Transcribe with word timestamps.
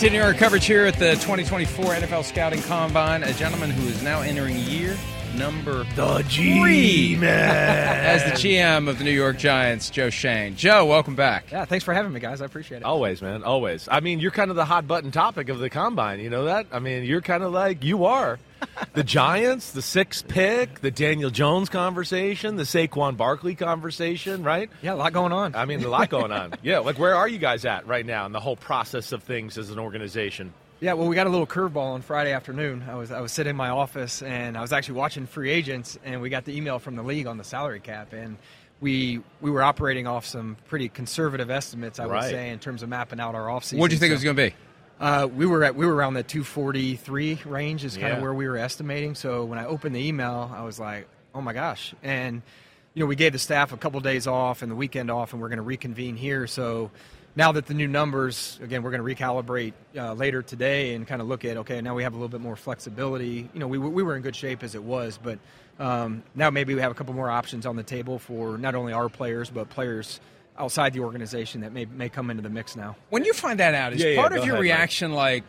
Continuing 0.00 0.26
our 0.26 0.32
coverage 0.32 0.64
here 0.64 0.86
at 0.86 0.94
the 0.94 1.10
2024 1.16 1.84
NFL 1.84 2.24
Scouting 2.24 2.62
Combine, 2.62 3.22
a 3.22 3.34
gentleman 3.34 3.70
who 3.70 3.86
is 3.86 4.02
now 4.02 4.22
entering 4.22 4.56
year 4.56 4.96
number 5.36 5.84
The 5.94 6.24
three 6.26 7.16
G-Man. 7.16 7.28
as 7.28 8.24
the 8.24 8.30
GM 8.30 8.88
of 8.88 8.96
the 8.96 9.04
New 9.04 9.10
York 9.10 9.36
Giants, 9.36 9.90
Joe 9.90 10.08
Schoen. 10.08 10.56
Joe, 10.56 10.86
welcome 10.86 11.16
back. 11.16 11.52
Yeah, 11.52 11.66
thanks 11.66 11.84
for 11.84 11.92
having 11.92 12.14
me, 12.14 12.20
guys. 12.20 12.40
I 12.40 12.46
appreciate 12.46 12.78
it. 12.78 12.84
Always, 12.84 13.20
man. 13.20 13.42
Always. 13.42 13.90
I 13.90 14.00
mean, 14.00 14.20
you're 14.20 14.30
kind 14.30 14.48
of 14.48 14.56
the 14.56 14.64
hot 14.64 14.88
button 14.88 15.10
topic 15.10 15.50
of 15.50 15.58
the 15.58 15.68
combine. 15.68 16.18
You 16.20 16.30
know 16.30 16.46
that? 16.46 16.68
I 16.72 16.78
mean, 16.78 17.04
you're 17.04 17.20
kind 17.20 17.42
of 17.42 17.52
like 17.52 17.84
you 17.84 18.06
are. 18.06 18.38
The 18.94 19.04
Giants, 19.04 19.72
the 19.72 19.82
sixth 19.82 20.26
pick, 20.28 20.80
the 20.80 20.90
Daniel 20.90 21.30
Jones 21.30 21.68
conversation, 21.68 22.56
the 22.56 22.64
Saquon 22.64 23.16
Barkley 23.16 23.54
conversation, 23.54 24.42
right? 24.42 24.70
Yeah, 24.82 24.94
a 24.94 24.96
lot 24.96 25.12
going 25.12 25.32
on. 25.32 25.54
I 25.54 25.64
mean, 25.64 25.82
a 25.84 25.88
lot 25.88 26.10
going 26.10 26.32
on. 26.32 26.54
Yeah, 26.62 26.78
like 26.80 26.98
where 26.98 27.14
are 27.14 27.28
you 27.28 27.38
guys 27.38 27.64
at 27.64 27.86
right 27.86 28.04
now 28.04 28.26
in 28.26 28.32
the 28.32 28.40
whole 28.40 28.56
process 28.56 29.12
of 29.12 29.22
things 29.22 29.56
as 29.58 29.70
an 29.70 29.78
organization? 29.78 30.52
Yeah, 30.80 30.94
well, 30.94 31.08
we 31.08 31.14
got 31.14 31.26
a 31.26 31.30
little 31.30 31.46
curveball 31.46 31.76
on 31.94 32.02
Friday 32.02 32.32
afternoon. 32.32 32.84
I 32.88 32.94
was 32.94 33.10
I 33.10 33.20
was 33.20 33.32
sitting 33.32 33.50
in 33.50 33.56
my 33.56 33.68
office 33.70 34.22
and 34.22 34.56
I 34.56 34.60
was 34.62 34.72
actually 34.72 34.94
watching 34.94 35.26
free 35.26 35.50
agents, 35.50 35.98
and 36.04 36.20
we 36.22 36.30
got 36.30 36.44
the 36.44 36.56
email 36.56 36.78
from 36.78 36.96
the 36.96 37.02
league 37.02 37.26
on 37.26 37.36
the 37.38 37.44
salary 37.44 37.80
cap, 37.80 38.12
and 38.12 38.36
we 38.80 39.20
we 39.42 39.50
were 39.50 39.62
operating 39.62 40.06
off 40.06 40.24
some 40.26 40.56
pretty 40.68 40.88
conservative 40.88 41.50
estimates, 41.50 41.98
I 41.98 42.06
would 42.06 42.12
Right. 42.14 42.30
say, 42.30 42.48
in 42.50 42.58
terms 42.58 42.82
of 42.82 42.88
mapping 42.88 43.20
out 43.20 43.34
our 43.34 43.46
offseason. 43.46 43.78
What 43.78 43.90
do 43.90 43.94
you 43.94 44.00
think 44.00 44.10
it 44.10 44.14
was 44.14 44.24
going 44.24 44.36
to 44.36 44.42
be? 44.50 44.54
Uh, 45.00 45.26
we 45.34 45.46
were 45.46 45.64
at 45.64 45.74
we 45.74 45.86
were 45.86 45.94
around 45.94 46.12
the 46.14 46.22
243 46.22 47.40
range 47.46 47.84
is 47.84 47.94
kind 47.96 48.08
Yeah. 48.08 48.16
of 48.16 48.22
where 48.22 48.34
we 48.34 48.46
were 48.46 48.58
estimating. 48.58 49.14
So 49.14 49.44
when 49.46 49.58
I 49.58 49.64
opened 49.64 49.94
the 49.94 50.06
email, 50.06 50.50
I 50.54 50.62
was 50.62 50.78
like, 50.78 51.08
oh 51.34 51.40
my 51.40 51.54
gosh! 51.54 51.94
And 52.02 52.42
you 52.92 53.00
know, 53.00 53.06
we 53.06 53.16
gave 53.16 53.32
the 53.32 53.38
staff 53.38 53.72
a 53.72 53.76
couple 53.78 53.98
days 54.00 54.26
off 54.26 54.60
and 54.62 54.70
the 54.70 54.74
weekend 54.76 55.10
off, 55.10 55.32
and 55.32 55.40
we're 55.40 55.48
going 55.48 55.56
to 55.58 55.62
reconvene 55.62 56.16
here. 56.16 56.46
So 56.46 56.90
now 57.36 57.52
that 57.52 57.64
the 57.66 57.72
new 57.74 57.86
numbers, 57.88 58.58
again, 58.62 58.82
we're 58.82 58.90
going 58.90 59.02
to 59.16 59.22
recalibrate 59.24 59.72
uh, 59.96 60.12
later 60.14 60.42
today 60.42 60.94
and 60.94 61.06
kind 61.06 61.22
of 61.22 61.28
look 61.28 61.44
at 61.46 61.56
okay, 61.58 61.80
now 61.80 61.94
we 61.94 62.02
have 62.02 62.12
a 62.12 62.16
little 62.16 62.28
bit 62.28 62.40
more 62.42 62.56
flexibility. 62.56 63.48
You 63.54 63.60
know, 63.60 63.68
we 63.68 63.78
were- 63.78 63.88
we 63.88 64.02
were 64.02 64.16
in 64.16 64.22
good 64.22 64.36
shape 64.36 64.62
as 64.62 64.74
it 64.74 64.82
was, 64.82 65.18
but 65.22 65.38
um, 65.78 66.24
now 66.34 66.50
maybe 66.50 66.74
we 66.74 66.82
have 66.82 66.90
a 66.90 66.94
couple 66.94 67.14
more 67.14 67.30
options 67.30 67.64
on 67.64 67.76
the 67.76 67.82
table 67.84 68.18
for 68.18 68.58
not 68.58 68.74
only 68.74 68.92
our 68.92 69.08
players 69.08 69.48
but 69.48 69.70
players 69.70 70.20
outside 70.60 70.92
the 70.92 71.00
organization 71.00 71.62
that 71.62 71.72
may 71.72 71.84
may 71.86 72.08
come 72.08 72.30
into 72.30 72.42
the 72.42 72.50
mix 72.50 72.76
now. 72.76 72.96
When 73.08 73.24
you 73.24 73.32
find 73.32 73.58
that 73.60 73.74
out, 73.74 73.92
is 73.92 74.00
Yeah, 74.02 74.10
yeah, 74.10 74.20
part 74.20 74.32
go 74.32 74.40
of 74.40 74.46
your 74.46 74.56
ahead, 74.56 74.64
Mike. 74.66 74.76
reaction 74.78 75.12
like, 75.12 75.44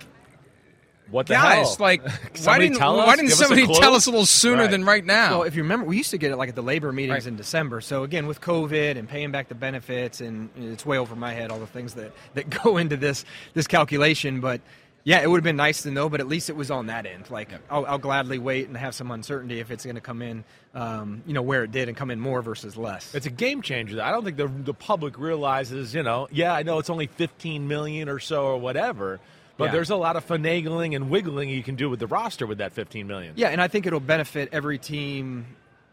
What 1.09 1.27
the 1.27 1.33
guys, 1.33 1.67
hell? 1.67 1.77
like, 1.79 2.01
why 2.45 2.57
didn't, 2.59 2.77
tell 2.77 2.99
us? 2.99 3.05
why 3.07 3.15
didn't 3.17 3.29
Give 3.29 3.37
somebody 3.37 3.65
clue? 3.65 3.79
tell 3.79 3.95
us 3.95 4.05
a 4.07 4.11
little 4.11 4.25
sooner 4.25 4.61
Right. 4.63 4.71
than 4.71 4.85
right 4.85 5.05
now? 5.05 5.39
Well, 5.39 5.43
if 5.43 5.55
you 5.55 5.63
remember, 5.63 5.85
we 5.85 5.97
used 5.97 6.11
to 6.11 6.17
get 6.17 6.31
it 6.31 6.37
like 6.37 6.49
at 6.49 6.55
the 6.55 6.63
labor 6.63 6.91
meetings 6.93 7.25
Right. 7.25 7.27
in 7.31 7.35
December. 7.35 7.81
So 7.81 8.03
again, 8.03 8.27
with 8.27 8.39
COVID 8.41 8.97
and 8.97 9.09
paying 9.09 9.31
back 9.31 9.49
the 9.49 9.55
benefits, 9.55 10.21
and 10.21 10.49
it's 10.57 10.85
way 10.85 10.97
over 10.97 11.15
my 11.15 11.33
head 11.33 11.51
all 11.51 11.59
the 11.59 11.67
things 11.67 11.93
that 11.95 12.11
that 12.35 12.49
go 12.63 12.77
into 12.77 12.95
this 12.97 13.25
this 13.53 13.67
calculation. 13.67 14.39
But 14.39 14.61
yeah, 15.03 15.19
it 15.21 15.29
would 15.29 15.37
have 15.37 15.43
been 15.43 15.55
nice 15.57 15.81
to 15.83 15.91
know, 15.91 16.07
but 16.09 16.19
at 16.21 16.27
least 16.27 16.49
it 16.49 16.55
was 16.55 16.71
on 16.71 16.85
that 16.87 17.05
end. 17.05 17.29
Like 17.29 17.49
I'll, 17.69 17.85
I'll 17.85 17.97
gladly 17.97 18.37
wait 18.39 18.67
and 18.69 18.77
have 18.77 18.95
some 18.95 19.11
uncertainty 19.11 19.59
if 19.59 19.69
it's 19.71 19.83
going 19.83 19.95
to 19.95 20.01
come 20.01 20.21
in, 20.21 20.43
um, 20.73 21.21
you 21.27 21.33
know, 21.33 21.41
where 21.41 21.63
it 21.63 21.71
did 21.71 21.87
and 21.89 21.97
come 21.97 22.11
in 22.11 22.19
more 22.19 22.41
versus 22.41 22.77
less. 22.77 23.13
It's 23.13 23.25
a 23.25 23.29
game 23.31 23.61
changer. 23.61 24.01
I 24.01 24.11
don't 24.11 24.23
think 24.23 24.37
the 24.37 24.47
the 24.47 24.73
public 24.73 25.19
realizes, 25.19 25.93
you 25.93 26.03
know, 26.03 26.27
yeah, 26.31 26.53
I 26.53 26.63
know 26.63 26.79
it's 26.79 26.89
only 26.89 27.07
15 27.07 27.67
million 27.67 28.07
or 28.09 28.19
so 28.19 28.45
or 28.45 28.57
whatever, 28.57 29.19
but 29.57 29.65
Yeah. 29.65 29.71
there's 29.71 29.89
a 29.89 29.95
lot 29.97 30.15
of 30.15 30.25
finagling 30.25 30.95
and 30.95 31.09
wiggling 31.09 31.49
you 31.49 31.61
can 31.63 31.75
do 31.75 31.89
with 31.89 31.99
the 31.99 32.07
roster 32.07 32.47
with 32.47 32.59
that 32.59 32.71
15 32.71 33.05
million. 33.05 33.33
Yeah, 33.35 33.49
and 33.49 33.61
I 33.61 33.67
think 33.67 33.85
it'll 33.85 33.99
benefit 33.99 34.49
every 34.53 34.77
team 34.77 35.45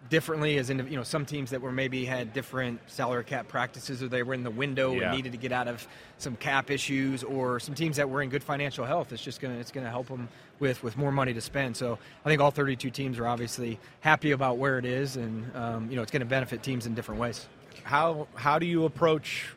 differently. 0.09 0.57
As 0.59 0.71
in, 0.71 0.79
you 0.89 0.97
know, 0.97 1.03
some 1.03 1.25
teams 1.27 1.51
that 1.51 1.61
were 1.61 1.73
maybe 1.73 2.05
had 2.05 2.33
different 2.33 2.81
salary 2.87 3.25
cap 3.25 3.49
practices, 3.49 4.03
or 4.03 4.09
they 4.09 4.23
were 4.23 4.35
in 4.35 4.43
the 4.43 4.51
window 4.51 4.93
Yeah. 4.95 5.09
and 5.09 5.17
needed 5.17 5.33
to 5.33 5.39
get 5.39 5.53
out 5.53 5.69
of 5.69 5.87
some 6.19 6.37
cap 6.37 6.71
issues, 6.71 7.23
or 7.25 7.61
some 7.61 7.75
teams 7.75 7.97
that 7.97 8.09
were 8.09 8.23
in 8.23 8.31
good 8.31 8.43
financial 8.45 8.85
health. 8.85 9.13
It's 9.13 9.23
just 9.23 9.41
gonna 9.41 9.59
it's 9.59 9.71
gonna 9.71 9.91
help 9.91 10.09
them 10.09 10.29
with 10.61 10.83
with 10.83 10.97
more 10.97 11.13
money 11.13 11.35
to 11.35 11.41
spend. 11.41 11.77
So 11.77 11.99
I 12.25 12.29
think 12.29 12.41
all 12.41 12.51
32 12.51 12.91
teams 12.91 13.19
are 13.19 13.27
obviously 13.27 13.79
happy 14.01 14.31
about 14.33 14.59
where 14.59 14.79
it 14.79 14.85
is, 14.85 15.17
and 15.17 15.55
um, 15.57 15.89
you 15.91 15.97
know, 15.97 16.03
it's 16.03 16.11
going 16.13 16.21
to 16.21 16.27
benefit 16.27 16.63
teams 16.63 16.87
in 16.87 16.95
different 16.95 17.21
ways. 17.21 17.47
how 17.85 18.27
how 18.35 18.59
do 18.59 18.67
you 18.67 18.85
approach 18.85 19.51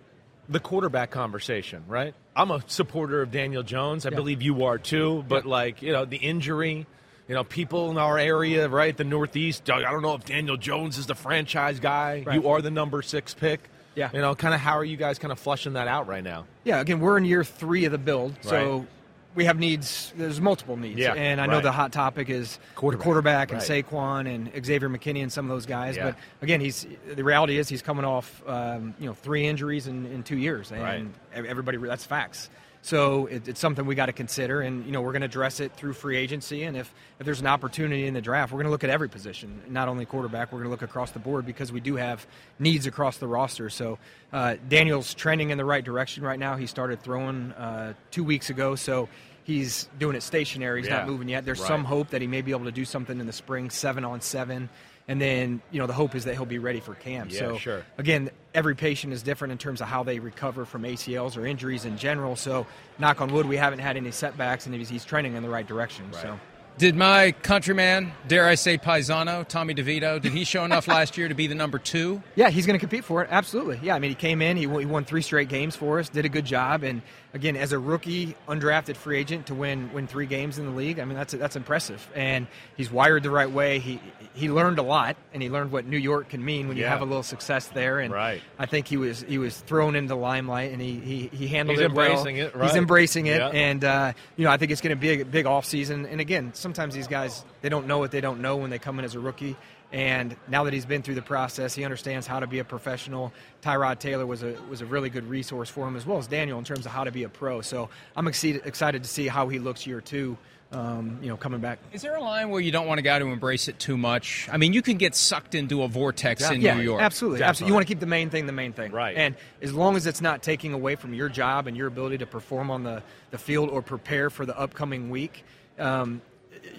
the 0.50 0.60
quarterback 0.60 1.12
conversation, 1.12 1.84
right? 1.88 2.14
I'm 2.36 2.52
a 2.52 2.62
supporter 2.68 3.22
of 3.22 3.32
Daniel 3.32 3.64
Jones. 3.64 4.06
I 4.06 4.10
Yeah. 4.10 4.16
believe 4.18 4.42
you 4.42 4.66
are 4.66 4.78
too, 4.78 5.24
but 5.28 5.46
like, 5.46 5.82
you 5.82 5.92
know, 5.94 6.04
the 6.06 6.18
injury, 6.18 6.86
you 7.28 7.36
know, 7.36 7.44
people 7.44 7.92
in 7.92 7.98
our 7.98 8.18
area, 8.18 8.68
right, 8.68 8.96
the 8.96 9.04
Northeast, 9.04 9.70
I 9.70 9.82
don't 9.82 10.02
know 10.02 10.16
if 10.16 10.26
Daniel 10.26 10.58
Jones 10.58 10.98
is 10.98 11.06
the 11.06 11.16
franchise 11.16 11.80
guy. 11.80 12.24
Right. 12.26 12.42
You 12.42 12.50
are 12.50 12.62
the 12.62 12.72
number 12.72 13.02
6 13.02 13.34
pick. 13.36 13.62
Yeah. 13.96 14.10
You 14.14 14.20
know, 14.22 14.36
kind 14.36 14.54
of 14.54 14.60
how 14.60 14.78
are 14.78 14.86
you 14.86 14.98
guys 14.98 15.20
kind 15.20 15.32
of 15.32 15.40
flushing 15.40 15.74
that 15.74 15.88
out 15.88 16.08
right 16.08 16.24
now? 16.24 16.46
Yeah, 16.64 16.80
again, 16.80 17.00
we're 17.02 17.18
in 17.18 17.26
year 17.26 17.44
three 17.44 17.86
of 17.86 17.92
the 17.92 17.98
build, 17.98 18.36
so 18.42 18.78
Right. 18.80 18.88
we 19.36 19.46
have 19.46 19.60
needs. 19.60 20.14
There's 20.16 20.40
multiple 20.40 20.78
needs, 20.78 20.98
Yeah, 20.98 21.14
and 21.14 21.42
I 21.42 21.46
know 21.46 21.56
right. 21.56 21.64
the 21.64 21.74
hot 21.74 21.92
topic 21.92 22.30
is 22.30 22.58
Quarterback, 22.76 23.04
quarterback 23.04 23.52
and 23.52 23.60
right. 23.70 23.86
Saquon 23.86 24.34
and 24.34 24.66
Xavier 24.66 24.90
McKinney 24.90 25.22
and 25.22 25.32
some 25.32 25.44
of 25.46 25.50
those 25.50 25.66
guys. 25.66 25.98
Yeah. 25.98 26.06
But 26.06 26.16
again, 26.42 26.62
he's 26.62 26.88
the 27.14 27.24
reality 27.24 27.58
is 27.58 27.68
he's 27.68 27.82
coming 27.82 28.06
off 28.06 28.42
um, 28.48 28.94
you 28.98 29.08
know 29.08 29.14
three 29.14 29.46
injuries 29.46 29.88
in, 29.88 30.06
in 30.06 30.24
two 30.24 30.38
years, 30.38 30.72
and 30.72 31.14
everybody 31.34 31.78
that's 31.78 32.06
facts. 32.06 32.50
So 32.84 33.28
it, 33.28 33.48
it's 33.48 33.60
something 33.60 33.86
we 33.86 33.94
got 33.94 34.08
to 34.08 34.14
consider, 34.14 34.62
and 34.62 34.84
you 34.86 34.92
know 34.92 35.02
we're 35.02 35.12
going 35.12 35.22
to 35.22 35.28
address 35.28 35.60
it 35.60 35.72
through 35.76 35.94
free 35.94 36.18
agency, 36.18 36.64
and 36.64 36.76
if, 36.76 36.92
if 37.20 37.26
there's 37.26 37.40
an 37.40 37.46
opportunity 37.46 38.08
in 38.08 38.16
the 38.16 38.22
draft, 38.22 38.52
we're 38.52 38.58
going 38.58 38.66
to 38.66 38.72
look 38.72 38.84
at 38.84 38.90
every 38.90 39.08
position, 39.08 39.62
not 39.70 39.88
only 39.88 40.04
quarterback. 40.06 40.52
We're 40.52 40.58
going 40.60 40.66
to 40.66 40.72
look 40.72 40.82
across 40.82 41.12
the 41.12 41.20
board 41.20 41.46
because 41.46 41.72
we 41.72 41.80
do 41.80 41.96
have 41.98 42.26
needs 42.58 42.88
across 42.88 43.18
the 43.18 43.28
roster. 43.28 43.70
So 43.70 44.00
uh, 44.34 44.56
Daniel's 44.68 45.14
trending 45.14 45.52
in 45.52 45.60
the 45.60 45.66
right 45.66 45.84
direction 45.84 46.24
right 46.24 46.40
now. 46.40 46.56
He 46.56 46.66
started 46.66 47.04
throwing 47.04 47.52
uh, 47.52 47.94
two 48.10 48.24
weeks 48.24 48.50
ago, 48.50 48.76
so 48.76 49.10
he's 49.44 49.88
doing 50.00 50.16
it 50.16 50.24
stationary. 50.24 50.82
He's 50.82 50.90
Yeah. 50.90 50.98
not 50.98 51.08
moving 51.08 51.30
yet. 51.30 51.46
There's 51.46 51.60
Right. 51.60 51.68
some 51.68 51.84
hope 51.84 52.10
that 52.10 52.22
he 52.22 52.28
may 52.28 52.42
be 52.42 52.50
able 52.50 52.66
to 52.66 52.72
do 52.72 52.86
something 52.86 53.20
in 53.20 53.28
the 53.28 53.34
spring, 53.34 53.70
seven 53.70 54.04
on 54.04 54.22
seven. 54.22 54.70
And 55.12 55.20
then, 55.20 55.62
you 55.72 55.80
know, 55.80 55.88
the 55.88 55.94
hope 55.94 56.16
is 56.16 56.24
that 56.24 56.36
he'll 56.36 56.46
be 56.46 56.58
ready 56.58 56.80
for 56.80 56.96
camp. 56.96 57.34
Yeah, 57.34 57.40
so, 57.40 57.58
sure. 57.58 57.86
again, 57.98 58.30
every 58.54 58.76
patient 58.76 59.12
is 59.12 59.22
different 59.22 59.52
in 59.52 59.58
terms 59.58 59.82
of 59.82 59.90
how 59.90 60.04
they 60.04 60.20
recover 60.20 60.64
from 60.64 60.84
ACLs 60.84 61.36
or 61.36 61.46
injuries 61.46 61.84
in 61.84 61.98
general. 61.98 62.38
So, 62.38 62.66
knock 62.98 63.20
on 63.20 63.34
wood, 63.34 63.46
we 63.46 63.58
haven't 63.58 63.80
had 63.80 63.98
any 63.98 64.12
setbacks, 64.12 64.68
and 64.68 64.74
he's, 64.74 64.88
he's 64.88 65.04
trending 65.04 65.36
in 65.36 65.44
the 65.44 65.50
right 65.50 65.68
direction. 65.68 66.06
So, 66.14 66.40
did 66.78 66.96
my 66.96 67.34
countryman, 67.44 68.14
dare 68.30 68.48
I 68.48 68.56
say 68.56 68.78
Paisano, 68.78 69.46
Tommy 69.46 69.76
DeVito, 69.76 70.22
did 70.22 70.32
he 70.32 70.46
show 70.46 70.64
enough 70.64 70.88
last 70.88 71.18
year 71.18 71.28
to 71.28 71.36
be 71.36 71.46
the 71.46 71.56
number 71.56 71.78
two? 71.78 72.24
yeah, 72.36 72.50
he's 72.50 72.66
going 72.66 72.76
to 72.76 72.80
compete 72.80 73.04
for 73.04 73.22
it. 73.22 73.28
Absolutely. 73.30 73.82
Yeah, 73.84 73.96
I 73.96 74.00
mean, 74.00 74.12
he 74.12 74.16
came 74.16 74.42
in, 74.42 74.56
he 74.56 74.66
won, 74.66 74.80
he 74.80 74.86
won 74.86 75.04
three 75.04 75.22
straight 75.22 75.50
games 75.50 75.76
for 75.76 76.00
us, 76.00 76.08
did 76.08 76.24
a 76.24 76.30
good 76.30 76.46
job, 76.46 76.84
and 76.84 77.02
again, 77.34 77.56
as 77.56 77.72
a 77.72 77.80
rookie, 77.80 78.36
undrafted 78.48 78.96
free 78.98 79.18
agent 79.20 79.48
to 79.48 79.56
win 79.56 79.92
win 79.94 80.08
three 80.08 80.26
games 80.26 80.58
in 80.60 80.66
the 80.66 80.72
league, 80.72 81.00
I 81.00 81.06
mean, 81.06 81.16
that's 81.18 81.34
that's 81.34 81.56
impressive. 81.56 82.06
And 82.16 82.48
he's 82.78 82.92
wired 82.92 83.24
the 83.24 83.30
right 83.32 83.50
way. 83.50 83.80
He 83.80 84.00
he 84.34 84.50
learned 84.50 84.80
a 84.80 84.84
lot, 84.84 85.18
and 85.34 85.42
he 85.44 85.50
learned 85.50 85.72
what 85.72 85.86
New 85.86 85.98
York 85.98 86.30
can 86.30 86.44
mean 86.44 86.68
when 86.68 86.78
you 86.78 86.86
have 86.86 87.02
a 87.02 87.06
little 87.06 87.24
success 87.24 87.68
there. 87.70 88.00
And 88.00 88.14
Right. 88.14 88.42
I 88.60 88.66
think 88.66 88.88
he 88.88 88.98
was 88.98 89.22
he 89.22 89.38
was 89.38 89.58
thrown 89.58 89.96
into 89.96 90.10
the 90.10 90.16
limelight, 90.18 90.72
and 90.72 90.82
he 90.82 91.00
he, 91.00 91.28
he 91.36 91.48
handled 91.48 91.78
He's 91.80 91.86
it 91.86 91.92
well. 91.94 92.06
embracing 92.08 92.38
it, 92.38 92.56
right. 92.56 92.68
He's 92.68 92.76
embracing 92.78 93.26
it, 93.28 93.38
Yeah. 93.40 93.48
and 93.50 93.84
uh, 93.84 94.14
you 94.38 94.46
know, 94.46 94.52
I 94.52 94.58
think 94.58 94.72
it's 94.72 94.82
going 94.82 94.96
to 94.96 95.00
be 95.00 95.22
a 95.22 95.26
big 95.26 95.46
off 95.46 95.66
season. 95.66 96.06
And 96.06 96.22
again, 96.22 96.54
sometimes 96.54 96.94
these 96.94 97.08
guys 97.08 97.44
they 97.62 97.70
don't 97.70 97.88
know 97.88 98.00
what 98.00 98.12
they 98.12 98.22
don't 98.22 98.42
know 98.42 98.58
when 98.58 98.70
they 98.70 98.80
come 98.80 99.00
in 99.00 99.06
as 99.06 99.16
a 99.16 99.20
rookie. 99.20 99.56
And 99.94 100.36
now 100.48 100.64
that 100.64 100.74
he's 100.74 100.86
been 100.86 101.02
through 101.02 101.16
the 101.16 101.22
process, 101.22 101.76
he 101.76 101.84
understands 101.84 102.26
how 102.26 102.40
to 102.40 102.48
be 102.48 102.60
a 102.60 102.64
professional. 102.64 103.34
Tyrod 103.62 104.00
Taylor 104.00 104.26
was 104.26 104.42
a 104.42 104.56
was 104.70 104.82
a 104.82 104.86
really 104.86 105.10
good 105.10 105.28
resource 105.28 105.70
for 105.70 105.88
him 105.88 105.96
as 105.98 106.06
well 106.06 106.18
as 106.18 106.28
Daniel 106.28 106.58
in 106.60 106.64
terms 106.66 106.86
of 106.86 106.92
how 106.92 107.04
to 107.04 107.12
be 107.12 107.24
a 107.24 107.30
pro. 107.30 107.62
So 107.62 107.90
I'm 108.16 108.28
excited 108.28 108.62
excited 108.66 109.04
to 109.04 109.10
see 109.10 109.28
how 109.28 109.50
he 109.50 109.60
looks 109.60 109.86
year 109.86 110.02
two. 110.02 110.38
Um, 110.74 111.20
you 111.22 111.28
know, 111.28 111.36
coming 111.36 111.60
back. 111.60 111.80
Is 111.92 112.02
there 112.02 112.16
a 112.16 112.22
line 112.22 112.50
where 112.50 112.62
you 112.62 112.72
don't 112.72 112.88
want 112.88 112.98
a 112.98 113.02
guy 113.02 113.20
to 113.20 113.26
embrace 113.26 113.68
it 113.68 113.78
too 113.78 113.98
much? 113.98 114.48
I 114.50 114.56
mean, 114.56 114.72
you 114.72 114.82
can 114.82 114.96
get 114.96 115.16
sucked 115.16 115.54
into 115.54 115.84
a 115.84 115.88
vortex 115.90 116.50
in 116.50 116.62
yeah, 116.62 116.76
New 116.76 116.84
York. 116.84 117.02
absolutely, 117.02 117.40
Definitely. 117.40 117.50
absolutely. 117.50 117.68
You 117.68 117.74
want 117.74 117.88
to 117.88 117.94
keep 117.94 118.00
the 118.00 118.06
main 118.06 118.30
thing 118.30 118.46
the 118.46 118.54
main 118.54 118.72
thing, 118.72 118.94
Right. 118.94 119.18
And 119.18 119.36
as 119.62 119.74
long 119.74 119.98
as 119.98 120.08
it's 120.08 120.22
not 120.22 120.42
taking 120.42 120.72
away 120.72 120.96
from 120.96 121.14
your 121.14 121.28
job 121.28 121.68
and 121.68 121.76
your 121.76 121.88
ability 121.88 122.20
to 122.20 122.26
perform 122.26 122.72
on 122.72 122.84
the, 122.84 123.04
the 123.32 123.38
field 123.38 123.70
or 123.70 123.82
prepare 123.82 124.30
for 124.30 124.46
the 124.46 124.58
upcoming 124.58 125.10
week, 125.10 125.44
um, 125.78 126.22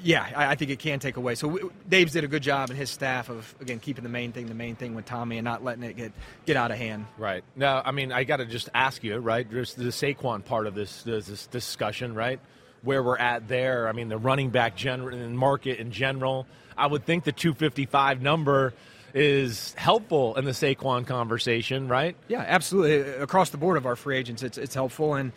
yeah, 0.03 0.27
I, 0.35 0.53
I 0.53 0.55
think 0.55 0.71
it 0.71 0.79
can 0.79 0.99
take 0.99 1.17
away. 1.17 1.35
So 1.35 1.71
Dave's 1.89 2.13
did 2.13 2.25
a 2.25 2.29
good 2.29 2.43
job 2.43 2.71
and 2.71 2.79
his 2.79 2.91
staff 2.91 3.29
of 3.29 3.55
again 3.61 3.79
keeping 3.79 4.05
the 4.05 4.11
main 4.11 4.33
thing 4.33 4.47
the 4.47 4.55
main 4.55 4.77
thing 4.77 4.95
with 4.95 5.05
Tommy 5.05 5.39
and 5.39 5.45
not 5.45 5.65
letting 5.65 5.85
it 5.85 5.97
get 5.97 6.13
get 6.47 6.57
out 6.57 6.71
of 6.71 6.79
hand. 6.79 7.07
Right. 7.19 7.45
Now, 7.57 7.83
I 7.85 7.93
mean, 7.93 8.13
I 8.13 8.25
got 8.25 8.39
to 8.39 8.47
just 8.47 8.69
ask 8.75 9.03
you, 9.03 9.17
right? 9.19 9.49
Just 9.51 9.77
the 9.77 9.85
Saquon 9.85 10.45
part 10.45 10.67
of 10.67 10.75
this 10.75 11.03
this 11.03 11.47
discussion, 11.47 12.15
right? 12.15 12.41
Where 12.83 13.03
we're 13.03 13.19
at 13.19 13.49
there. 13.49 13.89
I 13.89 13.93
mean, 13.93 14.09
the 14.09 14.19
running 14.19 14.51
back 14.51 14.77
gen- 14.77 15.37
market 15.37 15.79
in 15.79 15.93
general. 15.93 16.47
I 16.77 16.87
would 16.87 17.05
think 17.05 17.25
the 17.25 17.33
255 17.33 18.23
number 18.23 18.73
is 19.15 19.75
helpful 19.75 20.37
in 20.37 20.47
the 20.47 20.53
Saquon 20.53 21.07
conversation, 21.07 21.87
right? 21.87 22.17
Yeah, 22.29 22.45
absolutely. 22.47 23.13
Across 23.23 23.51
the 23.51 23.59
board 23.59 23.77
of 23.77 23.85
our 23.87 23.95
free 23.95 24.17
agents, 24.17 24.43
it's 24.43 24.59
it's 24.59 24.75
helpful 24.75 25.15
and. 25.15 25.33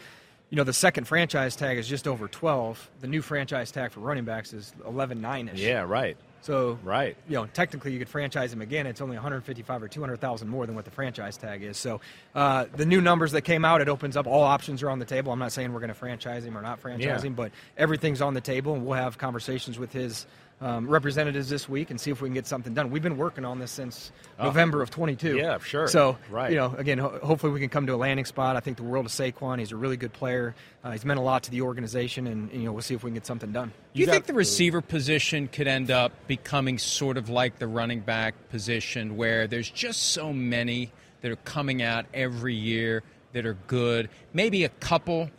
You 0.52 0.58
know, 0.58 0.64
the 0.64 0.74
second 0.74 1.06
franchise 1.06 1.56
tag 1.56 1.78
is 1.78 1.88
just 1.88 2.08
over 2.08 2.28
12. 2.28 2.90
The 3.02 3.08
new 3.08 3.22
franchise 3.22 3.72
tag 3.72 3.92
for 3.92 4.00
running 4.00 4.26
backs 4.26 4.54
is 4.54 4.74
11.9 4.86 5.54
ish. 5.54 5.60
Yeah, 5.60 5.82
right. 5.82 6.16
So 6.42 6.78
Right. 6.84 7.18
you 7.28 7.36
know, 7.36 7.48
technically 7.48 7.92
you 7.94 7.98
could 7.98 8.08
franchise 8.08 8.54
him 8.54 8.62
again. 8.62 8.86
It's 8.86 9.02
only 9.02 9.16
155 9.16 9.82
or 9.82 9.88
200,000 9.88 10.48
more 10.48 10.68
than 10.68 10.76
what 10.76 10.86
the 10.86 10.92
franchise 10.92 11.38
tag 11.38 11.64
is. 11.64 11.76
So 11.78 12.00
uh, 12.36 12.66
the 12.76 12.86
new 12.86 13.02
numbers 13.02 13.32
that 13.32 13.42
came 13.42 13.66
out, 13.66 13.82
it 13.82 13.90
opens 13.90 14.16
up 14.16 14.28
all 14.28 14.44
options 14.44 14.84
are 14.84 14.92
on 14.92 15.00
the 15.00 15.06
table. 15.06 15.32
I'm 15.32 15.40
not 15.40 15.52
saying 15.52 15.74
we're 15.74 15.80
going 15.80 15.88
to 15.88 15.96
franchise 15.96 16.46
him 16.46 16.56
or 16.56 16.62
not 16.62 16.80
franchise 16.80 17.24
Yeah. 17.24 17.28
him, 17.28 17.34
but 17.34 17.52
everything's 17.78 18.22
on 18.22 18.36
the 18.36 18.42
table, 18.42 18.76
and 18.76 18.86
we'll 18.86 18.94
have 19.00 19.18
conversations 19.18 19.80
with 19.80 19.92
his. 19.92 20.28
Um, 20.62 20.88
representatives 20.88 21.50
this 21.50 21.68
week 21.68 21.90
and 21.90 22.00
see 22.00 22.12
if 22.12 22.22
we 22.22 22.30
can 22.30 22.34
get 22.34 22.48
something 22.48 22.74
done. 22.74 22.90
We've 22.90 23.04
been 23.04 23.18
working 23.18 23.44
on 23.44 23.60
this 23.60 23.72
since 23.72 24.13
November 24.42 24.81
of 24.81 24.90
22. 24.90 25.36
Yeah, 25.36 25.57
sure. 25.60 25.90
So, 25.90 26.18
Right. 26.30 26.50
you 26.50 26.56
know, 26.56 26.74
again, 26.78 26.98
ho- 26.98 27.19
hopefully 27.22 27.52
we 27.52 27.60
can 27.60 27.68
come 27.68 27.86
to 27.88 27.94
a 27.94 27.98
landing 27.98 28.24
spot. 28.24 28.56
I 28.56 28.62
think 28.62 28.78
the 28.78 28.84
world 28.84 29.06
of 29.06 29.12
Saquon. 29.12 29.60
He's 29.60 29.74
a 29.74 29.75
really 29.75 29.98
good 29.98 30.13
player. 30.13 30.56
Uh, 30.81 30.92
he's 30.92 31.04
meant 31.04 31.19
a 31.19 31.24
lot 31.24 31.44
to 31.44 31.52
the 31.52 31.62
organization, 31.62 32.25
and 32.25 32.50
you 32.54 32.60
know, 32.63 32.72
we'll 32.72 32.81
see 32.84 32.94
if 32.96 33.04
we 33.04 33.10
can 33.10 33.16
get 33.16 33.25
something 33.25 33.52
done. 33.52 33.68
Do 33.94 34.00
you 34.00 34.06
You 34.06 34.12
think 34.13 34.24
got- 34.24 34.28
the 34.28 34.34
receiver 34.34 34.80
position 34.80 35.50
could 35.50 35.68
end 35.68 35.92
up 35.92 36.13
becoming 36.25 36.78
sort 36.80 37.18
of 37.18 37.28
like 37.30 37.60
the 37.60 37.68
running 37.68 38.00
back 38.00 38.34
position 38.50 39.18
where 39.18 39.48
there's 39.48 39.69
just 39.69 40.01
so 40.13 40.31
many 40.31 40.90
that 41.19 41.31
are 41.31 41.36
coming 41.44 41.81
out 41.81 42.06
every 42.13 42.56
year 42.56 43.04
that 43.34 43.46
are 43.46 43.58
good? 43.68 44.08
Maybe 44.34 44.63
a 44.63 44.69
couple 44.69 45.30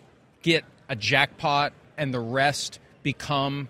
get 0.43 0.65
a 0.91 0.95
jackpot 0.95 1.73
and 1.97 2.13
the 2.13 2.21
rest 2.21 2.81
become 3.03 3.55
Devalue 3.61 3.69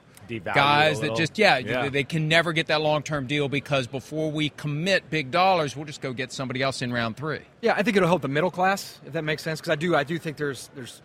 guys 0.54 0.98
a 0.98 1.02
that 1.02 1.16
just 1.16 1.38
yeah, 1.38 1.58
Yeah. 1.58 1.88
they 1.88 2.04
can 2.04 2.28
never 2.28 2.52
get 2.52 2.66
that 2.68 2.80
long-term 2.80 3.26
deal 3.26 3.48
because 3.48 3.86
before 3.86 4.30
we 4.30 4.50
commit 4.50 5.08
big 5.10 5.30
dollars, 5.30 5.76
we'll 5.76 5.84
just 5.86 6.00
go 6.00 6.12
get 6.12 6.32
somebody 6.32 6.62
else 6.62 6.82
in 6.82 6.92
round 6.92 7.16
3. 7.16 7.40
Yeah, 7.60 7.74
I 7.76 7.82
think 7.82 7.96
it'll 7.96 8.08
help 8.08 8.22
the 8.22 8.28
middle 8.28 8.50
class 8.50 9.00
if 9.06 9.12
that 9.12 9.22
makes 9.22 9.42
sense. 9.42 9.60
Because 9.60 9.72
I 9.72 9.76
do, 9.76 9.94
I 9.94 10.04
do 10.04 10.18
think 10.18 10.36
there's, 10.36 10.70
there's, 10.74 11.02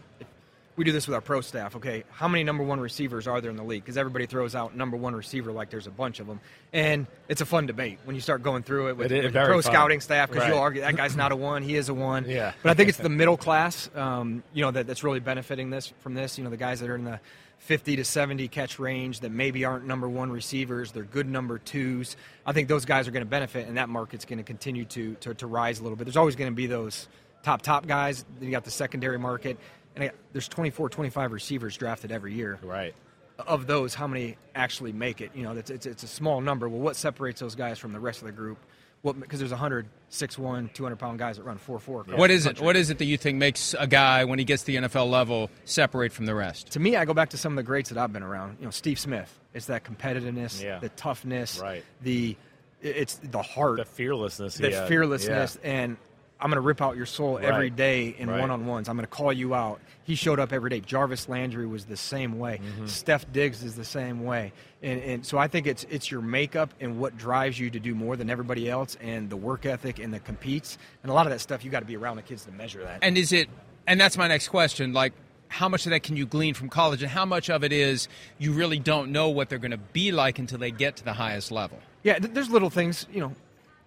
we 0.77 0.83
do 0.85 0.91
this 0.91 1.07
with 1.07 1.15
our 1.15 1.21
pro 1.21 1.41
staff. 1.41 1.75
Okay, 1.75 2.03
how 2.12 2.27
many 2.27 2.44
number 2.44 2.63
one 2.63 2.79
receivers 2.79 3.27
are 3.27 3.41
there 3.41 3.51
in 3.51 3.57
the 3.57 3.63
league? 3.63 3.83
Because 3.83 3.97
everybody 3.97 4.25
throws 4.25 4.56
out 4.56 4.75
number 4.75 4.95
one 4.97 5.13
receiver 5.15 5.51
like 5.51 5.69
there's 5.69 5.88
a 5.88 5.91
bunch 5.91 6.19
of 6.19 6.27
them, 6.27 6.39
and 6.73 7.07
it's 7.27 7.41
a 7.41 7.45
fun 7.45 7.65
debate 7.65 8.00
when 8.06 8.15
you 8.15 8.21
start 8.21 8.41
going 8.44 8.63
through 8.63 8.89
it 8.89 8.97
with, 8.97 9.12
It 9.12 9.23
with 9.25 9.33
the 9.33 9.39
pro 9.45 9.62
fun. 9.62 9.71
scouting 9.71 10.00
staff. 10.01 10.29
Because 10.29 10.44
Right. 10.44 10.50
you'll 10.53 10.59
argue 10.62 10.81
that 10.81 10.95
guy's 10.95 11.15
not 11.15 11.31
a 11.31 11.35
one, 11.35 11.62
he 11.63 11.75
is 11.75 11.89
a 11.89 11.94
one. 11.94 12.25
Yeah. 12.27 12.53
But 12.63 12.69
I 12.71 12.73
think 12.73 12.89
it's 12.89 12.97
the 12.97 13.09
middle 13.09 13.38
class, 13.38 13.89
um, 13.95 14.44
you 14.53 14.63
know, 14.63 14.71
that, 14.71 14.88
that's 14.88 15.03
really 15.03 15.19
benefiting 15.19 15.69
this 15.69 15.94
from 16.01 16.13
this. 16.13 16.38
You 16.38 16.44
know, 16.44 16.50
the 16.50 16.57
guys 16.57 16.79
that 16.79 16.89
are 16.89 16.95
in 16.95 17.03
the 17.03 17.19
50 17.59 17.97
to 17.97 18.03
70 18.03 18.47
catch 18.47 18.79
range 18.79 19.19
that 19.19 19.31
maybe 19.31 19.65
aren't 19.65 19.85
number 19.85 20.09
one 20.09 20.31
receivers, 20.31 20.94
they're 20.94 21.03
good 21.03 21.27
number 21.29 21.59
twos. 21.59 22.15
I 22.45 22.53
think 22.53 22.68
those 22.69 22.85
guys 22.85 23.07
are 23.07 23.12
going 23.12 23.23
to 23.23 23.29
benefit, 23.29 23.68
and 23.68 23.77
that 23.77 23.88
market's 23.89 24.25
going 24.25 24.39
to 24.39 24.44
continue 24.44 24.85
to, 24.85 25.13
to 25.15 25.33
to 25.35 25.45
rise 25.47 25.79
a 25.79 25.83
little 25.83 25.95
bit. 25.95 26.06
There's 26.06 26.18
always 26.18 26.35
going 26.35 26.50
to 26.50 26.56
be 26.56 26.65
those 26.65 27.07
top 27.44 27.62
top 27.62 27.85
guys. 27.85 28.25
Then 28.39 28.45
you 28.47 28.51
got 28.51 28.63
the 28.63 28.71
secondary 28.71 29.19
market, 29.19 29.57
and 29.95 30.05
I, 30.05 30.11
there's 30.33 30.47
24, 30.47 30.89
25 30.89 31.31
receivers 31.31 31.75
drafted 31.77 32.11
every 32.11 32.33
year 32.33 32.59
Right. 32.63 32.93
of 33.39 33.67
those, 33.67 33.93
how 33.93 34.07
many 34.07 34.38
actually 34.55 34.91
make 34.93 35.21
it? 35.21 35.31
You 35.35 35.43
know, 35.43 35.51
it's, 35.53 35.69
it's, 35.69 35.85
it's 35.85 36.03
a 36.03 36.07
small 36.07 36.41
number. 36.41 36.69
Well, 36.69 36.79
what 36.81 36.95
separates 36.95 37.39
those 37.39 37.55
guys 37.55 37.79
from 37.79 37.91
the 37.93 37.99
rest 37.99 38.21
of 38.21 38.25
the 38.27 38.31
group? 38.31 38.57
Well, 39.03 39.13
because 39.15 39.39
there's 39.39 39.49
100, 39.51 39.88
6'1", 40.11 40.73
200 40.73 40.95
pound 40.97 41.17
guys 41.17 41.38
that 41.38 41.43
run 41.43 41.57
4'4". 41.57 42.15
What 42.17 42.29
is 42.29 42.45
it? 42.45 42.61
What 42.61 42.75
is 42.75 42.91
it 42.91 42.99
that 42.99 43.05
you 43.05 43.17
think 43.17 43.38
makes 43.39 43.73
a 43.79 43.88
guy 43.88 44.25
when 44.25 44.38
he 44.38 44.45
gets 44.45 44.61
to 44.63 44.67
the 44.67 44.75
NFL 44.88 45.09
level 45.09 45.49
separate 45.65 46.11
from 46.13 46.27
the 46.27 46.35
rest? 46.35 46.71
To 46.73 46.79
me, 46.79 46.95
I 46.95 47.05
go 47.05 47.13
back 47.15 47.29
to 47.29 47.37
some 47.37 47.53
of 47.53 47.55
the 47.57 47.63
greats 47.63 47.89
that 47.89 47.97
I've 47.97 48.13
been 48.13 48.21
around. 48.21 48.57
You 48.59 48.65
know, 48.65 48.71
Steve 48.71 48.99
Smith. 48.99 49.39
It's 49.55 49.65
that 49.65 49.83
competitiveness, 49.83 50.61
Yeah. 50.63 50.77
the 50.79 50.89
toughness, 50.89 51.59
Right. 51.59 51.83
the 52.01 52.37
it's 52.83 53.15
the 53.23 53.41
heart, 53.41 53.77
The 53.77 53.85
fearlessness. 53.85 54.55
the 54.57 54.69
he 54.69 54.87
fearlessness, 54.87 55.57
Yeah. 55.63 55.71
and 55.71 55.97
I'm 56.41 56.49
going 56.49 56.55
to 56.55 56.61
rip 56.61 56.81
out 56.81 56.97
your 56.97 57.05
soul 57.05 57.38
every 57.38 57.65
Right. 57.69 57.75
day 57.75 58.15
in 58.17 58.29
Right. 58.29 58.39
one-on-ones. 58.39 58.89
I'm 58.89 58.95
going 58.95 59.05
to 59.05 59.11
call 59.11 59.31
you 59.31 59.53
out. 59.53 59.79
He 60.03 60.15
showed 60.15 60.39
up 60.39 60.51
every 60.51 60.69
day. 60.71 60.79
Jarvis 60.79 61.29
Landry 61.29 61.67
was 61.67 61.85
the 61.85 61.95
same 61.95 62.39
way. 62.39 62.59
Mm-hmm. 62.63 62.88
Steph 62.88 63.31
Diggs 63.31 63.63
is 63.63 63.75
the 63.75 63.85
same 63.85 64.23
way. 64.23 64.51
And, 64.81 65.01
and 65.03 65.25
so 65.25 65.38
I 65.38 65.47
think 65.47 65.67
it's 65.67 65.85
it's 65.89 66.09
your 66.09 66.21
makeup 66.21 66.73
and 66.81 66.99
what 66.99 67.17
drives 67.17 67.59
you 67.59 67.69
to 67.69 67.79
do 67.79 67.93
more 67.93 68.15
than 68.17 68.29
everybody 68.29 68.69
else, 68.69 68.97
and 69.01 69.29
the 69.29 69.38
work 69.38 69.65
ethic 69.67 69.99
and 69.99 70.11
the 70.13 70.19
competes, 70.19 70.77
and 71.03 71.11
a 71.11 71.13
lot 71.13 71.27
of 71.27 71.31
that 71.31 71.39
stuff 71.39 71.63
you 71.63 71.69
got 71.69 71.81
to 71.81 71.85
be 71.85 71.95
around 71.95 72.15
the 72.15 72.23
kids 72.23 72.45
to 72.45 72.51
measure 72.51 72.81
that. 72.83 72.99
And 73.03 73.17
is 73.17 73.31
it? 73.31 73.47
And 73.85 74.01
that's 74.01 74.17
my 74.17 74.27
next 74.27 74.47
question. 74.47 74.91
Like, 74.94 75.13
how 75.49 75.69
much 75.69 75.85
of 75.85 75.91
that 75.91 76.01
can 76.01 76.17
you 76.17 76.25
glean 76.25 76.55
from 76.55 76.69
college, 76.69 77.03
and 77.03 77.11
how 77.11 77.25
much 77.25 77.49
of 77.51 77.63
it 77.63 77.71
is 77.71 78.07
you 78.39 78.53
really 78.53 78.79
don't 78.79 79.11
know 79.11 79.29
what 79.29 79.49
they're 79.49 79.59
going 79.59 79.71
to 79.71 79.77
be 79.77 80.11
like 80.11 80.39
until 80.39 80.57
they 80.57 80.71
get 80.71 80.95
to 80.97 81.03
the 81.05 81.13
highest 81.13 81.51
level? 81.51 81.77
Yeah, 82.03 82.17
th- 82.17 82.33
there's 82.33 82.49
little 82.49 82.71
things, 82.71 83.05
you 83.13 83.19
know, 83.19 83.33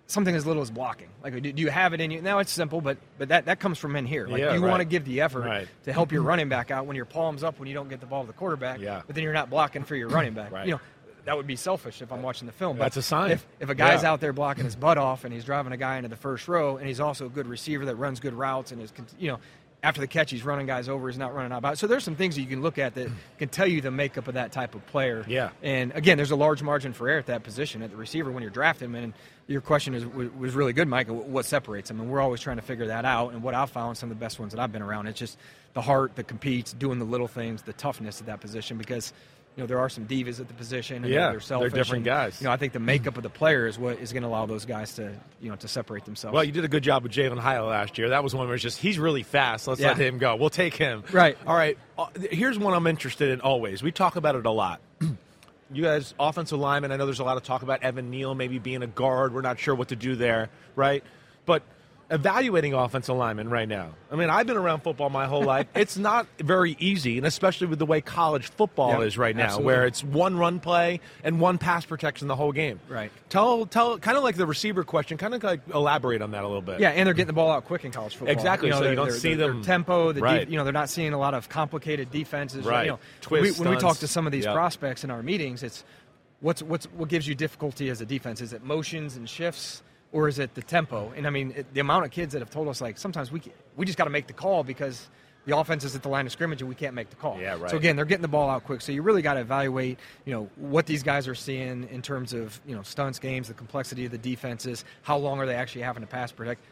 something 0.07 0.35
as 0.35 0.45
little 0.47 0.63
as 0.63 0.71
blocking. 0.71 1.09
Like, 1.23 1.41
do, 1.43 1.53
do 1.53 1.63
you 1.63 1.71
have 1.71 1.95
it 1.95 2.01
in 2.01 2.11
you? 2.11 2.21
Now 2.23 2.39
it's 2.39 2.53
simple, 2.53 2.81
but 2.81 2.99
but 3.19 3.29
that, 3.29 3.47
that 3.47 3.61
comes 3.61 3.79
from 3.79 3.97
in 3.97 4.07
here. 4.07 4.27
Like, 4.27 4.41
Yeah, 4.41 4.55
you 4.55 4.61
right. 4.61 4.69
want 4.71 4.81
to 4.81 4.85
give 4.85 5.05
the 5.05 5.21
effort 5.23 5.41
Right. 5.45 5.69
to 5.85 5.93
help 5.93 6.13
your 6.13 6.23
running 6.23 6.49
back 6.49 6.71
out 6.71 6.87
when 6.87 6.97
your 6.97 7.05
palms 7.07 7.43
up 7.43 7.59
when 7.59 7.69
you 7.69 7.75
don't 7.75 7.89
get 7.89 8.01
the 8.01 8.07
ball 8.07 8.23
to 8.23 8.27
the 8.27 8.33
quarterback. 8.33 8.81
Yeah. 8.81 9.03
But 9.07 9.15
then 9.15 9.25
you're 9.25 9.33
not 9.33 9.51
blocking 9.51 9.85
for 9.85 9.97
your 9.97 10.09
running 10.09 10.35
back. 10.35 10.51
Right. 10.53 10.67
You 10.67 10.73
know, 10.75 10.81
that 11.25 11.37
would 11.39 11.47
be 11.47 11.57
selfish 11.57 12.03
if 12.03 12.13
I'm 12.13 12.23
watching 12.23 12.47
the 12.47 12.53
film. 12.53 12.77
But 12.77 12.85
That's 12.85 12.99
a 12.99 13.03
sign. 13.03 13.31
If, 13.31 13.47
if 13.59 13.71
a 13.71 13.75
guy's 13.75 14.03
Yeah. 14.03 14.13
out 14.13 14.21
there 14.21 14.35
blocking 14.35 14.65
his 14.65 14.77
butt 14.77 14.99
off 14.99 15.25
and 15.25 15.33
he's 15.33 15.45
driving 15.45 15.73
a 15.73 15.77
guy 15.79 15.97
into 15.97 16.11
the 16.11 16.17
first 16.17 16.47
row 16.49 16.77
and 16.77 16.87
he's 16.87 17.01
also 17.01 17.27
a 17.27 17.31
good 17.31 17.47
receiver 17.47 17.87
that 17.87 17.97
runs 17.97 18.21
good 18.21 18.35
routes 18.35 18.73
and 18.73 18.83
is, 18.83 18.93
you 19.19 19.29
know. 19.29 19.39
After 19.85 20.01
the 20.01 20.07
catch, 20.07 20.31
he's 20.31 20.45
running 20.45 20.67
guys 20.67 20.89
over. 20.89 21.09
He's 21.09 21.19
not 21.19 21.35
running 21.35 21.53
out. 21.53 21.79
So 21.79 21.87
there's 21.87 22.03
some 22.03 22.17
things 22.17 22.35
that 22.37 22.41
you 22.41 22.49
can 22.49 22.63
look 22.63 22.79
at 22.79 22.95
that 22.95 23.11
can 23.39 23.49
tell 23.49 23.67
you 23.67 23.81
the 23.83 23.91
makeup 23.91 24.27
of 24.29 24.35
that 24.35 24.51
type 24.51 24.75
of 24.75 24.85
player. 24.87 25.25
Yeah. 25.29 25.51
And 25.63 25.93
again, 25.93 26.17
there's 26.17 26.31
a 26.31 26.37
large 26.37 26.63
margin 26.63 26.95
for 26.95 27.09
error 27.09 27.19
at 27.19 27.27
that 27.27 27.43
position 27.43 27.83
at 27.83 27.91
the 27.91 27.97
receiver 27.97 28.33
when 28.33 28.43
you're 28.43 28.51
drafting 28.51 28.89
him. 28.89 28.95
And 28.95 29.13
your 29.47 29.61
question 29.61 29.95
is 29.95 30.07
was 30.07 30.31
was 30.33 30.55
really 30.55 30.73
good, 30.73 30.89
Mike. 30.89 31.09
What 31.09 31.45
separates 31.45 31.89
them? 31.89 32.01
And 32.01 32.11
we're 32.11 32.21
always 32.21 32.41
trying 32.41 32.57
to 32.57 32.63
figure 32.63 32.87
that 32.87 33.05
out. 33.05 33.35
And 33.35 33.43
what 33.43 33.55
I've 33.55 33.71
found, 33.71 33.99
some 33.99 34.11
of 34.11 34.17
the 34.17 34.25
best 34.25 34.41
ones 34.41 34.55
that 34.55 34.61
I've 34.61 34.73
been 34.73 34.83
around, 34.83 35.07
it's 35.07 35.19
just 35.19 35.39
the 35.75 35.83
heart 35.83 36.17
that 36.17 36.29
competes, 36.29 36.73
doing 36.73 36.99
the 36.99 37.05
little 37.05 37.29
things, 37.29 37.63
the 37.63 37.75
toughness 37.75 38.21
of 38.21 38.27
that 38.27 38.41
position. 38.41 38.79
Because 38.79 39.13
you 39.57 39.63
know 39.63 39.67
there 39.67 39.79
are 39.79 39.89
some 39.89 40.07
divas 40.07 40.41
at 40.41 40.49
the 40.49 40.55
position, 40.55 41.05
and 41.05 41.13
Yeah, 41.13 41.31
they're 41.31 41.59
they're 41.59 41.69
different 41.69 41.99
and, 42.01 42.05
guys. 42.05 42.41
You 42.41 42.47
know, 42.47 42.53
I 42.53 42.57
think 42.57 42.73
the 42.73 42.81
makeup 42.81 43.17
of 43.17 43.23
the 43.23 43.31
player 43.31 43.67
is 43.67 43.79
what 43.79 43.99
is 44.01 44.13
going 44.13 44.23
to 44.25 44.29
allow 44.29 44.47
those 44.47 44.65
guys 44.65 44.95
to 44.95 45.13
you 45.41 45.51
know 45.51 45.57
to 45.57 45.69
separate 45.69 46.05
themselves. 46.05 46.35
Well, 46.35 46.43
you 46.43 46.51
did 46.53 46.65
a 46.65 46.69
good 46.69 46.83
job 46.83 47.05
with 47.05 47.13
Jalin 47.13 47.39
Hyatt 47.39 47.65
last 47.65 47.97
year. 47.99 48.09
That 48.09 48.25
was 48.25 48.35
one 48.35 48.47
where 48.47 48.55
it's 48.55 48.63
just 48.63 48.79
he's 48.79 48.99
really 48.99 49.23
fast. 49.23 49.69
Let's 49.69 49.81
Yeah. 49.81 49.89
let 49.89 49.99
him 49.99 50.19
go. 50.19 50.35
We'll 50.37 50.51
take 50.51 50.75
him. 50.75 51.05
Right. 51.13 51.39
All 51.47 51.57
right. 51.57 51.79
Uh, 51.97 52.07
Here's 52.31 52.59
one 52.59 52.75
I'm 52.75 52.87
interested 52.89 53.31
in 53.31 53.41
always. 53.41 53.83
We 53.83 53.93
talk 53.93 54.17
about 54.17 54.35
it 54.35 54.45
a 54.45 54.51
lot. 54.51 54.81
you 55.73 55.83
guys, 55.83 56.15
offensive 56.19 56.59
linemen. 56.59 56.91
I 56.93 56.97
know 56.97 57.05
there's 57.07 57.21
a 57.21 57.25
lot 57.25 57.37
of 57.37 57.45
talk 57.45 57.63
about 57.63 57.83
Evan 57.83 58.11
Neal 58.11 58.35
maybe 58.35 58.59
being 58.59 58.83
a 58.83 58.87
guard. 58.89 59.33
We're 59.35 59.41
not 59.43 59.59
sure 59.61 59.75
what 59.75 59.89
to 59.89 59.97
do 59.97 60.17
there, 60.17 60.51
right? 60.75 61.05
But 61.47 61.63
evaluating 62.11 62.75
offensive 62.75 63.17
linemen 63.17 63.49
right 63.49 63.69
now. 63.69 63.91
I 64.11 64.17
mean, 64.17 64.31
I've 64.31 64.47
been 64.47 64.57
around 64.57 64.81
football 64.81 65.11
my 65.11 65.27
whole 65.27 65.43
life. 65.43 65.67
It's 65.75 65.97
not 65.97 66.27
very 66.39 66.77
easy, 66.79 67.17
and 67.19 67.27
especially 67.27 67.67
with 67.67 67.79
the 67.79 67.87
way 67.87 68.01
college 68.01 68.49
football 68.49 68.91
Yeah, 69.01 69.07
is 69.07 69.19
right 69.19 69.35
now, 69.35 69.45
absolutely. 69.45 69.67
where 69.67 69.87
it's 69.87 70.05
one 70.05 70.37
run 70.37 70.61
play 70.61 71.01
and 71.23 71.41
one 71.41 71.59
pass 71.59 71.85
protection 71.85 72.29
the 72.29 72.37
whole 72.37 72.53
game. 72.53 72.79
Right. 72.89 73.11
Tell, 73.29 73.67
tell, 73.67 73.99
kind 73.99 74.17
of 74.17 74.23
like 74.23 74.37
the 74.37 74.47
receiver 74.47 74.85
question. 74.85 75.19
Kind 75.19 75.35
of 75.35 75.43
like 75.43 75.61
elaborate 75.73 76.23
on 76.23 76.31
that 76.33 76.45
a 76.45 76.47
little 76.47 76.63
bit. 76.63 76.81
Yeah, 76.81 76.91
and 76.91 77.07
they're 77.07 77.15
getting 77.15 77.27
the 77.29 77.33
ball 77.33 77.51
out 77.51 77.65
quick 77.65 77.85
in 77.85 77.91
college 77.91 78.15
football. 78.17 78.33
Exactly, 78.33 78.69
You 78.69 78.75
know, 78.75 78.81
so 78.81 78.91
you 78.91 78.97
don't 78.97 79.11
see 79.13 79.35
their 79.35 79.49
them- 79.49 79.63
tempo. 79.63 80.13
The 80.13 80.21
Right. 80.21 80.49
you 80.49 80.57
know, 80.59 80.65
they're 80.65 80.73
not 80.73 80.91
seeing 80.91 81.13
a 81.13 81.19
lot 81.19 81.35
of 81.35 81.49
complicated 81.49 82.11
defenses. 82.11 82.65
Right. 82.65 82.85
You 82.85 82.91
know, 82.93 82.99
Twist, 83.23 83.59
we, 83.59 83.65
when 83.65 83.75
we 83.75 83.81
talk 83.81 83.99
to 83.99 84.09
some 84.09 84.27
of 84.27 84.33
these 84.33 84.45
Yep. 84.45 84.55
prospects 84.55 85.05
in 85.05 85.11
our 85.11 85.23
meetings, 85.23 85.63
it's 85.63 85.85
what's 86.41 86.63
what's 86.63 86.87
what 86.93 87.09
gives 87.09 87.27
you 87.27 87.35
difficulty 87.35 87.89
as 87.91 88.01
a 88.01 88.07
defense? 88.07 88.41
Is 88.41 88.53
it 88.53 88.63
motions 88.63 89.17
and 89.17 89.29
shifts, 89.29 89.83
or 90.15 90.29
is 90.29 90.39
it 90.39 90.55
the 90.55 90.63
tempo? 90.63 91.13
And 91.15 91.27
I 91.27 91.31
mean, 91.31 91.53
it, 91.55 91.75
the 91.75 91.81
amount 91.81 92.07
of 92.07 92.11
kids 92.11 92.33
that 92.33 92.39
have 92.39 92.51
told 92.51 92.69
us 92.69 92.81
like 92.81 92.97
sometimes 92.97 93.31
we 93.31 93.43
we 93.77 93.85
just 93.85 93.99
got 93.99 94.05
to 94.05 94.11
make 94.11 94.27
the 94.27 94.33
call 94.33 94.65
because. 94.65 95.11
The 95.47 95.55
offense 95.55 95.85
is 95.85 95.95
at 95.95 96.03
the 96.03 96.09
line 96.09 96.25
of 96.25 96.33
scrimmage, 96.33 96.63
and 96.63 96.71
we 96.71 96.75
can't 96.75 96.95
make 96.95 97.11
the 97.11 97.17
call. 97.17 97.39
Yeah, 97.39 97.59
right. 97.59 97.71
So 97.71 97.77
again, 97.77 97.97
they're 97.97 98.07
getting 98.07 98.23
the 98.23 98.29
ball 98.29 98.49
out 98.49 98.65
quick. 98.65 98.81
So 98.81 98.93
you 98.93 99.03
really 99.03 99.21
got 99.21 99.35
to 99.35 99.41
evaluate, 99.41 99.99
you 100.25 100.33
know, 100.33 100.49
what 100.57 100.87
these 100.87 101.03
guys 101.03 101.29
are 101.29 101.35
seeing 101.35 101.87
in 101.91 102.01
terms 102.01 102.33
of, 102.33 102.59
you 102.67 102.75
know, 102.75 102.81
stunts 102.81 103.19
games, 103.19 103.49
the 103.49 103.53
complexity 103.53 104.07
of 104.07 104.11
the 104.11 104.17
defenses, 104.17 104.87
how 105.03 105.19
long 105.19 105.39
are 105.41 105.45
they 105.45 105.55
actually 105.55 105.83
having 105.83 106.01
to 106.01 106.07
pass 106.07 106.33
protect. 106.33 106.63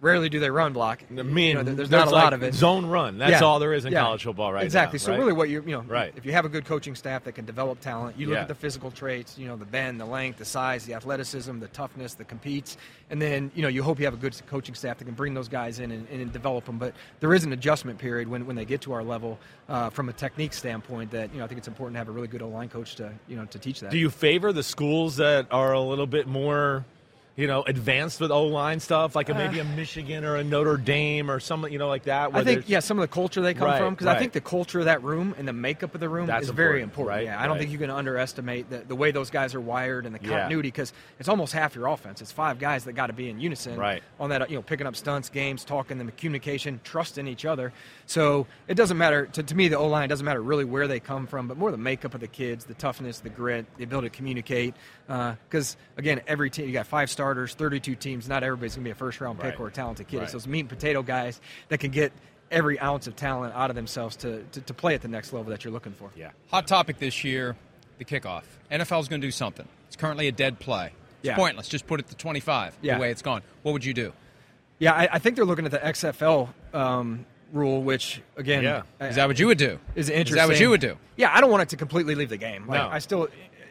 Rarely 0.00 0.28
do 0.28 0.38
they 0.38 0.48
run 0.50 0.72
block. 0.72 1.02
I 1.10 1.22
mean, 1.22 1.48
You 1.48 1.54
know, 1.54 1.62
there's, 1.64 1.90
not 1.90 2.06
a 2.06 2.10
like 2.12 2.22
lot 2.22 2.32
of 2.32 2.44
it. 2.44 2.54
Zone 2.54 2.86
run. 2.86 3.18
That's 3.18 3.32
Yeah. 3.32 3.40
all 3.40 3.58
there 3.58 3.72
is 3.72 3.84
in 3.84 3.92
Yeah. 3.92 4.02
college 4.02 4.22
football 4.22 4.52
right 4.52 4.62
exactly. 4.62 4.98
now. 4.98 5.04
so 5.04 5.10
right? 5.10 5.18
really, 5.18 5.32
what 5.32 5.48
you 5.48 5.60
you 5.66 5.72
know, 5.72 5.80
Right. 5.80 6.12
if 6.16 6.24
you 6.24 6.30
have 6.30 6.44
a 6.44 6.48
good 6.48 6.64
coaching 6.66 6.94
staff 6.94 7.24
that 7.24 7.32
can 7.32 7.44
develop 7.44 7.80
talent, 7.80 8.16
you 8.16 8.28
look 8.28 8.36
Yeah. 8.36 8.42
at 8.42 8.48
the 8.48 8.54
physical 8.54 8.92
traits, 8.92 9.36
you 9.36 9.48
know, 9.48 9.56
the 9.56 9.64
bend, 9.64 10.00
the 10.00 10.04
length, 10.04 10.38
the 10.38 10.44
size, 10.44 10.84
the 10.86 10.94
athleticism, 10.94 11.58
the 11.58 11.66
toughness, 11.66 12.14
the 12.14 12.22
competes, 12.24 12.76
and 13.10 13.20
then 13.20 13.50
you 13.56 13.62
know 13.62 13.68
you 13.68 13.82
hope 13.82 13.98
you 13.98 14.04
have 14.04 14.14
a 14.14 14.18
good 14.18 14.40
coaching 14.46 14.76
staff 14.76 14.98
that 14.98 15.04
can 15.04 15.14
bring 15.14 15.34
those 15.34 15.48
guys 15.48 15.80
in 15.80 15.90
and, 15.90 16.06
and 16.10 16.32
develop 16.32 16.66
them. 16.66 16.78
But 16.78 16.94
there 17.18 17.34
is 17.34 17.42
an 17.44 17.52
adjustment 17.52 17.98
period 17.98 18.28
when, 18.28 18.46
when 18.46 18.54
they 18.54 18.64
get 18.64 18.80
to 18.82 18.92
our 18.92 19.02
level 19.02 19.40
uh, 19.68 19.90
from 19.90 20.08
a 20.08 20.12
technique 20.12 20.52
standpoint. 20.52 21.10
That 21.10 21.32
you 21.32 21.40
know 21.40 21.44
I 21.44 21.48
think 21.48 21.58
it's 21.58 21.66
important 21.68 21.94
to 21.96 21.98
have 21.98 22.08
a 22.08 22.12
really 22.12 22.28
good 22.28 22.42
O 22.42 22.48
line 22.48 22.68
coach 22.68 22.94
to 22.96 23.10
you 23.26 23.34
know 23.34 23.46
to 23.46 23.58
teach 23.58 23.80
that. 23.80 23.90
Do 23.90 23.98
you 23.98 24.10
favor 24.10 24.52
the 24.52 24.62
schools 24.62 25.16
that 25.16 25.46
are 25.50 25.72
a 25.72 25.80
little 25.80 26.06
bit 26.06 26.28
more, 26.28 26.84
you 27.38 27.46
know, 27.46 27.62
advanced 27.62 28.20
with 28.20 28.32
O 28.32 28.46
line 28.48 28.80
stuff, 28.80 29.14
like 29.14 29.28
a, 29.28 29.34
maybe 29.34 29.60
a. 29.60 29.64
Michigan 29.64 30.24
or 30.24 30.34
a 30.34 30.42
Notre 30.42 30.76
Dame 30.76 31.30
or 31.30 31.38
something, 31.38 31.72
you 31.72 31.78
know, 31.78 31.86
like 31.86 32.02
that. 32.02 32.34
I 32.34 32.42
think 32.42 32.68
yeah, 32.68 32.80
some 32.80 32.98
of 32.98 33.02
the 33.02 33.06
culture 33.14 33.40
they 33.40 33.54
come 33.54 33.68
Right, 33.68 33.78
from 33.78 33.94
because 33.94 34.08
right. 34.08 34.16
I 34.16 34.18
think 34.18 34.32
the 34.32 34.40
culture 34.40 34.80
of 34.80 34.86
that 34.86 35.04
room 35.04 35.36
and 35.38 35.46
the 35.46 35.52
makeup 35.52 35.94
of 35.94 36.00
the 36.00 36.08
room 36.08 36.26
That's 36.26 36.46
is 36.46 36.50
very 36.50 36.82
important, 36.82 36.90
important. 36.90 37.08
right, 37.10 37.24
Yeah, 37.26 37.40
I 37.40 37.46
don't 37.46 37.56
think 37.56 37.70
you 37.70 37.78
can 37.78 37.90
underestimate 37.90 38.68
the, 38.70 38.78
the 38.78 38.96
way 38.96 39.12
those 39.12 39.30
guys 39.30 39.54
are 39.54 39.60
wired 39.60 40.04
and 40.04 40.12
the 40.12 40.18
continuity 40.18 40.66
because 40.68 40.92
it's 41.20 41.28
almost 41.28 41.52
half 41.52 41.76
your 41.76 41.86
offense. 41.86 42.20
It's 42.20 42.32
five 42.32 42.58
guys 42.58 42.82
that 42.86 42.94
got 42.94 43.06
to 43.06 43.12
be 43.12 43.30
in 43.30 43.38
unison 43.38 43.76
Right. 43.78 44.02
on 44.18 44.30
that. 44.30 44.50
You 44.50 44.56
know, 44.56 44.62
picking 44.62 44.88
up 44.88 44.96
stunts, 44.96 45.28
games, 45.28 45.62
talking, 45.64 45.98
the 45.98 46.10
communication, 46.10 46.80
trusting 46.82 47.28
each 47.28 47.44
other. 47.44 47.72
So 48.08 48.46
it 48.66 48.74
doesn't 48.74 48.96
matter 48.98 49.26
to, 49.26 49.42
to 49.42 49.54
me. 49.54 49.68
The 49.68 49.76
O 49.78 49.86
line 49.86 50.08
doesn't 50.08 50.24
matter 50.24 50.40
really 50.42 50.64
where 50.64 50.88
they 50.88 50.98
come 50.98 51.26
from, 51.26 51.46
but 51.46 51.56
more 51.58 51.70
the 51.70 51.76
makeup 51.76 52.14
of 52.14 52.20
the 52.20 52.26
kids, 52.26 52.64
the 52.64 52.72
toughness, 52.74 53.20
the 53.20 53.28
grit, 53.28 53.66
the 53.76 53.84
ability 53.84 54.08
to 54.08 54.16
communicate. 54.16 54.74
Because 55.06 55.76
again, 55.98 56.22
every 56.26 56.48
team 56.50 56.66
you 56.66 56.72
got 56.72 56.86
five 56.86 57.10
starters, 57.10 57.54
thirty-two 57.54 57.94
teams. 57.96 58.26
Not 58.26 58.42
everybody's 58.42 58.74
gonna 58.74 58.84
be 58.84 58.90
a 58.90 58.94
first-round 58.94 59.38
pick 59.38 59.50
Right. 59.52 59.60
or 59.60 59.68
a 59.68 59.70
talented 59.72 60.08
kid. 60.08 60.16
Right. 60.16 60.22
It's 60.24 60.32
those 60.32 60.46
meat 60.46 60.60
and 60.60 60.68
potato 60.70 61.02
guys 61.02 61.40
that 61.68 61.78
can 61.78 61.90
get 61.90 62.12
every 62.50 62.80
ounce 62.80 63.06
of 63.06 63.14
talent 63.14 63.54
out 63.54 63.68
of 63.68 63.76
themselves 63.76 64.16
to, 64.16 64.42
to, 64.52 64.60
to 64.62 64.72
play 64.72 64.94
at 64.94 65.02
the 65.02 65.08
next 65.08 65.34
level 65.34 65.50
that 65.50 65.62
you're 65.64 65.72
looking 65.72 65.92
for. 65.92 66.10
yeah. 66.16 66.30
Hot 66.50 66.66
topic 66.66 66.98
this 66.98 67.22
year, 67.22 67.56
the 67.98 68.06
kickoff. 68.06 68.44
NFL's 68.72 69.06
going 69.08 69.20
to 69.20 69.26
do 69.26 69.30
something. 69.30 69.68
It's 69.86 69.96
currently 69.96 70.28
a 70.28 70.32
dead 70.32 70.58
play. 70.58 70.86
It's 70.86 71.26
Yeah. 71.26 71.36
pointless. 71.36 71.68
Just 71.68 71.86
put 71.86 72.00
it 72.00 72.08
to 72.08 72.16
25 72.16 72.74
Yeah. 72.80 72.94
the 72.94 73.02
way 73.02 73.10
it's 73.10 73.20
gone. 73.20 73.42
What 73.64 73.72
would 73.72 73.84
you 73.84 73.92
do? 73.92 74.14
Yeah, 74.78 74.94
I, 74.94 75.08
I 75.12 75.18
think 75.18 75.36
they're 75.36 75.44
looking 75.44 75.66
at 75.66 75.72
the 75.72 75.78
XFL 75.84 76.48
um, 76.72 77.26
rule, 77.52 77.82
which 77.82 78.20
again, 78.36 78.62
Yeah. 78.62 78.82
Is 79.00 79.16
that 79.16 79.26
what 79.28 79.38
you 79.38 79.46
would 79.46 79.58
do? 79.58 79.78
is 79.94 80.08
Is 80.08 80.10
interesting. 80.10 80.36
that 80.36 80.48
what 80.48 80.60
you 80.60 80.70
would 80.70 80.80
do? 80.80 80.96
Yeah, 81.16 81.30
I 81.32 81.40
don't 81.40 81.50
want 81.50 81.62
it 81.62 81.68
to 81.70 81.76
completely 81.76 82.14
leave 82.14 82.28
the 82.28 82.36
game. 82.36 82.66
Like, 82.66 82.80
No. 82.82 82.88
I 82.88 82.98
still, 82.98 83.28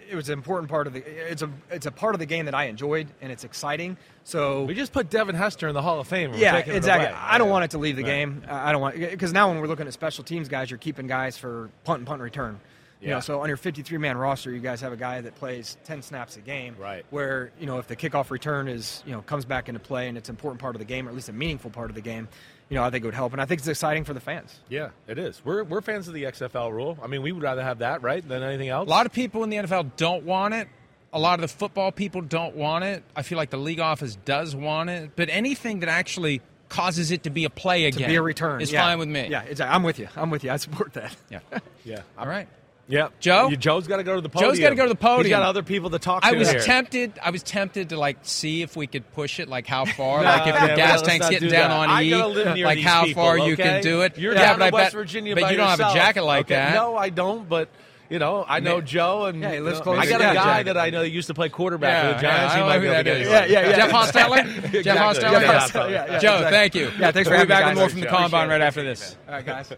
it 0.10 0.15
was 0.15 0.29
an 0.29 0.34
important 0.34 0.69
part 0.69 0.88
of 0.88 0.93
the. 0.93 1.00
It's 1.31 1.41
a 1.41 1.50
it's 1.69 1.86
a 1.86 1.91
part 1.91 2.15
of 2.15 2.19
the 2.19 2.25
game 2.25 2.46
that 2.46 2.55
I 2.55 2.65
enjoyed, 2.65 3.07
and 3.22 3.31
it's 3.31 3.43
exciting. 3.43 3.98
So 4.24 4.63
We 4.63 4.74
just 4.74 4.93
put 4.93 5.10
Devin 5.10 5.36
Hester 5.36 5.67
in 5.67 5.74
the 5.74 5.81
Hall 5.81 6.00
of 6.00 6.07
Fame. 6.07 6.34
Yeah, 6.36 6.55
exactly. 6.57 7.07
I 7.13 7.38
don't 7.38 7.48
Yeah. 7.48 7.51
want 7.51 7.65
it 7.65 7.72
to 7.72 7.77
leave 7.77 7.96
the 7.98 8.03
Right. 8.03 8.10
game. 8.10 8.43
I 8.50 8.72
don't 8.72 8.81
want 8.81 9.00
because 9.00 9.34
now 9.34 9.50
when 9.50 9.60
we're 9.60 9.67
looking 9.67 9.86
at 9.88 9.93
special 9.93 10.24
teams 10.24 10.48
guys, 10.50 10.72
you're 10.72 10.77
keeping 10.77 11.07
guys 11.07 11.38
for 11.38 11.69
punt 11.84 12.00
and 12.00 12.07
punt 12.07 12.22
return. 12.22 12.60
You 13.00 13.10
Yeah. 13.10 13.13
know, 13.15 13.19
so 13.19 13.41
on 13.41 13.48
your 13.48 13.57
53 13.57 14.00
man 14.00 14.17
roster, 14.17 14.50
you 14.50 14.60
guys 14.60 14.81
have 14.81 14.91
a 14.91 14.98
guy 14.98 15.22
that 15.22 15.36
plays 15.36 15.77
10 15.84 16.01
snaps 16.01 16.36
a 16.36 16.39
game. 16.41 16.75
Right. 16.79 17.05
Where 17.12 17.51
you 17.60 17.67
know 17.67 17.77
if 17.77 17.88
the 17.88 17.96
kickoff 17.96 18.31
return 18.31 18.67
is 18.69 19.03
you 19.05 19.12
know 19.12 19.22
comes 19.22 19.46
back 19.46 19.67
into 19.69 19.79
play 19.79 20.07
and 20.07 20.17
it's 20.17 20.29
an 20.29 20.34
important 20.34 20.60
part 20.62 20.74
of 20.74 20.79
the 20.79 20.86
game, 20.86 21.05
or 21.05 21.10
at 21.10 21.15
least 21.15 21.29
a 21.29 21.34
meaningful 21.34 21.69
part 21.69 21.89
of 21.91 21.96
the 21.96 22.01
game, 22.01 22.27
you 22.70 22.76
know 22.76 22.84
I 22.84 22.90
think 22.90 23.04
it 23.04 23.08
would 23.08 23.14
help, 23.14 23.34
and 23.34 23.42
I 23.42 23.46
think 23.46 23.60
it's 23.60 23.68
exciting 23.68 24.04
for 24.04 24.14
the 24.14 24.20
fans. 24.20 24.60
Yeah, 24.70 24.90
it 25.08 25.18
is. 25.18 25.42
We're, 25.44 25.64
we're 25.64 25.82
fans 25.82 26.08
of 26.08 26.14
the 26.14 26.24
XFL 26.24 26.72
rule. 26.72 26.98
I 27.02 27.08
mean, 27.08 27.22
we 27.22 27.32
would 27.32 27.44
rather 27.44 27.64
have 27.64 27.80
that, 27.80 28.02
right, 28.02 28.28
than 28.28 28.44
anything 28.44 28.70
else. 28.70 28.88
A 28.88 28.90
lot 28.90 29.06
of 29.06 29.14
people 29.14 29.44
in 29.44 29.50
the 29.50 29.58
NFL 29.58 29.92
don't 29.96 30.24
want 30.24 30.54
it. 30.54 30.68
A 31.14 31.20
lot 31.20 31.36
of 31.36 31.42
the 31.42 31.48
football 31.48 31.92
people 31.92 32.22
don't 32.22 32.56
want 32.56 32.84
it. 32.84 33.04
I 33.16 33.22
feel 33.22 33.38
like 33.38 33.50
the 33.50 33.58
league 33.58 33.80
office 33.80 34.18
does 34.26 34.56
want 34.56 34.90
it. 34.90 35.12
But 35.16 35.30
anything 35.30 35.80
that 35.80 35.90
actually 35.90 36.42
causes 36.70 37.12
it 37.12 37.24
to 37.24 37.30
be 37.30 37.46
a 37.46 37.50
play 37.50 37.90
To 37.90 37.98
again 37.98 38.10
be 38.10 38.16
a 38.16 38.22
return 38.22 38.62
is 38.62 38.72
yeah. 38.72 38.84
fine 38.84 39.00
with 39.00 39.08
me. 39.08 39.28
Yeah, 39.30 39.44
exactly. 39.44 39.74
I'm 39.74 39.84
with 39.84 40.00
you. 40.00 40.10
I'm 40.16 40.30
with 40.30 40.44
you. 40.44 40.52
I 40.52 40.58
support 40.58 40.94
that. 40.94 41.16
Yeah. 41.30 41.40
yeah. 41.86 42.02
All 42.18 42.28
right. 42.28 42.48
Yeah. 42.89 43.10
Joe? 43.20 43.50
You- 43.50 43.58
Joe's 43.58 43.86
got 43.88 43.98
to 43.98 44.03
go 44.03 44.15
to 44.15 44.22
the 44.22 44.29
podium. 44.29 44.51
Joe's 44.53 44.60
gotta 44.62 44.75
go 44.75 44.84
to 44.84 44.89
the 44.89 44.96
podium. 44.96 45.25
He's 45.25 45.29
got 45.32 45.44
other 45.44 45.62
people 45.63 45.89
to 45.89 46.00
talk 46.00 46.22
to 46.24 46.27
I 46.29 46.32
was 46.34 46.50
here. 46.50 46.62
tempted. 46.62 47.20
I 47.22 47.32
was 47.32 47.44
tempted 47.44 47.89
to 47.89 47.98
like 47.98 48.20
see 48.22 48.62
if 48.62 48.75
we 48.77 48.88
could 48.88 49.12
push 49.13 49.39
it, 49.41 49.50
like 49.50 49.67
how 49.67 49.84
far, 49.98 50.24
Nah, 50.24 50.29
like 50.32 50.48
if 50.48 50.56
yeah, 50.56 50.65
your 50.67 50.75
gas 50.77 51.01
tank's 51.01 51.29
getting 51.29 51.50
do 51.50 51.53
down 51.56 51.70
that. 51.70 51.75
on 51.77 51.89
I 51.89 52.03
E, 52.03 52.10
gotta 52.12 52.27
live 52.27 52.56
near 52.56 52.65
like 52.65 52.77
these 52.77 52.86
how 52.86 53.03
people, 53.03 53.24
far 53.24 53.38
you 53.39 53.58
can 53.58 53.84
do 53.84 54.01
it. 54.01 54.17
You're 54.17 54.34
yeah, 54.34 54.41
down 54.53 54.60
but 54.60 54.67
in 54.70 54.74
I 54.74 54.77
West 54.77 54.94
bet, 54.94 55.00
Virginia 55.01 55.36
but 55.36 55.41
by 55.41 55.51
you 55.51 55.58
don't 55.58 55.67
have 55.67 55.79
a 55.82 55.94
jacket 55.94 56.24
like 56.24 56.46
okay? 56.46 56.56
that. 56.56 56.74
No, 56.75 56.96
I 56.96 57.10
don't. 57.10 57.50
But 57.50 57.67
you 58.10 58.20
know, 58.20 58.46
I 58.48 58.62
know 58.62 58.77
Man. 58.77 58.86
Joe, 58.86 59.25
and 59.25 59.41
Yeah, 59.41 59.51
he 59.51 59.60
lives 59.60 59.82
close 59.82 60.00
I 60.00 60.06
got 60.08 60.22
a 60.22 60.24
guy 60.24 60.34
jacket. 60.34 60.63
that 60.67 60.77
I 60.77 60.89
know 60.89 61.01
that 61.01 61.10
used 61.10 61.27
to 61.27 61.34
play 61.34 61.50
quarterback 61.50 61.91
Yeah, 61.91 62.08
for 62.10 62.15
the 62.15 62.22
Giants. 62.22 62.53
yeah, 62.56 62.62
he 62.62 62.70
might 62.70 62.79
be 62.79 62.86
able 62.86 62.96
to 62.96 63.03
that 63.03 63.03
get 63.03 63.20
you. 63.20 63.27
Yeah, 63.27 63.46
yeah, 63.63 63.70
yeah. 63.70 63.75
Jeff 63.75 63.91
Hostetler? 64.13 64.62
Jeff 64.72 64.74
Exactly. 64.75 65.24
Hostetler? 65.25 65.74
Yeah, 65.91 66.06
yeah, 66.06 66.12
yeah. 66.13 66.20
Joe, 66.20 66.36
exactly. 66.36 66.51
thank 66.51 66.75
you. 66.75 66.91
Yeah, 66.98 67.12
thanks 67.12 67.27
for 67.27 67.36
We'll 67.36 67.46
be 67.46 67.48
having 67.48 67.48
me, 67.48 67.48
back 67.48 67.65
with 67.67 67.77
more 67.79 67.89
from 67.89 68.00
the 68.00 68.08
combine 68.08 68.48
right 68.48 68.62
after 68.62 68.82
this. 68.82 69.17
All 69.27 69.34
right, 69.34 69.46
guys. 69.46 69.70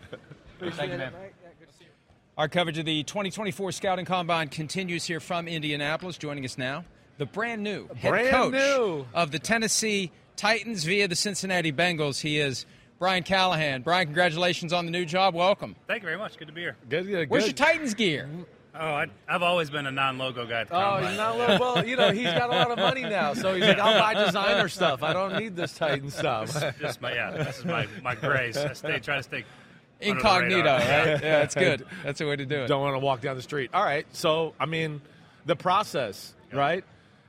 Thank 0.60 0.92
you, 0.92 0.98
man. 1.00 1.12
Our 2.40 2.48
coverage 2.48 2.78
of 2.78 2.86
the 2.86 3.04
2024 3.04 3.74
Scouting 3.74 4.06
Combine 4.06 4.48
continues 4.48 5.04
here 5.04 5.20
from 5.20 5.46
Indianapolis. 5.50 6.18
Joining 6.18 6.46
us 6.46 6.58
now, 6.58 6.86
the 7.18 7.26
brand 7.26 7.62
new 7.62 7.90
head 7.98 8.12
Brand 8.12 8.30
coach 8.30 8.54
new. 8.54 9.06
of 9.14 9.32
the 9.32 9.40
Tennessee 9.40 10.10
Titans 10.38 10.86
via 10.86 11.10
the 11.10 11.18
Cincinnati 11.18 11.74
Bengals. 11.74 12.22
He 12.22 12.40
is 12.40 12.66
Brian 12.98 13.24
Callahan. 13.24 13.82
Brian, 13.82 14.08
congratulations 14.08 14.72
on 14.72 14.86
the 14.86 14.92
new 14.92 15.04
job. 15.04 15.36
Welcome. 15.36 15.76
Thank 15.86 16.02
you 16.02 16.08
very 16.08 16.18
much. 16.18 16.38
Good 16.38 16.48
to 16.48 16.54
be 16.54 16.62
here. 16.62 16.78
Good, 16.88 17.08
good, 17.08 17.30
Where's 17.30 17.44
good. 17.44 17.60
your 17.60 17.68
Titans 17.68 17.94
gear? 17.94 18.30
Oh, 18.74 18.86
I, 18.86 19.08
I've 19.28 19.44
always 19.44 19.70
been 19.70 19.88
a 19.88 19.92
non-logo 19.92 20.46
guy. 20.46 20.62
At 20.62 20.70
the 20.70 20.76
Oh, 20.76 21.06
he's 21.06 21.18
not 21.18 21.38
well, 21.38 21.60
well. 21.60 21.86
You 21.86 21.98
know, 21.98 22.12
he's 22.12 22.24
got 22.24 22.50
a 22.50 22.56
lot 22.56 22.72
of 22.72 22.78
money 22.78 23.02
now, 23.02 23.34
so 23.34 23.54
he's 23.54 23.66
like, 23.66 23.80
I'll 23.80 24.00
buy 24.00 24.14
designer 24.14 24.70
stuff. 24.70 25.04
I 25.04 25.12
don't 25.12 25.38
need 25.38 25.58
this 25.58 25.74
Titan 25.74 26.10
stuff. 26.10 26.54
Just 26.80 27.02
my, 27.02 27.14
yeah, 27.14 27.32
this 27.32 27.60
is 27.60 27.66
my, 27.66 27.86
my 28.02 28.16
grace. 28.16 28.56
I 28.56 28.72
stay 28.72 29.00
try 29.00 29.18
to 29.18 29.24
stay 29.24 29.44
under 29.44 29.44
the 29.44 29.59
Incognito, 30.02 30.64
right? 30.64 30.84
Yeah, 30.84 31.18
that's 31.18 31.56
good. 31.68 31.86
That's 32.04 32.20
the 32.20 32.28
way 32.28 32.36
to 32.36 32.46
do 32.46 32.64
it. 32.64 32.68
don't 32.68 32.82
want 32.82 32.96
to 32.96 33.00
walk 33.00 33.22
down 33.22 33.36
the 33.36 33.42
street. 33.42 33.72
All 33.74 33.84
right, 33.84 34.06
so 34.14 34.54
I 34.60 34.66
mean, 34.66 35.02
the 35.46 35.56
process, 35.56 36.34
right? 36.54 36.84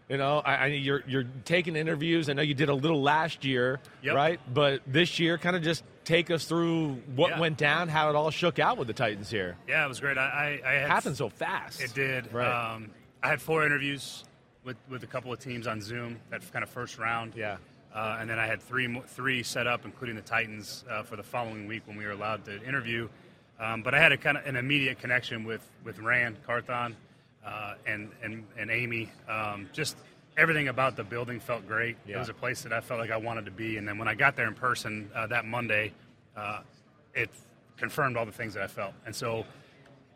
You 0.09 0.17
know, 0.17 0.39
I, 0.39 0.55
I 0.55 0.67
you're 0.67 1.03
you're 1.07 1.25
taking 1.45 1.77
interviews. 1.77 2.29
I 2.29 2.33
know 2.33 2.43
you 2.43 2.55
did 2.55 2.69
a 2.69 2.75
little 2.75 3.01
last 3.01 3.45
year, 3.45 3.79
Yep. 4.03 4.15
right? 4.17 4.41
But 4.53 4.83
this 4.87 5.19
year, 5.21 5.39
kind 5.39 5.55
of 5.55 5.63
just 5.63 5.85
take 6.05 6.31
us 6.33 6.45
through 6.47 6.95
what 7.15 7.31
Yeah. 7.31 7.41
went 7.41 7.59
down, 7.59 7.89
how 7.89 8.11
it 8.11 8.17
all 8.17 8.31
shook 8.31 8.59
out 8.59 8.77
with 8.77 8.89
the 8.89 8.95
Titans 8.95 9.31
here. 9.31 9.57
Yeah, 9.69 9.85
it 9.85 9.89
was 9.89 10.01
great. 10.01 10.19
I, 10.19 10.23
I, 10.65 10.69
I 10.69 10.73
It 10.75 10.81
had, 10.81 10.91
happened 10.91 11.17
so 11.17 11.29
fast. 11.29 11.81
It 11.81 11.95
did. 11.95 12.33
Right. 12.33 12.49
Um, 12.75 12.91
I 13.23 13.29
had 13.29 13.41
four 13.41 13.65
interviews 13.65 14.25
with, 14.65 14.77
with 14.89 15.05
a 15.05 15.07
couple 15.07 15.33
of 15.33 15.39
teams 15.39 15.69
on 15.69 15.81
Zoom. 15.81 16.19
That 16.31 16.41
kind 16.53 16.65
of 16.65 16.71
first 16.71 16.99
round. 16.99 17.35
Yeah. 17.37 17.59
Uh, 17.95 18.19
and 18.21 18.31
then 18.31 18.39
I 18.39 18.47
had 18.47 18.63
three 18.63 19.01
three 19.09 19.43
set 19.43 19.67
up, 19.67 19.85
including 19.85 20.17
the 20.17 20.23
Titans, 20.23 20.85
uh, 20.89 21.03
for 21.03 21.17
the 21.17 21.23
following 21.23 21.67
week 21.67 21.83
when 21.87 21.97
we 21.97 22.05
were 22.05 22.13
allowed 22.13 22.45
to 22.45 22.63
interview. 22.65 23.09
Um, 23.59 23.83
but 23.83 23.95
I 23.95 23.99
had 23.99 24.13
a 24.13 24.17
kind 24.17 24.39
of 24.39 24.47
an 24.47 24.57
immediate 24.57 25.01
connection 25.01 25.45
with 25.45 25.69
with 25.85 25.99
Ran 25.99 26.37
Carthon 26.47 26.97
uh, 27.45 27.75
and 27.87 28.11
and 28.23 28.47
and 28.57 28.71
Amy. 28.71 29.11
Um, 29.29 29.69
just 29.73 29.97
everything 30.37 30.69
about 30.69 30.97
the 30.97 31.05
building 31.05 31.41
felt 31.41 31.67
great. 31.67 31.97
It 32.07 32.17
was 32.17 32.29
a 32.29 32.35
place 32.35 32.63
that 32.63 32.73
I 32.73 32.81
felt 32.81 33.01
like 33.01 33.11
I 33.11 33.17
wanted 33.17 33.45
to 33.47 33.51
be. 33.51 33.77
And 33.77 33.87
then 33.87 33.99
when 33.99 34.09
I 34.09 34.15
got 34.15 34.37
there 34.37 34.47
in 34.47 34.55
person 34.55 35.11
uh, 35.15 35.27
that 35.27 35.45
Monday, 35.45 35.93
uh, 36.37 36.61
it 37.15 37.29
confirmed 37.77 38.17
all 38.17 38.25
the 38.25 38.33
things 38.33 38.55
that 38.55 38.63
I 38.63 38.67
felt. 38.67 38.95
And 39.05 39.15
so 39.15 39.45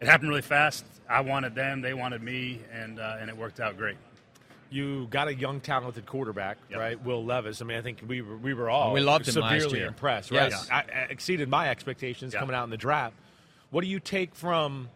it 0.00 0.06
happened 0.06 0.30
really 0.30 0.42
fast. 0.42 0.84
I 1.08 1.20
wanted 1.20 1.54
them, 1.54 1.80
they 1.80 1.94
wanted 1.94 2.22
me, 2.22 2.60
and 2.72 2.98
uh, 2.98 3.16
and 3.20 3.28
it 3.28 3.36
worked 3.36 3.60
out 3.60 3.76
great. 3.76 3.96
You 4.74 5.06
got 5.08 5.28
a 5.28 5.34
young, 5.34 5.60
talented 5.60 6.04
quarterback, 6.04 6.58
Yep. 6.68 6.78
right? 6.80 7.04
Will 7.04 7.24
Levis. 7.24 7.62
I 7.62 7.64
mean, 7.64 7.78
I 7.78 7.80
think 7.82 8.02
we 8.06 8.22
were, 8.22 8.36
we 8.36 8.54
were 8.54 8.68
all 8.68 8.92
We 8.92 9.00
loved 9.00 9.28
him 9.28 9.40
last 9.40 9.52
severely 9.52 9.78
year. 9.78 9.86
impressed, 9.88 10.30
right? 10.32 10.50
Yes. 10.50 10.68
I, 10.70 10.78
I 10.80 11.06
exceeded 11.10 11.48
my 11.48 11.68
expectations 11.70 12.34
Yeah. 12.34 12.40
coming 12.40 12.56
out 12.56 12.64
in 12.64 12.70
the 12.70 12.76
draft. 12.76 13.14
What 13.70 13.82
do 13.82 13.86
you 13.86 14.00
take 14.00 14.34
from, 14.34 14.88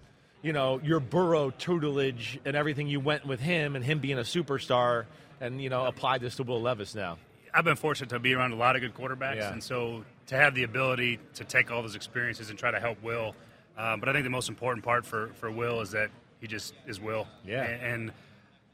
you 0.43 0.53
know, 0.53 0.81
your 0.83 0.99
Burrow 0.99 1.51
tutelage 1.51 2.41
and 2.45 2.57
everything 2.57 2.89
you 2.89 2.99
went 3.01 3.25
with 3.25 3.39
him 3.41 3.77
and 3.77 3.85
him 3.85 4.01
being 4.01 4.19
a 4.19 4.23
superstar, 4.23 5.05
and 5.41 5.63
you 5.63 5.69
know, 5.71 5.85
apply 5.87 6.19
this 6.19 6.35
to 6.37 6.43
Will 6.43 6.61
Levis 6.61 6.95
now? 6.97 7.19
I've 7.55 7.65
been 7.65 7.77
fortunate 7.77 8.11
to 8.11 8.19
be 8.19 8.35
around 8.35 8.53
a 8.53 8.57
lot 8.57 8.75
of 8.75 8.83
good 8.83 8.95
quarterbacks, 8.95 9.37
Yeah. 9.37 9.53
and 9.53 9.63
so 9.63 10.05
to 10.27 10.35
have 10.37 10.55
the 10.57 10.65
ability 10.65 11.19
to 11.35 11.45
take 11.45 11.71
all 11.71 11.83
those 11.83 11.95
experiences 11.95 12.51
and 12.51 12.59
try 12.59 12.71
to 12.73 12.81
help 12.81 13.01
Will. 13.03 13.35
Uh, 13.77 13.97
but 13.97 14.09
I 14.09 14.13
think 14.13 14.25
the 14.25 14.31
most 14.31 14.49
important 14.49 14.85
part 14.85 15.07
for, 15.07 15.29
for 15.35 15.51
Will 15.53 15.81
is 15.81 15.93
that 15.93 16.11
he 16.41 16.47
just 16.49 16.75
is 16.87 17.01
Will. 17.01 17.27
Yeah. 17.47 17.63
And, 17.63 17.83
and 17.83 18.13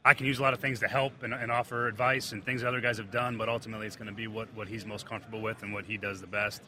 I 0.05 0.13
can 0.13 0.27
use 0.27 0.37
a 0.39 0.43
lot 0.43 0.53
of 0.53 0.59
things 0.59 0.79
to 0.81 0.87
help 0.87 1.23
and, 1.23 1.33
and 1.33 1.51
offer 1.51 1.87
advice 1.87 2.31
and 2.31 2.45
things 2.45 2.63
other 2.63 2.79
guys 2.79 2.97
have 2.97 3.09
done, 3.11 3.37
but 3.37 3.49
ultimately 3.49 3.87
it's 3.87 3.95
going 3.95 4.07
to 4.07 4.13
be 4.13 4.27
what, 4.27 4.47
what 4.53 4.67
he's 4.67 4.85
most 4.85 5.05
comfortable 5.07 5.41
with 5.41 5.63
and 5.63 5.73
what 5.73 5.83
he 5.85 5.97
does 5.97 6.21
the 6.21 6.27
best. 6.27 6.61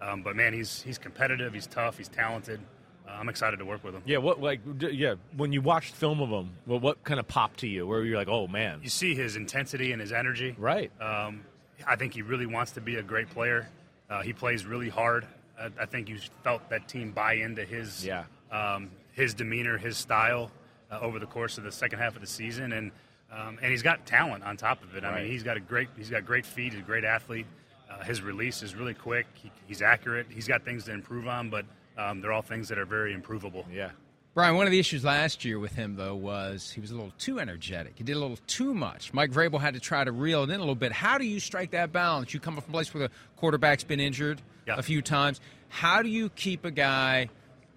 Um, 0.00 0.22
but 0.22 0.36
man, 0.36 0.52
he's 0.52 0.80
he's 0.82 0.96
competitive, 0.98 1.52
he's 1.52 1.66
tough, 1.66 1.98
he's 1.98 2.08
talented. 2.08 2.60
Uh, 3.06 3.10
I'm 3.18 3.28
excited 3.28 3.58
to 3.58 3.64
work 3.64 3.82
with 3.84 3.94
him. 3.94 4.02
Yeah, 4.06 4.18
what 4.18 4.40
like 4.40 4.60
d- 4.78 4.90
yeah, 4.90 5.14
when 5.36 5.52
you 5.52 5.60
watched 5.60 5.94
film 5.94 6.20
of 6.20 6.28
him, 6.30 6.50
well, 6.66 6.78
what 6.80 7.02
kind 7.04 7.18
of 7.20 7.26
popped 7.28 7.60
to 7.60 7.66
you? 7.66 7.86
Where 7.86 8.02
you're 8.04 8.16
like, 8.16 8.28
oh 8.28 8.46
man, 8.46 8.80
You 8.82 8.88
see 8.90 9.14
his 9.14 9.36
intensity 9.36 9.90
and 9.92 10.00
his 10.00 10.12
energy. 10.12 10.54
right? 10.56 10.90
Um, 11.02 11.42
I 11.86 11.96
think 11.96 12.14
he 12.14 12.22
really 12.22 12.46
wants 12.46 12.72
to 12.72 12.80
be 12.80 12.96
a 12.96 13.02
great 13.02 13.28
player. 13.30 13.68
Uh, 14.08 14.22
he 14.22 14.32
plays 14.32 14.64
really 14.66 14.88
hard. 14.88 15.26
I, 15.58 15.70
I 15.80 15.86
think 15.86 16.08
you 16.08 16.18
felt 16.44 16.68
that 16.70 16.86
team 16.88 17.10
buy 17.12 17.34
into 17.34 17.64
his 17.64 18.04
Yeah. 18.06 18.24
um, 18.52 18.90
his 19.12 19.34
demeanor, 19.34 19.78
his 19.78 19.96
style 19.96 20.50
uh, 20.90 20.98
over 21.00 21.18
the 21.18 21.26
course 21.26 21.58
of 21.58 21.64
the 21.64 21.72
second 21.72 21.98
half 21.98 22.14
of 22.14 22.20
the 22.20 22.26
season, 22.26 22.72
and 22.72 22.90
um, 23.32 23.58
and 23.62 23.70
he's 23.70 23.82
got 23.82 24.06
talent 24.06 24.44
on 24.44 24.56
top 24.56 24.82
of 24.82 24.94
it. 24.96 25.02
I 25.04 25.10
Right. 25.10 25.22
mean, 25.22 25.32
he's 25.32 25.42
got 25.42 25.56
a 25.56 25.60
great 25.60 25.88
he's 25.96 26.10
got 26.10 26.24
great 26.24 26.46
feet. 26.46 26.72
He's 26.72 26.82
a 26.82 26.84
great 26.84 27.04
athlete. 27.04 27.46
Uh, 27.90 28.02
his 28.04 28.22
release 28.22 28.62
is 28.62 28.74
really 28.74 28.94
quick. 28.94 29.26
He, 29.34 29.50
he's 29.66 29.82
accurate. 29.82 30.26
He's 30.30 30.48
got 30.48 30.64
things 30.64 30.84
to 30.84 30.92
improve 30.92 31.26
on, 31.28 31.50
but 31.50 31.64
um, 31.98 32.20
they're 32.20 32.32
all 32.32 32.42
things 32.42 32.68
that 32.68 32.78
are 32.78 32.86
very 32.86 33.12
improvable. 33.12 33.64
yeah. 33.72 33.90
Brian, 34.34 34.56
one 34.56 34.66
of 34.66 34.72
the 34.72 34.80
issues 34.80 35.04
last 35.04 35.44
year 35.44 35.60
with 35.60 35.76
him, 35.76 35.94
though, 35.94 36.16
was 36.16 36.68
he 36.72 36.80
was 36.80 36.90
a 36.90 36.94
little 36.96 37.12
too 37.18 37.38
energetic. 37.38 37.92
He 37.96 38.02
did 38.02 38.16
a 38.16 38.18
little 38.18 38.38
too 38.48 38.74
much. 38.74 39.12
Mike 39.12 39.30
Vrabel 39.30 39.60
had 39.60 39.74
to 39.74 39.80
try 39.80 40.02
to 40.02 40.10
reel 40.10 40.42
it 40.42 40.50
in 40.50 40.56
a 40.56 40.58
little 40.58 40.74
bit. 40.74 40.90
How 40.90 41.18
do 41.18 41.24
you 41.24 41.38
strike 41.38 41.70
that 41.70 41.92
balance? 41.92 42.34
You 42.34 42.40
come 42.40 42.56
from 42.56 42.64
a 42.68 42.72
place 42.72 42.92
where 42.92 43.06
the 43.06 43.14
quarterback's 43.36 43.84
been 43.84 44.00
injured 44.00 44.42
Yeah. 44.66 44.74
a 44.76 44.82
few 44.82 45.02
times. 45.02 45.40
How 45.68 46.02
do 46.02 46.08
you 46.08 46.30
keep 46.30 46.64
a 46.64 46.72
guy 46.72 47.28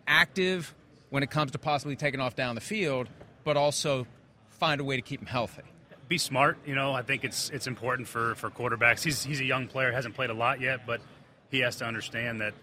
active 0.08 0.74
when 1.10 1.24
it 1.24 1.32
comes 1.32 1.52
to 1.52 1.58
possibly 1.58 1.96
taking 1.96 2.20
off 2.20 2.36
down 2.36 2.56
the 2.56 2.62
field, 2.62 3.10
but 3.44 3.58
also 3.58 4.08
find 4.50 4.82
a 4.82 4.84
way 4.84 4.96
to 4.96 5.02
keep 5.02 5.22
him 5.22 5.28
healthy? 5.28 5.64
be 6.08 6.18
smart. 6.18 6.58
You 6.66 6.76
know, 6.76 6.94
I 6.94 7.02
think 7.02 7.24
it's 7.24 7.50
it's 7.50 7.68
important 7.68 8.08
for 8.08 8.36
for 8.36 8.50
quarterbacks. 8.50 9.04
He's 9.04 9.24
he's 9.24 9.40
a 9.40 9.46
young 9.46 9.68
player, 9.68 9.92
hasn't 9.92 10.16
played 10.16 10.30
a 10.30 10.34
lot 10.34 10.62
yet, 10.62 10.86
but 10.86 11.02
he 11.52 11.60
has 11.60 11.78
to 11.78 11.86
understand 11.86 12.42
that 12.42 12.54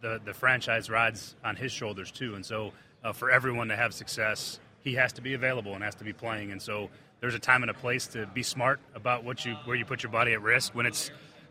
the 0.00 0.20
the 0.24 0.34
franchise 0.34 0.90
rides 0.90 1.36
on 1.44 1.56
his 1.56 1.72
shoulders 1.72 2.10
too. 2.10 2.34
And 2.34 2.44
so, 2.44 2.72
uh, 3.04 3.12
for 3.12 3.30
everyone 3.30 3.68
to 3.68 3.76
have 3.76 3.94
success, 3.94 4.58
he 4.82 4.94
has 4.94 5.12
to 5.14 5.22
be 5.22 5.34
available 5.34 5.74
and 5.74 5.84
has 5.84 5.94
to 5.96 6.04
be 6.04 6.12
playing. 6.12 6.52
And 6.52 6.60
so, 6.60 6.90
there's 7.20 7.34
a 7.34 7.38
time 7.38 7.62
and 7.62 7.70
a 7.70 7.74
place 7.74 8.06
to 8.08 8.26
be 8.26 8.42
smart 8.42 8.80
about 8.94 9.24
what 9.24 9.44
you 9.44 9.54
where 9.64 9.76
you 9.76 9.84
put 9.84 10.02
your 10.02 10.12
body 10.12 10.32
at 10.32 10.42
risk 10.42 10.74
when 10.74 10.86
it's 10.86 11.10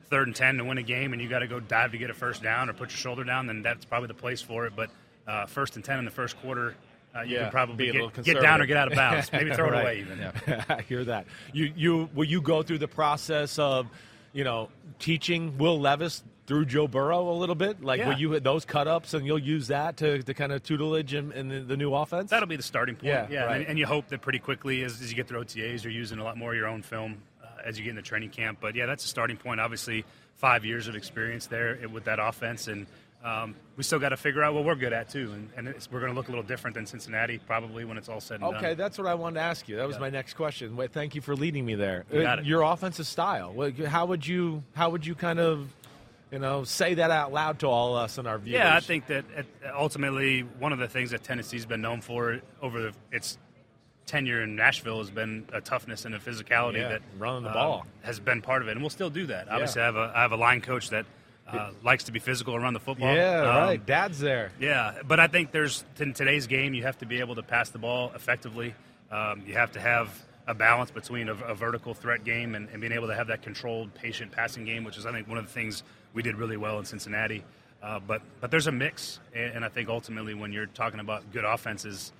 third 0.09 0.27
and 0.27 0.35
ten 0.35 0.57
to 0.57 0.63
win 0.63 0.77
a 0.77 0.83
game 0.83 1.13
and 1.13 1.21
you 1.21 1.29
got 1.29 1.39
to 1.39 1.47
go 1.47 1.59
dive 1.59 1.91
to 1.91 1.97
get 1.97 2.09
a 2.09 2.13
first 2.13 2.41
down 2.41 2.69
or 2.69 2.73
put 2.73 2.89
your 2.89 2.97
shoulder 2.97 3.23
down. 3.23 3.47
Then 3.47 3.61
that's 3.61 3.85
probably 3.85 4.07
the 4.07 4.15
place 4.15 4.41
for 4.41 4.65
it. 4.65 4.73
But 4.75 4.89
uh, 5.27 5.45
first 5.45 5.75
and 5.75 5.85
ten 5.85 5.99
in 5.99 6.05
the 6.05 6.11
first 6.11 6.39
quarter 6.41 6.75
uh, 7.15 7.21
you 7.21 7.35
Yeah, 7.37 7.43
can 7.43 7.51
probably 7.51 7.91
get, 7.91 8.23
get 8.23 8.39
down 8.41 8.61
or 8.61 8.67
get 8.67 8.77
out 8.77 8.91
of 8.91 8.95
bounds. 8.95 9.31
Maybe 9.31 9.51
throw 9.51 9.67
it 9.69 9.71
Right. 9.73 9.81
away 9.81 9.99
even. 10.01 10.19
Yeah. 10.19 10.63
I 10.69 10.81
hear 10.83 11.03
that. 11.05 11.25
You 11.53 11.73
you 11.75 12.09
will 12.13 12.25
you 12.25 12.39
go 12.41 12.61
through 12.61 12.77
the 12.77 12.87
process 12.87 13.57
of, 13.57 13.87
you 14.31 14.43
know, 14.43 14.69
teaching 14.99 15.57
Will 15.57 15.79
Levis 15.79 16.23
through 16.45 16.65
Joe 16.65 16.87
Burrow 16.87 17.29
a 17.31 17.33
little 17.37 17.55
bit? 17.55 17.83
Like 17.83 17.99
Yeah. 17.99 18.09
will 18.09 18.17
you 18.19 18.31
hit 18.31 18.43
those 18.43 18.63
cut 18.63 18.87
ups 18.87 19.13
and 19.15 19.25
you'll 19.25 19.39
use 19.39 19.67
that 19.69 19.97
to, 19.97 20.21
to 20.21 20.33
kind 20.35 20.51
of 20.51 20.61
tutelage 20.63 21.13
in, 21.15 21.31
in 21.31 21.47
the, 21.47 21.59
the 21.61 21.77
new 21.77 21.93
offense? 21.95 22.29
That'll 22.29 22.47
be 22.47 22.55
the 22.57 22.63
starting 22.63 22.93
point. 22.95 23.05
Yeah, 23.05 23.27
Yeah, 23.29 23.43
right. 23.45 23.57
and, 23.61 23.69
and 23.69 23.79
you 23.79 23.87
hope 23.87 24.07
that 24.09 24.21
pretty 24.21 24.39
quickly 24.39 24.83
as, 24.83 25.01
as 25.01 25.09
you 25.09 25.15
get 25.15 25.27
through 25.27 25.43
OTAs, 25.43 25.83
you're 25.83 25.91
using 25.93 26.19
a 26.19 26.23
lot 26.23 26.37
more 26.37 26.51
of 26.51 26.57
your 26.57 26.67
own 26.67 26.83
film 26.83 27.17
uh, 27.43 27.47
as 27.65 27.77
you 27.79 27.83
get 27.85 27.91
into 27.91 28.01
training 28.03 28.29
camp. 28.29 28.59
But 28.61 28.75
yeah, 28.75 28.85
that's 28.85 29.03
a 29.03 29.07
starting 29.07 29.37
point. 29.37 29.59
Obviously, 29.59 30.05
five 30.37 30.63
years 30.63 30.87
of 30.87 30.95
experience 30.95 31.47
there 31.47 31.77
with 31.91 32.05
that 32.05 32.19
offense, 32.19 32.67
and 32.67 32.85
um, 33.23 33.55
we 33.75 33.83
still 33.83 33.99
got 33.99 34.09
to 34.09 34.17
figure 34.17 34.41
out 34.43 34.53
what 34.53 34.63
we're 34.63 34.75
good 34.75 34.93
at 34.93 35.09
too. 35.09 35.31
And, 35.33 35.49
and 35.57 35.67
it's, 35.67 35.91
we're 35.91 35.99
going 35.99 36.11
to 36.11 36.15
look 36.15 36.27
a 36.27 36.31
little 36.31 36.43
different 36.45 36.75
than 36.75 36.85
Cincinnati 36.85 37.37
probably 37.37 37.83
when 37.85 37.97
it's 37.97 38.07
all 38.09 38.21
said 38.21 38.41
and 38.41 38.51
done. 38.51 38.55
Okay, 38.55 38.73
that's 38.75 38.97
what 38.97 39.07
I 39.07 39.15
wanted 39.15 39.35
to 39.35 39.41
ask 39.41 39.67
you. 39.67 39.75
That 39.75 39.87
was 39.87 39.97
Yeah. 39.97 40.01
my 40.01 40.09
next 40.09 40.35
question. 40.35 40.75
Wait, 40.77 40.93
thank 40.93 41.15
you 41.15 41.21
for 41.21 41.35
leading 41.35 41.65
me 41.65 41.75
there. 41.75 42.05
You 42.11 42.21
got 42.21 42.39
it. 42.39 42.45
Your 42.45 42.61
offensive 42.63 43.07
style. 43.07 43.53
How 43.87 44.05
would 44.05 44.25
you 44.25 44.63
how 44.73 44.89
would 44.91 45.05
you 45.05 45.15
kind 45.15 45.39
of 45.39 45.67
you 46.31 46.39
know 46.39 46.63
say 46.63 46.93
that 46.93 47.11
out 47.11 47.33
loud 47.33 47.59
to 47.59 47.67
all 47.67 47.95
us 47.97 48.17
and 48.17 48.27
our 48.27 48.37
viewers? 48.37 48.59
Yeah, 48.59 48.75
I 48.75 48.79
think 48.79 49.07
that 49.07 49.25
ultimately 49.75 50.41
one 50.59 50.71
of 50.73 50.79
the 50.79 50.87
things 50.87 51.11
that 51.11 51.23
Tennessee's 51.23 51.65
been 51.65 51.81
known 51.81 52.01
for 52.01 52.39
over 52.61 52.81
the, 52.81 52.93
its 53.11 53.37
tenure 54.05 54.41
in 54.41 54.55
Nashville 54.55 54.99
has 54.99 55.11
been 55.11 55.45
a 55.53 55.61
toughness 55.61 56.05
and 56.05 56.15
a 56.15 56.19
physicality 56.19 56.77
Yeah, 56.77 56.89
that 56.89 57.01
running 57.17 57.43
the 57.43 57.49
um, 57.49 57.53
ball. 57.53 57.85
has 58.01 58.19
been 58.19 58.41
part 58.41 58.61
of 58.61 58.67
it, 58.67 58.71
and 58.71 58.81
we'll 58.81 58.89
still 58.89 59.09
do 59.11 59.27
that. 59.27 59.49
Obviously, 59.49 59.81
I 59.81 59.85
have 59.85 59.95
a 59.95 60.11
I 60.15 60.21
have 60.21 60.31
a 60.31 60.37
line 60.37 60.61
coach 60.61 60.89
that 60.89 61.05
uh, 61.51 61.71
likes 61.83 62.05
to 62.05 62.11
be 62.11 62.19
physical 62.19 62.55
around 62.55 62.73
the 62.73 62.79
football. 62.79 63.13
Yeah, 63.15 63.41
Um, 63.41 63.47
right. 63.57 63.85
Dad's 63.85 64.19
there. 64.19 64.51
Yeah, 64.59 65.01
but 65.07 65.19
I 65.19 65.27
think 65.27 65.51
there's 65.51 65.83
in 65.99 66.13
today's 66.13 66.47
game 66.47 66.73
you 66.73 66.83
have 66.83 66.97
to 66.99 67.05
be 67.05 67.19
able 67.19 67.35
to 67.35 67.43
pass 67.43 67.69
the 67.69 67.79
ball 67.79 68.11
effectively. 68.15 68.75
Um, 69.11 69.43
you 69.47 69.53
have 69.55 69.71
to 69.73 69.79
have 69.79 70.09
a 70.47 70.53
balance 70.53 70.91
between 70.91 71.29
a, 71.29 71.33
a 71.33 71.53
vertical 71.55 71.93
threat 71.93 72.23
game 72.23 72.55
and, 72.55 72.69
and 72.69 72.81
being 72.81 72.93
able 72.93 73.07
to 73.07 73.15
have 73.15 73.27
that 73.27 73.41
controlled, 73.41 73.93
patient 73.93 74.31
passing 74.31 74.65
game, 74.65 74.83
which 74.83 74.97
is 74.97 75.05
I 75.05 75.11
think 75.11 75.27
one 75.27 75.37
of 75.37 75.45
the 75.45 75.51
things 75.51 75.83
we 76.13 76.21
did 76.23 76.35
really 76.35 76.57
well 76.57 76.79
in 76.79 76.85
Cincinnati. 76.85 77.43
Uh, 77.81 77.99
but 77.99 78.21
but 78.41 78.51
there's 78.51 78.67
a 78.67 78.71
mix, 78.71 79.19
and, 79.33 79.53
and 79.55 79.65
I 79.65 79.69
think 79.69 79.89
ultimately 79.89 80.33
when 80.33 80.51
you're 80.51 80.65
talking 80.65 80.99
about 80.99 81.31
good 81.31 81.45
offenses, 81.45 82.11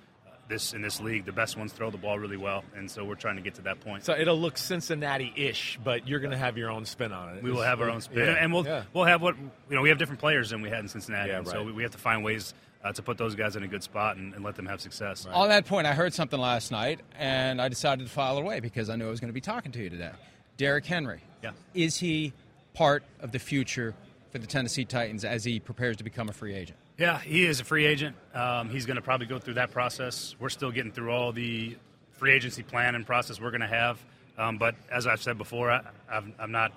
this 0.50 0.74
in 0.74 0.82
this 0.82 1.00
league, 1.00 1.24
the 1.24 1.32
best 1.32 1.56
ones 1.56 1.72
throw 1.72 1.90
the 1.90 1.96
ball 1.96 2.18
really 2.18 2.36
well, 2.36 2.62
and 2.76 2.90
so 2.90 3.04
we're 3.04 3.14
trying 3.14 3.36
to 3.36 3.42
get 3.42 3.54
to 3.54 3.62
that 3.62 3.80
point. 3.80 4.04
So 4.04 4.14
it'll 4.14 4.38
look 4.38 4.58
Cincinnati-ish, 4.58 5.78
but 5.82 6.06
you're 6.06 6.20
going 6.20 6.32
to 6.32 6.36
have 6.36 6.58
your 6.58 6.70
own 6.70 6.84
spin 6.84 7.12
on 7.12 7.36
it. 7.36 7.42
We 7.42 7.50
will 7.50 7.62
have 7.62 7.80
our 7.80 7.88
own 7.88 8.02
spin, 8.02 8.26
Yeah, 8.26 8.36
and 8.38 8.52
we'll 8.52 8.66
yeah. 8.66 8.82
we'll 8.92 9.04
have 9.06 9.22
what 9.22 9.36
you 9.38 9.76
know. 9.76 9.80
We 9.80 9.88
have 9.88 9.98
different 9.98 10.20
players 10.20 10.50
than 10.50 10.60
we 10.60 10.68
had 10.68 10.80
in 10.80 10.88
Cincinnati, 10.88 11.30
Yeah, 11.30 11.38
and 11.38 11.48
so 11.48 11.62
we, 11.64 11.72
we 11.72 11.82
have 11.82 11.92
to 11.92 11.98
find 11.98 12.22
ways 12.22 12.52
uh, 12.84 12.92
to 12.92 13.02
put 13.02 13.16
those 13.16 13.34
guys 13.34 13.56
in 13.56 13.62
a 13.62 13.68
good 13.68 13.82
spot 13.82 14.16
and, 14.16 14.34
and 14.34 14.44
let 14.44 14.56
them 14.56 14.66
have 14.66 14.80
success. 14.80 15.26
On 15.26 15.48
that 15.48 15.66
point, 15.66 15.86
I 15.86 15.94
heard 15.94 16.12
something 16.12 16.38
last 16.40 16.70
night, 16.70 17.00
and 17.18 17.60
I 17.60 17.68
decided 17.68 18.06
to 18.06 18.12
file 18.12 18.36
it 18.38 18.42
away 18.42 18.60
because 18.60 18.90
I 18.90 18.96
knew 18.96 19.06
I 19.06 19.10
was 19.10 19.20
going 19.20 19.28
to 19.30 19.34
be 19.34 19.40
talking 19.40 19.72
to 19.72 19.82
you 19.82 19.90
today. 19.90 20.10
Derrick 20.56 20.86
Henry. 20.86 21.20
Yeah. 21.42 21.52
Is 21.74 21.96
he 21.96 22.32
part 22.74 23.02
of 23.20 23.32
the 23.32 23.38
future 23.38 23.94
for 24.30 24.38
the 24.38 24.46
Tennessee 24.46 24.84
Titans 24.84 25.24
as 25.24 25.44
he 25.44 25.60
prepares 25.60 25.96
to 25.98 26.04
become 26.04 26.28
a 26.28 26.32
free 26.32 26.54
agent? 26.54 26.78
Yeah, 27.00 27.18
he 27.18 27.46
is 27.46 27.60
a 27.60 27.64
free 27.64 27.86
agent. 27.86 28.14
Um, 28.34 28.68
he's 28.68 28.84
going 28.84 28.96
to 28.96 29.00
probably 29.00 29.24
go 29.24 29.38
through 29.38 29.54
that 29.54 29.70
process. 29.70 30.36
We're 30.38 30.50
still 30.50 30.70
getting 30.70 30.92
through 30.92 31.10
all 31.12 31.32
the 31.32 31.78
free 32.12 32.30
agency 32.30 32.62
plan 32.62 32.94
and 32.94 33.06
process 33.06 33.40
we're 33.40 33.52
going 33.52 33.62
to 33.62 33.66
have. 33.66 33.98
Um, 34.36 34.58
but 34.58 34.74
as 34.92 35.06
I've 35.06 35.22
said 35.22 35.38
before, 35.38 35.70
I, 35.70 35.80
I'm 36.10 36.52
not 36.52 36.72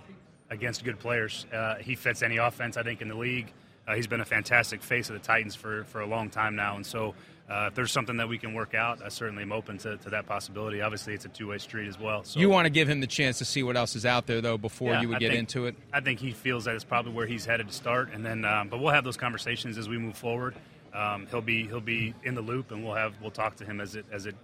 against 0.50 0.86
good 0.86 0.98
players. 0.98 1.46
Uh, 1.52 1.76
he 1.76 1.96
fits 1.96 2.24
any 2.24 2.38
offense, 2.38 2.78
I 2.78 2.84
think, 2.84 3.02
in 3.02 3.10
the 3.10 3.18
league. 3.18 3.52
Uh, 3.86 3.96
he's 3.96 4.08
been 4.08 4.22
a 4.22 4.26
fantastic 4.26 4.82
face 4.82 5.10
of 5.10 5.16
the 5.16 5.28
Titans 5.28 5.56
for, 5.56 5.84
for 5.84 6.00
a 6.00 6.08
long 6.08 6.30
time 6.30 6.56
now. 6.56 6.78
And 6.78 6.86
so 6.86 7.16
uh, 7.50 7.66
if 7.68 7.76
there's 7.76 7.92
something 7.92 8.18
that 8.18 8.30
we 8.30 8.38
can 8.38 8.54
work 8.54 8.74
out, 8.74 9.02
I 9.04 9.10
certainly 9.10 9.44
am 9.44 9.52
open 9.52 9.78
to, 9.80 9.98
to 9.98 10.10
that 10.12 10.26
possibility. 10.26 10.82
Obviously, 10.82 11.14
it's 11.14 11.26
a 11.26 11.30
two 11.30 11.48
way 11.50 11.58
street 11.58 11.88
as 11.88 12.00
well. 12.00 12.24
So 12.24 12.40
You 12.40 12.50
want 12.50 12.66
to 12.66 12.70
give 12.70 12.88
him 12.90 13.02
the 13.02 13.08
chance 13.08 13.38
to 13.40 13.46
see 13.46 13.64
what 13.64 13.76
else 13.76 13.96
is 13.96 14.06
out 14.06 14.28
there, 14.28 14.40
though, 14.42 14.58
before 14.58 14.94
yeah, 14.94 15.02
you 15.02 15.08
would 15.10 15.18
I 15.18 15.20
get 15.20 15.30
think- 15.32 15.40
into 15.40 15.66
it? 15.66 15.76
I 15.92 16.00
think 16.00 16.20
he 16.20 16.32
feels 16.32 16.66
that 16.66 16.76
it's 16.76 16.84
probably 16.86 17.12
where 17.12 17.28
he's 17.28 17.46
headed 17.46 17.68
to 17.68 17.74
start, 17.74 18.10
and 18.14 18.26
then, 18.26 18.46
um, 18.46 18.70
but 18.70 18.80
we'll 18.80 18.94
have 18.94 19.04
those 19.04 19.18
conversations 19.18 19.78
as 19.78 19.90
we 19.90 19.98
move 19.98 20.18
forward. 20.18 20.56
Um, 20.94 21.28
he'll 21.32 21.42
be 21.42 21.66
he'll 21.68 21.82
be 21.82 22.14
in 22.24 22.36
the 22.36 22.42
loop, 22.42 22.72
and 22.72 22.84
we'll 22.84 22.94
have 22.96 23.14
we'll 23.20 23.32
talk 23.32 23.56
to 23.58 23.66
him 23.66 23.82
as 23.82 23.96
it 23.96 24.06
as 24.12 24.26
it 24.28 24.36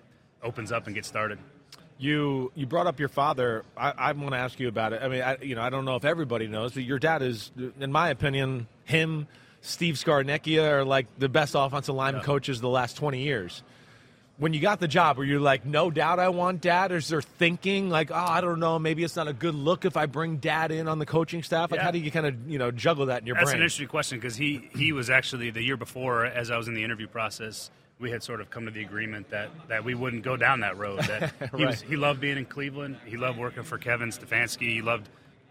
opens 0.42 0.72
up 0.72 0.88
and 0.88 0.96
gets 0.96 1.08
started. 1.08 1.38
You 2.00 2.52
you 2.56 2.66
brought 2.66 2.88
up 2.88 3.00
your 3.00 3.10
father. 3.10 3.66
I, 3.78 3.92
I 3.92 4.12
want 4.14 4.32
to 4.32 4.38
ask 4.38 4.60
you 4.60 4.68
about 4.68 4.94
it. 4.94 5.02
I 5.04 5.08
mean, 5.10 5.22
I, 5.22 5.38
you 5.42 5.56
know, 5.56 5.62
I 5.62 5.70
don't 5.70 5.86
know 5.86 5.96
if 5.96 6.06
everybody 6.06 6.48
knows, 6.48 6.74
but 6.74 6.84
your 6.84 6.98
dad 6.98 7.22
is, 7.22 7.52
in 7.80 7.92
my 7.92 8.10
opinion, 8.10 8.68
him, 8.86 9.28
Steve 9.62 9.96
Scarnecchia 9.96 10.64
are 10.70 10.86
like 10.86 11.08
the 11.18 11.30
best 11.30 11.56
offensive 11.58 11.96
lineman 11.96 12.22
Yeah. 12.22 12.26
coaches 12.26 12.58
of 12.58 12.62
the 12.62 12.70
last 12.70 12.98
twenty 12.98 13.22
years. 13.24 13.64
When 14.38 14.54
you 14.54 14.62
got 14.62 14.80
the 14.80 14.88
job, 14.88 15.18
were 15.18 15.26
you 15.26 15.40
like, 15.40 15.66
no 15.66 15.92
doubt 15.92 16.18
I 16.18 16.30
want 16.30 16.62
dad? 16.62 16.94
Or 16.94 16.96
is 16.96 17.10
there 17.10 17.22
thinking 17.22 17.90
like, 17.90 18.10
oh, 18.10 18.16
I 18.16 18.40
don't 18.40 18.62
know, 18.62 18.80
maybe 18.80 19.04
it's 19.04 19.18
not 19.18 19.28
a 19.28 19.34
good 19.34 19.54
look 19.54 19.84
if 19.84 19.98
I 19.98 20.06
bring 20.06 20.38
dad 20.38 20.72
in 20.72 20.88
on 20.88 20.98
the 20.98 21.06
coaching 21.06 21.44
staff? 21.44 21.72
Like, 21.72 21.80
Yeah. 21.80 21.84
how 21.84 21.92
do 21.92 22.00
you 22.00 22.10
kind 22.10 22.26
of 22.26 22.50
you 22.50 22.58
know 22.58 22.72
juggle 22.72 23.08
that 23.08 23.20
in 23.22 23.28
your 23.28 23.36
That's 23.36 23.46
brain? 23.46 23.54
That's 23.54 23.56
an 23.58 23.64
interesting 23.64 23.88
question 23.90 24.18
because 24.18 24.38
he 24.38 24.70
he 24.74 24.94
was 24.94 25.10
actually 25.10 25.50
the 25.50 25.62
year 25.62 25.76
before, 25.78 26.26
as 26.26 26.52
I 26.52 26.58
was 26.58 26.70
in 26.70 26.74
the 26.74 26.84
interview 26.86 27.08
process, 27.08 27.70
we 28.00 28.12
had 28.12 28.24
sort 28.24 28.40
of 28.40 28.50
come 28.50 28.64
to 28.64 28.72
the 28.72 28.82
agreement 28.82 29.30
that 29.32 29.50
that 29.68 29.84
we 29.84 29.94
wouldn't 29.94 30.24
go 30.24 30.38
down 30.38 30.62
that 30.62 30.78
road. 30.78 31.02
That 31.02 31.34
he 31.58 31.66
was 31.66 31.82
he 31.82 31.98
loved 31.98 32.22
being 32.22 32.38
in 32.38 32.46
Cleveland. 32.46 32.96
He 33.06 33.18
loved 33.18 33.38
working 33.38 33.64
for 33.64 33.78
Kevin 33.78 34.10
Stefanski. 34.12 34.72
He 34.74 34.82
loved 34.82 35.10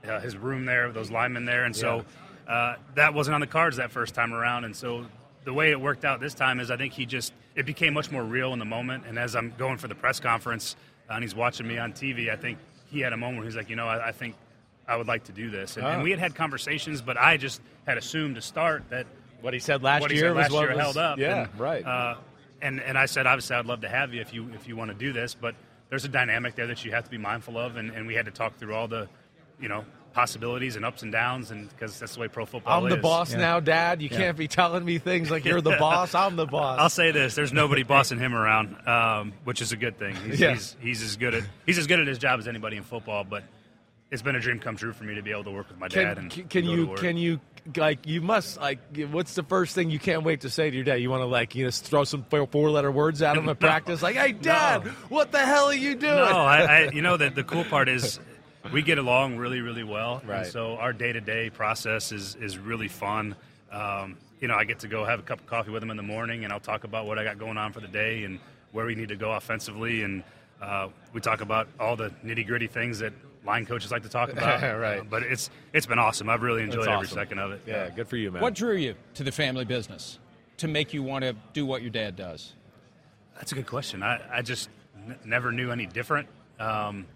uh, 0.08 0.18
his 0.20 0.34
room 0.34 0.64
there, 0.64 0.90
those 0.92 1.10
linemen 1.10 1.44
there, 1.44 1.64
and 1.64 1.76
so 1.76 2.06
uh, 2.48 2.76
that 2.94 3.14
wasn't 3.14 3.34
on 3.34 3.40
the 3.40 3.46
cards 3.46 3.76
that 3.76 3.90
first 3.90 4.14
time 4.14 4.32
around. 4.32 4.64
And 4.64 4.74
so 4.74 5.06
the 5.44 5.52
way 5.52 5.70
it 5.70 5.80
worked 5.80 6.04
out 6.04 6.20
this 6.20 6.34
time 6.34 6.60
is 6.60 6.70
I 6.70 6.76
think 6.76 6.92
he 6.94 7.06
just 7.06 7.32
it 7.54 7.66
became 7.66 7.92
much 7.94 8.10
more 8.10 8.22
real 8.24 8.52
in 8.52 8.58
the 8.58 8.64
moment. 8.64 9.04
And 9.06 9.18
as 9.18 9.36
I'm 9.36 9.52
going 9.58 9.76
for 9.78 9.88
the 9.88 9.94
press 9.94 10.18
conference 10.20 10.76
uh, 11.10 11.14
and 11.14 11.22
he's 11.24 11.34
watching 11.34 11.66
me 11.66 11.78
on 11.78 11.92
TV, 11.92 12.30
I 12.30 12.36
think 12.36 12.58
he 12.90 13.00
had 13.00 13.12
a 13.12 13.16
moment 13.16 13.38
where 13.38 13.46
he's 13.46 13.56
like, 13.56 13.68
you 13.68 13.76
know, 13.76 13.86
I, 13.86 14.08
I 14.08 14.12
think 14.12 14.34
I 14.86 14.96
would 14.96 15.06
like 15.06 15.24
to 15.24 15.32
do 15.32 15.50
this. 15.50 15.76
And, 15.76 15.84
Oh. 15.86 15.90
and 15.90 16.02
we 16.02 16.10
had 16.10 16.18
had 16.18 16.34
conversations, 16.34 17.02
but 17.02 17.18
I 17.18 17.36
just 17.36 17.60
had 17.86 17.98
assumed 17.98 18.36
to 18.36 18.40
start 18.42 18.84
that 18.90 19.06
what 19.42 19.52
he 19.54 19.60
said 19.60 19.82
last 19.82 20.06
he 20.10 20.16
year 20.16 20.28
said 20.28 20.34
was 20.36 20.42
last 20.44 20.52
what 20.52 20.60
year 20.62 20.70
was- 20.70 20.78
held 20.80 20.96
up. 20.96 21.18
Yeah, 21.18 21.42
and, 21.50 21.60
right. 21.60 21.84
Uh, 21.84 22.16
and 22.62 22.80
and 22.80 22.96
I 22.98 23.06
said, 23.06 23.26
obviously, 23.26 23.54
I'd 23.56 23.66
love 23.66 23.82
to 23.82 23.88
have 23.88 24.12
you 24.14 24.20
if 24.20 24.32
you 24.34 24.50
if 24.54 24.66
you 24.66 24.74
want 24.76 24.90
to 24.90 24.96
do 24.96 25.12
this, 25.12 25.34
but 25.34 25.54
there's 25.90 26.04
a 26.04 26.08
dynamic 26.08 26.54
there 26.56 26.66
that 26.66 26.84
you 26.84 26.90
have 26.92 27.04
to 27.04 27.10
be 27.10 27.18
mindful 27.18 27.56
of, 27.56 27.76
and, 27.76 27.90
and 27.90 28.06
we 28.06 28.14
had 28.14 28.24
to 28.26 28.30
talk 28.32 28.56
through 28.58 28.74
all 28.74 28.88
the, 28.88 29.08
you 29.60 29.68
know, 29.68 29.84
possibilities 30.18 30.74
and 30.74 30.84
ups 30.84 31.04
and 31.04 31.12
downs, 31.12 31.52
and 31.52 31.68
because 31.68 31.96
that's 32.00 32.14
the 32.16 32.20
way 32.20 32.26
pro 32.26 32.44
football 32.44 32.82
I'm 32.82 32.90
the 32.90 32.96
is. 32.96 33.02
boss 33.02 33.32
now, 33.34 33.60
Dad. 33.60 34.02
You 34.02 34.08
can't 34.08 34.36
be 34.36 34.48
telling 34.48 34.84
me 34.84 34.98
things 34.98 35.30
like 35.30 35.44
you're 35.44 35.60
the 35.60 35.76
boss. 35.78 36.12
I'm 36.12 36.34
the 36.34 36.44
boss. 36.58 36.80
I'll 36.80 36.90
say 36.90 37.12
this: 37.12 37.36
there's 37.36 37.52
nobody 37.52 37.84
bossing 37.84 38.18
him 38.18 38.34
around, 38.34 38.76
um, 38.88 39.32
which 39.44 39.62
is 39.62 39.70
a 39.70 39.76
good 39.76 39.96
thing. 39.96 40.16
He's, 40.16 40.40
Yeah. 40.40 40.54
he's, 40.54 40.76
he's 40.80 41.02
as 41.04 41.16
good 41.16 41.34
at 41.34 41.44
he's 41.66 41.78
as 41.78 41.86
good 41.86 42.00
at 42.00 42.08
his 42.08 42.18
job 42.18 42.40
as 42.40 42.48
anybody 42.48 42.76
in 42.76 42.82
football. 42.82 43.22
But 43.22 43.44
it's 44.10 44.22
been 44.22 44.34
a 44.34 44.40
dream 44.40 44.58
come 44.58 44.74
true 44.74 44.92
for 44.92 45.04
me 45.04 45.14
to 45.14 45.22
be 45.22 45.30
able 45.30 45.44
to 45.44 45.52
work 45.52 45.68
with 45.68 45.78
my 45.78 45.86
dad. 45.86 46.16
Can, 46.16 46.24
and 46.24 46.30
can, 46.32 46.48
can 46.48 46.64
you 46.64 46.94
can 46.96 47.16
you 47.16 47.40
like 47.76 48.04
you 48.04 48.20
must 48.20 48.58
like 48.58 48.80
what's 49.12 49.34
the 49.34 49.44
first 49.44 49.76
thing 49.76 49.88
you 49.88 50.00
can't 50.00 50.24
wait 50.24 50.40
to 50.40 50.50
say 50.50 50.68
to 50.68 50.74
your 50.74 50.84
dad? 50.84 50.96
You 50.96 51.10
want 51.10 51.20
to 51.22 51.26
like 51.26 51.54
you 51.54 51.64
know 51.64 51.70
throw 51.70 52.02
some 52.02 52.24
four 52.24 52.70
letter 52.70 52.90
words 52.90 53.22
at 53.22 53.36
him 53.36 53.48
at 53.48 53.60
practice 53.60 54.02
like, 54.02 54.16
"Hey, 54.16 54.32
Dad, 54.32 54.82
what 55.10 55.30
the 55.30 55.38
hell 55.38 55.66
are 55.66 55.74
you 55.74 55.94
doing?" 55.94 56.12
No, 56.16 56.38
I, 56.40 56.62
I 56.62 56.90
you 56.92 57.02
know 57.02 57.16
that 57.16 57.36
the 57.36 57.44
cool 57.44 57.62
part 57.64 57.88
is 57.88 58.18
we 58.72 58.82
get 58.82 58.98
along 58.98 59.36
really, 59.36 59.60
really 59.60 59.84
well. 59.84 60.22
Right. 60.26 60.42
And 60.42 60.46
so 60.52 60.76
our 60.76 60.92
day 60.92 61.12
to 61.12 61.20
day 61.20 61.50
process 61.50 62.12
is 62.12 62.34
is 62.36 62.58
really 62.58 62.88
fun. 62.88 63.34
Um, 63.70 64.16
you 64.40 64.48
know, 64.48 64.54
I 64.54 64.64
get 64.64 64.80
to 64.80 64.88
go 64.88 65.04
have 65.04 65.20
a 65.20 65.22
cup 65.22 65.40
of 65.40 65.46
coffee 65.46 65.70
with 65.70 65.82
him 65.82 65.90
in 65.90 65.96
the 65.96 66.02
morning, 66.02 66.44
and 66.44 66.52
I'll 66.52 66.60
talk 66.60 66.84
about 66.84 67.06
what 67.06 67.18
I 67.18 67.24
got 67.24 67.38
going 67.38 67.58
on 67.58 67.72
for 67.72 67.80
the 67.80 67.88
day 67.88 68.24
and 68.24 68.38
where 68.72 68.86
we 68.86 68.94
need 68.94 69.08
to 69.08 69.16
go 69.16 69.32
offensively, 69.32 70.02
and 70.02 70.22
uh, 70.62 70.88
we 71.12 71.20
talk 71.20 71.40
about 71.40 71.68
all 71.80 71.96
the 71.96 72.10
nitty 72.24 72.46
gritty 72.46 72.66
things 72.66 72.98
that 73.00 73.12
line 73.44 73.66
coaches 73.66 73.90
like 73.90 74.02
to 74.02 74.08
talk 74.08 74.30
about. 74.30 74.62
Right. 74.78 75.00
Uh, 75.00 75.04
but 75.04 75.22
it's 75.22 75.50
it's 75.72 75.86
been 75.86 75.98
awesome. 75.98 76.28
I've 76.28 76.42
really 76.42 76.62
enjoyed 76.62 76.86
That's 76.86 76.94
every 76.94 77.08
second 77.08 77.38
of 77.38 77.52
it. 77.52 77.62
Yeah, 77.66 77.90
good 77.90 78.08
for 78.08 78.16
you, 78.16 78.30
man. 78.30 78.42
What 78.42 78.54
drew 78.54 78.76
you 78.76 78.94
to 79.14 79.24
the 79.24 79.32
family 79.32 79.64
business 79.64 80.18
to 80.58 80.68
make 80.68 80.92
you 80.92 81.02
want 81.02 81.24
to 81.24 81.34
do 81.52 81.64
what 81.66 81.82
your 81.82 81.90
dad 81.90 82.16
does? 82.16 82.52
That's 83.36 83.52
a 83.52 83.54
good 83.54 83.66
question. 83.66 84.02
I, 84.02 84.20
I 84.38 84.42
just 84.42 84.68
n- 84.96 85.16
never 85.24 85.52
knew 85.52 85.70
any 85.70 85.86
different. 85.86 86.28
Um, 86.58 87.06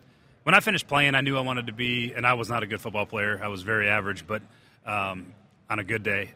when 0.43 0.55
I 0.55 0.61
finished 0.61 0.89
playing, 0.89 1.15
I 1.15 1.21
knew 1.21 1.37
I 1.37 1.41
wanted 1.41 1.69
to 1.69 1.73
be, 1.73 2.13
and 2.15 2.27
I 2.27 2.35
was 2.35 2.49
not 2.49 2.63
a 2.63 2.67
good 2.67 2.81
football 2.81 3.07
player. 3.07 3.41
I 3.43 3.49
was 3.49 3.63
very 3.63 3.89
average, 3.89 4.27
but 4.27 4.43
um, 4.85 5.33
on 5.71 5.79
a 5.79 5.85
good 5.85 6.03
day, 6.03 6.31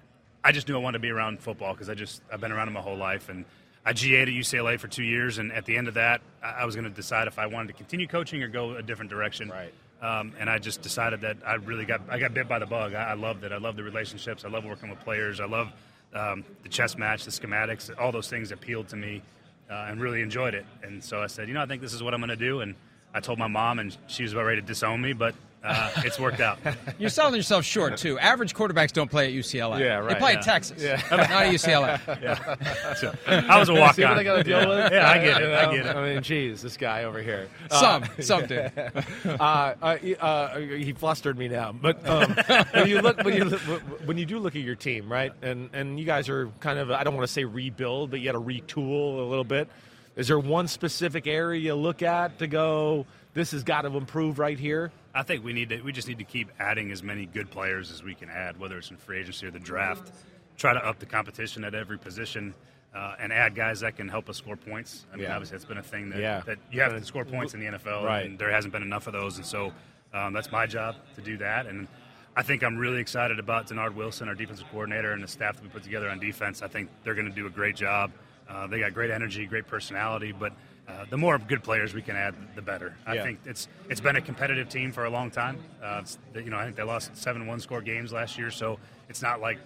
I 0.45 0.53
just 0.53 0.69
knew 0.69 0.77
I 0.77 0.79
wanted 0.79 0.99
to 0.99 1.03
be 1.03 1.11
around 1.11 1.40
football 1.40 1.73
because 1.73 1.88
I 1.88 1.95
just 1.95 2.23
I've 2.33 2.40
been 2.40 2.53
around 2.53 2.69
it 2.69 2.73
my 2.73 2.81
whole 2.81 2.97
life, 2.97 3.29
and 3.29 3.45
I 3.85 3.92
GA'd 3.92 4.29
at 4.29 4.35
UCLA 4.35 4.79
for 4.79 4.88
two 4.88 5.03
years, 5.03 5.38
and 5.38 5.53
at 5.53 5.64
the 5.64 5.77
end 5.77 5.88
of 5.88 5.95
that, 5.95 6.21
I 6.42 6.62
I 6.62 6.64
was 6.64 6.77
going 6.77 6.85
to 6.85 6.95
decide 6.95 7.27
if 7.27 7.38
I 7.38 7.47
wanted 7.47 7.69
to 7.69 7.75
continue 7.75 8.07
coaching 8.07 8.42
or 8.42 8.49
go 8.49 8.77
a 8.77 8.83
different 8.83 9.11
direction. 9.11 9.49
Right. 9.49 9.73
Um, 10.03 10.35
and 10.38 10.51
I 10.51 10.59
just 10.59 10.83
decided 10.83 11.23
that 11.23 11.38
I 11.45 11.55
really 11.55 11.85
got 11.85 12.03
I 12.09 12.19
got 12.19 12.33
bit 12.35 12.49
by 12.49 12.59
the 12.59 12.66
bug. 12.66 12.95
I, 12.95 13.11
I 13.11 13.14
loved 13.14 13.45
it. 13.45 13.51
I 13.51 13.59
love 13.59 13.77
the 13.77 13.83
relationships. 13.83 14.45
I 14.45 14.49
love 14.49 14.64
working 14.64 14.90
with 14.90 15.01
players. 15.01 15.40
I 15.40 15.47
love 15.47 15.73
um, 16.14 16.45
the 16.62 16.69
chess 16.69 16.97
match, 16.97 17.25
the 17.25 17.31
schematics. 17.31 17.90
All 17.99 18.12
those 18.12 18.29
things 18.29 18.53
appealed 18.53 18.88
to 18.88 18.97
me, 18.97 19.23
uh, 19.71 19.87
and 19.88 20.01
really 20.01 20.21
enjoyed 20.21 20.55
it. 20.55 20.66
And 20.83 21.03
so 21.03 21.23
I 21.23 21.27
said, 21.27 21.49
you 21.49 21.55
know, 21.55 21.62
I 21.62 21.66
think 21.66 21.83
this 21.83 21.95
is 21.95 22.03
what 22.03 22.14
I'm 22.14 22.21
going 22.21 22.29
to 22.29 22.37
do. 22.37 22.61
And 22.61 22.75
I 23.14 23.21
told 23.21 23.38
my 23.38 23.49
mom, 23.49 23.79
and 23.79 23.97
she 24.07 24.23
was 24.23 24.33
about 24.33 24.45
ready 24.47 24.61
to 24.61 24.66
disown 24.66 25.01
me, 25.01 25.12
but 25.12 25.35
uh, 25.66 25.90
it's 26.05 26.19
worked 26.19 26.40
out. 26.40 26.59
You're 26.99 27.11
selling 27.11 27.35
yourself 27.35 27.64
short 27.64 27.97
too. 27.97 28.19
Average 28.19 28.55
quarterbacks 28.55 28.92
don't 28.92 29.11
play 29.11 29.27
at 29.27 29.33
UCLA. 29.33 29.81
Yeah, 29.81 29.97
right. 29.97 30.11
They 30.11 30.14
play 30.14 30.33
yeah. 30.33 30.38
at 30.38 30.45
Texas, 30.45 30.83
Yeah. 30.83 31.03
not 31.11 31.31
at 31.31 31.53
UCLA. 31.53 33.19
I 33.49 33.59
was 33.59 33.69
a 33.69 33.75
walk 33.75 33.95
See 33.95 34.03
what 34.03 34.12
on. 34.12 34.19
I 34.19 34.23
got 34.23 34.37
to 34.37 34.45
deal 34.45 34.69
with? 34.69 34.92
Yeah, 34.92 35.11
I 35.11 35.19
get 35.19 35.42
it. 35.42 35.49
You 35.49 35.55
I 35.55 35.77
get 35.77 35.87
it. 35.87 35.97
I 35.97 36.14
mean, 36.14 36.23
geez, 36.23 36.62
this 36.62 36.77
guy 36.77 37.05
over 37.05 37.21
here. 37.21 37.49
Some, 37.71 38.05
some 38.21 38.47
do. 38.47 38.61
uh, 39.25 39.75
uh, 39.83 39.97
he- 39.97 40.16
uh, 40.16 40.95
flustered 40.97 41.37
me 41.37 41.49
now. 41.49 41.73
But 41.73 42.07
um, 42.09 42.37
when 42.73 42.88
you 42.88 43.01
look, 43.01 43.23
when 43.23 43.35
you 43.35 43.45
look, 43.45 43.61
when 44.07 44.19
you 44.19 44.25
do 44.25 44.38
look 44.38 44.57
at 44.57 44.62
your 44.62 44.77
team, 44.77 45.11
right, 45.12 45.33
and 45.42 45.69
and 45.73 45.99
you 45.99 46.07
guys 46.07 46.29
are 46.29 46.49
kind 46.61 46.79
of, 46.79 46.90
I 46.90 47.05
don't 47.05 47.14
want 47.14 47.27
to 47.27 47.33
say 47.33 47.45
rebuild, 47.45 48.11
but 48.11 48.21
you 48.21 48.25
got 48.27 48.33
to 48.33 48.40
retool 48.40 49.19
a 49.19 49.23
little 49.29 49.45
bit. 49.45 49.69
Is 50.16 50.29
there 50.29 50.38
one 50.38 50.66
specific 50.66 51.26
area 51.26 51.61
you 51.61 51.74
look 51.74 52.02
at 52.02 52.38
to 52.38 52.46
go? 52.46 53.07
This 53.35 53.50
has 53.52 53.62
got 53.62 53.83
to 53.83 53.94
improve 53.96 54.38
right 54.38 54.59
here. 54.59 54.90
I 55.14 55.22
think 55.22 55.44
we 55.44 55.52
need 55.52 55.68
to. 55.68 55.83
We 55.83 55.92
just 55.92 56.09
need 56.09 56.18
to 56.18 56.24
keep 56.24 56.48
adding 56.59 56.90
as 56.90 57.02
many 57.02 57.26
good 57.26 57.50
players 57.50 57.90
as 57.90 58.02
we 58.02 58.14
can 58.14 58.31
add, 58.31 58.59
whether 58.59 58.79
it's 58.79 58.90
in 58.90 58.96
free 58.96 59.18
agency 59.20 59.46
or 59.46 59.50
the 59.50 59.59
draft. 59.59 60.11
Try 60.57 60.72
to 60.72 60.85
up 60.87 60.98
the 60.98 61.07
competition 61.07 61.64
at 61.64 61.74
every 61.74 61.98
position, 61.98 62.55
uh, 62.94 63.16
and 63.20 63.31
add 63.31 63.55
guys 63.55 63.81
that 63.81 63.96
can 63.96 64.09
help 64.09 64.31
us 64.31 64.38
score 64.38 64.57
points. 64.57 65.05
I 65.12 65.16
mean, 65.16 65.24
Yeah. 65.24 65.35
obviously, 65.35 65.57
that's 65.59 65.66
been 65.66 65.76
a 65.76 65.83
thing 65.83 66.09
that, 66.11 66.18
Yeah. 66.18 66.40
that 66.46 66.59
you 66.72 66.81
have 66.81 66.92
to 66.98 67.05
score 67.05 67.26
points 67.26 67.52
in 67.52 67.61
the 67.61 67.66
NFL, 67.66 68.02
Right. 68.07 68.24
and 68.24 68.38
there 68.38 68.50
hasn't 68.50 68.72
been 68.72 68.83
enough 68.83 69.07
of 69.07 69.12
those. 69.12 69.37
And 69.37 69.44
so, 69.44 69.74
um, 70.14 70.33
that's 70.33 70.50
my 70.50 70.64
job 70.66 70.96
to 71.16 71.20
do 71.20 71.37
that. 71.37 71.66
And 71.66 71.88
I 72.35 72.42
think 72.42 72.62
I'm 72.64 72.79
really 72.79 73.00
excited 73.00 73.38
about 73.38 73.66
Dennard 73.68 73.94
Wilson, 73.94 74.29
our 74.29 74.35
defensive 74.35 74.66
coordinator, 74.70 75.12
and 75.12 75.22
the 75.22 75.29
staff 75.29 75.57
that 75.57 75.62
we 75.62 75.68
put 75.68 75.83
together 75.83 76.09
on 76.09 76.18
defense. 76.20 76.62
I 76.62 76.68
think 76.68 76.88
they're 77.05 77.14
going 77.14 77.29
to 77.29 77.35
do 77.35 77.46
a 77.46 77.50
great 77.50 77.76
job. 77.76 78.12
Uh, 78.49 78.67
they 78.67 78.81
got 78.81 78.95
great 78.95 79.11
energy, 79.11 79.47
great 79.47 79.67
personality, 79.67 80.33
but. 80.33 80.53
Uh, 80.89 81.05
the 81.11 81.17
more 81.17 81.37
good 81.37 81.65
players 81.65 81.95
we 81.95 82.01
can 82.01 82.15
add, 82.15 82.33
the 82.55 82.63
better. 82.63 82.95
I 83.05 83.15
Yeah. 83.17 83.25
think 83.25 83.41
it's 83.45 83.67
it's 83.89 84.01
been 84.01 84.15
a 84.15 84.21
competitive 84.21 84.69
team 84.69 84.93
for 84.93 85.05
a 85.05 85.11
long 85.11 85.33
time. 85.33 85.59
Uh, 85.83 86.05
you 86.37 86.49
know, 86.49 86.57
I 86.57 86.63
think 86.63 86.77
they 86.77 86.85
lost 86.85 87.17
seven 87.17 87.49
one 87.49 87.59
score 87.59 87.81
games 87.81 88.13
last 88.13 88.39
year, 88.39 88.53
so 88.53 88.79
it's 89.09 89.21
not 89.21 89.41
like 89.41 89.59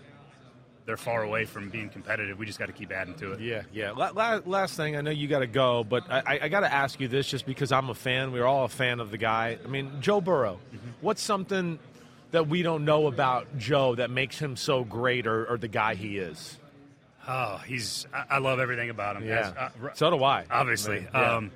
they're 0.87 0.97
far 0.97 1.23
away 1.23 1.45
from 1.45 1.69
being 1.69 1.91
competitive. 1.91 2.39
We 2.39 2.47
just 2.47 2.59
got 2.59 2.67
to 2.67 2.73
keep 2.73 2.91
adding 2.91 3.15
to 3.17 3.33
it. 3.33 3.41
Yeah, 3.41 3.63
yeah. 3.71 3.91
La- 3.91 4.13
la- 4.15 4.41
last 4.47 4.77
thing, 4.79 4.97
I 4.97 5.03
know 5.03 5.11
you 5.11 5.29
got 5.29 5.41
to 5.41 5.47
go, 5.47 5.85
but 5.85 6.11
I, 6.11 6.41
I, 6.45 6.49
got 6.49 6.61
to 6.61 6.73
ask 6.73 6.99
you 6.99 7.07
this 7.07 7.29
just 7.29 7.45
because 7.45 7.71
I'm 7.71 7.91
a 7.91 7.95
fan. 7.95 8.33
We're 8.33 8.47
all 8.47 8.65
a 8.65 8.69
fan 8.69 8.99
of 8.99 9.11
the 9.11 9.19
guy. 9.19 9.59
I 9.63 9.69
mean, 9.69 10.01
Joe 10.01 10.23
Burrow. 10.23 10.59
What's 11.03 11.23
something 11.23 11.79
that 12.31 12.49
we 12.49 12.63
don't 12.63 12.87
know 12.87 13.09
about 13.09 13.59
Joe 13.59 13.95
that 13.97 14.11
makes 14.11 14.39
him 14.39 14.57
so 14.57 14.85
great, 14.85 15.27
or, 15.27 15.45
or 15.45 15.59
the 15.59 15.69
guy 15.69 15.97
he 15.97 16.17
is? 16.17 16.59
Oh, 17.33 17.59
he's 17.59 18.07
I, 18.13 18.25
I 18.31 18.39
love 18.39 18.59
everything 18.59 18.91
about 18.91 19.17
him. 19.17 19.25
Yeah. 19.25 19.53
Uh, 19.57 19.91
so 19.95 20.11
do 20.11 20.23
I. 20.25 20.45
obviously. 20.51 21.07
Yeah. 21.13 21.35
Um, 21.37 21.51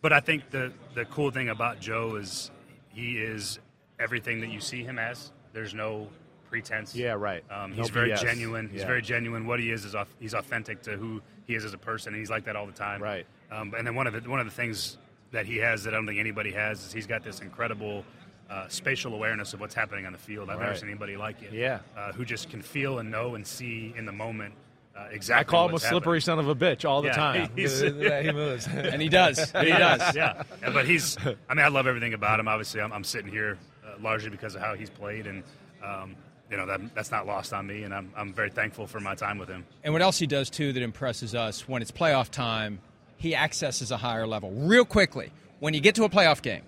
but 0.00 0.12
I 0.12 0.20
think 0.20 0.50
the 0.50 0.72
the 0.94 1.04
cool 1.04 1.30
thing 1.30 1.48
about 1.50 1.80
Joe 1.80 2.16
is 2.16 2.50
he 2.88 3.18
is 3.18 3.58
everything 4.00 4.40
that 4.40 4.48
you 4.50 4.60
see 4.60 4.82
him 4.82 4.98
as. 4.98 5.30
There's 5.52 5.74
no 5.74 6.08
pretense. 6.48 6.94
Yeah, 6.94 7.12
right. 7.12 7.44
Um, 7.50 7.70
No 7.70 7.76
he's 7.82 7.90
very 7.90 8.10
BS. 8.10 8.22
genuine. 8.22 8.68
He's 8.70 8.80
Yeah. 8.80 8.86
very 8.86 9.02
genuine. 9.02 9.46
What 9.46 9.60
he 9.60 9.70
is 9.70 9.84
is 9.84 9.94
he's 10.18 10.34
authentic 10.34 10.82
to 10.82 10.96
who 10.96 11.20
he 11.46 11.54
is 11.54 11.64
as 11.64 11.74
a 11.74 11.78
person, 11.78 12.14
and 12.14 12.20
he's 12.20 12.30
like 12.30 12.44
that 12.44 12.56
all 12.56 12.66
the 12.66 12.72
time. 12.72 13.02
Right. 13.02 13.26
Um, 13.50 13.74
and 13.76 13.86
then 13.86 13.94
one 13.94 14.06
of 14.06 14.14
the 14.14 14.28
one 14.30 14.40
of 14.40 14.46
the 14.46 14.52
things 14.52 14.96
that 15.30 15.44
he 15.46 15.58
has 15.58 15.84
that 15.84 15.92
I 15.92 15.96
don't 15.98 16.06
think 16.06 16.20
anybody 16.20 16.52
has 16.52 16.84
is 16.86 16.92
he's 16.92 17.06
got 17.06 17.22
this 17.22 17.40
incredible. 17.40 18.04
Uh, 18.50 18.68
spatial 18.68 19.14
awareness 19.14 19.54
of 19.54 19.60
what's 19.60 19.74
happening 19.74 20.04
on 20.04 20.12
the 20.12 20.18
field. 20.18 20.50
I've 20.50 20.58
never 20.60 20.74
seen 20.74 20.90
anybody 20.90 21.16
like 21.16 21.40
it. 21.42 21.54
Yeah. 21.54 21.78
Uh, 21.96 22.12
who 22.12 22.22
just 22.22 22.50
can 22.50 22.60
feel 22.60 22.98
and 22.98 23.10
know 23.10 23.34
and 23.34 23.46
see 23.46 23.94
in 23.96 24.04
the 24.04 24.12
moment 24.12 24.52
uh, 24.96 25.34
I 25.34 25.44
call 25.44 25.68
him 25.68 25.74
a 25.74 25.78
slippery 25.80 26.20
happening. 26.20 26.20
son 26.20 26.38
of 26.38 26.48
a 26.48 26.54
bitch 26.54 26.88
all 26.88 27.02
the 27.02 27.08
Yeah, 27.08 27.14
time. 27.14 27.50
he's- 27.56 27.82
Yeah, 27.82 28.22
he 28.22 28.32
moves. 28.32 28.66
And 28.72 29.00
he 29.00 29.08
does. 29.08 29.38
He 29.60 29.68
does. 29.70 30.14
yeah. 30.14 30.42
Yeah, 30.62 30.70
But 30.72 30.86
he's, 30.86 31.16
I 31.48 31.54
mean, 31.54 31.64
I 31.64 31.68
love 31.68 31.86
everything 31.86 32.14
about 32.14 32.38
him. 32.40 32.48
Obviously, 32.48 32.80
I'm, 32.80 32.92
I'm 32.92 33.04
sitting 33.04 33.30
here 33.30 33.58
uh, 33.86 33.94
largely 34.02 34.30
because 34.30 34.54
of 34.54 34.60
how 34.60 34.74
he's 34.74 34.90
played, 34.90 35.26
and, 35.26 35.42
um, 35.82 36.14
you 36.50 36.56
know, 36.56 36.66
that, 36.66 36.94
that's 36.94 37.10
not 37.10 37.26
lost 37.26 37.52
on 37.54 37.66
me, 37.66 37.84
and 37.84 37.94
I'm, 37.94 38.12
I'm 38.16 38.32
very 38.34 38.50
thankful 38.50 38.86
for 38.86 39.00
my 39.00 39.14
time 39.14 39.38
with 39.38 39.48
him. 39.48 39.64
And 39.82 39.92
what 39.94 40.02
else 40.02 40.18
he 40.18 40.26
does 40.26 40.50
too 40.50 40.72
that 40.74 40.82
impresses 40.82 41.34
us 41.34 41.66
when 41.66 41.80
it's 41.80 41.90
playoff 41.90 42.30
time, 42.30 42.78
he 43.16 43.34
accesses 43.34 43.90
a 43.90 43.96
higher 43.96 44.26
level 44.26 44.50
real 44.50 44.84
quickly. 44.84 45.30
When 45.60 45.72
you 45.74 45.80
get 45.80 45.94
to 45.94 46.04
a 46.04 46.10
playoff 46.10 46.42
game 46.42 46.62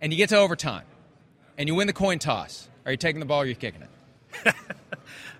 and 0.00 0.12
you 0.12 0.16
get 0.18 0.28
to 0.28 0.36
overtime 0.36 0.84
and 1.56 1.66
you 1.68 1.74
win 1.74 1.86
the 1.88 1.92
coin 1.94 2.18
toss, 2.20 2.68
are 2.84 2.92
you 2.92 2.96
taking 2.98 3.20
the 3.20 3.26
ball 3.26 3.40
or 3.40 3.44
are 3.44 3.46
you 3.46 3.54
kicking 3.54 3.82
it? 3.82 4.54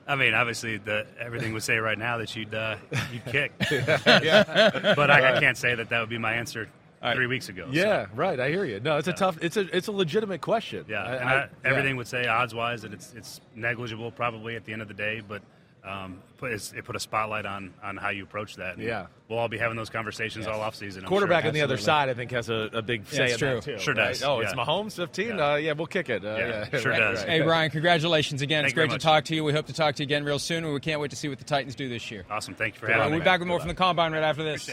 I 0.08 0.16
mean, 0.16 0.32
obviously, 0.34 0.78
the, 0.78 1.06
everything 1.20 1.52
would 1.52 1.62
say 1.62 1.76
right 1.76 1.98
now 1.98 2.16
that 2.18 2.34
you'd, 2.34 2.54
uh, 2.54 2.76
you'd 3.12 3.24
kick. 3.26 3.52
But 3.60 5.10
I, 5.10 5.36
I 5.36 5.40
can't 5.40 5.56
say 5.56 5.74
that 5.74 5.90
that 5.90 6.00
would 6.00 6.08
be 6.08 6.18
my 6.18 6.32
answer 6.34 6.68
three 7.14 7.26
weeks 7.26 7.48
ago. 7.48 7.66
so, 7.66 7.72
yeah, 7.72 8.06
right. 8.14 8.40
I 8.40 8.48
hear 8.48 8.64
you. 8.64 8.80
No, 8.80 8.96
it's 8.96 9.06
a 9.08 9.12
tough. 9.12 9.38
It's 9.42 9.56
a 9.56 9.76
it's 9.76 9.86
a 9.88 9.92
legitimate 9.92 10.40
question. 10.40 10.84
yeah. 10.88 11.02
I- 11.04 11.14
and 11.16 11.28
I- 11.28 11.34
I, 11.34 11.48
everything 11.64 11.96
would 11.96 12.08
say 12.08 12.26
odds 12.26 12.54
wise 12.54 12.82
that 12.82 12.92
it's, 12.92 13.12
it's 13.14 13.40
negligible 13.54 14.10
probably 14.10 14.56
at 14.56 14.64
the 14.64 14.72
end 14.72 14.82
of 14.82 14.88
the 14.88 14.94
day, 14.94 15.22
but. 15.26 15.42
Um, 15.88 16.22
put, 16.37 16.53
it 16.53 16.85
put 16.85 16.94
a 16.96 17.01
spotlight 17.01 17.46
on, 17.46 17.72
on 17.83 17.96
how 17.96 18.11
you 18.11 18.22
approach 18.22 18.57
that. 18.57 18.74
And 18.77 18.83
Yeah. 18.85 19.07
we'll 19.29 19.38
all 19.38 19.48
be 19.48 19.57
having 19.57 19.77
those 19.77 19.88
conversations 19.90 20.46
all 20.46 20.61
off 20.61 20.74
season. 20.74 21.03
Quarterback 21.05 21.46
on 21.46 21.55
the 21.55 21.62
other 21.62 21.79
side, 21.79 22.09
I 22.11 22.14
think, 22.14 22.31
has 22.33 22.51
a, 22.51 22.68
a 22.74 22.83
big 22.83 23.07
say 23.07 23.24
it's 23.24 23.33
in 23.35 23.38
true. 23.38 23.55
that 23.55 23.62
too. 23.62 23.79
Sure 23.79 23.94
right? 23.94 24.09
does, 24.11 24.22
Oh, 24.22 24.40
it's 24.40 24.55
yeah. 24.55 24.64
Mahomes, 24.64 24.94
fifteen. 24.96 25.38
Yeah. 25.38 25.53
Uh, 25.53 25.57
yeah, 25.57 25.72
we'll 25.72 25.87
kick 25.87 26.11
it. 26.11 26.22
Uh, 26.24 26.29
Yeah, 26.37 26.68
yeah, 26.72 26.81
sure 26.81 26.90
right, 26.92 26.98
does. 27.01 27.20
right. 27.20 27.29
Hey, 27.29 27.40
Ryan, 27.40 27.70
congratulations 27.70 28.42
again. 28.42 28.64
it's 28.66 28.74
Thank 28.74 28.85
you 28.85 28.88
great 28.90 29.01
to 29.01 29.05
talk 29.05 29.24
to 29.24 29.35
you. 29.35 29.42
We 29.44 29.53
hope 29.55 29.66
to 29.66 29.72
talk 29.72 29.94
to 29.96 30.03
you 30.03 30.07
again 30.07 30.24
real 30.24 30.38
soon, 30.38 30.62
and 30.64 30.74
we 30.74 30.81
can't 30.81 31.01
wait 31.01 31.11
to 31.11 31.16
see 31.16 31.29
what 31.29 31.38
the 31.38 31.44
Titans 31.44 31.74
do 31.74 31.88
this 31.88 32.11
year. 32.11 32.24
Awesome. 32.31 32.55
Thank 32.55 32.74
you 32.74 32.81
for 32.81 32.87
We'll 32.88 32.96
having 32.96 33.12
be 33.14 33.18
me. 33.20 33.24
back 33.24 33.40
with 33.40 33.48
more 33.48 33.59
from 33.59 33.68
the 33.68 33.74
Combine 33.74 34.12
right 34.12 34.22
after 34.22 34.42
this. 34.44 34.70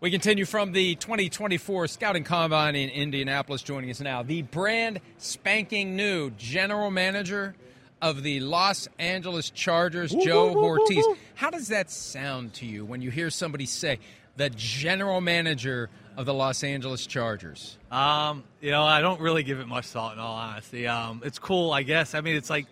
We 0.00 0.10
continue 0.10 0.46
from 0.46 0.72
the 0.72 0.94
2024 0.94 1.86
Scouting 1.86 2.24
Combine 2.24 2.74
in 2.74 2.88
Indianapolis. 2.88 3.62
Joining 3.62 3.90
us 3.90 4.00
now, 4.00 4.22
the 4.22 4.42
brand 4.42 5.00
spanking 5.18 5.94
new 5.94 6.30
general 6.30 6.90
manager 6.90 7.54
of 8.02 8.22
the 8.22 8.40
Los 8.40 8.88
Angeles 8.98 9.50
Chargers, 9.50 10.12
Joe 10.12 10.52
Hortiz. 10.54 11.04
How 11.34 11.50
does 11.50 11.68
that 11.68 11.90
sound 11.90 12.54
to 12.54 12.66
you 12.66 12.84
when 12.84 13.02
you 13.02 13.10
hear 13.10 13.30
somebody 13.30 13.66
say 13.66 13.98
the 14.36 14.50
general 14.50 15.20
manager 15.20 15.90
of 16.16 16.26
the 16.26 16.34
Los 16.34 16.64
Angeles 16.64 17.06
Chargers? 17.06 17.76
Um, 17.90 18.44
you 18.60 18.70
know, 18.70 18.82
I 18.84 19.00
don't 19.00 19.20
really 19.20 19.42
give 19.42 19.60
it 19.60 19.66
much 19.68 19.86
thought 19.86 20.14
in 20.14 20.18
all 20.20 20.34
honesty. 20.36 20.86
Um, 20.86 21.22
it's 21.24 21.38
cool, 21.38 21.72
I 21.72 21.82
guess. 21.82 22.14
I 22.14 22.20
mean, 22.20 22.36
it's 22.36 22.50
like 22.50 22.66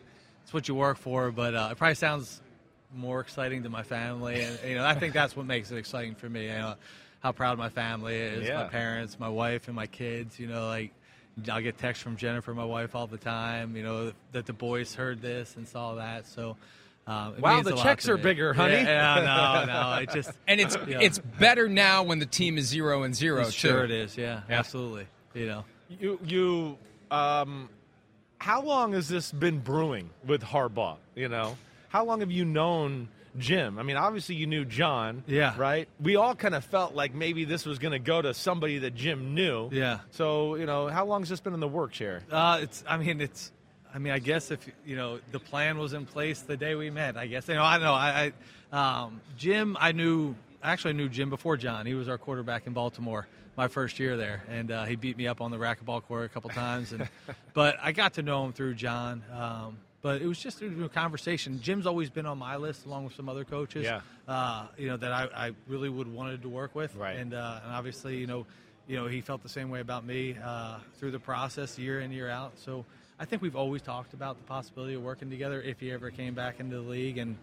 it's 0.44 0.52
what 0.52 0.66
you 0.68 0.74
work 0.74 0.96
for, 0.98 1.30
but 1.30 1.54
uh, 1.54 1.68
it 1.72 1.78
probably 1.78 1.94
sounds 1.94 2.40
more 2.94 3.20
exciting 3.20 3.64
to 3.64 3.68
my 3.68 3.82
family, 3.82 4.40
and 4.40 4.58
you 4.66 4.74
know, 4.76 4.84
I 4.84 4.94
think 4.94 5.12
that's 5.12 5.36
what 5.36 5.44
makes 5.44 5.70
it 5.70 5.76
exciting 5.76 6.14
for 6.14 6.28
me. 6.28 6.44
You 6.44 6.52
know, 6.54 6.74
how 7.20 7.32
proud 7.32 7.58
my 7.58 7.68
family 7.68 8.16
is, 8.16 8.46
Yeah. 8.48 8.62
my 8.62 8.68
parents, 8.68 9.18
my 9.20 9.28
wife, 9.28 9.66
and 9.68 9.76
my 9.76 9.86
kids. 9.86 10.38
You 10.40 10.46
know, 10.46 10.66
like 10.68 10.92
I'll 11.50 11.60
get 11.62 11.78
texts 11.78 12.02
from 12.02 12.16
Jennifer, 12.16 12.52
my 12.54 12.64
wife, 12.64 12.94
all 12.94 13.06
the 13.06 13.18
time. 13.18 13.76
You 13.76 13.82
know 13.82 14.12
that 14.32 14.46
the 14.46 14.52
boys 14.52 14.94
heard 14.94 15.20
this 15.22 15.56
and 15.56 15.66
saw 15.68 15.94
that. 15.96 16.26
So. 16.26 16.56
Um, 17.06 17.36
it 17.36 17.40
Wow, 17.40 17.54
means 17.54 17.66
the 17.68 17.72
a 17.72 17.76
lot 17.76 17.82
checks 17.84 18.04
to 18.04 18.12
are 18.12 18.16
me. 18.18 18.22
bigger, 18.22 18.52
honey. 18.52 18.74
Yeah, 18.74 19.16
yeah, 19.18 19.64
no, 19.64 19.72
no. 19.94 19.98
It 20.02 20.10
just 20.10 20.30
And 20.46 20.60
it's 20.60 20.76
Yeah. 20.86 20.98
it's 21.00 21.18
better 21.18 21.66
now 21.66 22.02
when 22.02 22.18
the 22.18 22.26
team 22.26 22.58
is 22.58 22.66
zero 22.66 23.02
and 23.02 23.14
zero. 23.16 23.44
too. 23.44 23.50
sure 23.50 23.82
it 23.84 23.90
is. 23.90 24.14
Yeah, 24.18 24.42
absolutely. 24.50 25.06
You 25.32 25.46
know. 25.46 25.64
You 25.88 26.18
you 26.22 26.76
um, 27.10 27.70
how 28.36 28.60
long 28.60 28.92
has 28.92 29.08
this 29.08 29.32
been 29.32 29.58
brewing 29.60 30.10
with 30.26 30.42
Harbaugh? 30.42 30.98
You 31.14 31.30
know, 31.30 31.56
how 31.88 32.04
long 32.04 32.20
have 32.20 32.30
you 32.30 32.44
known 32.44 33.08
Jim? 33.38 33.78
I 33.78 33.82
mean, 33.82 33.96
obviously 33.96 34.34
you 34.34 34.46
knew 34.46 34.64
John. 34.64 35.24
Yeah. 35.26 35.54
Right. 35.56 35.88
We 36.00 36.16
all 36.16 36.34
kind 36.34 36.54
of 36.54 36.64
felt 36.64 36.94
like 36.94 37.14
maybe 37.14 37.44
this 37.44 37.64
was 37.64 37.78
going 37.78 37.92
to 37.92 37.98
go 37.98 38.20
to 38.20 38.34
somebody 38.34 38.78
that 38.78 38.94
Jim 38.94 39.34
knew. 39.34 39.68
Yeah. 39.72 40.00
So 40.10 40.56
you 40.56 40.66
know, 40.66 40.88
how 40.88 41.06
long 41.06 41.22
has 41.22 41.28
this 41.28 41.40
been 41.40 41.54
in 41.54 41.60
the 41.60 41.68
works 41.68 41.98
here? 41.98 42.22
Uh, 42.30 42.60
it's. 42.62 42.84
I 42.86 42.96
mean, 42.96 43.20
it's. 43.20 43.52
I 43.94 43.98
mean, 43.98 44.12
I 44.12 44.18
guess 44.18 44.50
if 44.50 44.68
you 44.84 44.96
know 44.96 45.20
the 45.32 45.40
plan 45.40 45.78
was 45.78 45.92
in 45.92 46.06
place 46.06 46.40
the 46.40 46.56
day 46.56 46.74
we 46.74 46.90
met. 46.90 47.16
I 47.16 47.26
guess 47.26 47.48
you 47.48 47.54
know. 47.54 47.64
I 47.64 47.74
don't 47.74 47.84
know. 47.84 47.94
I, 47.94 48.32
I 48.72 49.04
um, 49.04 49.20
Jim. 49.36 49.76
I 49.80 49.92
knew. 49.92 50.34
Actually, 50.62 50.90
I 50.90 50.96
knew 50.96 51.08
Jim 51.08 51.30
before 51.30 51.56
John. 51.56 51.86
He 51.86 51.94
was 51.94 52.08
our 52.08 52.18
quarterback 52.18 52.66
in 52.66 52.72
Baltimore 52.72 53.28
my 53.56 53.66
first 53.66 53.98
year 53.98 54.16
there, 54.16 54.44
and 54.48 54.70
uh, 54.70 54.84
he 54.84 54.94
beat 54.94 55.16
me 55.16 55.26
up 55.26 55.40
on 55.40 55.50
the 55.50 55.56
racquetball 55.56 56.02
court 56.04 56.26
a 56.26 56.28
couple 56.28 56.48
times. 56.50 56.92
And 56.92 57.08
but 57.54 57.76
I 57.82 57.90
got 57.90 58.14
to 58.14 58.22
know 58.22 58.44
him 58.44 58.52
through 58.52 58.74
John. 58.74 59.24
Um, 59.32 59.78
but 60.02 60.22
it 60.22 60.26
was 60.26 60.38
just 60.38 60.58
through 60.58 60.84
a 60.84 60.88
conversation. 60.88 61.60
Jim's 61.60 61.86
always 61.86 62.10
been 62.10 62.26
on 62.26 62.38
my 62.38 62.56
list, 62.56 62.86
along 62.86 63.04
with 63.04 63.14
some 63.14 63.28
other 63.28 63.44
coaches. 63.44 63.84
Yeah. 63.84 64.00
Uh, 64.26 64.66
you 64.76 64.88
know 64.88 64.96
that 64.96 65.12
I, 65.12 65.28
I 65.48 65.50
really 65.66 65.88
would 65.88 66.06
wanted 66.12 66.42
to 66.42 66.48
work 66.48 66.74
with. 66.74 66.94
Right. 66.94 67.16
And 67.16 67.34
uh, 67.34 67.60
and 67.64 67.72
obviously, 67.72 68.16
you 68.18 68.26
know, 68.26 68.46
you 68.86 68.96
know, 68.96 69.06
he 69.06 69.20
felt 69.20 69.42
the 69.42 69.48
same 69.48 69.70
way 69.70 69.80
about 69.80 70.04
me 70.06 70.36
uh, 70.42 70.78
through 70.98 71.10
the 71.10 71.18
process, 71.18 71.78
year 71.78 72.00
in 72.00 72.12
year 72.12 72.28
out. 72.30 72.52
So 72.58 72.84
I 73.18 73.24
think 73.24 73.42
we've 73.42 73.56
always 73.56 73.82
talked 73.82 74.14
about 74.14 74.36
the 74.38 74.44
possibility 74.44 74.94
of 74.94 75.02
working 75.02 75.30
together 75.30 75.60
if 75.60 75.80
he 75.80 75.90
ever 75.90 76.10
came 76.10 76.34
back 76.34 76.60
into 76.60 76.76
the 76.76 76.82
league, 76.88 77.18
and 77.18 77.36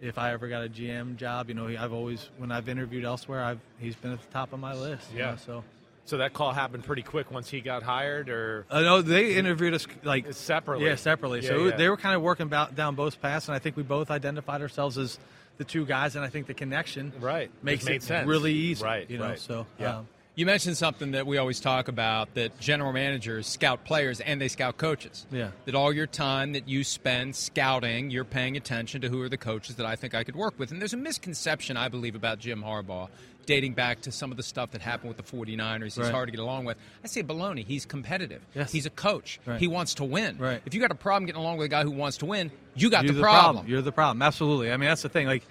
if 0.00 0.18
I 0.18 0.32
ever 0.32 0.48
got 0.48 0.64
a 0.64 0.68
GM 0.68 1.16
job, 1.16 1.48
you 1.48 1.54
know, 1.54 1.68
he, 1.68 1.76
I've 1.76 1.92
always 1.92 2.28
when 2.36 2.52
I've 2.52 2.68
interviewed 2.68 3.04
elsewhere, 3.04 3.42
I've 3.42 3.60
he's 3.78 3.96
been 3.96 4.12
at 4.12 4.20
the 4.20 4.32
top 4.32 4.52
of 4.52 4.60
my 4.60 4.74
list. 4.74 5.10
you 5.12 5.20
Yeah. 5.20 5.30
know, 5.30 5.36
so 5.36 5.64
So 6.04 6.16
that 6.18 6.32
call 6.32 6.52
happened 6.52 6.84
pretty 6.84 7.02
quick 7.02 7.30
once 7.30 7.48
he 7.48 7.60
got 7.60 7.82
hired, 7.84 8.28
or 8.28 8.66
I 8.70 8.80
know 8.82 9.02
they 9.02 9.36
interviewed 9.36 9.72
us 9.72 9.86
like 10.02 10.32
separately. 10.32 10.86
Yeah, 10.86 10.96
separately. 10.96 11.40
Yeah, 11.42 11.48
so 11.48 11.64
yeah. 11.66 11.76
they 11.76 11.88
were 11.88 11.96
kind 11.96 12.16
of 12.16 12.22
working 12.22 12.46
about, 12.46 12.74
down 12.74 12.96
both 12.96 13.22
paths, 13.22 13.46
and 13.48 13.54
I 13.54 13.60
think 13.60 13.76
we 13.76 13.82
both 13.84 14.10
identified 14.10 14.62
ourselves 14.62 14.98
as 14.98 15.18
the 15.58 15.64
two 15.64 15.86
guys, 15.86 16.16
and 16.16 16.24
I 16.24 16.28
think 16.28 16.48
the 16.48 16.54
connection 16.54 17.12
Right. 17.20 17.50
makes 17.62 17.86
it 17.86 18.02
sense. 18.02 18.26
really 18.26 18.52
easy. 18.52 18.84
Right, 18.84 19.08
You 19.08 19.18
know, 19.18 19.28
right. 19.28 19.38
so 19.38 19.66
Yeah. 19.78 19.98
um, 19.98 20.08
You 20.34 20.46
mentioned 20.46 20.78
something 20.78 21.10
that 21.10 21.26
we 21.26 21.36
always 21.36 21.60
talk 21.60 21.88
about 21.88 22.32
that 22.34 22.58
general 22.58 22.90
managers 22.94 23.46
scout 23.46 23.84
players 23.84 24.18
and 24.20 24.40
they 24.40 24.48
scout 24.48 24.78
coaches. 24.78 25.26
Yeah. 25.30 25.50
That 25.66 25.74
all 25.74 25.92
your 25.92 26.06
time 26.06 26.52
that 26.52 26.66
you 26.66 26.84
spend 26.84 27.36
scouting, 27.36 28.10
you're 28.10 28.24
paying 28.24 28.56
attention 28.56 29.02
to 29.02 29.10
who 29.10 29.20
are 29.20 29.28
the 29.28 29.36
coaches 29.36 29.76
that 29.76 29.84
I 29.84 29.94
think 29.94 30.14
I 30.14 30.24
could 30.24 30.34
work 30.34 30.58
with. 30.58 30.70
And 30.72 30.80
there's 30.80 30.94
a 30.94 30.98
misconception, 30.98 31.76
I 31.76 31.88
believe, 31.88 32.14
about 32.14 32.38
Jim 32.38 32.62
Harbaugh 32.62 33.08
dating 33.44 33.74
back 33.74 34.00
to 34.02 34.12
some 34.12 34.30
of 34.30 34.36
the 34.38 34.42
stuff 34.42 34.70
that 34.70 34.80
happened 34.80 35.08
with 35.08 35.18
the 35.18 35.22
49ers. 35.36 35.82
He's 35.96 35.98
Right. 35.98 36.12
hard 36.12 36.28
to 36.28 36.30
get 36.30 36.40
along 36.40 36.64
with. 36.64 36.78
I 37.04 37.08
say 37.08 37.22
baloney. 37.22 37.66
He's 37.66 37.84
competitive. 37.84 38.40
Yes. 38.54 38.72
He's 38.72 38.86
a 38.86 38.90
coach. 38.90 39.38
Right. 39.44 39.60
He 39.60 39.68
wants 39.68 39.94
to 39.94 40.04
win. 40.04 40.38
Right. 40.38 40.62
If 40.64 40.72
you 40.74 40.80
got 40.80 40.92
a 40.92 40.94
problem 40.94 41.26
getting 41.26 41.40
along 41.42 41.58
with 41.58 41.66
a 41.66 41.68
guy 41.68 41.82
who 41.82 41.90
wants 41.90 42.16
to 42.18 42.24
win, 42.26 42.50
you 42.74 42.88
got 42.88 43.04
you're 43.04 43.14
the, 43.14 43.20
problem. 43.20 43.66
You're 43.66 43.82
the 43.82 43.92
problem. 43.92 44.22
Absolutely. 44.22 44.72
I 44.72 44.76
mean, 44.78 44.88
that's 44.88 45.02
the 45.02 45.08
thing. 45.08 45.26
Like, 45.26 45.42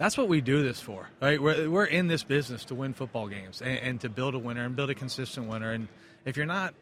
that's 0.00 0.16
what 0.16 0.28
we 0.28 0.40
do 0.40 0.62
this 0.62 0.80
for, 0.80 1.10
right? 1.20 1.38
We're, 1.40 1.68
we're 1.68 1.84
in 1.84 2.06
this 2.06 2.24
business 2.24 2.64
to 2.64 2.74
win 2.74 2.94
football 2.94 3.28
games 3.28 3.60
and, 3.60 3.78
and 3.80 4.00
to 4.00 4.08
build 4.08 4.34
a 4.34 4.38
winner 4.38 4.64
and 4.64 4.74
build 4.74 4.88
a 4.88 4.94
consistent 4.94 5.46
winner. 5.46 5.72
And 5.72 5.88
if 6.24 6.38
you're 6.38 6.46
not, 6.46 6.72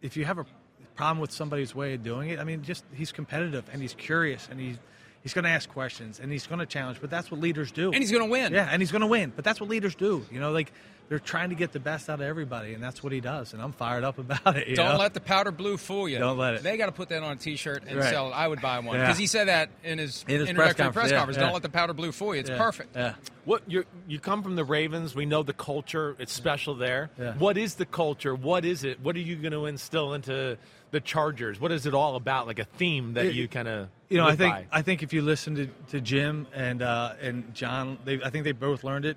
if 0.00 0.16
you 0.16 0.24
have 0.24 0.38
a 0.38 0.46
problem 0.94 1.18
with 1.18 1.32
somebody's 1.32 1.74
way 1.74 1.94
of 1.94 2.04
doing 2.04 2.30
it, 2.30 2.38
I 2.38 2.44
mean, 2.44 2.62
just 2.62 2.84
he's 2.94 3.10
competitive 3.10 3.64
and 3.72 3.82
he's 3.82 3.94
curious 3.94 4.46
and 4.48 4.60
he's 4.60 4.76
he's 5.24 5.34
going 5.34 5.42
to 5.42 5.50
ask 5.50 5.68
questions 5.68 6.20
and 6.20 6.30
he's 6.30 6.46
going 6.46 6.60
to 6.60 6.66
challenge. 6.66 6.98
But 7.00 7.10
that's 7.10 7.32
what 7.32 7.40
leaders 7.40 7.72
do. 7.72 7.86
and 7.86 7.96
he's 7.96 8.12
going 8.12 8.24
to 8.24 8.30
win. 8.30 8.52
Yeah, 8.52 8.68
and 8.70 8.80
he's 8.80 8.92
going 8.92 9.02
to 9.02 9.08
win. 9.08 9.32
But 9.34 9.44
that's 9.44 9.60
what 9.60 9.68
leaders 9.68 9.96
do. 9.96 10.24
You 10.30 10.38
know, 10.38 10.52
like 10.52 10.70
they're 11.08 11.18
trying 11.18 11.48
to 11.50 11.54
get 11.54 11.72
the 11.72 11.80
best 11.80 12.10
out 12.10 12.14
of 12.20 12.26
everybody, 12.26 12.74
and 12.74 12.82
that's 12.82 13.02
what 13.02 13.12
he 13.12 13.20
does. 13.20 13.52
And 13.54 13.62
I'm 13.62 13.72
fired 13.72 14.04
up 14.04 14.18
about 14.18 14.56
it. 14.56 14.68
you 14.68 14.76
Don't 14.76 14.92
know? 14.92 14.98
let 14.98 15.14
the 15.14 15.20
powder 15.20 15.50
blue 15.50 15.76
fool 15.76 16.08
you. 16.08 16.18
Don't 16.18 16.36
let 16.38 16.54
it. 16.54 16.62
They 16.62 16.76
got 16.76 16.86
to 16.86 16.92
put 16.92 17.08
that 17.08 17.22
on 17.22 17.32
a 17.32 17.36
T-shirt 17.36 17.84
and 17.86 17.98
Right. 17.98 18.10
sell 18.10 18.28
it. 18.28 18.32
I 18.32 18.46
would 18.46 18.60
buy 18.60 18.78
one 18.80 18.96
Yeah. 18.96 19.04
because 19.06 19.18
he 19.18 19.26
said 19.26 19.48
that 19.48 19.70
in 19.84 19.98
his, 19.98 20.24
In 20.28 20.40
his 20.40 20.50
press 20.52 20.74
conference, 20.74 20.94
press 20.94 21.10
yeah, 21.10 21.16
conference. 21.18 21.36
yeah. 21.38 21.44
Don't 21.44 21.52
let 21.54 21.62
the 21.62 21.68
powder 21.70 21.94
blue 21.94 22.12
fool 22.12 22.34
you. 22.34 22.40
It's 22.40 22.50
Yeah, 22.50 22.58
perfect. 22.58 22.94
Yeah. 22.96 23.14
What 23.44 23.62
you 23.66 23.84
you 24.06 24.18
come 24.20 24.42
from 24.42 24.56
the 24.56 24.64
Ravens? 24.64 25.14
We 25.14 25.24
know 25.24 25.42
the 25.42 25.54
culture; 25.54 26.14
it's 26.18 26.34
special 26.34 26.74
there. 26.74 27.08
Yeah. 27.18 27.32
What 27.34 27.56
is 27.56 27.76
the 27.76 27.86
culture? 27.86 28.34
What 28.34 28.66
is 28.66 28.84
it? 28.84 29.00
What 29.00 29.16
are 29.16 29.20
you 29.20 29.36
going 29.36 29.52
to 29.52 29.64
instill 29.64 30.12
into 30.12 30.58
the 30.90 31.00
Chargers? 31.00 31.58
What 31.58 31.72
is 31.72 31.86
it 31.86 31.94
all 31.94 32.16
about? 32.16 32.46
Like 32.46 32.58
a 32.58 32.64
theme 32.64 33.14
that 33.14 33.24
It- 33.26 33.34
you 33.34 33.48
kind 33.48 33.66
of 33.68 33.88
You 34.10 34.18
know, 34.18 34.26
I 34.26 34.36
think 34.36 34.54
by? 34.54 34.66
I 34.70 34.82
think 34.82 35.02
if 35.02 35.14
you 35.14 35.22
listen 35.22 35.54
to, 35.54 35.66
to 35.92 36.00
Jim 36.02 36.46
and 36.54 36.82
uh, 36.82 37.14
and 37.22 37.54
John, 37.54 37.96
they, 38.04 38.20
I 38.22 38.28
think 38.28 38.44
they 38.44 38.52
both 38.52 38.84
learned 38.84 39.06
it 39.06 39.16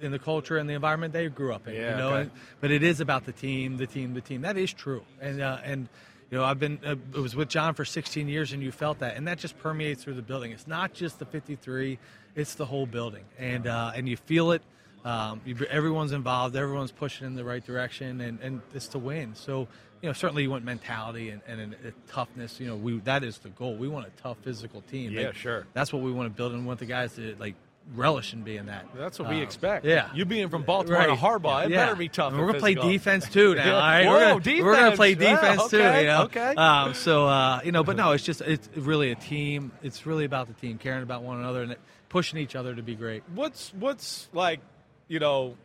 in 0.00 0.12
the 0.12 0.18
culture 0.18 0.56
and 0.56 0.68
the 0.68 0.74
environment 0.74 1.12
they 1.12 1.28
grew 1.28 1.52
up 1.52 1.66
in. 1.68 1.74
Yeah, 1.74 1.90
you 1.90 1.96
know, 1.96 2.08
okay. 2.10 2.20
and, 2.22 2.30
but 2.60 2.70
it 2.70 2.82
is 2.82 3.00
about 3.00 3.26
the 3.26 3.32
team, 3.32 3.76
the 3.76 3.86
team, 3.86 4.14
the 4.14 4.20
team. 4.20 4.42
That 4.42 4.56
is 4.56 4.72
true, 4.72 5.02
and 5.20 5.40
uh, 5.40 5.58
and 5.64 5.88
you 6.30 6.38
know, 6.38 6.44
I've 6.44 6.58
been 6.58 6.78
uh, 6.84 6.96
I 7.16 7.20
was 7.20 7.34
with 7.34 7.48
John 7.48 7.74
for 7.74 7.84
16 7.84 8.28
years, 8.28 8.52
and 8.52 8.62
you 8.62 8.70
felt 8.70 8.98
that, 8.98 9.16
and 9.16 9.26
that 9.28 9.38
just 9.38 9.58
permeates 9.58 10.04
through 10.04 10.14
the 10.14 10.22
building. 10.22 10.52
It's 10.52 10.66
not 10.66 10.92
just 10.92 11.18
the 11.18 11.24
53; 11.24 11.98
it's 12.34 12.54
the 12.54 12.66
whole 12.66 12.86
building, 12.86 13.24
and 13.38 13.66
uh, 13.66 13.92
and 13.94 14.08
you 14.08 14.16
feel 14.16 14.52
it. 14.52 14.62
Um, 15.04 15.40
you, 15.44 15.56
everyone's 15.70 16.12
involved, 16.12 16.54
everyone's 16.56 16.92
pushing 16.92 17.26
in 17.26 17.34
the 17.34 17.44
right 17.44 17.64
direction, 17.64 18.20
and, 18.20 18.40
and 18.40 18.60
it's 18.74 18.88
to 18.88 18.98
win. 18.98 19.34
So, 19.36 19.68
you 20.02 20.08
know, 20.08 20.12
certainly 20.12 20.42
you 20.42 20.50
want 20.50 20.64
mentality 20.64 21.30
and, 21.30 21.40
and 21.46 21.74
a, 21.84 21.92
toughness. 22.10 22.58
You 22.60 22.66
know, 22.66 22.76
we 22.76 22.98
that 23.00 23.24
is 23.24 23.38
the 23.38 23.48
goal. 23.50 23.76
We 23.76 23.88
want 23.88 24.06
a 24.06 24.22
tough 24.22 24.38
physical 24.42 24.82
team. 24.82 25.12
Yeah, 25.12 25.28
Like, 25.28 25.34
sure. 25.36 25.66
That's 25.72 25.92
what 25.92 26.02
we 26.02 26.12
want 26.12 26.30
to 26.30 26.36
build, 26.36 26.52
and 26.52 26.66
want 26.66 26.80
the 26.80 26.86
guys 26.86 27.14
to 27.14 27.36
like 27.38 27.54
relish 27.94 28.32
in 28.34 28.42
being 28.42 28.66
that. 28.66 28.86
That's 28.96 29.18
what 29.18 29.28
we 29.28 29.36
Um, 29.36 29.42
expect. 29.42 29.84
Yeah, 29.84 30.08
You 30.14 30.24
being 30.24 30.48
from 30.50 30.62
Baltimore 30.62 31.06
to 31.06 31.14
Harbaugh, 31.14 31.64
it 31.64 31.70
Yeah. 31.70 31.86
better 31.86 31.96
be 31.96 32.08
tough 32.08 32.32
And 32.32 32.40
we're 32.40 32.48
gonna 32.48 32.58
play 32.58 32.74
defense 32.74 33.28
too 33.28 33.54
now. 33.54 33.74
All 33.74 33.80
right, 33.80 34.04
Whoa, 34.06 34.12
we're 34.12 34.40
gonna, 34.40 34.62
we're 34.64 34.76
gonna 34.76 34.96
play 34.96 35.14
defense. 35.14 35.40
Yeah, 35.42 35.50
defense 35.52 35.70
too. 35.70 35.76
okay, 35.82 36.00
You 36.02 36.06
know? 36.06 36.22
okay. 36.24 36.54
Um, 36.54 36.94
so 36.94 37.26
uh, 37.26 37.60
you 37.64 37.72
know, 37.72 37.82
but 37.84 37.96
no, 38.02 38.12
it's 38.12 38.24
just 38.24 38.40
it's 38.42 38.68
really 38.76 39.10
a 39.10 39.14
team. 39.14 39.72
It's 39.82 40.04
really 40.06 40.24
about 40.26 40.48
the 40.48 40.54
team, 40.54 40.76
caring 40.78 41.02
about 41.02 41.22
one 41.22 41.38
another, 41.38 41.62
and 41.62 41.76
pushing 42.08 42.38
each 42.38 42.54
other 42.56 42.74
to 42.74 42.82
be 42.82 42.94
great. 42.94 43.22
What's 43.34 43.72
what's 43.74 44.28
like, 44.32 44.60
you 45.08 45.18
know, 45.18 45.56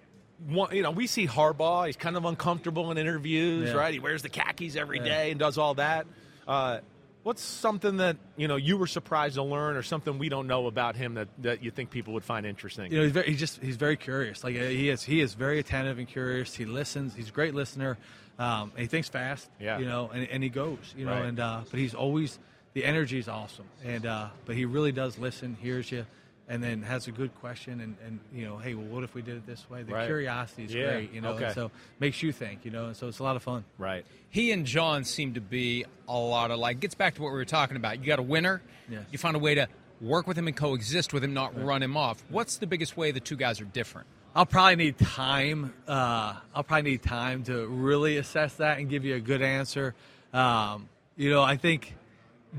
one, 0.48 0.74
you 0.76 0.82
know, 0.82 0.92
we 0.92 1.08
see 1.08 1.28
Harbaugh. 1.28 1.86
He's 1.88 1.96
kind 1.98 2.16
of 2.18 2.26
uncomfortable 2.26 2.90
in 2.92 2.98
interviews, 2.98 3.70
Yeah. 3.70 3.76
right? 3.76 3.94
He 3.94 4.00
wears 4.00 4.22
the 4.22 4.30
khakis 4.30 4.76
every 4.76 5.00
day 5.00 5.32
and 5.32 5.40
does 5.40 5.58
all 5.58 5.74
that. 5.76 6.06
Uh, 6.48 6.80
what's 7.24 7.42
something 7.42 7.98
that 7.98 8.18
you 8.38 8.48
know 8.48 8.56
you 8.56 8.78
were 8.78 8.88
surprised 8.88 9.36
to 9.36 9.44
learn, 9.44 9.76
or 9.76 9.82
something 9.84 10.20
we 10.20 10.30
don't 10.30 10.48
know 10.48 10.68
about 10.68 10.96
him 10.96 11.16
that, 11.16 11.28
that 11.40 11.64
you 11.64 11.72
think 11.72 11.90
people 11.90 12.14
would 12.14 12.24
find 12.24 12.46
interesting? 12.46 12.92
You 12.92 12.98
know, 12.98 13.04
he's 13.04 13.12
very, 13.14 13.28
he's 13.28 13.40
just 13.40 13.62
he's 13.62 13.78
very 13.78 13.98
curious. 13.98 14.44
Like 14.44 14.56
uh, 14.56 14.60
he 14.64 14.90
is 14.90 15.04
he 15.04 15.22
is 15.22 15.34
very 15.34 15.60
attentive 15.60 15.98
and 15.98 16.08
curious. 16.08 16.54
He 16.54 16.66
listens. 16.66 17.16
He's 17.16 17.30
a 17.30 17.32
great 17.32 17.54
listener. 17.56 17.98
Um, 18.40 18.72
and 18.72 18.80
he 18.80 18.88
thinks 18.88 19.10
fast. 19.10 19.48
Yeah. 19.60 19.78
You 19.78 19.86
know, 19.86 20.10
and, 20.14 20.28
and 20.28 20.42
he 20.42 20.50
goes. 20.50 20.80
You 20.98 21.06
know, 21.06 21.12
Right. 21.12 21.26
and 21.26 21.40
uh, 21.40 21.62
but 21.70 21.80
he's 21.80 21.94
always 21.94 22.40
the 22.74 22.84
energy 22.84 23.20
is 23.20 23.28
awesome. 23.28 23.66
And 23.86 24.06
uh, 24.06 24.30
but 24.46 24.56
he 24.56 24.66
really 24.66 24.92
does 24.92 25.18
listen, 25.20 25.56
hears 25.62 25.92
you, 25.92 26.06
and 26.54 26.63
then 26.63 26.84
has 26.84 27.08
a 27.08 27.12
good 27.12 27.34
question. 27.42 27.82
And, 27.82 27.96
and 28.06 28.20
you 28.32 28.46
know, 28.46 28.58
hey, 28.58 28.76
well, 28.76 28.86
what 28.86 29.04
if 29.04 29.16
we 29.16 29.22
did 29.24 29.38
it 29.38 29.48
this 29.48 29.68
way? 29.70 29.82
The 29.82 29.94
Right. 29.94 30.06
curiosity 30.06 30.66
is 30.66 30.74
Yeah, 30.74 30.92
great. 30.92 31.12
You 31.13 31.22
know, 31.22 31.32
and 31.34 31.44
okay. 31.46 31.54
so 31.54 31.72
makes 32.00 32.22
you 32.22 32.32
think. 32.32 32.63
You 32.63 32.70
know, 32.72 32.86
and 32.88 32.96
so 32.96 33.08
it's 33.08 33.18
a 33.20 33.24
lot 33.24 33.36
of 33.36 33.42
fun. 33.44 33.63
right. 33.80 34.06
He 34.30 34.52
and 34.52 34.66
John 34.66 35.04
seem 35.04 35.34
to 35.34 35.42
be 35.42 35.86
a 36.08 36.18
lot 36.18 36.52
of 36.52 36.60
like. 36.60 36.80
Gets 36.80 36.96
back 36.96 37.16
to 37.16 37.22
what 37.24 37.30
we 37.32 37.38
were 37.38 37.46
talking 37.46 37.76
about. 37.78 38.00
You 38.00 38.06
got 38.06 38.20
a 38.20 38.24
winner. 38.24 38.62
Yeah. 38.89 39.00
You 39.12 39.18
find 39.18 39.36
a 39.36 39.39
way 39.39 39.56
to 39.56 39.68
work 40.02 40.28
with 40.28 40.38
him 40.38 40.48
and 40.48 40.56
coexist 40.56 41.13
with 41.13 41.24
him, 41.24 41.34
not 41.34 41.60
run 41.62 41.82
him 41.82 41.96
off. 41.98 42.24
What's 42.30 42.58
the 42.58 42.68
biggest 42.68 42.96
way 42.98 43.12
the 43.12 43.20
two 43.20 43.36
guys 43.36 43.60
are 43.62 43.66
different? 43.66 44.06
I'll 44.36 44.46
probably 44.46 44.76
need 44.78 44.98
time. 44.98 45.74
Uh, 45.88 46.36
I'll 46.56 46.63
probably 46.63 46.92
need 46.92 47.04
time 47.04 47.44
to 47.46 47.66
really 47.68 48.18
assess 48.18 48.56
that 48.56 48.80
and 48.80 48.89
give 48.89 49.06
you 49.06 49.16
a 49.16 49.20
good 49.20 49.42
answer. 49.42 49.94
Um, 50.34 50.89
you 51.16 51.30
know, 51.30 51.42
I 51.44 51.58
think 51.58 51.94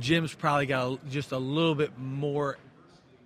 Jim's 0.00 0.32
probably 0.34 0.66
got 0.66 1.08
just 1.10 1.32
a 1.32 1.38
little 1.38 1.74
bit 1.74 1.98
more 1.98 2.56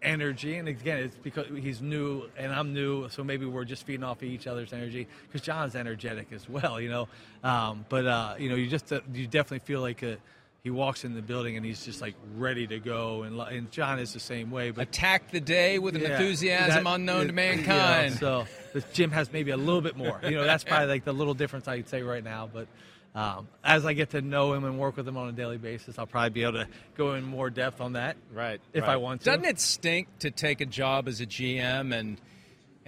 energy, 0.03 0.57
and 0.57 0.69
again, 0.69 0.99
it's 0.99 1.17
because 1.17 1.47
he's 1.61 1.81
new 1.81 2.25
and 2.37 2.53
I'm 2.53 2.73
new, 2.75 3.09
so 3.09 3.23
maybe 3.25 3.47
we're 3.47 3.65
just 3.65 3.85
feeding 3.87 4.05
off 4.05 4.19
of 4.19 4.25
each 4.25 4.47
other's 4.47 4.73
energy. 4.73 5.07
Because 5.27 5.41
John's 5.43 5.75
energetic 5.75 6.29
as 6.33 6.49
well, 6.49 6.81
you 6.81 6.89
know. 6.89 7.09
Um, 7.43 7.85
but 7.89 8.07
uh, 8.07 8.35
you 8.39 8.49
know, 8.49 8.55
you 8.57 8.69
just 8.69 8.93
uh, 8.93 9.01
you 9.13 9.27
definitely 9.27 9.61
feel 9.61 9.81
like 9.81 10.03
a, 10.03 10.19
he 10.65 10.71
walks 10.71 11.05
in 11.05 11.15
the 11.15 11.23
building 11.23 11.57
and 11.57 11.65
he's 11.65 11.85
just 11.85 12.01
like 12.01 12.15
ready 12.37 12.67
to 12.67 12.79
go, 12.79 13.23
and, 13.23 13.41
and 13.41 13.71
John 13.71 13.99
is 13.99 14.13
the 14.13 14.21
same 14.21 14.51
way. 14.51 14.71
But 14.71 14.89
Attack 14.89 15.31
the 15.31 15.41
day 15.41 15.79
with 15.79 15.95
an 15.97 16.03
yeah, 16.03 16.13
enthusiasm 16.13 16.85
that- 16.85 16.93
unknown 16.95 17.23
to 17.25 17.29
it- 17.29 17.35
mankind. 17.35 18.15
yeah, 18.15 18.19
so 18.19 18.47
but 18.73 18.93
Jim 18.93 19.11
has 19.13 19.33
maybe 19.33 19.51
a 19.51 19.57
little 19.57 19.81
bit 19.81 19.97
more. 19.97 20.21
You 20.23 20.33
know, 20.33 20.45
that's 20.45 20.65
probably 20.65 20.89
like 20.89 21.05
the 21.05 21.13
little 21.13 21.35
difference 21.35 21.69
I'd 21.69 21.89
say 21.89 22.03
right 22.03 22.23
now. 22.25 22.49
But 22.53 22.67
um, 23.15 23.49
as 23.65 23.85
I 23.85 23.95
get 23.95 24.11
to 24.11 24.21
know 24.21 24.53
him 24.53 24.65
and 24.65 24.79
work 24.79 24.97
with 24.97 25.09
him 25.09 25.17
on 25.17 25.29
a 25.29 25.33
daily 25.33 25.59
basis, 25.59 25.99
I'll 25.99 26.07
probably 26.07 26.31
be 26.31 26.43
able 26.43 26.65
to 26.65 26.69
go 26.97 27.15
in 27.15 27.25
more 27.25 27.51
depth 27.51 27.81
on 27.81 27.95
that 27.95 28.17
Right. 28.33 28.61
if 28.73 28.83
right. 28.83 28.93
I 28.93 28.97
want 28.97 29.23
to. 29.23 29.25
Doesn't 29.25 29.45
it 29.45 29.61
stink 29.61 30.09
to 30.21 30.31
take 30.31 30.61
a 30.61 30.67
job 30.67 31.09
as 31.09 31.21
a 31.21 31.27
GM 31.27 31.93
and 31.93 32.21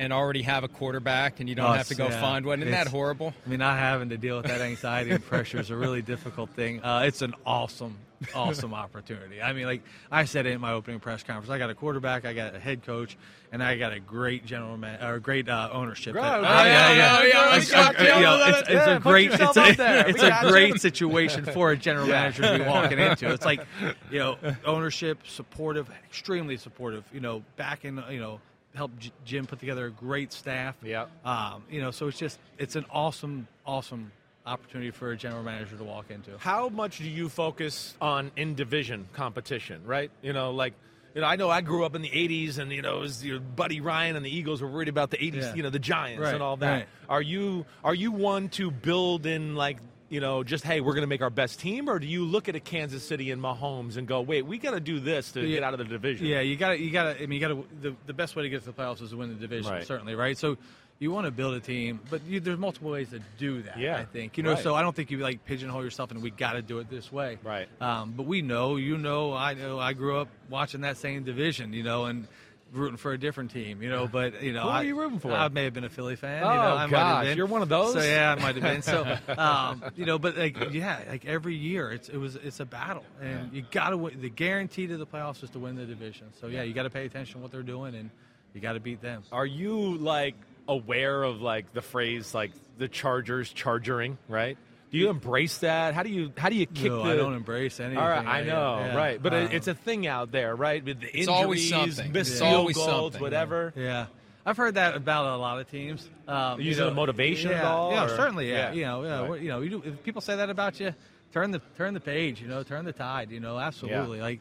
and 0.00 0.14
already 0.14 0.40
have 0.42 0.64
a 0.64 0.68
quarterback 0.68 1.40
and 1.40 1.48
you 1.48 1.54
don't 1.54 1.66
Oh, 1.68 1.72
have 1.74 1.88
to 1.88 1.94
go 1.94 2.08
yeah. 2.08 2.20
find 2.22 2.46
one? 2.46 2.60
Isn't 2.60 2.72
that 2.72 2.88
horrible? 2.88 3.34
I 3.44 3.48
mean, 3.50 3.58
not 3.58 3.78
having 3.78 4.08
to 4.08 4.16
deal 4.16 4.38
with 4.38 4.46
that 4.46 4.62
anxiety 4.62 5.10
and 5.10 5.22
pressure 5.24 5.60
is 5.60 5.68
a 5.68 5.76
really 5.76 6.00
difficult 6.00 6.48
thing. 6.50 6.82
Uh, 6.82 7.02
it's 7.04 7.20
an 7.20 7.34
awesome, 7.44 7.98
awesome 8.34 8.72
opportunity. 8.72 9.42
I 9.42 9.52
mean, 9.52 9.66
like 9.66 9.82
I 10.10 10.24
said 10.24 10.46
in 10.46 10.58
my 10.58 10.72
opening 10.72 11.00
press 11.00 11.22
conference, 11.22 11.50
I 11.50 11.58
got 11.58 11.68
a 11.68 11.74
quarterback, 11.74 12.24
I 12.24 12.32
got 12.32 12.54
a 12.54 12.58
head 12.58 12.82
coach, 12.86 13.18
and 13.52 13.62
I 13.62 13.76
got 13.76 13.92
a 13.92 14.00
great 14.00 14.46
general 14.46 14.78
man 14.78 15.02
or 15.04 15.18
great 15.18 15.50
uh, 15.50 15.68
ownership. 15.70 16.14
Great. 16.14 16.22
that- 16.22 16.40
Oh, 16.40 16.44
uh, 16.44 16.64
yeah, 16.64 16.92
yeah, 16.92 17.22
yeah, 17.24 17.56
It's, 17.56 17.68
we 17.68 17.74
got 17.74 18.00
uh, 18.00 18.02
you. 18.02 18.08
you 18.14 18.20
know, 18.22 18.44
it's, 18.46 18.58
it's 18.60 18.70
Yeah, 18.70 18.96
a 18.96 19.00
great, 19.00 19.32
it's 19.32 19.56
a, 19.56 20.08
it's 20.08 20.22
a 20.22 20.28
got 20.30 20.44
you. 20.44 20.50
great 20.50 20.80
situation 20.80 21.44
for 21.44 21.72
a 21.72 21.76
general 21.76 22.06
Yeah. 22.06 22.12
manager 22.22 22.42
to 22.44 22.58
be 22.58 22.64
walking 22.68 22.98
into. 22.98 23.30
It's 23.30 23.44
like, 23.44 23.60
you 24.10 24.18
know, 24.18 24.38
ownership, 24.64 25.18
supportive, 25.26 25.90
extremely 26.06 26.56
supportive. 26.56 27.04
You 27.12 27.20
know, 27.20 27.42
backing, 27.56 28.02
you 28.10 28.20
know. 28.20 28.40
Help 28.74 28.96
J- 28.98 29.12
Jim 29.24 29.46
put 29.46 29.58
together 29.58 29.86
a 29.86 29.90
great 29.90 30.32
staff. 30.32 30.76
Yeah. 30.82 31.06
Um, 31.24 31.64
you 31.70 31.80
know, 31.80 31.90
so 31.90 32.06
it's 32.08 32.18
just 32.18 32.38
it's 32.58 32.76
an 32.76 32.84
awesome, 32.90 33.48
awesome 33.66 34.12
opportunity 34.46 34.90
for 34.90 35.10
a 35.10 35.16
general 35.16 35.42
manager 35.42 35.76
to 35.76 35.84
walk 35.84 36.10
into. 36.10 36.30
How 36.38 36.68
much 36.68 36.98
do 36.98 37.04
you 37.08 37.28
focus 37.28 37.94
on 38.00 38.30
in 38.36 38.54
division 38.54 39.08
competition, 39.12 39.82
right? 39.84 40.10
You 40.22 40.32
know, 40.32 40.52
like, 40.52 40.74
you 41.14 41.20
know, 41.20 41.26
I 41.26 41.36
know 41.36 41.50
I 41.50 41.60
grew 41.60 41.84
up 41.84 41.94
in 41.96 42.02
the 42.02 42.08
80s 42.08 42.58
and, 42.58 42.70
you 42.72 42.80
know, 42.82 42.98
it 42.98 43.00
was 43.00 43.24
your 43.24 43.40
Buddy 43.40 43.80
Ryan 43.80 44.14
and 44.16 44.24
the 44.24 44.34
Eagles 44.34 44.62
were 44.62 44.68
worried 44.70 44.88
about 44.88 45.10
the 45.10 45.18
80s, 45.18 45.34
Yeah. 45.42 45.54
you 45.56 45.62
know, 45.64 45.70
the 45.70 45.78
Giants 45.80 46.22
Right, 46.22 46.34
and 46.34 46.42
all 46.42 46.56
that. 46.58 46.70
right. 46.70 46.86
Are 47.08 47.20
you 47.22 47.66
are 47.84 47.94
you 47.94 48.12
one 48.12 48.48
to 48.50 48.70
build 48.70 49.26
in 49.26 49.56
like, 49.56 49.78
you 50.10 50.20
know, 50.20 50.42
just 50.42 50.64
hey, 50.64 50.80
we're 50.82 50.92
going 50.92 51.02
to 51.04 51.08
make 51.08 51.22
our 51.22 51.30
best 51.30 51.58
team 51.60 51.88
or 51.88 51.98
do 51.98 52.06
you 52.06 52.24
look 52.26 52.48
at 52.50 52.56
a 52.56 52.60
Kansas 52.60 53.02
City 53.02 53.30
and 53.30 53.40
Mahomes 53.40 53.96
and 53.96 54.06
go, 54.06 54.20
"Wait, 54.20 54.44
we 54.44 54.58
got 54.58 54.72
to 54.72 54.80
do 54.80 55.00
this 55.00 55.32
to 55.32 55.40
Yeah. 55.40 55.54
get 55.56 55.62
out 55.62 55.72
of 55.72 55.78
the 55.78 55.84
division." 55.86 56.26
Yeah, 56.26 56.40
you 56.40 56.56
got 56.56 56.70
to, 56.70 56.78
you 56.78 56.90
got 56.90 57.04
to. 57.16 57.22
I 57.22 57.26
mean, 57.26 57.40
you 57.40 57.48
got 57.48 57.54
to. 57.54 57.66
The, 57.80 57.96
the 58.06 58.12
best 58.12 58.36
way 58.36 58.42
to 58.42 58.50
get 58.50 58.60
to 58.64 58.66
the 58.66 58.72
playoffs 58.74 59.00
is 59.00 59.10
to 59.10 59.16
win 59.16 59.28
the 59.30 59.34
division, 59.36 59.72
Right. 59.72 59.86
certainly, 59.86 60.14
right? 60.14 60.36
So, 60.36 60.58
you 60.98 61.10
want 61.10 61.24
to 61.24 61.30
build 61.30 61.54
a 61.54 61.60
team, 61.60 61.98
but 62.10 62.20
you, 62.26 62.40
there's 62.40 62.58
multiple 62.58 62.90
ways 62.90 63.08
to 63.10 63.20
do 63.38 63.62
that. 63.62 63.78
Yeah, 63.78 63.96
I 63.96 64.04
think 64.04 64.36
you 64.36 64.42
know. 64.42 64.52
right. 64.52 64.62
So 64.62 64.74
I 64.74 64.82
don't 64.82 64.94
think 64.94 65.10
you 65.10 65.16
like 65.18 65.46
pigeonhole 65.46 65.82
yourself 65.82 66.10
and 66.10 66.20
we 66.22 66.30
got 66.30 66.52
to 66.52 66.60
do 66.62 66.78
it 66.80 66.90
this 66.90 67.10
way. 67.10 67.38
Right. 67.42 67.68
Um, 67.80 68.12
but 68.14 68.26
we 68.26 68.42
know, 68.42 68.76
you 68.76 68.98
know, 68.98 69.32
I 69.32 69.54
know. 69.54 69.78
I 69.78 69.94
grew 69.94 70.18
up 70.18 70.28
watching 70.50 70.82
that 70.82 70.98
same 70.98 71.22
division, 71.24 71.72
you 71.72 71.84
know, 71.84 72.04
and 72.04 72.28
rooting 72.72 72.96
for 72.96 73.12
a 73.12 73.18
different 73.18 73.50
team, 73.50 73.82
you 73.82 73.88
know. 73.88 74.06
But 74.06 74.42
you 74.42 74.52
know, 74.52 74.62
Who 74.62 74.68
I, 74.68 74.82
you 74.82 74.98
rooting 74.98 75.18
for? 75.18 75.32
I 75.32 75.48
may 75.48 75.64
have 75.64 75.74
been 75.74 75.84
a 75.84 75.88
Philly 75.88 76.16
fan. 76.16 76.42
Oh, 76.42 76.50
you 76.50 76.56
know, 76.56 76.76
I 76.76 76.88
gosh, 76.88 77.24
been. 77.26 77.36
you're 77.36 77.46
one 77.46 77.62
of 77.62 77.68
those? 77.68 77.94
So 77.94 78.02
yeah, 78.02 78.34
I 78.36 78.40
might 78.40 78.54
have 78.56 78.62
been. 78.64 78.82
So 78.82 79.18
um, 79.38 79.84
you 79.96 80.06
know, 80.06 80.18
but 80.18 80.36
like 80.36 80.72
yeah, 80.72 81.00
like 81.08 81.26
every 81.26 81.54
year, 81.54 81.90
it's 81.90 82.08
it 82.08 82.16
was 82.16 82.36
it's 82.36 82.60
a 82.60 82.64
battle, 82.64 83.04
and 83.20 83.52
you 83.52 83.64
got 83.70 83.90
to 83.90 83.96
win. 83.96 84.20
The 84.20 84.30
guarantee 84.30 84.86
to 84.86 84.96
the 84.96 85.06
playoffs 85.06 85.42
is 85.42 85.50
to 85.50 85.58
win 85.58 85.76
the 85.76 85.86
division. 85.86 86.28
So 86.40 86.46
yeah, 86.46 86.62
you 86.62 86.72
got 86.74 86.84
to 86.84 86.90
pay 86.90 87.06
attention 87.06 87.34
to 87.34 87.42
what 87.42 87.52
they're 87.52 87.62
doing, 87.62 87.94
and 87.94 88.10
you 88.54 88.60
got 88.60 88.72
to 88.74 88.80
beat 88.80 89.00
them. 89.00 89.22
Are 89.32 89.46
you 89.46 89.96
like 89.96 90.34
aware 90.68 91.22
of 91.22 91.40
like 91.40 91.72
the 91.72 91.82
phrase 91.82 92.34
like 92.34 92.52
the 92.78 92.88
Chargers 92.88 93.52
chargering, 93.52 94.18
right? 94.28 94.56
Do 94.90 94.98
you 94.98 95.08
embrace 95.08 95.58
that? 95.58 95.94
How 95.94 96.02
do 96.02 96.08
you 96.10 96.32
how 96.36 96.48
do 96.48 96.56
you 96.56 96.66
kick 96.66 96.90
no, 96.90 97.04
the 97.04 97.10
I 97.12 97.16
don't 97.16 97.34
embrace 97.34 97.78
anything. 97.78 97.98
All 97.98 98.08
right, 98.08 98.26
I 98.26 98.42
know, 98.42 98.78
yeah. 98.80 98.96
right? 98.96 99.22
But 99.22 99.34
Um, 99.34 99.48
it's 99.52 99.68
a 99.68 99.74
thing 99.74 100.06
out 100.08 100.32
there, 100.32 100.56
right? 100.56 100.84
With 100.84 101.00
the 101.00 101.06
injuries, 101.06 101.20
It's 101.22 101.28
always 101.28 101.68
something. 101.68 102.12
missed 102.12 102.30
It's 102.32 102.40
field 102.40 102.54
always 102.54 102.76
goals, 102.76 102.88
something. 103.12 103.20
whatever. 103.20 103.72
Yeah. 103.76 104.06
I've 104.44 104.56
heard 104.56 104.74
that 104.74 104.96
about 104.96 105.26
a 105.26 105.36
lot 105.36 105.60
of 105.60 105.70
teams. 105.70 106.08
Um, 106.26 106.58
You 106.58 106.64
you 106.64 106.68
using 106.70 106.86
know, 106.86 106.90
it 106.90 106.94
motivation 106.94 107.52
at 107.52 107.62
yeah, 107.62 107.70
all, 107.70 107.92
Yeah, 107.92 108.04
or- 108.06 108.08
certainly. 108.08 108.48
Yeah. 108.50 108.72
Yeah, 108.72 108.72
you 108.72 108.82
know, 108.84 109.04
yeah, 109.04 109.28
Right. 109.28 109.40
you 109.42 109.48
know, 109.48 109.60
you 109.60 109.70
do, 109.70 109.82
if 109.84 110.02
people 110.02 110.22
say 110.22 110.34
that 110.36 110.50
about 110.50 110.80
you, 110.80 110.92
turn 111.32 111.50
the 111.52 111.60
turn 111.76 111.94
the 111.94 112.00
page. 112.00 112.40
You 112.40 112.48
know, 112.48 112.62
turn 112.64 112.84
the 112.84 112.92
tide. 112.92 113.30
You 113.30 113.38
know, 113.38 113.58
absolutely. 113.60 114.20
Like, 114.20 114.40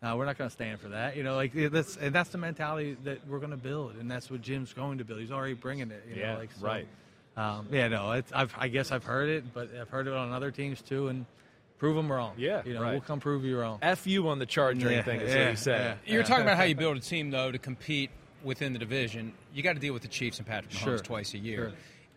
no, 0.00 0.16
we're 0.16 0.26
not 0.26 0.38
going 0.38 0.48
to 0.48 0.54
stand 0.54 0.78
for 0.80 0.90
that. 0.90 1.16
You 1.16 1.24
know, 1.24 1.34
like 1.34 1.52
that's 1.54 1.96
and 1.96 2.14
that's 2.14 2.28
the 2.30 2.38
mentality 2.38 2.96
that 3.02 3.26
we're 3.26 3.40
going 3.40 3.50
to 3.50 3.56
build, 3.56 3.96
and 3.96 4.08
that's 4.08 4.30
what 4.30 4.42
Jim's 4.42 4.72
going 4.72 4.98
to 4.98 5.04
build. 5.04 5.18
He's 5.18 5.32
already 5.32 5.54
bringing 5.54 5.90
it. 5.90 6.04
You 6.08 6.20
Yeah, 6.20 6.34
know, 6.34 6.38
like 6.38 6.50
so, 6.52 6.64
right. 6.66 6.86
Um, 7.38 7.68
yeah, 7.70 7.86
no, 7.88 8.12
it's, 8.12 8.32
I've, 8.32 8.52
I 8.58 8.66
guess 8.68 8.90
I've 8.90 9.04
heard 9.04 9.28
it, 9.28 9.54
but 9.54 9.68
I've 9.80 9.88
heard 9.88 10.08
it 10.08 10.12
on 10.12 10.32
other 10.32 10.50
teams 10.50 10.82
too, 10.82 11.06
and 11.08 11.24
prove 11.78 11.94
them 11.94 12.10
wrong. 12.10 12.32
Yeah, 12.36 12.62
you 12.64 12.74
know, 12.74 12.82
right. 12.82 12.92
we'll 12.92 13.00
come 13.00 13.20
prove 13.20 13.44
you 13.44 13.58
wrong. 13.58 13.78
F 13.80 14.06
you 14.06 14.28
on 14.28 14.40
the 14.40 14.46
chargering 14.46 14.96
Yeah, 14.96 15.02
thing 15.02 15.20
is 15.20 15.32
yeah, 15.32 15.40
what 15.42 15.50
he 15.50 15.56
said. 15.56 15.98
yeah. 16.04 16.12
You're 16.14 16.24
talking 16.24 16.42
about 16.42 16.56
how 16.56 16.64
you 16.64 16.74
build 16.74 16.96
a 16.96 17.00
team, 17.00 17.30
though, 17.30 17.52
to 17.52 17.58
compete 17.58 18.10
within 18.42 18.72
the 18.72 18.78
division. 18.80 19.32
You 19.54 19.62
got 19.62 19.74
to 19.74 19.78
deal 19.80 19.92
with 19.92 20.02
the 20.02 20.08
Chiefs 20.08 20.38
and 20.38 20.46
Patrick 20.46 20.72
Mahomes 20.72 20.78
Sure. 20.84 20.98
twice 20.98 21.34
a 21.34 21.38
year. 21.38 21.68
Sure. 21.70 21.72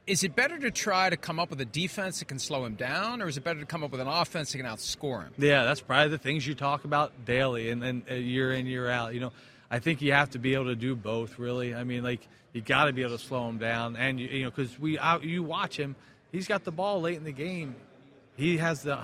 Is 0.07 0.23
it 0.23 0.35
better 0.35 0.57
to 0.57 0.71
try 0.71 1.11
to 1.11 1.15
come 1.17 1.39
up 1.39 1.51
with 1.51 1.61
a 1.61 1.65
defense 1.65 2.19
that 2.19 2.25
can 2.27 2.39
slow 2.39 2.65
him 2.65 2.73
down, 2.73 3.21
or 3.21 3.27
is 3.27 3.37
it 3.37 3.43
better 3.43 3.59
to 3.59 3.65
come 3.67 3.83
up 3.83 3.91
with 3.91 4.01
an 4.01 4.07
offense 4.07 4.51
that 4.51 4.57
can 4.57 4.65
outscore 4.65 5.23
him? 5.25 5.33
Yeah, 5.37 5.63
that's 5.63 5.79
probably 5.81 6.09
the 6.09 6.17
things 6.17 6.45
you 6.45 6.55
talk 6.55 6.83
about 6.85 7.25
daily 7.25 7.69
and, 7.69 7.83
and 7.83 8.01
uh, 8.09 8.15
year 8.15 8.51
in 8.51 8.65
year 8.65 8.89
out. 8.89 9.13
You 9.13 9.19
know, 9.19 9.31
I 9.71 9.79
think 9.79 10.01
you 10.01 10.11
have 10.11 10.31
to 10.31 10.39
be 10.39 10.53
able 10.53 10.65
to 10.65 10.75
do 10.75 10.95
both. 10.95 11.39
Really, 11.39 11.73
I 11.73 11.85
mean, 11.85 12.03
like 12.03 12.27
you 12.51 12.61
got 12.61 12.85
to 12.85 12.93
be 12.93 13.01
able 13.01 13.17
to 13.17 13.23
slow 13.23 13.47
him 13.47 13.57
down, 13.57 13.95
and 13.95 14.19
you, 14.19 14.27
you 14.27 14.43
know, 14.43 14.51
because 14.51 14.77
we 14.77 14.99
out, 14.99 15.23
you 15.23 15.41
watch 15.41 15.77
him, 15.79 15.95
he's 16.31 16.45
got 16.47 16.65
the 16.65 16.71
ball 16.71 16.99
late 16.99 17.15
in 17.15 17.23
the 17.23 17.31
game, 17.31 17.75
he 18.35 18.57
has 18.57 18.83
the 18.83 18.99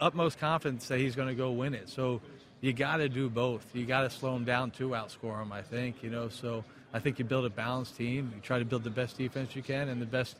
utmost 0.00 0.38
confidence 0.38 0.86
that 0.88 1.00
he's 1.00 1.16
going 1.16 1.28
to 1.28 1.34
go 1.34 1.50
win 1.50 1.74
it. 1.74 1.88
So 1.88 2.20
you 2.60 2.72
got 2.72 2.98
to 2.98 3.08
do 3.08 3.28
both. 3.28 3.66
You 3.74 3.84
got 3.84 4.02
to 4.02 4.10
slow 4.10 4.36
him 4.36 4.44
down 4.44 4.70
to 4.72 4.90
outscore 4.90 5.42
him. 5.42 5.50
I 5.50 5.62
think 5.62 6.04
you 6.04 6.10
know. 6.10 6.28
So 6.28 6.64
I 6.94 7.00
think 7.00 7.18
you 7.18 7.24
build 7.24 7.44
a 7.44 7.50
balanced 7.50 7.96
team. 7.96 8.32
You 8.34 8.40
try 8.40 8.60
to 8.60 8.64
build 8.64 8.84
the 8.84 8.90
best 8.90 9.18
defense 9.18 9.56
you 9.56 9.62
can 9.62 9.88
and 9.88 10.00
the 10.00 10.06
best 10.06 10.36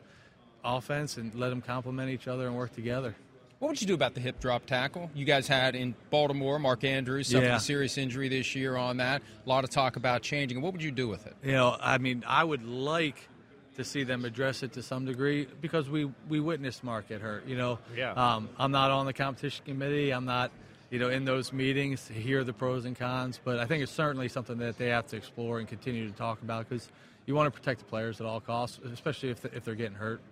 offense, 0.65 1.17
and 1.17 1.35
let 1.35 1.49
them 1.49 1.61
complement 1.61 2.11
each 2.11 2.29
other 2.29 2.47
and 2.47 2.57
work 2.57 2.73
together. 2.73 3.17
What 3.61 3.68
would 3.68 3.81
you 3.83 3.87
do 3.87 3.92
about 3.94 4.14
the 4.14 4.20
hip 4.20 4.40
drop 4.40 4.64
tackle? 4.64 5.11
You 5.14 5.27
guys 5.27 5.46
had 5.46 5.75
in 5.77 5.94
Baltimore, 6.09 6.59
Mark 6.59 6.83
Andrews 6.83 7.29
suffered 7.29 7.44
Yeah. 7.44 7.57
a 7.57 7.61
serious 7.61 7.99
injury 7.99 8.29
this 8.31 8.55
year 8.57 8.75
on 8.75 8.96
that. 8.96 9.20
A 9.44 9.49
lot 9.49 9.64
of 9.64 9.70
talk 9.70 9.96
about 9.96 10.23
changing. 10.23 10.62
What 10.62 10.73
would 10.73 10.83
you 10.83 10.90
do 10.90 11.07
with 11.09 11.27
it? 11.27 11.37
You 11.44 11.53
know, 11.53 11.77
I 11.79 11.99
mean, 11.99 12.25
I 12.27 12.42
would 12.42 12.64
like 12.64 13.29
to 13.77 13.85
see 13.85 14.03
them 14.03 14.25
address 14.25 14.62
it 14.62 14.73
to 14.73 14.83
some 14.83 15.05
degree 15.05 15.46
because 15.61 15.90
we 15.90 16.07
we 16.29 16.40
witnessed 16.40 16.83
Mark 16.83 17.09
get 17.09 17.20
hurt. 17.20 17.46
You 17.46 17.57
know, 17.59 17.79
Yeah. 17.94 18.12
Um, 18.12 18.49
I'm 18.59 18.73
not 18.73 18.90
on 18.90 19.05
the 19.05 19.12
competition 19.12 19.62
committee. 19.66 20.11
I'm 20.11 20.25
not, 20.25 20.51
you 20.90 20.99
know, 20.99 21.11
in 21.11 21.27
those 21.27 21.53
meetings 21.53 22.07
to 22.07 22.14
hear 22.14 22.44
the 22.44 22.55
pros 22.55 22.87
and 22.87 22.96
cons. 22.99 23.40
But 23.44 23.59
I 23.59 23.66
think 23.66 23.83
it's 23.83 23.92
certainly 23.92 24.29
something 24.29 24.57
that 24.59 24.79
they 24.79 24.88
have 24.88 25.07
to 25.09 25.16
explore 25.16 25.59
and 25.59 25.68
continue 25.68 26.11
to 26.11 26.16
talk 26.16 26.40
about 26.40 26.66
because 26.66 26.88
you 27.27 27.35
want 27.35 27.46
to 27.53 27.59
protect 27.61 27.81
the 27.81 27.85
players 27.87 28.23
at 28.23 28.27
all 28.27 28.40
costs, 28.40 28.79
especially 28.90 29.29
if 29.29 29.44
if 29.44 29.64
they're 29.64 29.75
getting 29.75 29.99
hurt. 29.99 30.23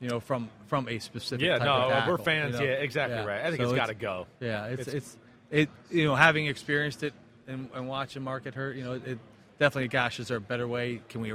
You 0.00 0.08
know, 0.08 0.18
from 0.20 0.48
from 0.66 0.88
a 0.88 0.98
specific 0.98 1.44
Yeah, 1.44 1.58
type 1.58 1.66
no, 1.66 1.72
of 1.74 1.90
tackle, 1.92 2.12
we're 2.12 2.18
fans. 2.24 2.54
you 2.54 2.60
know? 2.60 2.72
Yeah, 2.72 2.78
exactly 2.78 3.16
Yeah. 3.18 3.24
right. 3.26 3.40
I 3.42 3.50
think 3.50 3.56
So 3.62 3.64
it's 3.70 3.74
got 3.76 3.86
to 3.88 3.94
go. 3.94 4.26
yeah, 4.40 4.66
it's, 4.66 4.88
It's- 4.88 4.94
it's 4.96 5.16
it 5.50 5.68
you 5.90 6.04
know 6.04 6.14
having 6.14 6.46
experienced 6.46 7.02
it 7.02 7.12
and, 7.46 7.68
and 7.74 7.86
watching 7.88 8.22
Mark 8.22 8.44
get 8.44 8.54
hurt, 8.54 8.76
you 8.76 8.84
know, 8.84 8.92
it 8.94 9.18
definitely. 9.58 9.88
Gosh, 9.88 10.18
is 10.20 10.28
there 10.28 10.38
a 10.38 10.40
better 10.40 10.66
way? 10.66 11.02
Can 11.08 11.20
we 11.20 11.30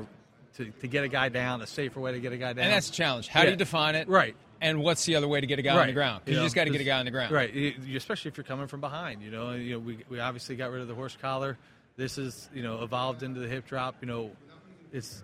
to, 0.56 0.66
to 0.72 0.88
get 0.88 1.04
a 1.04 1.08
guy 1.10 1.30
down? 1.30 1.62
A 1.62 1.68
safer 1.68 2.00
way 2.00 2.14
to 2.14 2.20
get 2.20 2.32
a 2.34 2.38
guy 2.38 2.54
down? 2.54 2.64
And 2.66 2.74
that's 2.74 2.90
the 2.90 2.96
challenge. 2.96 3.28
How 3.28 3.44
do 3.44 3.52
you 3.52 3.56
define 3.56 3.94
it? 3.96 4.08
Right. 4.08 4.36
And 4.62 4.80
what's 4.82 5.04
the 5.06 5.16
other 5.18 5.28
way 5.28 5.42
to 5.42 5.46
get 5.48 5.60
a 5.60 5.62
guy 5.62 5.78
on 5.78 5.86
the 5.88 5.94
ground? 5.94 6.22
Because 6.24 6.32
you, 6.36 6.40
know, 6.40 6.46
just 6.46 6.56
got 6.56 6.64
to 6.64 6.70
get 6.72 6.80
a 6.82 6.86
guy 6.86 6.98
on 6.98 7.06
the 7.06 7.12
ground. 7.12 7.32
Right. 7.34 7.54
You- 7.54 7.74
you- 7.86 7.98
especially 7.98 8.30
if 8.30 8.38
you're 8.38 8.46
coming 8.46 8.68
from 8.68 8.80
behind. 8.82 9.22
You 9.22 9.30
know, 9.30 9.52
you 9.52 9.74
know, 9.74 9.80
we, 9.80 10.00
we 10.10 10.20
obviously 10.22 10.56
got 10.56 10.72
rid 10.72 10.82
of 10.82 10.88
the 10.88 10.96
horse 10.96 11.16
collar. 11.22 11.58
This 11.98 12.18
is 12.18 12.50
you 12.54 12.64
know 12.64 12.82
evolved 12.82 13.22
into 13.22 13.42
the 13.42 13.48
hip 13.50 13.68
drop. 13.68 13.96
You 14.02 14.08
know, 14.08 14.32
it's 14.94 15.22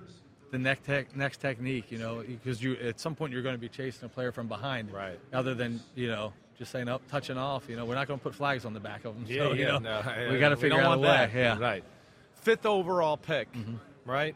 the 0.51 0.59
next 0.59 0.85
tech, 0.85 1.15
next 1.15 1.37
technique. 1.37 1.91
You 1.91 1.97
know, 1.97 2.23
because 2.27 2.61
you 2.61 2.75
at 2.75 2.99
some 2.99 3.15
point 3.15 3.33
you're 3.33 3.41
going 3.41 3.55
to 3.55 3.61
be 3.61 3.69
chasing 3.69 4.05
a 4.05 4.09
player 4.09 4.31
from 4.31 4.47
behind. 4.47 4.93
Right. 4.93 5.19
Other 5.33 5.55
than 5.55 5.81
you 5.95 6.07
know. 6.07 6.33
Just 6.57 6.73
saying 6.73 6.89
up, 6.89 7.01
touching 7.09 7.39
off. 7.39 7.67
You 7.67 7.75
know, 7.75 7.85
we're 7.85 7.95
not 7.95 8.07
going 8.07 8.19
to 8.19 8.23
put 8.23 8.35
flags 8.35 8.65
on 8.65 8.75
the 8.75 8.79
back 8.79 9.03
of 9.03 9.15
them. 9.15 9.25
Yeah, 9.27 9.45
so, 9.45 9.53
you 9.53 9.61
yeah, 9.61 9.79
know, 9.79 9.79
no, 9.79 10.31
we 10.31 10.37
got 10.37 10.49
to 10.49 10.57
figure 10.57 10.77
out 10.79 10.85
a 10.85 10.89
want 10.89 11.01
way. 11.01 11.07
that. 11.07 11.33
Yeah. 11.33 11.57
right. 11.57 11.83
Fifth 12.35 12.67
overall 12.67 13.17
pick, 13.17 13.47
right? 14.05 14.35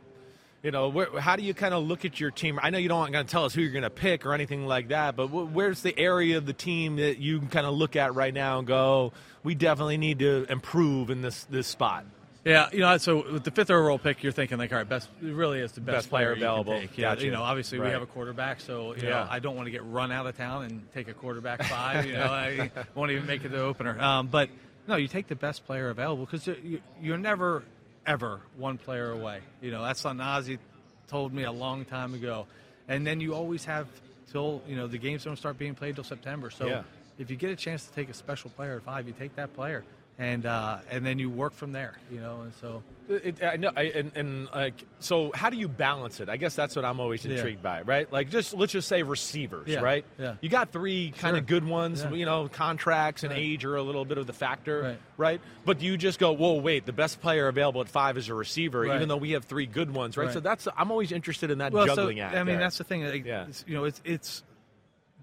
You 0.64 0.72
know, 0.72 0.90
where, 0.90 1.20
how 1.20 1.36
do 1.36 1.44
you 1.44 1.54
kind 1.54 1.76
of 1.76 1.84
look 1.84 2.04
at 2.04 2.20
your 2.20 2.32
team? 2.32 2.60
I 2.64 2.72
know 2.72 2.80
you 2.80 2.90
don't 2.90 2.98
want 2.98 3.14
going 3.14 3.28
to 3.28 3.32
tell 3.32 3.46
us 3.46 3.54
who 3.54 3.62
you're 3.62 3.74
going 3.74 3.84
to 3.84 3.92
pick 3.92 4.26
or 4.26 4.34
anything 4.34 4.66
like 4.66 4.88
that, 4.88 5.16
but 5.16 5.28
wh- 5.28 5.54
where's 5.54 5.84
the 5.84 5.96
area 5.96 6.40
of 6.40 6.48
the 6.48 6.54
team 6.54 6.96
that 6.96 7.20
you 7.20 7.38
can 7.38 7.48
kind 7.50 7.68
of 7.68 7.76
look 7.76 7.96
at 7.96 8.16
right 8.16 8.34
now 8.34 8.58
and 8.58 8.66
go, 8.66 9.14
we 9.44 9.54
definitely 9.54 9.98
need 9.98 10.18
to 10.20 10.48
improve 10.50 11.12
in 11.12 11.22
this 11.22 11.44
this 11.52 11.68
spot? 11.68 12.06
Yeah, 12.46 12.70
you 12.72 12.80
know, 12.82 12.96
so 13.00 13.26
with 13.34 13.44
the 13.44 13.50
fifth 13.50 13.72
overall 13.72 13.98
pick, 13.98 14.22
you're 14.22 14.32
thinking 14.32 14.60
like, 14.60 14.72
all 14.72 14.78
right, 14.78 14.88
best 14.88 15.10
it 15.20 15.34
really 15.34 15.60
is 15.62 15.72
the 15.72 15.82
best, 15.82 15.96
Best 15.96 16.10
player 16.12 16.34
can 16.36 16.44
available. 16.44 16.80
Yeah, 16.96 17.16
Gotcha. 17.16 17.26
you 17.26 17.32
know, 17.32 17.42
obviously 17.42 17.80
Right. 17.80 17.88
we 17.88 17.92
have 17.94 18.04
a 18.04 18.06
quarterback, 18.06 18.62
so 18.62 18.94
you 18.96 19.04
Yeah. 19.04 19.10
know, 19.10 19.28
I 19.32 19.40
don't 19.40 19.56
want 19.56 19.66
to 19.66 19.72
get 19.72 19.84
run 19.84 20.12
out 20.12 20.28
of 20.28 20.38
town 20.38 20.66
and 20.66 20.88
take 20.94 21.08
a 21.08 21.14
quarterback 21.16 21.64
five. 21.68 22.06
You 22.06 22.14
know, 22.14 22.26
I 22.32 22.70
won't 22.94 23.10
even 23.10 23.26
make 23.26 23.42
it 23.44 23.50
to 23.50 23.56
the 23.56 23.62
opener. 23.62 24.00
Um, 24.00 24.28
but 24.28 24.50
no, 24.88 24.96
you 24.96 25.08
take 25.08 25.26
the 25.28 25.36
best 25.36 25.66
player 25.66 25.90
available 25.90 26.26
because 26.26 26.46
you, 26.46 26.82
you're 27.02 27.18
never 27.18 27.64
ever 28.06 28.42
one 28.58 28.78
player 28.78 29.10
away. 29.10 29.40
You 29.60 29.72
know, 29.72 29.82
that's 29.84 30.04
what 30.04 30.20
Ozzie 30.20 30.60
told 31.08 31.34
me 31.34 31.46
a 31.46 31.52
long 31.52 31.84
time 31.84 32.14
ago, 32.14 32.46
and 32.88 33.08
then 33.08 33.20
you 33.22 33.34
always 33.34 33.66
have 33.66 33.88
till 34.32 34.62
you 34.68 34.76
know 34.76 34.86
the 34.86 35.00
games 35.00 35.24
don't 35.24 35.36
start 35.38 35.58
being 35.58 35.74
played 35.74 35.96
till 35.96 36.04
September. 36.04 36.52
So 36.52 36.68
Yeah. 36.68 36.84
if 37.18 37.32
you 37.32 37.38
get 37.38 37.50
a 37.50 37.56
chance 37.56 37.88
to 37.88 37.94
take 37.96 38.08
a 38.10 38.14
special 38.14 38.52
player 38.52 38.76
at 38.76 38.84
five, 38.84 39.08
you 39.08 39.14
take 39.18 39.36
that 39.38 39.56
player. 39.56 39.84
And 40.18 40.46
uh, 40.46 40.78
and 40.90 41.06
then 41.06 41.20
you 41.20 41.30
work 41.30 41.52
from 41.54 41.74
there, 41.74 41.94
you 42.10 42.22
know, 42.22 42.44
and 42.44 42.54
so 42.62 42.84
It, 43.10 43.44
I 43.44 43.58
know, 43.58 43.70
I, 43.76 43.82
and, 43.84 44.12
and 44.16 44.48
like, 44.56 44.74
so 45.00 45.30
how 45.36 45.50
do 45.50 45.58
you 45.58 45.68
balance 45.68 46.22
it? 46.22 46.30
I 46.30 46.38
guess 46.38 46.56
that's 46.56 46.74
what 46.74 46.86
I'm 46.86 47.02
always 47.02 47.26
Yeah. 47.26 47.36
intrigued 47.36 47.62
by, 47.62 47.82
right? 47.82 48.10
Like, 48.10 48.30
just 48.30 48.54
let's 48.54 48.72
just 48.72 48.88
say 48.88 49.04
receivers, 49.04 49.68
Yeah, 49.68 49.82
right? 49.82 50.06
yeah. 50.18 50.36
You 50.40 50.48
got 50.48 50.72
three 50.72 51.12
kind 51.18 51.36
of 51.36 51.46
good 51.48 51.68
ones, 51.68 52.02
Yeah. 52.02 52.14
you 52.14 52.26
know, 52.26 52.48
contracts 52.48 53.24
and 53.24 53.32
Right. 53.34 53.42
age 53.42 53.66
are 53.66 53.76
a 53.76 53.82
little 53.84 54.06
bit 54.06 54.18
of 54.18 54.26
the 54.26 54.32
factor, 54.32 54.82
Right. 54.82 55.00
right? 55.18 55.42
But 55.66 55.82
you 55.82 55.98
just 55.98 56.18
go, 56.18 56.32
whoa, 56.32 56.54
wait, 56.62 56.86
the 56.86 56.94
best 56.94 57.20
player 57.20 57.50
available 57.50 57.82
at 57.82 57.90
five 57.90 58.18
is 58.18 58.30
a 58.30 58.34
receiver, 58.34 58.84
Right. 58.84 58.96
even 58.96 59.10
though 59.10 59.18
we 59.18 59.32
have 59.32 59.44
three 59.44 59.66
good 59.66 59.94
ones, 59.94 60.16
right? 60.16 60.28
Right. 60.28 60.34
So 60.34 60.40
that's 60.40 60.66
I'm 60.78 60.92
always 60.92 61.12
interested 61.12 61.52
in 61.52 61.58
that 61.58 61.74
well, 61.74 61.88
juggling 61.88 62.20
so, 62.20 62.24
act. 62.24 62.36
I 62.36 62.38
mean, 62.40 62.56
there. 62.56 62.60
that's 62.60 62.78
the 62.78 62.86
thing. 62.86 63.04
Like, 63.04 63.26
Yeah. 63.26 63.48
it's, 63.50 63.66
you 63.68 63.74
know, 63.76 63.84
it's 63.84 64.02
it's 64.06 64.44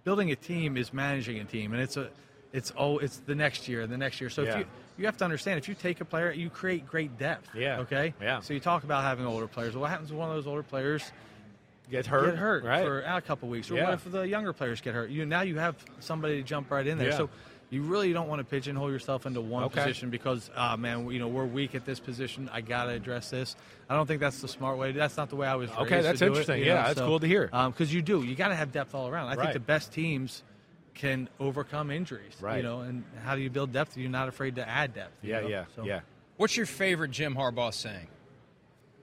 building 0.04 0.30
a 0.32 0.36
team 0.36 0.76
is 0.76 0.92
managing 0.92 1.38
a 1.40 1.44
team, 1.44 1.72
and 1.72 1.80
it's 1.80 1.96
a 1.96 2.10
it's 2.52 2.70
oh 2.76 2.98
it's 2.98 3.16
the 3.20 3.34
next 3.34 3.66
year 3.68 3.80
and 3.80 3.90
the 3.90 3.96
next 3.96 4.20
year. 4.20 4.28
So 4.28 4.42
Yeah. 4.42 4.50
if 4.50 4.58
you 4.58 4.66
you 4.98 5.06
have 5.06 5.16
to 5.18 5.24
understand 5.24 5.58
if 5.58 5.68
you 5.68 5.74
take 5.74 6.00
a 6.00 6.04
player, 6.04 6.30
you 6.32 6.50
create 6.50 6.86
great 6.86 7.18
depth. 7.18 7.48
Yeah. 7.54 7.80
Okay. 7.80 8.14
Yeah. 8.20 8.40
So 8.40 8.54
you 8.54 8.60
talk 8.60 8.84
about 8.84 9.02
having 9.04 9.26
older 9.26 9.46
players. 9.46 9.76
What 9.76 9.90
happens 9.90 10.10
when 10.10 10.18
one 10.18 10.28
of 10.30 10.36
those 10.36 10.46
older 10.46 10.62
players 10.62 11.10
get 11.90 12.06
hurt, 12.06 12.26
get 12.30 12.38
hurt 12.38 12.64
right? 12.64 12.84
for 12.84 13.00
a 13.00 13.20
couple 13.20 13.48
weeks, 13.48 13.70
or 13.70 13.76
Yeah. 13.76 13.84
what 13.84 13.94
if 13.94 14.10
the 14.10 14.22
younger 14.22 14.52
players 14.52 14.80
get 14.80 14.94
hurt? 14.94 15.10
You 15.10 15.24
now 15.26 15.42
you 15.42 15.58
have 15.58 15.76
somebody 16.00 16.36
to 16.36 16.42
jump 16.42 16.70
right 16.70 16.86
in 16.86 16.98
there. 16.98 17.10
Yeah. 17.10 17.16
So 17.16 17.30
you 17.70 17.82
really 17.82 18.12
don't 18.12 18.28
want 18.28 18.38
to 18.40 18.44
pigeonhole 18.44 18.90
yourself 18.90 19.24
into 19.24 19.40
one 19.40 19.64
Okay. 19.64 19.80
position 19.80 20.10
because, 20.10 20.50
ah, 20.54 20.76
man, 20.76 21.10
you 21.10 21.18
know 21.18 21.28
we're 21.28 21.46
weak 21.46 21.74
at 21.74 21.86
this 21.86 21.98
position. 22.00 22.50
I 22.52 22.60
got 22.60 22.84
to 22.84 22.90
address 22.90 23.30
this. 23.30 23.56
I 23.88 23.94
don't 23.96 24.06
think 24.06 24.20
that's 24.20 24.42
the 24.42 24.48
smart 24.48 24.76
way. 24.76 24.92
That's 24.92 25.16
not 25.16 25.30
the 25.30 25.36
way 25.36 25.46
I 25.48 25.54
was. 25.54 25.70
Okay, 25.70 26.02
that's 26.02 26.20
it, 26.20 26.26
interesting. 26.26 26.58
you 26.60 26.66
Yeah, 26.66 26.74
know, 26.74 26.82
that's 26.82 26.98
so, 26.98 27.06
cool 27.06 27.20
to 27.20 27.26
hear. 27.26 27.46
Because 27.46 27.92
you 27.92 28.02
do, 28.02 28.22
you 28.22 28.34
got 28.34 28.48
to 28.48 28.54
have 28.54 28.72
depth 28.72 28.94
all 28.94 29.08
around. 29.08 29.28
I 29.28 29.36
Right. 29.36 29.40
think 29.44 29.52
the 29.54 29.60
best 29.60 29.90
teams 29.92 30.42
can 30.94 31.28
overcome 31.40 31.90
injuries. 31.90 32.34
Right. 32.40 32.58
You 32.58 32.62
know, 32.62 32.80
and 32.80 33.04
how 33.24 33.34
do 33.34 33.40
you 33.42 33.50
build 33.50 33.72
depth? 33.72 33.96
You're 33.96 34.10
not 34.10 34.28
afraid 34.28 34.56
to 34.56 34.68
add 34.68 34.94
depth. 34.94 35.12
you 35.22 35.30
yeah, 35.30 35.40
know? 35.40 35.48
yeah, 35.48 35.64
So, 35.74 35.84
yeah. 35.84 36.00
What's 36.36 36.56
your 36.56 36.66
favorite 36.66 37.10
Jim 37.10 37.34
Harbaugh 37.34 37.72
saying? 37.72 38.08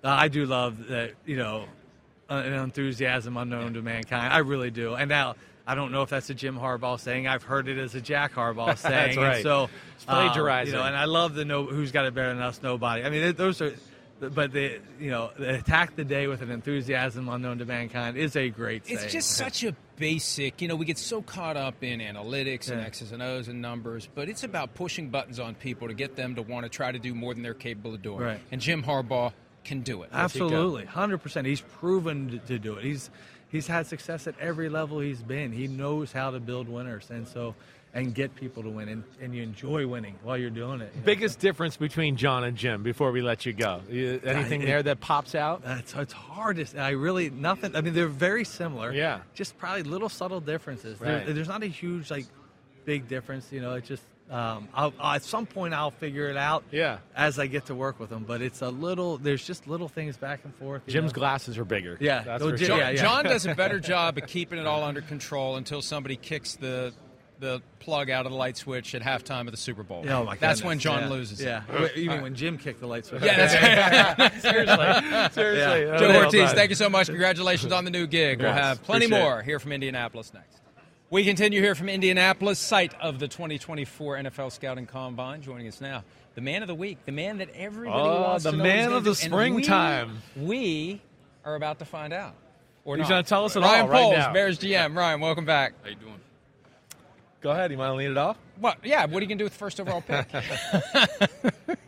uh, 0.03 0.07
I 0.09 0.27
do 0.27 0.45
love 0.45 0.87
that, 0.87 1.13
you 1.25 1.37
know, 1.37 1.65
uh, 2.29 2.35
an 2.35 2.53
enthusiasm 2.53 3.37
unknown 3.37 3.73
to 3.73 3.81
mankind. 3.81 4.31
I 4.33 4.39
really 4.39 4.71
do. 4.71 4.93
And 4.95 5.09
now, 5.09 5.35
I 5.67 5.75
don't 5.75 5.91
know 5.91 6.01
if 6.01 6.09
that's 6.09 6.29
a 6.29 6.33
Jim 6.33 6.57
Harbaugh 6.57 6.99
saying. 6.99 7.27
I've 7.27 7.43
heard 7.43 7.67
it 7.67 7.77
as 7.77 7.95
a 7.95 8.01
Jack 8.01 8.33
Harbaugh 8.33 8.77
saying. 8.77 9.15
that's 9.15 9.17
right. 9.17 9.35
And 9.35 9.43
so, 9.43 9.69
It's 9.95 10.05
um, 10.07 10.15
plagiarizing. 10.15 10.73
you 10.73 10.79
know, 10.79 10.85
and 10.85 10.95
I 10.95 11.05
love 11.05 11.33
the 11.35 11.45
no, 11.45 11.65
who's 11.65 11.91
got 11.91 12.05
it 12.05 12.13
better 12.13 12.29
than 12.33 12.41
us, 12.41 12.61
nobody. 12.63 13.03
I 13.03 13.09
mean, 13.09 13.23
it, 13.23 13.37
those 13.37 13.61
are 13.61 13.73
but 14.19 14.51
the 14.51 14.79
you 14.99 15.11
know 15.11 15.31
the 15.37 15.55
attack 15.55 15.95
the 15.95 16.03
day 16.03 16.27
with 16.27 16.41
an 16.41 16.51
enthusiasm 16.51 17.29
unknown 17.29 17.59
to 17.59 17.65
mankind 17.65 18.17
is 18.17 18.35
a 18.35 18.49
great. 18.49 18.83
It's 18.87 19.01
saying. 19.01 19.11
just 19.11 19.31
such 19.31 19.63
a 19.63 19.73
basic. 19.99 20.61
You 20.61 20.67
know, 20.67 20.75
we 20.75 20.85
get 20.85 20.97
so 20.97 21.21
caught 21.21 21.57
up 21.57 21.83
in 21.83 21.99
analytics 21.99 22.71
and 22.71 22.81
X's 22.81 23.11
and 23.11 23.21
O's 23.21 23.47
and 23.47 23.61
numbers, 23.61 24.07
but 24.15 24.29
it's 24.29 24.43
about 24.43 24.73
pushing 24.73 25.09
buttons 25.09 25.39
on 25.39 25.53
people 25.53 25.89
to 25.89 25.93
get 25.93 26.15
them 26.15 26.35
to 26.35 26.41
want 26.41 26.63
to 26.63 26.69
try 26.69 26.91
to 26.91 26.97
do 26.97 27.13
more 27.13 27.33
than 27.33 27.43
they're 27.43 27.53
capable 27.53 27.93
of 27.93 28.01
doing. 28.01 28.19
Right. 28.19 28.39
And 28.51 28.59
Jim 28.59 28.81
Harbaugh 28.81 29.33
can 29.63 29.81
do 29.81 30.01
it. 30.03 30.09
Absolutely, 30.11 30.85
hundred 30.85 31.19
percent. 31.19 31.45
He's 31.45 31.61
proven 31.61 32.29
to, 32.29 32.37
to 32.39 32.57
do 32.57 32.75
it. 32.75 32.83
He's 32.83 33.09
he's 33.49 33.67
had 33.67 33.85
success 33.85 34.25
at 34.25 34.39
every 34.39 34.69
level 34.69 34.99
he's 34.99 35.21
been. 35.21 35.51
He 35.51 35.67
knows 35.67 36.11
how 36.11 36.31
to 36.31 36.39
build 36.39 36.69
winners, 36.69 37.09
and 37.09 37.27
so 37.27 37.55
and 37.93 38.13
get 38.13 38.35
people 38.35 38.61
to 38.63 38.69
win, 38.69 38.87
and, 38.87 39.03
and 39.19 39.33
you 39.33 39.41
enjoy 39.41 39.87
winning 39.87 40.15
while 40.21 40.37
you're 40.37 40.49
doing 40.51 40.79
it. 40.81 40.91
you 40.93 40.99
know? 41.01 41.05
Biggest 41.05 41.39
difference 41.39 41.75
between 41.75 42.17
John 42.17 42.43
and 42.43 42.55
Jim 42.55 42.83
before 42.83 43.11
we 43.11 43.21
let 43.21 43.45
you 43.47 43.53
go. 43.53 43.81
You- 43.89 44.21
Anything 44.23 44.61
it- 44.61 44.65
there 44.67 44.83
that 44.83 44.99
pops 44.99 45.33
out? 45.33 45.63
It's, 45.65 45.93
it's 45.95 46.13
hard 46.13 46.57
to. 46.57 46.65
say. 46.67 46.77
I 46.77 46.91
really 46.91 47.29
nothing. 47.31 47.75
I 47.75 47.81
mean, 47.81 47.93
they're 47.95 48.07
very 48.07 48.45
similar. 48.45 48.93
Yeah. 48.93 49.21
Just 49.33 49.57
probably 49.57 49.83
little 49.83 50.09
subtle 50.09 50.39
differences. 50.39 50.99
There- 50.99 51.17
Right. 51.25 51.33
there's 51.33 51.47
not 51.47 51.63
a 51.63 51.67
huge 51.67 52.11
like 52.11 52.25
big 52.85 53.07
difference. 53.07 53.51
You 53.51 53.61
know, 53.61 53.73
it's 53.73 53.87
just. 53.87 54.03
Um, 54.29 54.67
I'll, 54.75 54.93
at 55.03 55.23
some 55.23 55.47
point, 55.47 55.73
I'll 55.73 55.89
figure 55.89 56.27
it 56.29 56.37
out. 56.37 56.63
Yeah. 56.69 56.99
As 57.15 57.39
I 57.39 57.47
get 57.47 57.65
to 57.65 57.73
work 57.73 57.99
with 57.99 58.11
them, 58.11 58.25
but 58.27 58.43
it's 58.43 58.61
a 58.61 58.69
little. 58.69 59.17
There's 59.17 59.43
just 59.43 59.67
little 59.67 59.87
things 59.87 60.17
back 60.17 60.41
and 60.43 60.53
forth. 60.53 60.85
Jim's 60.85 61.11
know? 61.13 61.21
glasses 61.21 61.57
are 61.57 61.65
bigger. 61.65 61.97
Yeah. 61.99 62.21
that's 62.21 62.43
Oh, 62.43 62.51
for 62.51 62.55
Jim- 62.57 62.67
sure. 62.67 62.77
John, 62.77 62.79
yeah, 62.79 62.89
yeah. 62.91 63.01
John 63.01 63.23
does 63.23 63.47
a 63.47 63.55
better 63.55 63.79
job 63.93 64.19
of 64.19 64.27
keeping 64.27 64.59
it 64.59 64.67
all 64.67 64.83
under 64.83 65.01
control 65.01 65.55
until 65.55 65.81
somebody 65.81 66.15
kicks 66.15 66.53
the 66.57 66.93
the 67.39 67.61
plug 67.79 68.09
out 68.09 68.25
of 68.25 68.31
the 68.33 68.37
light 68.37 68.57
switch 68.57 68.93
at 68.93 69.01
halftime 69.01 69.41
of 69.45 69.51
the 69.51 69.57
Super 69.57 69.81
Bowl. 69.83 70.03
Oh 70.09 70.23
my 70.25 70.35
That's 70.35 70.59
goodness. 70.59 70.63
when 70.63 70.79
John 70.79 71.03
yeah. 71.03 71.09
loses. 71.09 71.41
Yeah. 71.41 71.61
Wait, 71.73 71.95
You 71.95 72.09
mean 72.09 72.21
when 72.21 72.35
Jim 72.35 72.57
kicked 72.57 72.81
the 72.81 72.87
light 72.87 73.05
switch? 73.05 73.21
Yeah, 73.23 74.13
that's 74.15 74.41
Seriously. 74.41 75.31
Seriously. 75.31 75.81
Yeah. 75.85 75.97
Joe 75.97 76.11
Hortiz, 76.11 76.33
man. 76.33 76.55
thank 76.55 76.69
you 76.69 76.75
so 76.75 76.89
much. 76.89 77.07
Congratulations 77.07 77.71
on 77.71 77.85
the 77.85 77.91
new 77.91 78.07
gig. 78.07 78.41
We'll 78.41 78.51
have 78.51 78.83
plenty 78.83 79.05
Appreciate 79.05 79.23
more 79.23 79.39
it. 79.39 79.45
here 79.45 79.59
from 79.59 79.71
Indianapolis 79.71 80.33
next. 80.33 80.57
We 81.09 81.23
continue 81.23 81.59
here 81.61 81.73
from 81.75 81.89
Indianapolis, 81.89 82.59
site 82.59 82.93
of 83.01 83.17
the 83.19 83.27
2024 83.27 84.17
NFL 84.17 84.51
Scouting 84.51 84.85
Combine. 84.85 85.41
Joining 85.41 85.67
us 85.67 85.81
now, 85.81 86.03
the 86.35 86.41
man 86.41 86.61
of 86.61 86.67
the 86.67 86.75
week, 86.75 86.99
the 87.05 87.11
man 87.11 87.39
that 87.39 87.49
everybody 87.55 87.97
Oh, 87.99 88.21
wants 88.21 88.43
the 88.43 88.51
to 88.51 88.57
know 88.57 88.63
what 88.63 88.69
he's 88.71 88.85
man 88.85 88.93
of 88.93 89.03
the 89.05 89.13
do. 89.13 89.19
And 89.25 89.33
we- 89.55 89.63
springtime. 89.63 90.21
We, 90.35 91.01
are 91.45 91.55
about 91.55 91.79
to 91.79 91.85
find 91.85 92.13
out. 92.13 92.35
Or 92.85 92.95
He's 92.97 93.03
not. 93.03 93.09
gonna 93.09 93.23
tell 93.23 93.45
us 93.45 93.55
it 93.55 93.59
Ryan 93.61 93.81
all 93.81 93.87
right 93.87 94.01
Poles, 94.03 94.17
now. 94.17 94.33
Bears 94.33 94.59
GM. 94.59 94.95
Ryan, 94.95 95.19
welcome 95.21 95.45
back. 95.45 95.73
How 95.83 95.89
you 95.89 95.95
doing? 95.95 96.13
Go 97.41 97.51
ahead. 97.51 97.71
You 97.71 97.77
want 97.77 97.91
to 97.91 97.95
lead 97.95 98.11
it 98.11 98.17
off? 98.17 98.37
What? 98.59 98.79
Yeah. 98.83 99.05
What 99.05 99.17
are 99.17 99.21
you 99.21 99.27
gonna 99.27 99.37
do 99.37 99.43
with 99.45 99.53
the 99.53 99.59
first 99.59 99.79
overall 99.79 100.01
pick? 100.01 100.27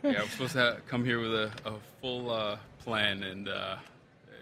Yeah, 0.04 0.22
I'm 0.22 0.28
supposed 0.30 0.54
to 0.54 0.78
come 0.88 1.04
here 1.04 1.20
with 1.20 1.32
a, 1.32 1.50
a 1.64 1.74
full 2.00 2.28
uh, 2.30 2.56
plan, 2.80 3.22
and 3.22 3.48
uh, 3.48 3.76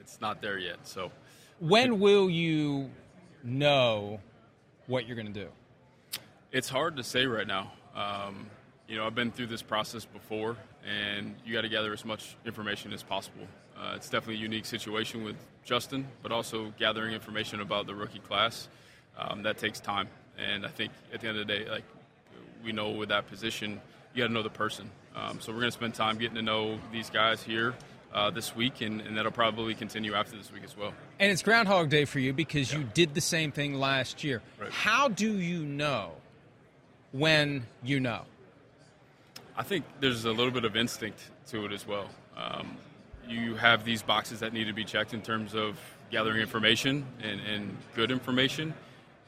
it's 0.01 0.19
not 0.19 0.41
there 0.41 0.57
yet. 0.57 0.79
So, 0.85 1.11
when 1.59 2.01
will 2.01 2.31
you 2.31 2.91
know 3.45 4.21
what 4.87 5.07
you're 5.07 5.17
gonna 5.17 5.31
do? 5.31 5.49
it's 6.53 6.69
hard 6.69 6.97
to 6.97 7.05
say 7.05 7.27
right 7.27 7.47
now. 7.47 7.71
Um, 7.95 8.47
you 8.89 8.97
know, 8.97 9.07
I've 9.07 9.15
been 9.15 9.31
through 9.31 9.47
this 9.49 9.63
process 9.63 10.05
before, 10.05 10.57
and 10.85 11.35
you 11.45 11.53
got 11.53 11.61
to 11.61 11.69
gather 11.69 11.93
as 11.93 12.05
much 12.05 12.37
information 12.45 12.93
as 12.93 13.03
possible. 13.03 13.47
Uh, 13.79 13.93
it's 13.95 14.09
definitely 14.09 14.37
a 14.37 14.45
unique 14.45 14.65
situation 14.67 15.23
with 15.23 15.37
Justin, 15.65 16.09
but 16.23 16.33
also 16.33 16.73
gathering 16.79 17.15
information 17.15 17.61
about 17.61 17.87
the 17.87 17.95
rookie 17.95 18.19
class. 18.19 18.69
Um, 19.17 19.43
that 19.43 19.59
takes 19.59 19.79
time, 19.79 20.09
and 20.39 20.65
I 20.65 20.69
think 20.69 20.93
at 21.13 21.21
the 21.21 21.29
end 21.29 21.39
of 21.39 21.47
the 21.47 21.53
day, 21.53 21.69
like 21.69 21.85
we 22.65 22.73
know 22.73 22.91
with 22.91 23.09
that 23.09 23.29
position, 23.29 23.81
you 24.15 24.23
got 24.23 24.29
to 24.29 24.33
know 24.33 24.43
the 24.43 24.51
person. 24.51 24.91
Um, 25.15 25.41
so 25.41 25.53
we're 25.53 25.61
going 25.61 25.71
to 25.71 25.77
spend 25.77 25.95
time 25.95 26.19
getting 26.19 26.37
to 26.37 26.43
know 26.43 26.79
these 26.93 27.11
guys 27.11 27.43
here 27.43 27.75
uh, 28.13 28.31
this 28.31 28.55
week, 28.55 28.81
and, 28.81 29.01
and 29.01 29.17
that'll 29.17 29.33
probably 29.33 29.75
continue 29.75 30.15
after 30.15 30.37
this 30.37 30.53
week 30.53 30.65
as 30.65 30.77
well. 30.77 30.93
And 31.19 31.31
it's 31.31 31.43
Groundhog 31.43 31.89
Day 31.89 32.05
for 32.05 32.19
you 32.19 32.33
because 32.33 32.73
you 32.73 32.85
did 32.95 33.15
the 33.15 33.21
same 33.21 33.53
thing 33.53 33.75
last 33.75 34.25
year. 34.25 34.43
Right. 34.59 34.71
How 34.71 35.09
do 35.09 35.39
you 35.39 35.65
know 35.65 36.13
when 37.13 37.67
you 37.83 38.01
know? 38.01 38.23
I 39.57 39.63
think 39.63 39.85
there's 40.01 40.25
a 40.25 40.33
little 40.33 40.53
bit 40.53 40.65
of 40.65 40.77
instinct 40.77 41.21
to 41.49 41.67
it 41.67 41.73
as 41.73 41.87
well. 41.87 42.09
Um, 42.37 42.77
you 43.29 43.55
have 43.57 43.85
these 43.85 44.03
boxes 44.03 44.41
that 44.41 44.53
need 44.53 44.65
to 44.65 44.73
be 44.73 44.85
checked 44.85 45.15
in 45.15 45.23
terms 45.23 45.55
of 45.55 45.79
gathering 46.11 46.41
information 46.41 47.07
and, 47.23 47.41
and 47.41 47.77
good 47.95 48.11
information. 48.11 48.75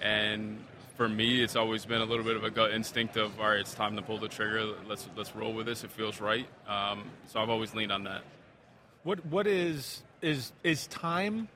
And 0.00 0.64
for 0.96 1.08
me, 1.08 1.42
it's 1.42 1.56
always 1.56 1.84
been 1.84 2.00
a 2.00 2.04
little 2.04 2.24
bit 2.24 2.36
of 2.36 2.44
a 2.44 2.50
gut 2.50 2.72
instinct 2.72 3.16
of, 3.16 3.38
all 3.40 3.48
right, 3.48 3.60
it's 3.60 3.74
time 3.74 3.96
to 3.96 4.02
pull 4.02 4.18
the 4.18 4.28
trigger. 4.28 4.74
Let's 4.86 5.08
let's 5.16 5.34
roll 5.34 5.52
with 5.52 5.66
this. 5.66 5.84
It 5.84 5.90
feels 5.90 6.20
right. 6.20 6.46
Um, 6.68 7.04
so 7.28 7.40
I've 7.40 7.50
always 7.50 7.74
leaned 7.74 7.92
on 7.92 8.04
that. 8.04 8.22
What 9.04 9.24
What 9.26 9.46
is 9.46 10.02
is 10.20 10.52
is 10.62 10.86
time, 10.86 11.48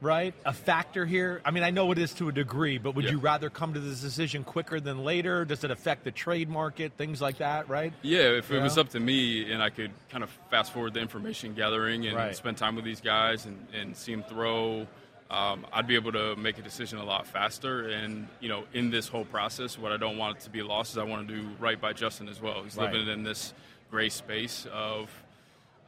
right? 0.00 0.34
A 0.44 0.52
factor 0.52 1.06
here. 1.06 1.40
I 1.44 1.50
mean, 1.52 1.62
I 1.62 1.70
know 1.70 1.90
it 1.92 1.98
is 1.98 2.12
to 2.14 2.28
a 2.28 2.32
degree, 2.32 2.76
but 2.78 2.94
would 2.94 3.06
Yeah. 3.06 3.12
you 3.12 3.18
rather 3.18 3.48
come 3.48 3.72
to 3.74 3.80
this 3.80 4.00
decision 4.00 4.44
quicker 4.44 4.80
than 4.80 5.04
later? 5.04 5.44
Does 5.44 5.64
it 5.64 5.70
affect 5.70 6.04
the 6.04 6.10
trade 6.10 6.48
market? 6.50 6.92
Things 6.98 7.22
like 7.22 7.38
that, 7.38 7.68
right? 7.68 7.92
Yeah, 8.02 8.36
if 8.36 8.50
it 8.50 8.60
was 8.60 8.76
up 8.76 8.90
to 8.90 9.00
me 9.00 9.50
and 9.52 9.62
I 9.62 9.70
could 9.70 9.92
kind 10.10 10.22
of 10.24 10.30
fast 10.50 10.72
forward 10.72 10.92
the 10.94 11.00
information 11.00 11.54
gathering 11.54 12.06
and 12.06 12.16
Right. 12.16 12.36
spend 12.36 12.58
time 12.58 12.76
with 12.76 12.84
these 12.84 13.00
guys 13.00 13.46
and, 13.46 13.56
and 13.72 13.96
see 13.96 14.14
them 14.14 14.24
throw, 14.24 14.86
um, 15.34 15.66
I'd 15.72 15.88
be 15.88 15.96
able 15.96 16.12
to 16.12 16.36
make 16.36 16.58
a 16.58 16.62
decision 16.62 16.98
a 16.98 17.04
lot 17.04 17.26
faster. 17.26 17.88
And, 17.88 18.28
you 18.40 18.48
know, 18.48 18.64
in 18.72 18.90
this 18.90 19.08
whole 19.08 19.24
process, 19.24 19.76
what 19.76 19.90
I 19.90 19.96
don't 19.96 20.16
want 20.16 20.36
it 20.36 20.44
to 20.44 20.50
be 20.50 20.62
lost 20.62 20.92
is 20.92 20.98
I 20.98 21.02
want 21.02 21.26
to 21.26 21.34
do 21.34 21.48
right 21.58 21.80
by 21.80 21.92
Justin 21.92 22.28
as 22.28 22.40
well. 22.40 22.62
He's 22.62 22.76
Right. 22.76 22.92
living 22.92 23.08
in 23.08 23.24
this 23.24 23.52
gray 23.90 24.08
space 24.10 24.66
of 24.72 25.10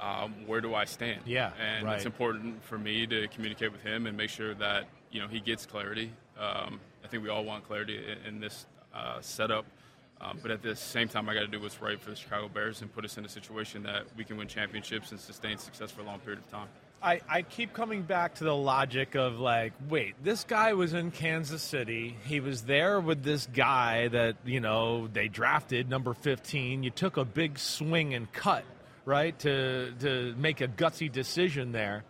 um, 0.00 0.34
where 0.46 0.60
do 0.60 0.74
I 0.74 0.84
stand? 0.84 1.20
Yeah, 1.24 1.52
And 1.58 1.86
right. 1.86 1.96
it's 1.96 2.04
important 2.06 2.62
for 2.64 2.76
me 2.76 3.06
to 3.06 3.28
communicate 3.28 3.70
with 3.72 3.82
him 3.82 4.06
and 4.06 4.16
make 4.16 4.30
sure 4.30 4.52
that, 4.54 4.88
you 5.10 5.20
know, 5.20 5.28
he 5.28 5.40
gets 5.40 5.64
clarity. 5.64 6.12
Um, 6.38 6.80
I 7.04 7.08
think 7.08 7.22
we 7.22 7.28
all 7.30 7.44
want 7.44 7.64
clarity 7.66 7.96
in, 7.96 8.34
in 8.34 8.40
this 8.40 8.66
uh, 8.94 9.20
setup. 9.20 9.64
Um, 10.20 10.38
but 10.42 10.50
at 10.50 10.60
the 10.62 10.74
same 10.74 11.08
time, 11.08 11.28
I 11.28 11.34
got 11.34 11.40
to 11.40 11.46
do 11.46 11.60
what's 11.60 11.80
right 11.80 12.00
for 12.00 12.10
the 12.10 12.16
Chicago 12.16 12.48
Bears 12.48 12.82
and 12.82 12.92
put 12.92 13.04
us 13.04 13.16
in 13.16 13.24
a 13.24 13.28
situation 13.28 13.82
that 13.84 14.04
we 14.16 14.24
can 14.24 14.36
win 14.36 14.48
championships 14.48 15.12
and 15.12 15.20
sustain 15.20 15.56
success 15.58 15.90
for 15.92 16.00
a 16.00 16.04
long 16.04 16.18
period 16.20 16.40
of 16.40 16.50
time. 16.50 16.68
I, 17.02 17.20
I 17.28 17.42
keep 17.42 17.72
coming 17.72 18.02
back 18.02 18.36
to 18.36 18.44
the 18.44 18.54
logic 18.54 19.14
of 19.14 19.38
like, 19.38 19.72
wait, 19.88 20.14
this 20.24 20.44
guy 20.44 20.72
was 20.72 20.92
in 20.94 21.10
Kansas 21.10 21.62
City. 21.62 22.16
He 22.24 22.40
was 22.40 22.62
there 22.62 23.00
with 23.00 23.22
this 23.22 23.46
guy 23.52 24.08
that, 24.08 24.36
you 24.44 24.60
know, 24.60 25.06
they 25.06 25.28
drafted 25.28 25.88
number 25.88 26.14
15. 26.14 26.82
You 26.82 26.90
took 26.90 27.16
a 27.16 27.24
big 27.24 27.58
swing 27.58 28.14
and 28.14 28.32
cut, 28.32 28.64
right, 29.04 29.38
to, 29.40 29.92
to 30.00 30.34
make 30.38 30.60
a 30.60 30.68
gutsy 30.68 31.12
decision 31.12 31.72
there. 31.72 32.04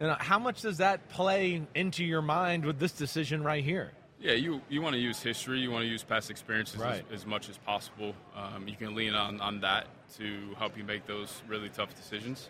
And 0.00 0.12
how 0.20 0.38
much 0.38 0.62
does 0.62 0.78
that 0.78 1.08
play 1.10 1.62
into 1.74 2.04
your 2.04 2.22
mind 2.22 2.64
with 2.64 2.78
this 2.78 2.92
decision 2.92 3.42
right 3.42 3.62
here? 3.64 3.92
Yeah, 4.20 4.32
you, 4.32 4.60
you 4.68 4.80
want 4.82 4.94
to 4.94 5.00
use 5.00 5.20
history, 5.22 5.60
you 5.60 5.70
want 5.70 5.84
to 5.84 5.88
use 5.88 6.02
past 6.02 6.28
experiences 6.30 6.80
Right. 6.80 7.04
as, 7.12 7.20
as 7.20 7.26
much 7.26 7.48
as 7.48 7.58
possible. 7.58 8.14
Um, 8.34 8.66
you 8.66 8.74
can 8.74 8.94
lean 8.96 9.14
on, 9.14 9.40
on 9.40 9.60
that 9.60 9.86
to 10.16 10.54
help 10.56 10.76
you 10.76 10.82
make 10.82 11.06
those 11.06 11.40
really 11.46 11.68
tough 11.68 11.94
decisions. 11.94 12.48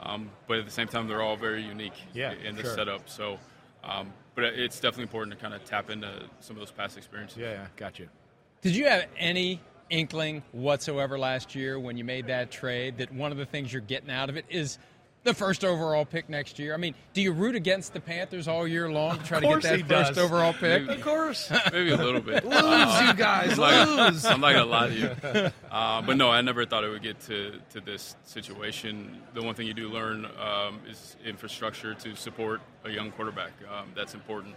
Um, 0.00 0.30
but 0.46 0.58
at 0.58 0.64
the 0.64 0.70
same 0.70 0.88
time, 0.88 1.08
they're 1.08 1.22
all 1.22 1.36
very 1.36 1.62
unique 1.62 1.94
Yeah, 2.14 2.32
in 2.32 2.54
the 2.56 2.62
sure. 2.62 2.74
setup. 2.74 3.08
So, 3.08 3.38
um, 3.82 4.12
but 4.34 4.44
it's 4.44 4.76
definitely 4.76 5.04
important 5.04 5.36
to 5.36 5.42
kind 5.42 5.54
of 5.54 5.64
tap 5.64 5.90
into 5.90 6.08
some 6.40 6.56
of 6.56 6.60
those 6.60 6.70
past 6.70 6.96
experiences. 6.96 7.38
Yeah, 7.38 7.66
got 7.76 7.98
you. 7.98 8.08
Did 8.62 8.76
you 8.76 8.86
have 8.86 9.06
any 9.16 9.60
inkling 9.90 10.42
whatsoever 10.52 11.18
last 11.18 11.54
year 11.54 11.78
when 11.80 11.96
you 11.96 12.04
made 12.04 12.26
that 12.26 12.50
trade 12.50 12.98
that 12.98 13.12
one 13.12 13.32
of 13.32 13.38
the 13.38 13.46
things 13.46 13.72
you're 13.72 13.80
getting 13.82 14.10
out 14.10 14.28
of 14.28 14.36
it 14.36 14.44
is 14.48 14.78
the 15.24 15.34
first 15.34 15.64
overall 15.64 16.04
pick 16.04 16.28
next 16.28 16.58
year? 16.58 16.74
I 16.74 16.76
mean, 16.76 16.94
do 17.12 17.20
you 17.20 17.32
root 17.32 17.54
against 17.54 17.92
the 17.92 18.00
Panthers 18.00 18.48
all 18.48 18.66
year 18.66 18.90
long 18.90 19.18
to 19.18 19.24
try 19.24 19.40
to 19.40 19.46
get 19.46 19.62
that 19.62 19.86
first 19.86 20.14
does. 20.14 20.18
overall 20.18 20.52
pick? 20.52 20.88
Of 20.88 21.00
course. 21.02 21.50
Maybe 21.72 21.90
a 21.90 21.96
little 21.96 22.20
bit. 22.20 22.44
lose, 22.44 23.00
you 23.00 23.14
guys, 23.14 23.58
I'm 23.58 23.58
not 23.58 23.86
gonna- 23.86 24.10
lose. 24.10 24.24
I'm 24.24 24.40
not 24.40 24.52
gonna 24.52 24.64
lie 24.64 24.88
to 24.88 24.94
you, 24.94 25.50
uh, 25.70 26.02
but 26.02 26.16
no, 26.16 26.30
I 26.30 26.40
never 26.40 26.64
thought 26.64 26.84
it 26.84 26.88
would 26.88 27.02
get 27.02 27.20
to, 27.22 27.58
to 27.70 27.80
this 27.80 28.16
situation. 28.24 29.20
The 29.34 29.42
one 29.42 29.54
thing 29.54 29.66
you 29.66 29.74
do 29.74 29.88
learn 29.88 30.26
um, 30.40 30.80
is 30.88 31.16
infrastructure 31.24 31.94
to 31.94 32.14
support 32.16 32.60
a 32.84 32.90
young 32.90 33.10
quarterback. 33.10 33.52
Um, 33.70 33.92
that's 33.94 34.14
important. 34.14 34.54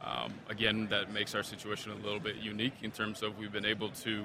Um, 0.00 0.34
again, 0.48 0.88
that 0.90 1.12
makes 1.12 1.34
our 1.34 1.44
situation 1.44 1.92
a 1.92 1.94
little 1.96 2.18
bit 2.18 2.36
unique 2.36 2.74
in 2.82 2.90
terms 2.90 3.22
of 3.22 3.38
we've 3.38 3.52
been 3.52 3.64
able 3.64 3.90
to 3.90 4.24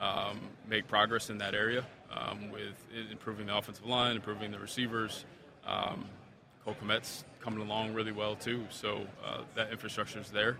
um, 0.00 0.40
make 0.68 0.88
progress 0.88 1.30
in 1.30 1.38
that 1.38 1.54
area 1.54 1.84
um, 2.12 2.50
with 2.50 2.74
improving 3.10 3.46
the 3.46 3.56
offensive 3.56 3.86
line, 3.86 4.16
improving 4.16 4.50
the 4.50 4.58
receivers. 4.58 5.24
Um, 5.66 6.06
Cole 6.64 6.76
Kmet's 6.84 7.24
coming 7.40 7.60
along 7.60 7.92
really 7.94 8.12
well 8.12 8.36
too, 8.36 8.64
so 8.70 9.04
uh, 9.24 9.38
that 9.56 9.72
infrastructure 9.72 10.20
is 10.20 10.30
there 10.30 10.56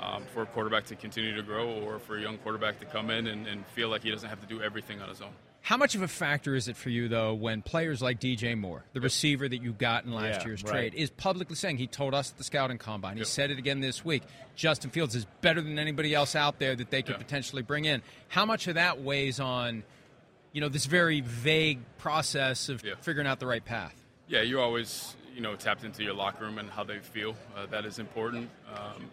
um, 0.00 0.24
for 0.32 0.42
a 0.42 0.46
quarterback 0.46 0.86
to 0.86 0.96
continue 0.96 1.34
to 1.36 1.42
grow, 1.42 1.68
or 1.68 1.98
for 2.00 2.16
a 2.16 2.20
young 2.20 2.38
quarterback 2.38 2.80
to 2.80 2.86
come 2.86 3.10
in 3.10 3.26
and, 3.28 3.46
and 3.46 3.64
feel 3.68 3.88
like 3.88 4.02
he 4.02 4.10
doesn't 4.10 4.28
have 4.28 4.40
to 4.40 4.46
do 4.46 4.60
everything 4.60 5.00
on 5.00 5.08
his 5.08 5.20
own. 5.20 5.30
How 5.62 5.76
much 5.78 5.94
of 5.94 6.02
a 6.02 6.08
factor 6.08 6.54
is 6.54 6.68
it 6.68 6.76
for 6.76 6.90
you, 6.90 7.08
though, 7.08 7.32
when 7.32 7.62
players 7.62 8.02
like 8.02 8.20
DJ 8.20 8.58
Moore, 8.58 8.84
the 8.92 9.00
receiver 9.00 9.48
that 9.48 9.62
you 9.62 9.72
got 9.72 10.04
in 10.04 10.12
last 10.12 10.40
Yeah, 10.40 10.46
year's 10.48 10.62
right. 10.64 10.70
trade, 10.92 10.94
is 10.94 11.08
publicly 11.08 11.56
saying, 11.56 11.78
he 11.78 11.86
told 11.86 12.12
us 12.12 12.32
at 12.32 12.36
the 12.36 12.44
scouting 12.44 12.76
combine, 12.76 13.14
he 13.14 13.20
Yep. 13.20 13.26
said 13.28 13.50
it 13.50 13.58
again 13.58 13.80
this 13.80 14.04
week, 14.04 14.24
Justin 14.56 14.90
Fields 14.90 15.14
is 15.14 15.24
better 15.40 15.62
than 15.62 15.78
anybody 15.78 16.14
else 16.14 16.36
out 16.36 16.58
there 16.58 16.74
that 16.76 16.90
they 16.90 17.00
could 17.00 17.12
Yeah. 17.14 17.18
potentially 17.22 17.62
bring 17.62 17.86
in. 17.86 18.02
How 18.28 18.44
much 18.44 18.66
of 18.66 18.74
that 18.74 19.00
weighs 19.00 19.40
on 19.40 19.84
you 20.54 20.60
know, 20.60 20.68
this 20.68 20.86
very 20.86 21.20
vague 21.20 21.80
process 21.98 22.68
of 22.70 22.82
Yeah. 22.82 22.94
figuring 23.00 23.26
out 23.26 23.40
the 23.40 23.46
right 23.46 23.64
path. 23.64 23.94
Yeah, 24.28 24.40
you're 24.40 24.62
always 24.62 25.16
you 25.34 25.40
know 25.40 25.56
tapped 25.56 25.82
into 25.84 26.04
your 26.04 26.14
locker 26.14 26.44
room 26.44 26.58
and 26.58 26.70
how 26.70 26.84
they 26.84 27.00
feel. 27.00 27.36
Uh, 27.56 27.66
that 27.66 27.84
is 27.84 27.98
important. 27.98 28.48
Um, 28.72 29.10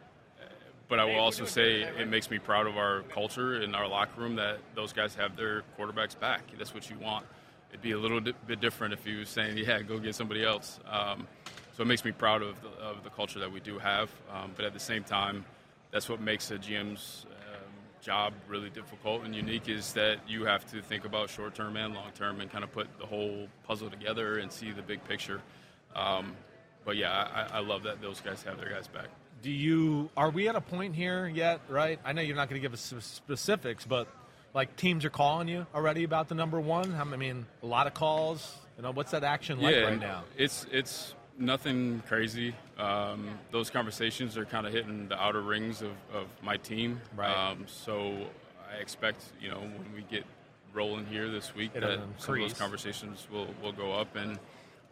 but 0.87 0.99
I 0.99 1.05
will 1.05 1.19
also 1.19 1.45
say 1.45 1.81
it 1.83 2.07
makes 2.09 2.29
me 2.29 2.37
proud 2.37 2.67
of 2.67 2.77
our 2.77 3.01
culture 3.03 3.61
in 3.61 3.73
our 3.75 3.87
locker 3.87 4.19
room 4.21 4.35
that 4.35 4.59
those 4.75 4.91
guys 4.93 5.15
have 5.15 5.35
their 5.37 5.63
quarterbacks 5.79 6.19
back. 6.19 6.41
That's 6.57 6.73
what 6.73 6.89
you 6.89 6.97
want. 6.99 7.25
It'd 7.69 7.81
be 7.81 7.91
a 7.93 7.97
little 7.97 8.19
bit 8.19 8.59
different 8.59 8.93
if 8.93 9.07
you 9.07 9.19
was 9.19 9.29
saying, 9.29 9.57
"Yeah, 9.57 9.81
go 9.81 9.97
get 9.99 10.13
somebody 10.15 10.43
else." 10.45 10.79
Um, 10.85 11.27
so 11.75 11.81
it 11.83 11.87
makes 11.87 12.03
me 12.05 12.11
proud 12.11 12.41
of 12.43 12.61
the, 12.61 12.67
of 12.83 13.03
the 13.03 13.09
culture 13.09 13.39
that 13.39 13.51
we 13.51 13.61
do 13.61 13.79
have. 13.79 14.11
Um, 14.31 14.51
but 14.55 14.65
at 14.65 14.73
the 14.73 14.79
same 14.79 15.03
time, 15.05 15.45
that's 15.91 16.07
what 16.09 16.19
makes 16.21 16.51
a 16.51 16.57
GM's 16.59 17.25
job 18.01 18.33
really 18.47 18.69
difficult 18.69 19.23
and 19.23 19.35
unique 19.35 19.69
is 19.69 19.93
that 19.93 20.17
you 20.27 20.45
have 20.45 20.69
to 20.71 20.81
think 20.81 21.05
about 21.05 21.29
short 21.29 21.55
term 21.55 21.77
and 21.77 21.93
long 21.93 22.11
term 22.15 22.41
and 22.41 22.51
kind 22.51 22.63
of 22.63 22.71
put 22.71 22.87
the 22.99 23.05
whole 23.05 23.47
puzzle 23.63 23.89
together 23.89 24.37
and 24.39 24.51
see 24.51 24.71
the 24.71 24.81
big 24.81 25.03
picture. 25.05 25.41
Um, 25.95 26.35
but 26.83 26.97
yeah, 26.97 27.11
I, 27.11 27.57
I 27.57 27.59
love 27.59 27.83
that 27.83 28.01
those 28.01 28.19
guys 28.21 28.43
have 28.43 28.57
their 28.57 28.69
guys 28.69 28.87
back. 28.87 29.07
Do 29.41 29.51
you? 29.51 30.09
Are 30.15 30.29
we 30.29 30.47
at 30.47 30.55
a 30.55 30.61
point 30.61 30.95
here 30.95 31.27
yet? 31.27 31.61
Right? 31.69 31.99
I 32.03 32.13
know 32.13 32.21
you're 32.21 32.35
not 32.35 32.49
going 32.49 32.61
to 32.61 32.65
give 32.65 32.73
us 32.73 32.93
specifics, 32.99 33.85
but 33.85 34.07
like 34.53 34.75
teams 34.75 35.05
are 35.05 35.09
calling 35.09 35.47
you 35.47 35.65
already 35.73 36.03
about 36.03 36.27
the 36.27 36.35
number 36.35 36.59
one. 36.59 36.93
I 36.93 37.03
mean, 37.03 37.45
a 37.63 37.65
lot 37.65 37.87
of 37.87 37.93
calls. 37.93 38.57
You 38.77 38.83
know, 38.83 38.91
what's 38.91 39.11
that 39.11 39.23
action 39.23 39.61
like 39.61 39.75
yeah, 39.75 39.81
right 39.81 39.99
now? 39.99 40.23
It's 40.37 40.65
it's 40.71 41.13
nothing 41.37 42.01
crazy. 42.07 42.53
Um, 42.77 43.29
those 43.51 43.69
conversations 43.69 44.37
are 44.37 44.45
kind 44.45 44.65
of 44.67 44.73
hitting 44.73 45.07
the 45.07 45.19
outer 45.21 45.41
rings 45.41 45.81
of, 45.81 45.91
of 46.13 46.27
my 46.41 46.57
team. 46.57 47.01
Right. 47.15 47.31
Um, 47.31 47.65
so 47.67 48.13
I 48.71 48.75
expect 48.81 49.23
you 49.41 49.49
know 49.49 49.59
when 49.59 49.93
we 49.95 50.01
get 50.09 50.23
rolling 50.73 51.05
here 51.05 51.29
this 51.29 51.53
week 51.53 51.71
It'll 51.75 51.89
that 51.89 51.99
some 52.17 52.35
of 52.35 52.41
those 52.41 52.53
conversations 52.53 53.27
will 53.31 53.47
will 53.61 53.73
go 53.73 53.91
up 53.91 54.15
and 54.15 54.39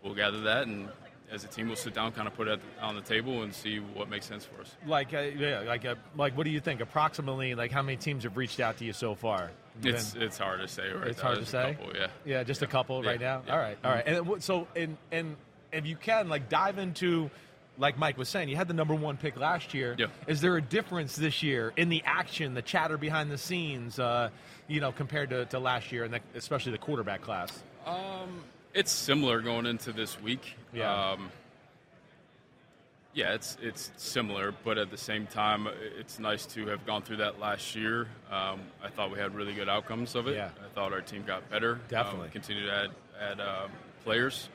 we'll 0.03 0.15
gather 0.15 0.41
that 0.41 0.67
and 0.67 0.89
as 1.31 1.43
a 1.43 1.47
team 1.47 1.67
we'll 1.67 1.75
sit 1.75 1.93
down, 1.93 2.11
kind 2.11 2.27
of 2.27 2.33
put 2.35 2.47
it 2.47 2.59
on 2.81 2.95
the 2.95 3.01
table 3.01 3.43
and 3.43 3.53
see 3.53 3.77
what 3.77 4.09
makes 4.09 4.25
sense 4.25 4.45
for 4.45 4.61
us. 4.61 4.75
Like, 4.87 5.13
uh, 5.13 5.19
yeah, 5.37 5.59
like, 5.59 5.85
uh, 5.85 5.93
like, 6.17 6.35
what 6.35 6.45
do 6.45 6.49
you 6.49 6.59
think? 6.59 6.81
Approximately, 6.81 7.53
like, 7.53 7.71
how 7.71 7.83
many 7.83 7.97
teams 7.97 8.23
have 8.23 8.35
reached 8.35 8.59
out 8.59 8.77
to 8.77 8.83
you 8.85 8.93
so 8.93 9.13
far? 9.13 9.51
It's 9.83 10.13
Been- 10.13 10.23
it's 10.23 10.39
hard 10.39 10.59
to 10.61 10.67
say. 10.67 10.91
Right 10.91 11.09
It's 11.09 11.19
now. 11.19 11.23
hard 11.25 11.35
to 11.35 11.41
There's 11.41 11.49
a 11.49 11.51
say? 11.51 11.77
couple, 11.79 11.95
yeah. 11.95 12.07
Yeah, 12.25 12.41
just 12.43 12.63
a 12.63 12.67
couple 12.67 13.03
Yeah, 13.03 13.11
right 13.11 13.19
now. 13.21 13.43
yeah. 13.45 13.53
All 13.53 13.59
right, 13.59 13.77
all 13.83 13.91
right. 13.91 14.03
And 14.07 14.43
so, 14.43 14.67
and 14.75 14.97
and 15.11 15.35
if 15.71 15.85
you 15.85 15.95
can, 15.95 16.29
like, 16.29 16.49
dive 16.49 16.77
into, 16.77 17.29
like 17.77 17.97
Mike 17.97 18.17
was 18.17 18.27
saying, 18.29 18.49
you 18.49 18.55
had 18.55 18.67
the 18.67 18.73
number 18.73 18.95
one 18.95 19.17
pick 19.17 19.37
last 19.37 19.73
year. 19.73 19.95
Yeah. 19.97 20.07
Is 20.27 20.41
there 20.41 20.57
a 20.57 20.61
difference 20.61 21.15
this 21.15 21.41
year 21.41 21.73
in 21.77 21.89
the 21.89 22.03
action, 22.05 22.53
the 22.53 22.61
chatter 22.61 22.97
behind 22.97 23.31
the 23.31 23.37
scenes, 23.37 23.99
uh, 23.99 24.29
you 24.67 24.81
know, 24.81 24.91
compared 24.91 25.29
to, 25.29 25.45
to 25.45 25.59
last 25.59 25.91
year, 25.91 26.03
and 26.03 26.13
the, 26.13 26.19
especially 26.35 26.71
the 26.71 26.77
quarterback 26.77 27.21
class? 27.21 27.63
Um, 27.85 28.43
it's 28.73 28.91
similar 28.91 29.41
going 29.41 29.65
into 29.65 29.91
this 29.91 30.21
week. 30.21 30.55
Yeah. 30.73 31.11
Um, 31.11 31.31
yeah, 33.11 33.33
it's 33.33 33.57
it's 33.59 33.91
similar, 33.97 34.53
but 34.63 34.77
at 34.77 34.91
the 34.91 34.97
same 34.97 35.25
time, 35.25 35.67
it's 35.97 36.19
nice 36.19 36.45
to 36.47 36.67
have 36.67 36.85
gone 36.85 37.01
through 37.01 37.17
that 37.17 37.39
last 37.39 37.75
year. 37.75 38.07
Um, 38.31 38.61
I 38.83 38.89
thought 38.89 39.11
we 39.11 39.17
had 39.17 39.33
really 39.33 39.53
good 39.53 39.67
outcomes 39.67 40.13
of 40.13 40.27
it. 40.27 40.35
Yeah. 40.35 40.49
I 40.63 40.73
thought 40.75 40.93
our 40.93 41.01
team 41.01 41.23
got 41.25 41.49
better. 41.49 41.79
Definitely. 41.89 42.27
Um, 42.27 42.31
continue 42.31 42.65
to 42.67 42.71
add 42.71 42.89
add 43.19 43.41
um, 43.41 43.71
players. 44.03 44.49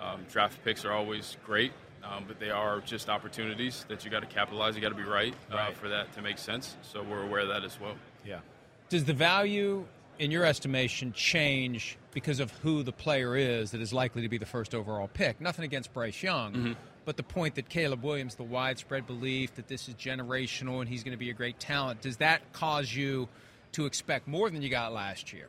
Um, 0.00 0.24
draft 0.30 0.62
picks 0.64 0.84
are 0.84 0.92
always 0.92 1.36
great, 1.44 1.72
um, 2.02 2.24
but 2.26 2.40
they 2.40 2.50
are 2.50 2.80
just 2.80 3.08
opportunities 3.10 3.84
that 3.88 4.04
you 4.04 4.10
got 4.10 4.20
to 4.20 4.26
capitalize. 4.26 4.74
You 4.74 4.80
got 4.80 4.88
to 4.90 4.94
be 4.94 5.02
right, 5.02 5.34
Uh, 5.52 5.56
Right. 5.56 5.76
for 5.76 5.88
that 5.88 6.12
to 6.14 6.22
make 6.22 6.38
sense. 6.38 6.76
So 6.82 7.02
we're 7.02 7.22
aware 7.22 7.40
of 7.40 7.48
that 7.48 7.64
as 7.64 7.78
well. 7.78 7.96
Yeah. 8.24 8.40
Does 8.88 9.04
the 9.04 9.12
value, 9.12 9.86
in 10.18 10.30
your 10.30 10.44
estimation, 10.44 11.12
change 11.12 11.98
because 12.12 12.40
of 12.40 12.50
who 12.58 12.82
the 12.82 12.92
player 12.92 13.36
is 13.36 13.70
that 13.72 13.80
is 13.80 13.92
likely 13.92 14.22
to 14.22 14.28
be 14.28 14.38
the 14.38 14.46
first 14.46 14.74
overall 14.74 15.08
pick? 15.08 15.40
Nothing 15.40 15.64
against 15.66 15.92
Bryce 15.92 16.22
Young, 16.22 16.52
Mm-hmm. 16.54 16.72
but 17.04 17.16
the 17.18 17.22
point 17.22 17.54
that 17.56 17.68
Caleb 17.68 18.02
Williams, 18.02 18.36
the 18.36 18.42
widespread 18.42 19.06
belief 19.06 19.54
that 19.56 19.68
this 19.68 19.86
is 19.88 19.94
generational 19.96 20.80
and 20.80 20.88
he's 20.88 21.04
going 21.04 21.12
to 21.12 21.18
be 21.18 21.30
a 21.30 21.34
great 21.34 21.60
talent, 21.60 22.00
does 22.00 22.16
that 22.18 22.40
cause 22.52 22.94
you 22.94 23.28
to 23.72 23.84
expect 23.86 24.26
more 24.26 24.48
than 24.50 24.62
you 24.62 24.70
got 24.70 24.92
last 24.92 25.32
year? 25.32 25.46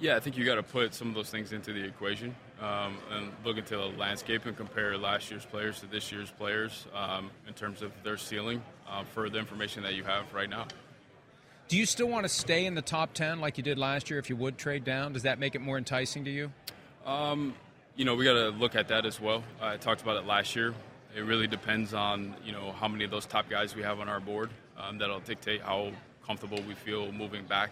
Yeah, 0.00 0.16
I 0.16 0.20
think 0.20 0.36
you 0.36 0.44
got 0.44 0.56
to 0.56 0.62
put 0.62 0.92
some 0.94 1.08
of 1.08 1.14
those 1.14 1.30
things 1.30 1.52
into 1.52 1.72
the 1.72 1.82
equation 1.84 2.34
um, 2.60 2.96
and 3.12 3.32
look 3.44 3.58
into 3.58 3.76
the 3.76 3.86
landscape 3.98 4.46
and 4.46 4.56
compare 4.56 4.96
last 4.96 5.30
year's 5.30 5.44
players 5.44 5.80
to 5.80 5.86
this 5.86 6.10
year's 6.10 6.30
players 6.30 6.86
um, 6.94 7.30
in 7.46 7.54
terms 7.54 7.82
of 7.82 7.92
their 8.02 8.16
ceiling 8.16 8.62
uh, 8.88 9.04
for 9.04 9.28
the 9.28 9.38
information 9.38 9.82
that 9.82 9.94
you 9.94 10.04
have 10.04 10.32
right 10.32 10.48
now. 10.48 10.66
Do 11.68 11.76
you 11.76 11.84
still 11.84 12.08
want 12.08 12.24
to 12.24 12.28
stay 12.28 12.64
in 12.64 12.74
the 12.74 12.82
top 12.82 13.12
10 13.12 13.40
like 13.40 13.58
you 13.58 13.64
did 13.64 13.76
last 13.76 14.08
year 14.08 14.18
if 14.18 14.30
you 14.30 14.36
would 14.36 14.56
trade 14.56 14.84
down? 14.84 15.12
Does 15.12 15.24
that 15.24 15.38
make 15.38 15.54
it 15.54 15.60
more 15.60 15.76
enticing 15.76 16.24
to 16.24 16.30
you? 16.30 16.52
You 17.96 18.04
know, 18.04 18.14
we 18.14 18.24
got 18.24 18.34
to 18.34 18.50
look 18.50 18.76
at 18.76 18.88
that 18.88 19.06
as 19.06 19.20
well. 19.20 19.42
I 19.60 19.76
talked 19.76 20.02
about 20.02 20.16
it 20.16 20.26
last 20.26 20.54
year. 20.54 20.74
It 21.16 21.22
really 21.22 21.46
depends 21.46 21.94
on 21.94 22.34
you 22.44 22.52
know 22.52 22.72
how 22.72 22.88
many 22.88 23.04
of 23.04 23.10
those 23.10 23.24
top 23.24 23.48
guys 23.48 23.74
we 23.74 23.82
have 23.82 24.00
on 24.00 24.08
our 24.08 24.20
board. 24.20 24.50
Um, 24.78 24.98
that'll 24.98 25.20
dictate 25.20 25.62
how 25.62 25.92
comfortable 26.26 26.60
we 26.68 26.74
feel 26.74 27.10
moving 27.10 27.44
back. 27.44 27.70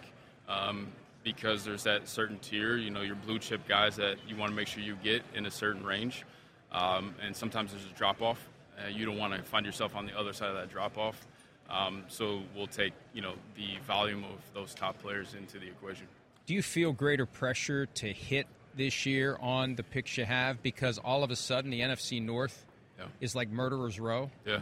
Um, 0.49 0.89
because 1.25 1.65
there's 1.65 1.83
that 1.85 2.07
certain 2.09 2.39
tier, 2.39 2.77
you 2.77 2.91
know, 2.91 3.01
your 3.01 3.17
blue 3.17 3.39
chip 3.39 3.67
guys 3.67 3.97
that 3.97 4.17
you 4.29 4.37
want 4.37 4.51
to 4.53 4.57
make 4.57 4.69
sure 4.69 4.83
you 4.83 4.97
get 5.03 5.23
in 5.35 5.47
a 5.47 5.51
certain 5.51 5.85
range. 5.85 6.25
Um, 6.71 7.15
and 7.25 7.35
sometimes 7.35 7.73
there's 7.73 7.85
a 7.87 7.97
drop 7.99 8.21
off. 8.23 8.39
Uh, 8.79 8.89
you 8.89 9.07
don't 9.07 9.19
want 9.19 9.33
to 9.35 9.43
find 9.43 9.65
yourself 9.65 9.97
on 9.97 10.07
the 10.07 10.19
other 10.19 10.33
side 10.33 10.51
of 10.51 10.57
that 10.57 10.71
drop 10.71 10.99
off. 10.99 11.27
Um, 11.71 12.03
so 12.09 12.43
we'll 12.55 12.67
take 12.67 12.93
you 13.15 13.23
know 13.23 13.35
the 13.57 13.79
volume 13.87 14.23
of 14.25 14.41
those 14.53 14.75
top 14.75 15.01
players 15.01 15.35
into 15.35 15.59
the 15.59 15.67
equation. 15.67 16.07
Do 16.47 16.53
you 16.55 16.63
feel 16.63 16.93
greater 16.93 17.25
pressure 17.25 17.87
to 17.87 18.07
hit 18.13 18.47
this 18.77 19.07
year 19.07 19.39
on 19.41 19.77
the 19.77 19.83
picks 19.83 20.19
you 20.19 20.25
have 20.27 20.63
because 20.63 20.99
all 20.99 21.25
of 21.25 21.31
a 21.31 21.37
sudden 21.37 21.71
the 21.71 21.81
NFC 21.81 22.21
North 22.21 22.67
Yeah. 22.99 23.07
is 23.21 23.35
like 23.35 23.49
murderer's 23.49 23.99
row? 23.99 24.31
Yeah, 24.45 24.59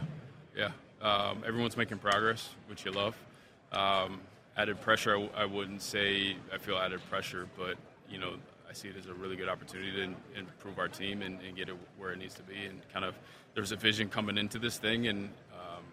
yeah. 0.55 0.71
Um, 1.01 1.43
everyone's 1.45 1.75
making 1.75 1.97
progress, 1.97 2.47
which 2.67 2.85
you 2.85 2.91
love. 2.91 3.17
Um, 3.73 4.21
added 4.57 4.79
pressure, 4.81 5.27
I 5.35 5.45
wouldn't 5.45 5.81
say 5.81 6.35
I 6.53 6.57
feel 6.57 6.77
added 6.77 7.01
pressure, 7.09 7.47
but 7.57 7.75
you 8.09 8.19
know, 8.19 8.33
I 8.69 8.73
see 8.73 8.87
it 8.89 8.95
as 8.97 9.07
a 9.07 9.13
really 9.13 9.35
good 9.35 9.49
opportunity 9.49 9.91
to 9.91 10.39
improve 10.39 10.79
our 10.79 10.87
team 10.87 11.21
and, 11.21 11.39
and 11.41 11.55
get 11.55 11.69
it 11.69 11.75
where 11.97 12.11
it 12.11 12.19
needs 12.19 12.33
to 12.35 12.43
be. 12.43 12.65
And 12.65 12.81
kind 12.91 13.05
of, 13.05 13.15
there's 13.55 13.71
a 13.71 13.75
vision 13.75 14.09
coming 14.09 14.37
into 14.37 14.59
this 14.59 14.77
thing, 14.77 15.07
and 15.07 15.29
um, 15.53 15.83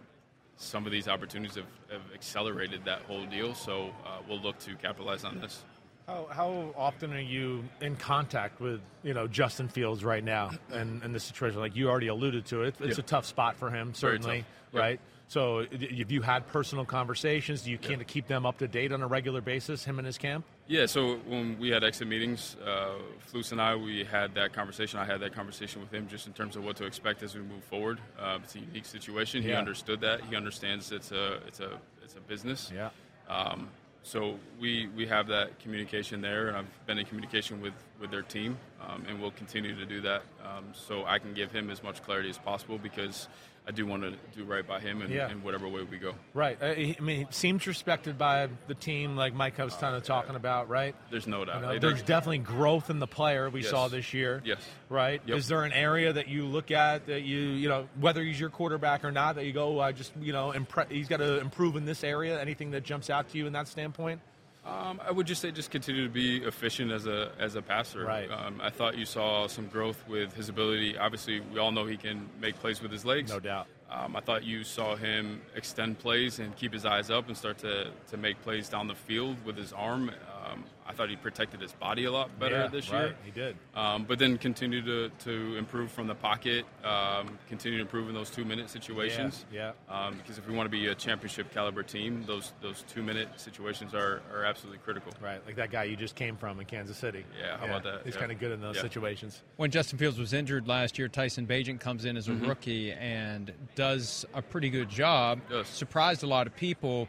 some 0.57 0.87
of 0.87 0.93
these 0.93 1.09
opportunities 1.09 1.57
have, 1.57 1.67
have 1.91 2.03
accelerated 2.15 2.85
that 2.85 3.03
whole 3.03 3.25
deal. 3.27 3.55
So 3.55 3.91
uh, 4.07 4.19
we'll 4.29 4.41
look 4.41 4.59
to 4.61 4.75
capitalize 4.77 5.25
on 5.25 5.41
this. 5.41 5.63
How, 6.07 6.27
how 6.31 6.75
often 6.77 7.13
are 7.13 7.21
you 7.21 7.63
in 7.81 7.95
contact 7.97 8.61
with 8.61 8.81
you 9.05 9.15
know 9.15 9.29
Justin 9.29 9.69
Fields 9.69 10.03
right 10.05 10.25
now 10.25 10.51
and 10.73 11.03
in 11.05 11.13
this 11.13 11.25
situation? 11.25 11.61
Like 11.61 11.77
you 11.77 11.89
already 11.89 12.09
alluded 12.09 12.47
to 12.47 12.63
it, 12.63 12.75
it's 12.81 12.99
Yeah. 12.99 13.05
a 13.05 13.07
tough 13.07 13.27
spot 13.27 13.57
for 13.57 13.71
him, 13.71 13.95
certainly, 13.95 14.45
right? 14.73 14.99
So, 15.31 15.65
have 15.71 16.11
you 16.11 16.23
had 16.23 16.49
personal 16.49 16.85
conversations? 16.85 17.63
Do 17.63 17.71
you 17.71 17.79
kind 17.79 18.01
of 18.01 18.09
keep 18.09 18.27
them 18.27 18.45
up 18.45 18.59
to 18.59 18.67
date 18.67 18.91
on 18.91 19.01
a 19.01 19.07
regular 19.07 19.41
basis, 19.41 19.85
him 19.85 20.01
and 20.01 20.07
his 20.07 20.19
camp? 20.19 20.45
Yeah, 20.67 20.87
so 20.87 21.19
when 21.19 21.57
we 21.57 21.69
had 21.69 21.85
exit 21.85 22.09
meetings, 22.09 22.57
uh, 22.67 22.95
Flus 23.33 23.53
and 23.53 23.63
I, 23.63 23.77
we 23.77 24.03
had 24.03 24.35
that 24.35 24.53
conversation. 24.53 24.99
I 24.99 25.05
had 25.05 25.21
that 25.21 25.33
conversation 25.33 25.81
with 25.83 25.95
him 25.95 26.09
just 26.09 26.27
in 26.27 26.33
terms 26.33 26.57
of 26.57 26.65
what 26.65 26.75
to 26.79 26.85
expect 26.85 27.23
as 27.23 27.37
we 27.37 27.43
move 27.43 27.63
forward. 27.63 28.01
Uh, 28.19 28.41
it's 28.43 28.57
a 28.57 28.59
unique 28.59 28.85
situation. 28.85 29.41
He 29.41 29.51
Yeah. 29.51 29.61
understood 29.61 30.01
that. 30.01 30.21
He 30.23 30.35
understands 30.35 30.91
it's 30.91 31.13
a 31.13 31.35
it's 31.47 31.61
a 31.61 31.79
it's 32.03 32.17
a 32.17 32.21
business. 32.23 32.73
Yeah. 32.75 32.91
Um, 33.29 33.69
so 34.03 34.37
we 34.59 34.89
we 34.97 35.07
have 35.07 35.29
that 35.29 35.61
communication 35.61 36.21
there, 36.21 36.49
and 36.49 36.57
I've 36.57 36.87
been 36.87 36.99
in 36.99 37.07
communication 37.07 37.61
with 37.61 37.75
with 38.01 38.11
their 38.11 38.23
team, 38.23 38.59
um, 38.85 39.05
and 39.09 39.21
we'll 39.21 39.31
continue 39.31 39.77
to 39.77 39.87
do 39.87 40.01
that. 40.01 40.23
Um, 40.45 40.65
so 40.73 41.05
I 41.05 41.21
can 41.21 41.35
give 41.35 41.53
him 41.53 41.71
as 41.71 41.85
much 41.85 42.03
clarity 42.03 42.31
as 42.31 42.39
possible 42.39 42.79
because 42.79 43.29
I 43.67 43.73
do 43.73 43.87
want 43.87 44.03
to 44.03 44.15
do 44.37 44.45
right 44.45 44.67
by 44.67 44.81
him 44.81 45.01
in, 45.03 45.13
Yeah. 45.13 45.31
in 45.31 45.43
whatever 45.45 45.69
way 45.69 45.83
we 45.83 45.99
go. 45.99 46.15
Right. 46.35 46.61
Uh, 46.61 46.67
I 46.67 46.97
mean, 47.01 47.21
he 47.21 47.27
seems 47.31 47.67
respected 47.67 48.19
by 48.19 48.49
the 48.67 48.75
team, 48.75 49.17
like 49.17 49.33
Mike 49.35 49.59
was 49.59 49.75
kind 49.75 49.95
of 49.95 50.03
talking 50.03 50.35
about, 50.35 50.69
right? 50.69 50.95
There's 51.11 51.27
no 51.27 51.45
doubt. 51.45 51.57
You 51.61 51.67
know, 51.69 51.79
there's 51.79 52.03
definitely 52.03 52.39
growth 52.39 52.91
in 52.91 52.99
the 52.99 53.07
player 53.07 53.49
we 53.49 53.61
Yes. 53.61 53.71
saw 53.71 53.87
this 53.89 54.13
year. 54.13 54.43
Yes. 54.45 54.59
Right. 54.89 55.21
Yep. 55.25 55.37
Is 55.39 55.47
there 55.47 55.63
an 55.65 55.73
area 55.73 56.13
that 56.13 56.27
you 56.29 56.47
look 56.47 56.71
at 56.71 57.07
that 57.07 57.23
you, 57.23 57.39
you 57.39 57.69
know, 57.69 57.87
whether 58.01 58.23
he's 58.23 58.41
your 58.41 58.51
quarterback 58.51 59.05
or 59.05 59.13
not, 59.13 59.37
that 59.37 59.45
you 59.45 59.53
go, 59.53 59.77
"Oh, 59.77 59.81
I 59.81 59.93
just, 59.93 60.13
you 60.21 60.33
know, 60.33 60.53
impre- 60.53 60.91
he's 60.91 61.09
got 61.09 61.19
to 61.19 61.39
improve 61.39 61.77
in 61.77 61.85
this 61.85 62.03
area? 62.03 62.41
Anything 62.41 62.73
that 62.73 62.83
jumps 62.83 63.09
out 63.11 63.29
to 63.31 63.39
you 63.39 63.47
in 63.47 63.53
that 63.53 63.69
standpoint? 63.69 64.21
Um, 64.67 65.01
I 65.07 65.11
would 65.11 65.27
just 65.27 65.41
say 65.41 65.51
just 65.51 65.71
continue 65.71 66.05
to 66.05 66.13
be 66.13 66.45
efficient 66.45 66.93
as 66.93 67.07
a 67.07 67.33
as 67.39 67.55
a 67.55 67.63
passer. 67.63 68.05
Right. 68.05 68.31
Um, 68.31 68.61
I 68.63 68.71
thought 68.71 68.99
you 68.99 69.07
saw 69.07 69.47
some 69.47 69.67
growth 69.69 70.03
with 70.07 70.35
his 70.35 70.49
ability. 70.49 70.99
Obviously, 70.99 71.41
we 71.41 71.59
all 71.59 71.73
know 71.73 71.87
he 71.87 71.97
can 71.97 72.29
make 72.41 72.57
plays 72.57 72.83
with 72.83 72.93
his 72.93 73.05
legs. 73.05 73.31
No 73.31 73.41
doubt. 73.41 73.67
Um, 73.91 74.15
I 74.15 74.21
thought 74.21 74.45
you 74.45 74.63
saw 74.63 74.95
him 74.95 75.41
extend 75.57 75.99
plays 75.99 76.39
and 76.39 76.55
keep 76.55 76.73
his 76.73 76.87
eyes 76.87 77.11
up 77.11 77.27
and 77.27 77.37
start 77.37 77.59
to, 77.59 77.91
to 78.11 78.17
make 78.17 78.41
plays 78.43 78.69
down 78.69 78.87
the 78.87 78.95
field 78.95 79.37
with 79.45 79.57
his 79.57 79.73
arm. 79.73 80.13
Um, 80.51 80.65
I 80.87 80.93
thought 80.93 81.09
he 81.09 81.15
protected 81.17 81.61
his 81.61 81.73
body 81.73 82.05
a 82.07 82.11
lot 82.11 82.37
better 82.41 82.57
Yeah, 82.63 82.67
this 82.67 82.91
right, 82.91 83.01
year. 83.07 83.15
He 83.25 83.31
did. 83.31 83.57
Um, 83.77 84.05
but 84.09 84.19
then 84.19 84.39
continue 84.39 84.83
to, 84.83 85.09
to 85.25 85.57
improve 85.57 85.93
from 85.93 86.09
the 86.09 86.17
pocket, 86.17 86.65
um, 86.83 87.39
continue 87.49 87.79
to 87.79 87.83
improve 87.83 88.09
in 88.09 88.15
those 88.15 88.29
two 88.29 88.45
minute 88.45 88.69
situations. 88.71 89.45
Yeah, 89.53 89.73
Um, 89.89 90.17
because 90.17 90.37
if 90.39 90.49
we 90.49 90.55
want 90.55 90.67
to 90.67 90.71
be 90.71 90.89
a 90.89 90.95
championship 90.97 91.53
caliber 91.55 91.85
team, 91.85 92.25
those 92.27 92.53
those 92.61 92.83
two 92.93 93.03
minute 93.05 93.29
situations 93.37 93.95
are, 93.95 94.21
are 94.33 94.45
absolutely 94.45 94.79
critical. 94.79 95.13
Right, 95.21 95.41
like 95.47 95.57
that 95.57 95.71
guy 95.71 95.85
you 95.85 95.95
just 95.97 96.17
came 96.17 96.37
from 96.37 96.59
in 96.59 96.67
Kansas 96.67 96.97
City. 96.97 97.25
Yeah, 97.39 97.57
how 97.59 97.67
about 97.67 97.85
that? 97.85 98.01
He's 98.05 98.15
Yeah. 98.15 98.21
kind 98.21 98.33
of 98.33 98.41
good 98.41 98.51
in 98.53 98.61
those 98.61 98.77
Yeah. 98.77 98.83
situations. 98.83 99.43
When 99.57 99.71
Justin 99.71 99.99
Fields 99.99 100.19
was 100.19 100.33
injured 100.33 100.67
last 100.67 100.99
year, 100.99 101.07
Tyson 101.09 101.47
Bagent 101.47 101.79
comes 101.81 102.05
in 102.05 102.17
as 102.17 102.27
a 102.27 102.33
Mm-hmm. 102.33 102.49
rookie 102.49 102.93
and 102.93 103.53
does 103.77 104.25
a 104.35 104.43
pretty 104.43 104.71
good 104.71 104.89
job. 104.89 105.41
Yes. 105.51 105.69
Surprised 105.69 106.23
a 106.25 106.27
lot 106.27 106.47
of 106.49 106.57
people. 106.57 107.07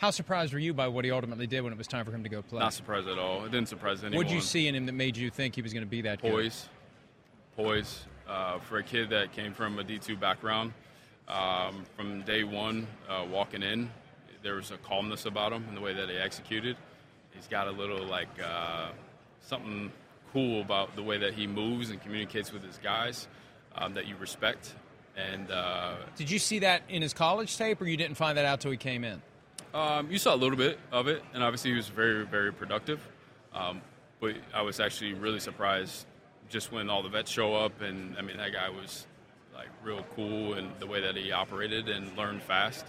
How 0.00 0.10
surprised 0.10 0.54
were 0.54 0.58
you 0.58 0.72
by 0.72 0.88
what 0.88 1.04
he 1.04 1.10
ultimately 1.10 1.46
did 1.46 1.60
when 1.60 1.74
it 1.74 1.78
was 1.78 1.86
time 1.86 2.06
for 2.06 2.10
him 2.10 2.22
to 2.22 2.30
go 2.30 2.40
play? 2.40 2.58
Not 2.58 2.72
surprised 2.72 3.06
at 3.06 3.18
all. 3.18 3.44
It 3.44 3.52
didn't 3.52 3.68
surprise 3.68 4.02
anyone. 4.02 4.16
What 4.16 4.28
did 4.28 4.34
you 4.34 4.40
see 4.40 4.66
in 4.66 4.74
him 4.74 4.86
that 4.86 4.92
made 4.92 5.14
you 5.14 5.28
think 5.28 5.54
he 5.54 5.60
was 5.60 5.74
going 5.74 5.84
to 5.84 5.90
be 5.90 6.00
that 6.00 6.22
good? 6.22 6.30
poise, 6.32 6.70
poise. 7.54 8.06
Uh, 8.26 8.58
for 8.60 8.78
a 8.78 8.82
kid 8.82 9.10
that 9.10 9.32
came 9.32 9.52
from 9.52 9.78
a 9.78 9.84
D2 9.84 10.18
background, 10.18 10.72
um, 11.28 11.84
from 11.96 12.22
day 12.22 12.44
one, 12.44 12.86
uh, 13.10 13.26
walking 13.30 13.62
in, 13.62 13.90
there 14.42 14.54
was 14.54 14.70
a 14.70 14.78
calmness 14.78 15.26
about 15.26 15.52
him 15.52 15.66
in 15.68 15.74
the 15.74 15.82
way 15.82 15.92
that 15.92 16.08
he 16.08 16.16
executed. 16.16 16.78
He's 17.32 17.46
got 17.46 17.68
a 17.68 17.70
little 17.70 18.02
like 18.02 18.30
uh, 18.42 18.92
something 19.42 19.92
cool 20.32 20.62
about 20.62 20.96
the 20.96 21.02
way 21.02 21.18
that 21.18 21.34
he 21.34 21.46
moves 21.46 21.90
and 21.90 22.00
communicates 22.00 22.54
with 22.54 22.64
his 22.64 22.78
guys 22.78 23.28
um, 23.74 23.92
that 23.92 24.06
you 24.06 24.16
respect. 24.16 24.74
And 25.14 25.50
uh, 25.50 25.96
Did 26.16 26.30
you 26.30 26.38
see 26.38 26.60
that 26.60 26.84
in 26.88 27.02
his 27.02 27.12
college 27.12 27.54
tape, 27.58 27.82
or 27.82 27.84
you 27.84 27.98
didn't 27.98 28.16
find 28.16 28.38
that 28.38 28.46
out 28.46 28.62
till 28.62 28.70
he 28.70 28.78
came 28.78 29.04
in? 29.04 29.20
Um, 29.72 30.10
you 30.10 30.18
saw 30.18 30.34
a 30.34 30.36
little 30.36 30.56
bit 30.56 30.78
of 30.90 31.06
it, 31.06 31.22
and 31.32 31.42
obviously 31.42 31.70
he 31.70 31.76
was 31.76 31.88
very, 31.88 32.24
very 32.26 32.52
productive. 32.52 33.00
Um, 33.54 33.80
but 34.20 34.34
I 34.52 34.62
was 34.62 34.80
actually 34.80 35.14
really 35.14 35.40
surprised 35.40 36.06
just 36.48 36.72
when 36.72 36.90
all 36.90 37.02
the 37.02 37.08
vets 37.08 37.30
show 37.30 37.54
up, 37.54 37.80
and 37.80 38.16
I 38.18 38.22
mean 38.22 38.36
that 38.38 38.52
guy 38.52 38.68
was 38.68 39.06
like 39.54 39.68
real 39.84 40.04
cool 40.16 40.54
and 40.54 40.70
the 40.80 40.86
way 40.86 41.00
that 41.00 41.16
he 41.16 41.32
operated 41.32 41.88
and 41.88 42.16
learned 42.16 42.42
fast. 42.42 42.84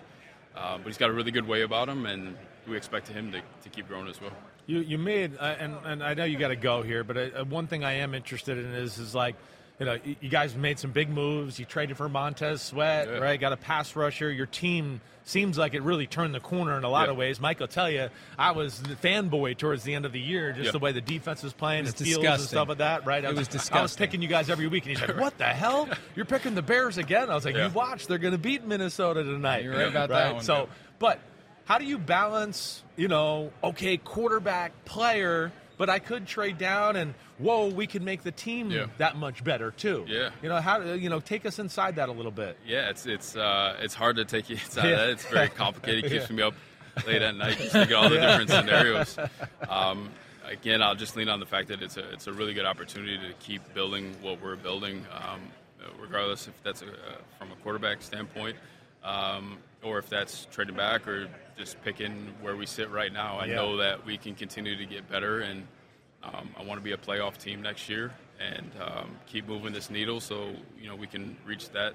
Um, 0.56 0.82
but 0.82 0.88
he's 0.88 0.98
got 0.98 1.10
a 1.10 1.14
really 1.14 1.32
good 1.32 1.48
way 1.48 1.62
about 1.62 1.88
him, 1.88 2.06
and 2.06 2.36
we 2.68 2.76
expect 2.76 3.08
him 3.08 3.32
to, 3.32 3.42
to 3.64 3.70
keep 3.70 3.88
growing 3.88 4.08
as 4.08 4.20
well. 4.20 4.32
You 4.66 4.80
you 4.80 4.98
made 4.98 5.38
uh, 5.40 5.56
and 5.60 5.76
and 5.86 6.04
I 6.04 6.14
know 6.14 6.24
you 6.24 6.38
got 6.38 6.50
to 6.50 6.56
go 6.56 6.82
here, 6.82 7.04
but 7.04 7.18
uh, 7.18 7.46
one 7.46 7.68
thing 7.68 7.84
I 7.84 7.94
am 7.94 8.14
interested 8.14 8.58
in 8.58 8.74
is 8.74 8.98
is 8.98 9.14
like. 9.16 9.36
You 9.82 9.86
know, 9.88 9.98
you 10.06 10.16
you 10.22 10.30
guys 10.30 10.56
made 10.56 10.78
some 10.78 10.92
big 10.92 11.10
moves. 11.10 11.58
You 11.58 11.66
traded 11.66 11.98
for 11.98 12.08
Montez 12.08 12.62
Sweat, 12.62 13.08
Yeah. 13.08 13.18
right? 13.18 13.40
Got 13.40 13.52
a 13.52 13.58
pass 13.58 13.96
rusher. 13.96 14.32
Your 14.32 14.46
team 14.46 15.02
seems 15.24 15.58
like 15.58 15.74
it 15.74 15.82
really 15.82 16.06
turned 16.06 16.36
the 16.36 16.40
corner 16.40 16.78
in 16.78 16.84
a 16.84 16.88
lot 16.88 17.08
Yeah. 17.08 17.12
of 17.14 17.18
ways. 17.18 17.40
Mike 17.40 17.60
will 17.60 17.68
tell 17.68 17.90
you, 17.90 18.10
I 18.38 18.52
was 18.52 18.80
the 18.80 18.94
fanboy 18.96 19.58
towards 19.58 19.82
the 19.82 19.96
end 19.96 20.06
of 20.06 20.12
the 20.12 20.20
year, 20.20 20.52
just 20.52 20.66
Yeah. 20.66 20.72
the 20.74 20.78
way 20.78 20.92
the 20.92 21.02
defense 21.02 21.42
was 21.42 21.54
playing, 21.54 21.88
It 21.88 21.96
the 21.96 22.04
was 22.04 22.14
fields 22.14 22.28
and 22.42 22.50
stuff 22.50 22.70
like 22.70 22.78
that, 22.78 23.08
right? 23.08 23.24
It 23.24 23.28
I 23.28 23.30
was 23.32 23.38
I 23.38 23.42
was 23.42 23.48
disgusting. 23.48 23.98
picking 24.06 24.22
you 24.22 24.28
guys 24.28 24.52
every 24.52 24.68
week, 24.68 24.86
and 24.86 24.96
he's 24.96 25.02
like, 25.02 25.18
"What 25.20 25.40
the 25.40 25.46
hell? 25.46 25.90
You're 26.16 26.26
picking 26.26 26.54
the 26.54 26.62
Bears 26.62 27.00
again?" 27.00 27.32
I 27.32 27.34
was 27.34 27.46
like, 27.46 27.56
Yeah. 27.56 27.66
"You 27.70 27.74
watch, 27.74 28.06
they're 28.06 28.20
going 28.20 28.34
to 28.34 28.38
beat 28.38 28.64
Minnesota 28.64 29.24
tonight." 29.24 29.64
You're 29.64 29.74
right 29.76 29.88
about 29.88 30.10
that 30.10 30.36
one. 30.36 30.44
So, 30.44 30.70
but 31.00 31.18
how 31.66 31.80
do 31.80 31.86
you 31.86 31.98
balance, 31.98 32.84
you 32.98 33.08
know, 33.08 33.52
okay, 33.64 33.98
quarterback, 33.98 34.86
player, 34.86 35.52
but 35.82 35.90
I 35.90 35.98
could 35.98 36.28
trade 36.28 36.60
down 36.60 36.96
and 36.96 37.16
whoa, 37.40 37.66
we 37.70 37.88
could 37.88 38.04
make 38.04 38.22
the 38.22 38.30
team 38.32 38.70
Yeah. 38.70 38.86
that 39.00 39.16
much 39.16 39.44
better 39.44 39.72
too. 39.72 40.06
Yeah. 40.08 40.30
You 40.44 40.50
know, 40.50 40.62
how 40.62 40.80
you 40.84 41.10
know, 41.10 41.20
take 41.20 41.44
us 41.44 41.58
inside 41.58 41.96
that 41.96 42.08
a 42.08 42.12
little 42.12 42.32
bit. 42.32 42.56
Yeah, 42.68 42.92
it's 42.92 43.08
it's 43.08 43.36
uh, 43.36 43.78
it's 43.82 43.96
hard 43.96 44.18
to 44.18 44.26
take 44.26 44.48
you 44.52 44.58
inside 44.58 44.88
Yeah. 44.90 44.96
that. 44.98 45.10
It's 45.10 45.26
very 45.26 45.50
complicated. 45.64 46.06
It 46.06 46.10
keeps 46.20 46.30
me 46.30 46.44
up 46.44 46.54
late 47.08 47.24
at 47.24 47.36
night 47.36 47.58
just 47.58 47.72
thinking 47.72 47.96
all 47.96 48.10
the 48.10 48.20
different 48.20 48.50
scenarios. 48.58 49.18
Um, 49.68 50.12
again, 50.48 50.84
I'll 50.84 50.94
just 50.94 51.16
lean 51.16 51.30
on 51.30 51.40
the 51.40 51.48
fact 51.48 51.70
that 51.70 51.82
it's 51.82 51.98
a 51.98 52.08
it's 52.14 52.28
a 52.28 52.32
really 52.32 52.54
good 52.54 52.66
opportunity 52.68 53.18
to 53.18 53.34
keep 53.40 53.74
building 53.74 54.16
what 54.22 54.40
we're 54.40 54.58
building, 54.58 55.04
um, 55.12 55.42
regardless 56.00 56.48
if 56.48 56.54
that's 56.62 56.84
a, 56.84 56.90
uh, 56.90 56.92
from 57.40 57.52
a 57.52 57.56
quarterback 57.64 58.04
standpoint. 58.04 58.56
Um, 59.04 59.58
or 59.84 59.98
if 59.98 60.10
that's 60.10 60.48
trading 60.52 60.76
back 60.76 61.08
or 61.08 61.28
just 61.58 61.82
picking 61.84 62.34
where 62.42 62.56
we 62.56 62.66
sit 62.66 62.90
right 62.92 63.12
now, 63.12 63.38
I 63.40 63.46
Yeah. 63.46 63.56
know 63.56 63.78
that 63.78 64.06
we 64.06 64.18
can 64.18 64.36
continue 64.36 64.76
to 64.78 64.86
get 64.86 65.10
better, 65.10 65.40
and 65.42 65.68
um, 66.24 66.50
I 66.58 66.64
want 66.64 66.80
to 66.80 66.84
be 66.84 66.92
a 66.92 66.98
playoff 66.98 67.38
team 67.38 67.62
next 67.62 67.90
year 67.90 68.12
and 68.40 68.72
um, 68.82 69.12
keep 69.28 69.48
moving 69.48 69.74
this 69.74 69.90
needle 69.90 70.20
so 70.20 70.52
you 70.80 70.88
know 70.88 70.96
we 70.96 71.08
can 71.08 71.36
reach 71.46 71.70
that 71.72 71.94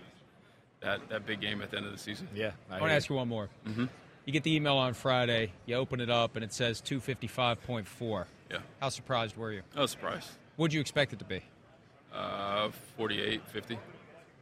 that, 0.81 1.09
that 1.09 1.27
big 1.27 1.41
game 1.41 1.63
at 1.63 1.71
the 1.71 1.77
end 1.79 1.87
of 1.87 1.93
the 1.93 1.99
season. 1.99 2.29
Yeah. 2.35 2.51
I 2.71 2.79
want 2.81 2.91
to 2.91 2.95
ask 2.97 3.09
you 3.09 3.17
one 3.17 3.29
more. 3.29 3.49
Mm-hmm. 3.67 3.87
You 4.27 4.33
get 4.33 4.43
the 4.43 4.55
email 4.55 4.77
on 4.77 4.93
Friday, 4.95 5.53
you 5.65 5.75
open 5.77 6.01
it 6.01 6.11
up, 6.11 6.37
and 6.37 6.45
it 6.45 6.53
says 6.53 6.83
255.4. 6.83 8.25
Yeah, 8.51 8.59
How 8.81 8.89
surprised 8.91 9.37
were 9.37 9.53
you? 9.53 9.63
I 9.75 9.81
was 9.81 9.91
surprised. 9.93 10.29
What'd 10.57 10.75
you 10.75 10.81
expect 10.81 11.13
it 11.13 11.19
to 11.21 11.25
be? 11.25 11.41
Uh, 12.13 12.71
48, 12.97 13.41
50. 13.49 13.79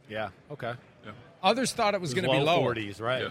Yeah. 0.09 0.29
Okay. 0.51 0.73
Yeah, 1.05 1.11
Others 1.43 1.73
thought 1.73 1.93
it 1.93 2.01
was 2.01 2.13
going 2.13 2.25
to 2.25 2.31
be 2.31 2.37
Low 2.37 2.61
lower. 2.61 2.75
40s, 2.75 3.01
right? 3.01 3.23
yeah, 3.23 3.29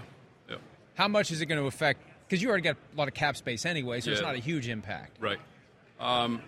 yeah. 0.49 0.57
How 0.95 1.09
much 1.09 1.31
is 1.31 1.41
it 1.41 1.47
going 1.47 1.61
to 1.61 1.67
affect? 1.67 2.01
Because 2.27 2.43
you 2.43 2.49
already 2.49 2.63
got 2.63 2.77
a 2.77 2.97
lot 2.97 3.09
of 3.09 3.15
cap 3.15 3.37
space 3.37 3.67
anyway, 3.67 4.01
so 4.01 4.11
it's 4.11 4.23
not 4.23 4.35
a 4.35 4.39
huge 4.39 4.69
impact. 4.69 5.19
Right. 5.21 5.39
Um, 6.01 6.41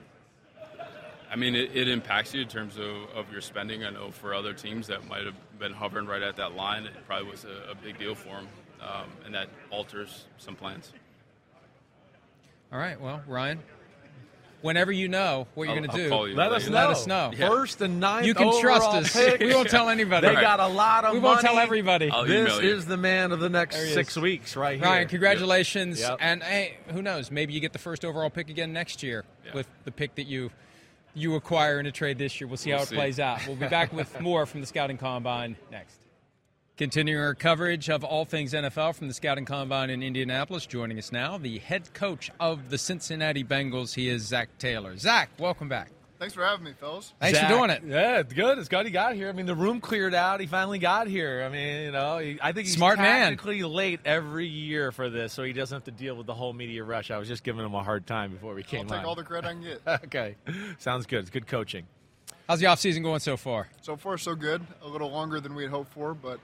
I 1.31 1.37
mean, 1.37 1.55
it, 1.55 1.77
it 1.77 1.89
impacts 1.89 2.35
you 2.35 2.43
in 2.43 2.49
terms 2.49 2.77
of, 2.77 2.87
of 3.15 3.31
your 3.33 3.41
spending. 3.41 3.85
I 3.85 3.91
know 3.91 4.11
for 4.11 4.33
other 4.35 4.53
teams 4.53 4.87
that 4.87 5.07
might 5.09 5.25
have 5.25 5.35
been 5.59 5.73
hovering 5.73 6.07
right 6.07 6.23
at 6.23 6.37
that 6.37 6.55
line, 6.55 6.85
it 6.87 6.93
probably 7.07 7.31
was 7.31 7.45
a, 7.45 7.73
a 7.73 7.75
big 7.75 7.99
deal 7.99 8.15
for 8.15 8.29
them, 8.37 8.49
um, 8.81 9.07
and 9.25 9.35
that 9.35 9.49
alters 9.71 10.25
some 10.39 10.55
plans. 10.55 10.93
All 12.73 12.79
right, 12.79 13.01
well, 13.01 13.23
Ryan, 13.27 13.61
whenever 14.67 14.93
you 14.93 15.09
know 15.09 15.47
what 15.55 15.69
you're 15.69 15.77
going 15.79 15.89
to 15.91 15.97
do, 15.97 16.15
Let 16.37 16.53
us 16.53 16.67
know. 16.69 16.75
Let 16.75 16.91
us 16.91 17.07
know. 17.07 17.31
Yeah. 17.35 17.49
First 17.49 17.81
and 17.81 18.01
ninth. 18.01 18.27
you 18.27 18.35
can 18.35 18.61
trust 18.61 18.89
us. 18.91 19.13
pick. 19.13 19.41
We 19.41 19.55
won't 19.55 19.71
tell 19.71 19.89
anybody. 19.89 20.27
They 20.27 20.35
got 20.35 20.61
a 20.61 20.67
lot 20.67 21.05
of 21.07 21.15
we 21.15 21.21
money. 21.21 21.31
won't 21.35 21.41
tell 21.41 21.59
everybody. 21.59 22.11
I'll 22.11 22.25
This 22.27 22.59
is 22.59 22.85
the 22.87 22.97
man 22.99 23.33
of 23.33 23.41
the 23.41 23.49
next 23.49 23.77
six 23.95 24.17
weeks, 24.17 24.57
right 24.57 24.77
here. 24.79 24.85
Ryan, 24.85 25.09
congratulations. 25.09 26.01
Yep. 26.01 26.19
And 26.21 26.43
hey, 26.43 26.77
who 26.89 27.01
knows? 27.01 27.31
Maybe 27.31 27.53
you 27.55 27.61
get 27.61 27.73
the 27.73 27.79
first 27.79 28.05
overall 28.05 28.29
pick 28.31 28.51
again 28.51 28.73
next 28.73 29.03
year 29.03 29.25
Yeah. 29.47 29.53
with 29.55 29.69
the 29.85 29.93
pick 29.93 30.17
that 30.17 30.27
you 30.27 30.51
you 31.15 31.35
acquire 31.35 31.81
in 31.81 31.87
a 31.87 31.93
trade 31.93 32.19
this 32.19 32.39
year. 32.41 32.47
We'll 32.49 32.59
see 32.59 32.71
We'll 32.71 32.79
how 32.81 32.83
it 32.83 32.89
see. 32.89 32.95
plays 32.97 33.19
out. 33.19 33.47
We'll 33.47 33.57
be 33.57 33.69
back 33.69 33.91
with 33.93 34.21
more 34.21 34.45
from 34.45 34.61
the 34.61 34.67
Scouting 34.67 34.99
Combine 34.99 35.57
next. 35.71 35.97
Continuing 36.77 37.23
our 37.23 37.35
coverage 37.35 37.89
of 37.89 38.05
all 38.05 38.27
things 38.27 38.53
NFL 38.53 38.95
from 38.97 39.09
the 39.09 39.15
Scouting 39.15 39.47
Combine 39.47 39.89
in 39.89 40.03
Indianapolis, 40.03 40.67
joining 40.67 40.99
us 40.99 41.11
now, 41.11 41.39
the 41.39 41.59
head 41.59 41.95
coach 41.95 42.31
of 42.39 42.69
the 42.69 42.77
Cincinnati 42.77 43.43
Bengals. 43.43 43.95
He 43.95 44.11
is 44.11 44.25
Zac 44.25 44.51
Taylor. 44.59 44.95
Zac, 44.99 45.31
welcome 45.39 45.71
back. 45.71 45.89
Thanks 46.19 46.35
for 46.35 46.45
having 46.45 46.67
me, 46.67 46.73
fellas. 46.79 47.15
Thanks 47.19 47.39
Zac, 47.39 47.49
for 47.49 47.57
doing 47.57 47.71
it. 47.71 47.83
Yeah, 47.87 48.19
it's 48.19 48.35
good. 48.35 48.59
It's 48.59 48.69
good 48.69 48.85
he 48.85 48.93
got 48.93 49.15
here. 49.15 49.31
I 49.31 49.33
mean, 49.33 49.47
the 49.47 49.55
room 49.55 49.81
cleared 49.81 50.13
out. 50.15 50.39
He 50.41 50.47
finally 50.47 50.79
got 50.79 51.07
here. 51.07 51.45
I 51.47 51.49
mean, 51.49 51.85
you 51.85 51.93
know, 51.93 52.19
he, 52.19 52.39
I 52.43 52.53
think 52.53 52.67
he's 52.67 52.77
Smart 52.77 52.99
man. 52.99 53.31
technically 53.31 53.63
late 53.63 54.01
every 54.05 54.47
year 54.47 54.93
for 54.93 55.09
this, 55.09 55.33
so 55.33 55.45
he 55.45 55.55
doesn't 55.55 55.75
have 55.77 55.85
to 55.85 55.91
deal 55.91 56.15
with 56.15 56.27
the 56.27 56.35
whole 56.35 56.53
media 56.53 56.85
rush. 56.85 57.11
I 57.11 57.17
was 57.17 57.27
just 57.27 57.43
giving 57.43 57.65
him 57.65 57.73
a 57.75 57.83
hard 57.83 58.07
time 58.07 58.33
before 58.33 58.53
we 58.53 58.63
I'll 58.63 58.69
came 58.69 58.87
take 58.87 58.99
on. 58.99 59.05
all 59.07 59.15
the 59.15 59.25
credit 59.25 59.49
I 59.49 59.53
can 59.55 59.63
get. 59.63 59.81
okay, 60.05 60.37
sounds 60.79 61.07
good. 61.07 61.21
It's 61.21 61.31
good 61.31 61.47
coaching. 61.47 61.87
How's 62.47 62.61
the 62.61 62.67
offseason 62.67 63.03
going 63.03 63.21
so 63.21 63.39
far? 63.39 63.67
So 63.81 63.97
far, 63.97 64.19
so 64.19 64.35
good. 64.35 64.61
A 64.83 64.89
little 64.89 65.11
longer 65.11 65.41
than 65.41 65.55
we 65.55 65.63
had 65.63 65.73
hoped 65.73 65.95
for, 65.95 66.13
but 66.13 66.39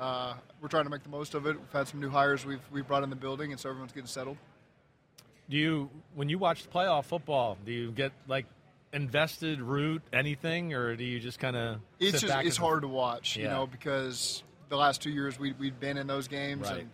uh, 0.00 0.34
we're 0.60 0.68
trying 0.68 0.84
to 0.84 0.90
make 0.90 1.02
the 1.02 1.08
most 1.10 1.34
of 1.34 1.46
it. 1.46 1.56
We've 1.56 1.72
had 1.72 1.86
some 1.86 2.00
new 2.00 2.08
hires 2.08 2.44
we've, 2.44 2.60
we've 2.72 2.86
brought 2.86 3.02
in 3.04 3.10
the 3.10 3.16
building, 3.16 3.52
and 3.52 3.60
so 3.60 3.68
everyone's 3.68 3.92
getting 3.92 4.06
settled. 4.08 4.38
Do 5.48 5.56
you, 5.56 5.90
when 6.14 6.28
you 6.28 6.38
watch 6.38 6.68
playoff 6.70 7.04
football, 7.04 7.58
do 7.64 7.72
you 7.72 7.90
get 7.92 8.12
like 8.28 8.46
invested, 8.92 9.60
root 9.60 10.02
anything, 10.12 10.74
or 10.74 10.96
do 10.96 11.04
you 11.04 11.20
just 11.20 11.38
kind 11.38 11.56
of? 11.56 11.80
It's 11.98 12.20
just 12.20 12.34
it's 12.44 12.56
hard 12.56 12.82
to 12.82 12.88
watch, 12.88 13.36
you 13.36 13.44
know, 13.44 13.66
because 13.66 14.42
the 14.68 14.76
last 14.76 15.02
two 15.02 15.10
years 15.10 15.38
we 15.38 15.52
we'd 15.52 15.78
been 15.80 15.96
in 15.98 16.06
those 16.06 16.28
games, 16.28 16.68
Right. 16.68 16.80
and 16.80 16.90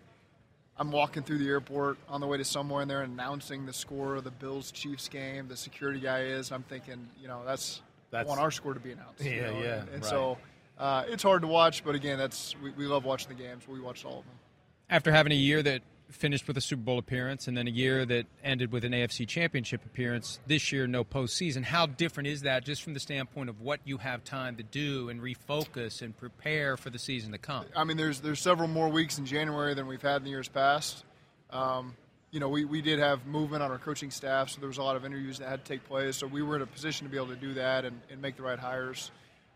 I'm 0.78 0.90
walking 0.90 1.22
through 1.22 1.38
the 1.38 1.48
airport 1.48 1.98
on 2.09 2.20
the 2.20 2.26
way 2.26 2.38
to 2.38 2.44
somewhere, 2.44 2.82
and 2.82 2.90
they're 2.90 3.02
announcing 3.02 3.66
the 3.66 3.72
score 3.72 4.16
of 4.16 4.24
the 4.24 4.30
Bills 4.30 4.70
Chiefs 4.72 5.09
game. 5.09 5.48
The 5.48 5.57
security 5.57 6.00
guy 6.00 6.22
is. 6.24 6.50
I'm 6.52 6.62
thinking, 6.64 7.09
you 7.20 7.28
know, 7.28 7.42
that's, 7.46 7.80
That's- 8.11 8.26
I 8.26 8.28
want 8.28 8.40
our 8.40 8.50
score 8.50 8.74
to 8.74 8.80
be 8.80 8.92
announced. 8.92 9.22
you 9.24 9.30
Yeah, 9.36 9.50
know, 9.50 9.59
yeah, 9.59 9.80
And, 9.80 9.88
and 9.90 10.02
right. 10.02 10.04
so 10.04 10.38
uh, 10.78 11.04
it's 11.08 11.22
hard 11.22 11.42
to 11.42 11.48
watch, 11.48 11.84
but 11.84 11.94
again, 11.94 12.18
that's 12.18 12.54
we, 12.62 12.70
we 12.70 12.86
love 12.86 13.04
watching 13.04 13.28
the 13.28 13.42
games. 13.42 13.66
We 13.66 13.80
watched 13.80 14.04
all 14.04 14.18
of 14.18 14.24
them. 14.24 14.34
After 14.88 15.10
having 15.10 15.32
a 15.32 15.36
year 15.36 15.62
that 15.62 15.82
finished 16.10 16.46
with 16.46 16.56
a 16.56 16.60
Super 16.60 16.82
Bowl 16.82 16.98
appearance 16.98 17.48
and 17.48 17.56
then 17.56 17.66
a 17.66 17.70
year 17.70 18.04
that 18.06 18.26
ended 18.44 18.70
with 18.70 18.84
an 18.84 18.92
AFC 18.92 19.26
Championship 19.26 19.84
appearance, 19.84 20.38
this 20.46 20.70
year 20.70 20.86
no 20.86 21.02
postseason, 21.02 21.64
how 21.64 21.86
different 21.86 22.28
is 22.28 22.42
that 22.42 22.64
just 22.64 22.82
from 22.82 22.94
the 22.94 23.00
standpoint 23.00 23.48
of 23.48 23.60
what 23.60 23.80
you 23.84 23.98
have 23.98 24.22
time 24.22 24.56
to 24.56 24.62
do 24.62 25.08
and 25.08 25.20
refocus 25.20 26.02
and 26.02 26.16
prepare 26.16 26.76
for 26.76 26.90
the 26.90 26.98
season 26.98 27.32
to 27.32 27.38
come? 27.38 27.64
I 27.74 27.84
mean, 27.84 27.96
there's 27.96 28.20
there's 28.20 28.40
several 28.40 28.68
more 28.68 28.88
weeks 28.88 29.18
in 29.18 29.26
January 29.26 29.74
than 29.74 29.86
we've 29.86 30.02
had 30.02 30.16
in 30.16 30.24
the 30.24 30.30
years 30.30 30.48
past. 30.48 31.04
Um, 31.50 31.94
you 32.30 32.40
know, 32.40 32.48
we, 32.48 32.64
we 32.64 32.82
did 32.82 32.98
have 32.98 33.24
movement 33.26 33.62
on 33.62 33.70
our 33.70 33.78
coaching 33.78 34.10
staff, 34.10 34.50
so 34.50 34.60
there 34.60 34.68
was 34.68 34.78
a 34.78 34.82
lot 34.82 34.96
of 34.96 35.04
interviews 35.04 35.38
that 35.38 35.48
had 35.48 35.64
to 35.64 35.72
take 35.72 35.84
place. 35.88 36.16
So 36.16 36.26
we 36.26 36.42
were 36.42 36.56
in 36.56 36.62
a 36.62 36.66
position 36.66 37.06
to 37.06 37.10
be 37.10 37.16
able 37.16 37.28
to 37.28 37.36
do 37.36 37.54
that 37.54 37.84
and, 37.84 38.00
and 38.10 38.20
make 38.20 38.36
the 38.36 38.42
right 38.42 38.58
hires. 38.58 39.10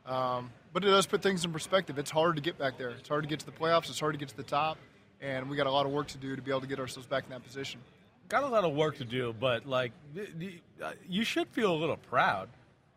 Um, 0.06 0.50
but 0.72 0.84
it 0.84 0.88
does 0.88 1.06
put 1.06 1.22
things 1.22 1.44
in 1.44 1.52
perspective. 1.52 1.98
It's 1.98 2.10
hard 2.10 2.36
to 2.36 2.42
get 2.42 2.58
back 2.58 2.78
there. 2.78 2.90
It's 2.90 3.08
hard 3.08 3.24
to 3.24 3.28
get 3.28 3.40
to 3.40 3.46
the 3.46 3.52
playoffs. 3.52 3.88
It's 3.88 4.00
hard 4.00 4.14
to 4.14 4.18
get 4.18 4.28
to 4.28 4.36
the 4.36 4.42
top, 4.42 4.78
and 5.20 5.48
we 5.48 5.56
got 5.56 5.66
a 5.66 5.70
lot 5.70 5.86
of 5.86 5.92
work 5.92 6.08
to 6.08 6.18
do 6.18 6.36
to 6.36 6.42
be 6.42 6.50
able 6.50 6.60
to 6.60 6.66
get 6.66 6.78
ourselves 6.78 7.06
back 7.06 7.24
in 7.24 7.30
that 7.30 7.44
position. 7.44 7.80
got 8.28 8.42
a 8.42 8.48
lot 8.48 8.64
of 8.64 8.74
work 8.74 8.98
to 8.98 9.04
do, 9.04 9.34
but 9.38 9.66
like 9.66 9.92
uh, 10.82 10.92
you 11.08 11.24
should 11.24 11.48
feel 11.48 11.72
a 11.72 11.78
little 11.78 11.96
proud. 11.96 12.48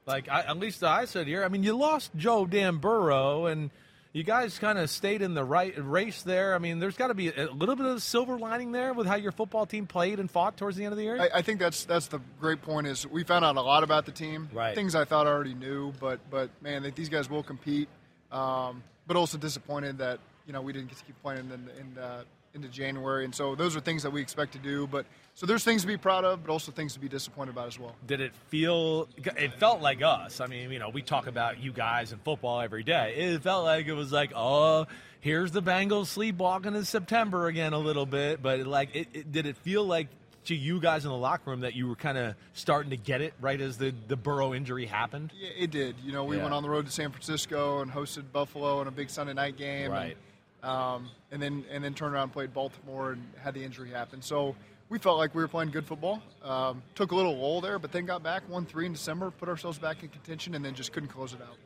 Like 0.06 0.30
I, 0.30 0.42
at 0.42 0.58
least 0.58 0.84
I 0.84 1.06
said 1.06 1.28
here. 1.28 1.44
I 1.44 1.48
mean, 1.48 1.64
you 1.64 1.76
lost 1.76 2.12
Joe 2.16 2.46
Dan 2.46 2.78
Burrow, 2.78 3.46
and 3.46 3.72
you 4.14 4.24
guys 4.24 4.60
kind 4.60 4.78
of 4.78 4.90
stayed 4.92 5.24
in 5.24 5.34
the 5.34 5.44
right 5.44 5.74
race 5.78 6.22
there. 6.22 6.54
I 6.54 6.60
mean, 6.60 6.80
there's 6.80 6.96
got 6.96 7.08
to 7.08 7.16
be 7.16 7.30
a 7.30 7.48
little 7.52 7.76
bit 7.76 7.88
of 7.88 8.02
silver 8.02 8.38
lining 8.38 8.72
there 8.72 8.94
with 8.94 9.08
how 9.08 9.16
your 9.16 9.32
football 9.32 9.66
team 9.66 9.88
played 9.88 10.20
and 10.20 10.30
fought 10.30 10.56
towards 10.56 10.78
the 10.78 10.86
end 10.86 10.94
of 10.94 10.98
the 10.98 11.04
year. 11.04 11.20
I, 11.20 11.40
I 11.40 11.42
think 11.42 11.60
that's 11.60 11.84
that's 11.86 12.08
the 12.08 12.20
great 12.40 12.62
point. 12.62 12.86
Is 12.86 13.08
we 13.08 13.24
found 13.24 13.44
out 13.44 13.58
a 13.58 13.62
lot 13.62 13.84
about 13.84 14.06
the 14.06 14.12
team, 14.12 14.50
Right. 14.54 14.76
Things 14.76 14.94
I 14.94 15.04
thought 15.06 15.26
I 15.26 15.32
already 15.32 15.56
knew, 15.56 15.94
but 16.00 16.20
but 16.30 16.50
man, 16.62 16.90
these 16.96 17.10
guys 17.10 17.30
will 17.30 17.44
compete. 17.44 17.90
Um, 18.32 18.84
but 19.08 19.18
also 19.18 19.38
disappointed 19.38 19.98
that 19.98 20.20
you 20.46 20.54
know 20.54 20.62
we 20.62 20.74
didn't 20.74 20.90
get 20.90 21.00
to 21.00 21.06
keep 21.06 21.22
playing 21.22 21.50
in, 21.52 21.70
in 21.80 22.02
uh, 22.02 22.24
into 22.56 22.68
January, 22.68 23.26
and 23.26 23.34
so 23.34 23.56
those 23.56 23.76
are 23.76 23.80
things 23.80 24.04
that 24.04 24.12
we 24.12 24.22
expect 24.22 24.52
to 24.54 24.60
do. 24.60 24.86
But 24.88 25.06
so 25.34 25.46
there's 25.46 25.64
things 25.64 25.82
to 25.82 25.88
be 25.88 25.98
proud 25.98 26.24
of, 26.24 26.44
but 26.46 26.52
also 26.52 26.72
things 26.72 26.94
to 26.94 27.00
be 27.00 27.10
disappointed 27.10 27.52
about 27.52 27.68
as 27.68 27.80
well. 27.80 27.96
Did 28.06 28.22
it 28.22 28.34
feel? 28.50 29.08
It 29.18 29.54
felt 29.56 29.82
like 29.82 30.02
us. 30.04 30.40
I 30.40 30.48
mean, 30.48 30.72
you 30.72 30.80
know, 30.80 30.90
we 30.90 31.02
talk 31.02 31.28
about 31.28 31.60
you 31.62 31.72
guys 31.72 32.12
in 32.12 32.20
football 32.20 32.62
every 32.62 32.84
day. 32.84 33.16
It 33.18 33.42
felt 33.42 33.66
like 33.66 33.88
it 33.88 33.94
was 33.94 34.12
like, 34.12 34.32
oh, 34.36 34.86
here's 35.22 35.52
the 35.52 35.62
Bengals 35.62 36.08
sleepwalking 36.08 36.76
in 36.76 36.86
September 36.86 37.48
again 37.48 37.74
a 37.74 37.80
little 37.80 38.06
bit. 38.06 38.42
But 38.42 38.62
like, 38.68 38.96
it, 38.96 39.08
it, 39.14 39.32
did 39.32 39.46
it 39.48 39.58
feel 39.58 39.84
like 39.84 40.08
to 40.46 40.56
you 40.56 40.80
guys 40.82 41.06
in 41.06 41.10
the 41.12 41.18
locker 41.18 41.50
room 41.52 41.62
that 41.62 41.74
you 41.74 41.88
were 41.88 41.96
kind 41.96 42.18
of 42.18 42.36
starting 42.54 42.90
to 42.90 42.98
get 42.98 43.22
it 43.22 43.34
right 43.40 43.60
as 43.62 43.78
the 43.78 43.94
the 44.10 44.18
Burrow 44.18 44.54
injury 44.54 44.86
happened? 44.86 45.32
Yeah, 45.36 45.50
it 45.58 45.72
did. 45.72 45.96
You 46.04 46.12
know, 46.12 46.26
we 46.26 46.36
Yeah. 46.36 46.44
went 46.44 46.54
on 46.54 46.62
the 46.64 46.70
road 46.70 46.86
to 46.86 46.92
San 46.92 47.10
Francisco 47.12 47.82
and 47.82 47.90
hosted 47.90 48.32
Buffalo 48.32 48.82
in 48.82 48.88
a 48.88 48.92
big 48.92 49.10
Sunday 49.10 49.34
night 49.34 49.58
game, 49.58 49.90
Right. 49.90 50.12
And, 50.12 50.16
um, 50.64 51.10
and 51.32 51.42
then 51.42 51.66
and 51.70 51.84
then 51.84 51.94
turned 51.94 52.16
around 52.16 52.24
and 52.24 52.34
played 52.34 52.54
Baltimore 52.54 53.12
and 53.12 53.24
had 53.38 53.54
the 53.54 53.64
injury 53.64 53.90
happen. 53.90 54.22
So 54.22 54.56
we 54.90 54.98
felt 54.98 55.18
like 55.18 55.36
we 55.36 55.42
were 55.42 55.48
playing 55.48 55.72
good 55.72 55.86
football. 55.86 56.22
Um, 56.44 56.82
took 56.96 57.12
a 57.12 57.16
little 57.16 57.38
lull 57.38 57.62
there, 57.62 57.80
but 57.80 57.92
then 57.92 58.06
got 58.06 58.24
back, 58.24 58.48
won 58.50 58.66
three 58.66 58.86
in 58.86 58.94
December, 58.94 59.32
put 59.32 59.50
ourselves 59.50 59.78
back 59.78 60.04
in 60.04 60.10
contention, 60.10 60.56
and 60.56 60.64
then 60.64 60.74
just 60.74 60.92
couldn't 60.92 61.10
close 61.10 61.34
it 61.34 61.42
out. 61.42 61.58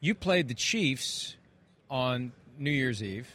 You 0.00 0.14
played 0.14 0.48
the 0.48 0.54
Chiefs 0.54 1.36
on 1.88 2.32
New 2.58 2.70
Year's 2.70 3.02
Eve 3.02 3.28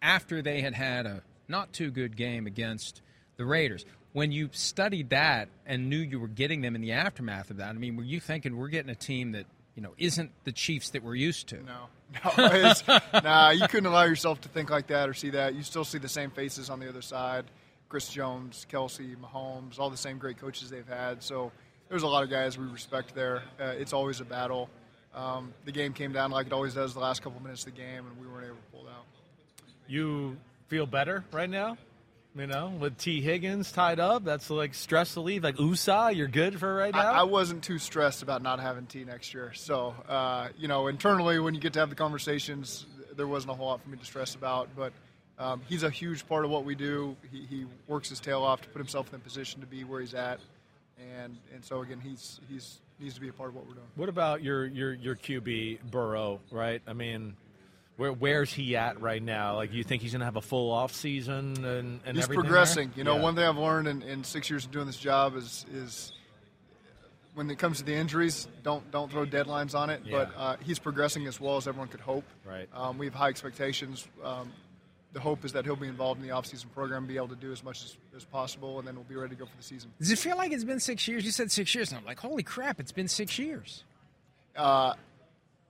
after 0.00 0.42
they 0.42 0.60
had 0.60 0.74
had 0.74 1.06
a 1.06 1.22
not 1.48 1.72
too 1.72 1.90
good 1.90 2.16
game 2.16 2.46
against 2.46 3.02
the 3.36 3.44
Raiders. 3.44 3.84
When 4.12 4.30
you 4.30 4.48
studied 4.52 5.10
that 5.10 5.48
and 5.66 5.90
knew 5.90 5.98
you 5.98 6.20
were 6.20 6.28
getting 6.28 6.60
them 6.60 6.74
in 6.74 6.80
the 6.80 6.92
aftermath 6.92 7.50
of 7.50 7.56
that, 7.56 7.70
I 7.70 7.72
mean, 7.72 7.96
were 7.96 8.04
you 8.04 8.20
thinking 8.20 8.56
we're 8.56 8.68
getting 8.68 8.90
a 8.90 8.94
team 8.94 9.32
that 9.32 9.46
you 9.78 9.82
know 9.82 9.94
isn't 9.96 10.32
the 10.42 10.50
Chiefs 10.50 10.90
that 10.90 11.04
we're 11.04 11.14
used 11.14 11.46
to? 11.50 11.62
No, 11.62 11.86
no, 12.36 12.50
it's, 12.52 12.82
nah, 13.22 13.50
you 13.50 13.68
couldn't 13.68 13.86
allow 13.86 14.02
yourself 14.02 14.40
to 14.40 14.48
think 14.48 14.70
like 14.70 14.88
that 14.88 15.08
or 15.08 15.14
see 15.14 15.30
that. 15.30 15.54
You 15.54 15.62
still 15.62 15.84
see 15.84 15.98
the 15.98 16.08
same 16.08 16.32
faces 16.32 16.68
on 16.68 16.80
the 16.80 16.88
other 16.88 17.00
side: 17.00 17.44
Chris 17.88 18.08
Jones, 18.08 18.66
Kelce, 18.68 19.14
Mahomes, 19.16 19.78
all 19.78 19.88
the 19.88 19.96
same 19.96 20.18
great 20.18 20.36
coaches 20.36 20.68
they've 20.68 20.88
had. 20.88 21.22
So 21.22 21.52
there's 21.88 22.02
a 22.02 22.08
lot 22.08 22.24
of 22.24 22.28
guys 22.28 22.58
we 22.58 22.66
respect 22.66 23.14
there. 23.14 23.44
Uh, 23.60 23.66
it's 23.66 23.92
always 23.92 24.20
a 24.20 24.24
battle. 24.24 24.68
Um, 25.14 25.54
the 25.64 25.70
game 25.70 25.92
came 25.92 26.12
down 26.12 26.32
like 26.32 26.46
it 26.46 26.52
always 26.52 26.74
does 26.74 26.92
the 26.92 27.00
last 27.00 27.22
couple 27.22 27.40
minutes 27.40 27.64
of 27.64 27.72
the 27.72 27.80
game, 27.80 28.04
and 28.04 28.20
we 28.20 28.26
weren't 28.26 28.46
able 28.46 28.56
to 28.56 28.72
pull 28.72 28.80
it 28.80 28.90
out. 28.90 29.04
You 29.86 30.38
feel 30.66 30.86
better 30.86 31.24
right 31.30 31.48
now? 31.48 31.78
You 32.38 32.46
know, 32.46 32.72
with 32.78 32.96
Tee 32.98 33.20
Higgins 33.20 33.72
tied 33.72 33.98
up, 33.98 34.24
that's 34.24 34.48
like 34.48 34.72
stress 34.74 35.14
to 35.14 35.20
leave. 35.20 35.42
Like 35.42 35.58
USA, 35.58 36.12
you're 36.12 36.28
good 36.28 36.58
for 36.60 36.72
right 36.72 36.94
now. 36.94 37.12
I, 37.12 37.20
I 37.20 37.22
wasn't 37.24 37.64
too 37.64 37.78
stressed 37.78 38.22
about 38.22 38.42
not 38.42 38.60
having 38.60 38.86
T 38.86 39.04
next 39.04 39.34
year. 39.34 39.52
So, 39.54 39.92
uh, 40.08 40.48
you 40.56 40.68
know, 40.68 40.86
internally, 40.86 41.40
when 41.40 41.54
you 41.54 41.60
get 41.60 41.72
to 41.72 41.80
have 41.80 41.90
the 41.90 41.96
conversations, 41.96 42.86
there 43.16 43.26
wasn't 43.26 43.52
a 43.52 43.54
whole 43.56 43.66
lot 43.66 43.82
for 43.82 43.88
me 43.88 43.98
to 43.98 44.04
stress 44.04 44.36
about. 44.36 44.68
But 44.76 44.92
um, 45.36 45.62
he's 45.68 45.82
a 45.82 45.90
huge 45.90 46.28
part 46.28 46.44
of 46.44 46.50
what 46.52 46.64
we 46.64 46.76
do. 46.76 47.16
He, 47.32 47.44
he 47.44 47.66
works 47.88 48.08
his 48.08 48.20
tail 48.20 48.44
off 48.44 48.62
to 48.62 48.68
put 48.68 48.78
himself 48.78 49.08
in 49.08 49.16
a 49.16 49.18
position 49.18 49.60
to 49.60 49.66
be 49.66 49.82
where 49.82 50.00
he's 50.00 50.14
at. 50.14 50.38
And, 51.16 51.36
and 51.52 51.64
so, 51.64 51.82
again, 51.82 52.00
he's, 52.00 52.38
he's 52.48 52.78
needs 53.00 53.14
to 53.14 53.20
be 53.20 53.28
a 53.28 53.32
part 53.32 53.50
of 53.50 53.56
what 53.56 53.66
we're 53.66 53.74
doing. 53.74 53.86
What 53.96 54.08
about 54.08 54.42
your 54.42 54.66
your 54.66 54.92
your 54.94 55.16
QB 55.16 55.90
Burrow? 55.90 56.40
Right? 56.50 56.82
I 56.86 56.92
mean, 56.92 57.36
where 57.98 58.12
where's 58.12 58.50
he 58.52 58.74
at 58.76 59.00
right 59.02 59.22
now? 59.22 59.56
Like, 59.56 59.72
you 59.74 59.84
think 59.84 60.00
he's 60.02 60.12
going 60.12 60.20
to 60.20 60.24
have 60.24 60.36
a 60.36 60.40
full 60.40 60.70
off 60.70 60.94
season 60.94 61.62
and, 61.64 62.00
and 62.06 62.16
he's 62.16 62.24
everything 62.24 62.44
progressing. 62.44 62.88
there? 62.88 62.98
You 62.98 63.04
know, 63.04 63.16
Yeah. 63.16 63.22
one 63.22 63.34
thing 63.34 63.44
I've 63.44 63.58
learned 63.58 63.88
in, 63.88 64.02
in 64.02 64.24
six 64.24 64.48
years 64.48 64.64
of 64.64 64.70
doing 64.70 64.86
this 64.86 64.96
job 64.96 65.36
is 65.36 65.66
is 65.74 66.12
when 67.34 67.50
it 67.50 67.58
comes 67.58 67.78
to 67.78 67.84
the 67.84 67.94
injuries, 67.94 68.48
don't 68.62 68.88
don't 68.90 69.10
throw 69.10 69.26
deadlines 69.26 69.74
on 69.74 69.90
it. 69.90 70.02
But 70.10 70.30
uh, 70.36 70.56
he's 70.64 70.78
progressing 70.78 71.26
as 71.26 71.40
well 71.40 71.56
as 71.56 71.68
everyone 71.68 71.88
could 71.88 72.00
hope. 72.00 72.24
Right. 72.44 72.68
Um, 72.72 72.98
we 72.98 73.06
have 73.06 73.14
high 73.14 73.28
expectations. 73.28 74.08
Um, 74.24 74.52
the 75.12 75.20
hope 75.20 75.44
is 75.44 75.52
that 75.52 75.64
he'll 75.64 75.74
be 75.74 75.88
involved 75.88 76.20
in 76.20 76.26
the 76.28 76.34
offseason 76.34 76.70
program, 76.72 77.06
be 77.06 77.16
able 77.16 77.28
to 77.28 77.34
do 77.36 77.50
as 77.50 77.64
much 77.64 77.82
as, 77.82 77.96
as 78.14 78.24
possible, 78.24 78.78
and 78.78 78.86
then 78.86 78.94
we'll 78.94 79.04
be 79.04 79.14
ready 79.16 79.34
to 79.34 79.38
go 79.40 79.46
for 79.46 79.56
the 79.56 79.62
season. 79.62 79.90
Does 79.98 80.10
it 80.10 80.18
feel 80.18 80.36
like 80.36 80.52
it's 80.52 80.64
been 80.64 80.80
six 80.80 81.08
years? 81.08 81.24
You 81.24 81.30
said 81.30 81.50
six 81.50 81.74
years, 81.74 81.90
and 81.90 81.98
I'm 81.98 82.04
like, 82.04 82.18
holy 82.20 82.42
crap, 82.42 82.78
it's 82.78 82.92
been 82.92 83.08
six 83.08 83.38
years. 83.38 83.84
Uh, 84.54 84.92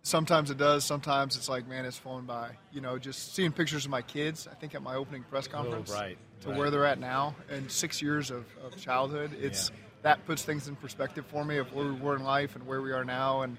sometimes 0.08 0.50
it 0.50 0.58
does. 0.58 0.84
Sometimes 0.84 1.36
it's 1.36 1.48
like, 1.48 1.68
man, 1.68 1.84
it's 1.84 1.98
flown 1.98 2.24
by. 2.24 2.50
You 2.72 2.80
know, 2.80 2.98
just 2.98 3.34
seeing 3.34 3.52
pictures 3.52 3.84
of 3.84 3.90
my 3.90 4.02
kids. 4.02 4.48
I 4.50 4.54
think 4.54 4.74
at 4.74 4.82
my 4.82 4.94
opening 4.94 5.22
press 5.24 5.46
conference, 5.46 5.90
Oh, 5.92 5.94
right, 5.94 6.18
to 6.40 6.48
right. 6.48 6.58
where 6.58 6.70
they're 6.70 6.86
at 6.86 6.98
now, 6.98 7.34
and 7.50 7.70
six 7.70 8.00
years 8.02 8.30
of, 8.30 8.44
of 8.64 8.76
childhood. 8.76 9.36
It's 9.40 9.70
that 10.02 10.24
puts 10.26 10.42
things 10.44 10.68
in 10.68 10.76
perspective 10.76 11.26
for 11.26 11.44
me 11.44 11.58
of 11.58 11.72
where 11.72 11.86
we 11.86 11.92
were 12.00 12.16
in 12.16 12.22
life 12.22 12.54
and 12.56 12.66
where 12.66 12.80
we 12.80 12.92
are 12.92 13.04
now, 13.04 13.42
and 13.42 13.56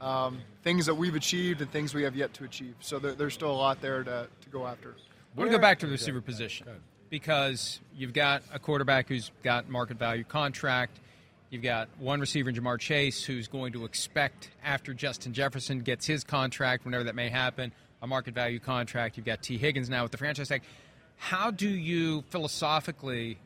um, 0.00 0.38
things 0.62 0.86
that 0.86 0.94
we've 0.94 1.14
achieved 1.14 1.60
and 1.60 1.70
things 1.70 1.92
we 1.92 2.04
have 2.04 2.16
yet 2.16 2.32
to 2.34 2.44
achieve. 2.44 2.74
So 2.80 2.98
there, 2.98 3.12
there's 3.12 3.34
still 3.34 3.50
a 3.50 3.52
lot 3.52 3.80
there 3.82 4.02
to, 4.02 4.28
to 4.40 4.48
go 4.50 4.66
after. 4.66 4.90
I 5.36 5.38
want 5.38 5.50
to 5.50 5.56
go 5.56 5.60
back 5.60 5.78
to 5.80 5.86
the 5.86 5.92
receiver 5.92 6.20
position 6.20 6.66
because 7.10 7.80
you've 7.94 8.12
got 8.12 8.42
a 8.52 8.58
quarterback 8.58 9.08
who's 9.08 9.30
got 9.42 9.68
market 9.68 9.98
value 9.98 10.24
contract. 10.24 10.98
You've 11.50 11.62
got 11.62 11.88
one 11.98 12.20
receiver 12.20 12.48
in 12.48 12.54
Ja'Marr 12.54 12.78
Chase 12.78 13.24
who's 13.24 13.48
going 13.48 13.72
to 13.72 13.84
expect 13.84 14.50
after 14.62 14.94
Justin 14.94 15.32
Jefferson 15.32 15.80
gets 15.80 16.06
his 16.06 16.22
contract, 16.22 16.84
whenever 16.84 17.02
that 17.04 17.16
may 17.16 17.28
happen, 17.28 17.72
a 18.00 18.06
market 18.06 18.34
value 18.34 18.60
contract. 18.60 19.16
You've 19.16 19.26
got 19.26 19.42
Tee 19.42 19.58
Higgins 19.58 19.90
now 19.90 20.04
with 20.04 20.12
the 20.12 20.18
franchise 20.18 20.48
tag. 20.48 20.62
How 21.16 21.50
do 21.50 21.68
you 21.68 22.22
philosophically? 22.30 23.36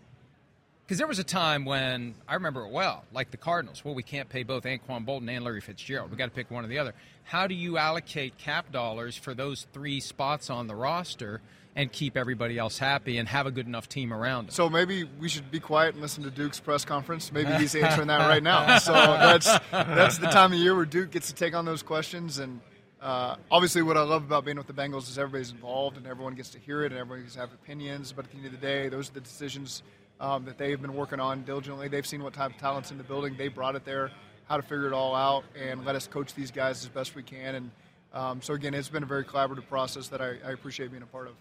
Because 0.85 0.99
there 0.99 1.07
was 1.07 1.19
a 1.19 1.25
time 1.25 1.65
when 1.65 2.15
I 2.29 2.35
remember 2.35 2.67
it 2.67 2.73
well, 2.73 3.05
like 3.11 3.31
the 3.31 3.39
Cardinals. 3.39 3.83
Well, 3.83 3.95
we 3.95 4.03
can't 4.03 4.29
pay 4.29 4.43
both 4.43 4.65
Anquan 4.65 5.07
Boldin 5.07 5.31
and 5.31 5.43
Larry 5.43 5.63
Fitzgerald. 5.63 6.11
We 6.11 6.19
got 6.19 6.27
to 6.27 6.31
pick 6.31 6.51
one 6.51 6.63
or 6.63 6.69
the 6.69 6.81
other. 6.81 6.93
How 7.23 7.47
do 7.47 7.55
you 7.55 7.79
allocate 7.79 8.37
cap 8.37 8.71
dollars 8.71 9.17
for 9.17 9.33
those 9.33 9.67
three 9.73 10.01
spots 10.01 10.51
on 10.51 10.67
the 10.67 10.75
roster 10.75 11.41
and 11.77 11.91
keep 11.91 12.17
everybody 12.17 12.59
else 12.59 12.79
happy 12.79 13.19
and 13.19 13.29
have 13.29 13.47
a 13.47 13.51
good 13.51 13.67
enough 13.67 13.89
team 13.89 14.13
around 14.13 14.47
them? 14.47 14.55
So 14.55 14.69
maybe 14.69 15.05
we 15.05 15.29
should 15.29 15.51
be 15.51 15.61
quiet 15.61 15.95
and 15.95 16.03
listen 16.03 16.25
to 16.25 16.31
Duke's 16.31 16.61
press 16.61 16.85
conference. 16.85 17.33
Maybe 17.33 17.53
he's 17.55 17.75
answering 17.75 18.09
that 18.09 18.29
right 18.29 18.43
now. 18.43 18.79
So 18.79 18.93
that's 18.93 19.47
that's 19.71 20.19
the 20.19 20.29
time 20.29 20.53
of 20.53 20.59
year 20.59 20.75
where 20.75 20.87
Duke 20.87 21.11
gets 21.11 21.29
to 21.29 21.35
take 21.35 21.55
on 21.55 21.65
those 21.65 21.83
questions. 21.83 22.39
And 22.39 22.61
uh, 23.01 23.37
obviously, 23.51 23.83
what 23.83 23.97
I 23.97 24.03
love 24.03 24.25
about 24.25 24.45
being 24.45 24.57
with 24.57 24.67
the 24.67 24.73
Bengals 24.73 25.09
is 25.09 25.19
everybody's 25.19 25.51
involved 25.51 25.97
and 25.97 26.07
everyone 26.07 26.35
gets 26.35 26.51
to 26.51 26.59
hear 26.59 26.85
it 26.85 26.93
and 26.93 27.01
everyone 27.01 27.23
gets 27.23 27.35
to 27.35 27.41
have 27.41 27.53
opinions. 27.53 28.13
But 28.13 28.27
at 28.27 28.31
the 28.31 28.39
end 28.39 28.47
of 28.47 28.53
the 28.53 28.59
day, 28.59 28.89
those 28.89 29.11
are 29.11 29.15
the 29.15 29.21
decisions 29.21 29.83
um, 30.21 30.45
that 30.45 30.59
they've 30.59 30.81
been 30.81 30.95
working 30.95 31.21
on 31.21 31.43
diligently. 31.45 31.89
They've 31.89 32.07
seen 32.07 32.23
what 32.23 32.33
type 32.33 32.53
of 32.53 32.57
talent's 32.59 32.91
in 32.91 32.99
the 32.99 33.05
building. 33.05 33.37
They 33.37 33.49
brought 33.49 33.75
it 33.75 33.85
there, 33.85 34.11
how 34.49 34.57
to 34.57 34.63
figure 34.63 34.87
it 34.87 34.93
all 34.93 35.15
out, 35.15 35.45
and 35.61 35.85
let 35.85 35.97
us 35.97 36.07
coach 36.07 36.35
these 36.35 36.51
guys 36.51 36.83
as 36.83 36.89
best 36.89 37.15
we 37.15 37.23
can. 37.23 37.55
And 37.57 37.71
um, 38.13 38.43
so 38.43 38.55
again, 38.55 38.75
it's 38.75 38.89
been 38.89 39.03
a 39.03 39.07
very 39.07 39.25
collaborative 39.25 39.69
process 39.69 40.09
that 40.09 40.21
I, 40.21 40.37
I 40.45 40.53
appreciate 40.53 40.91
being 40.91 41.03
a 41.03 41.07
part 41.07 41.27
of. 41.27 41.35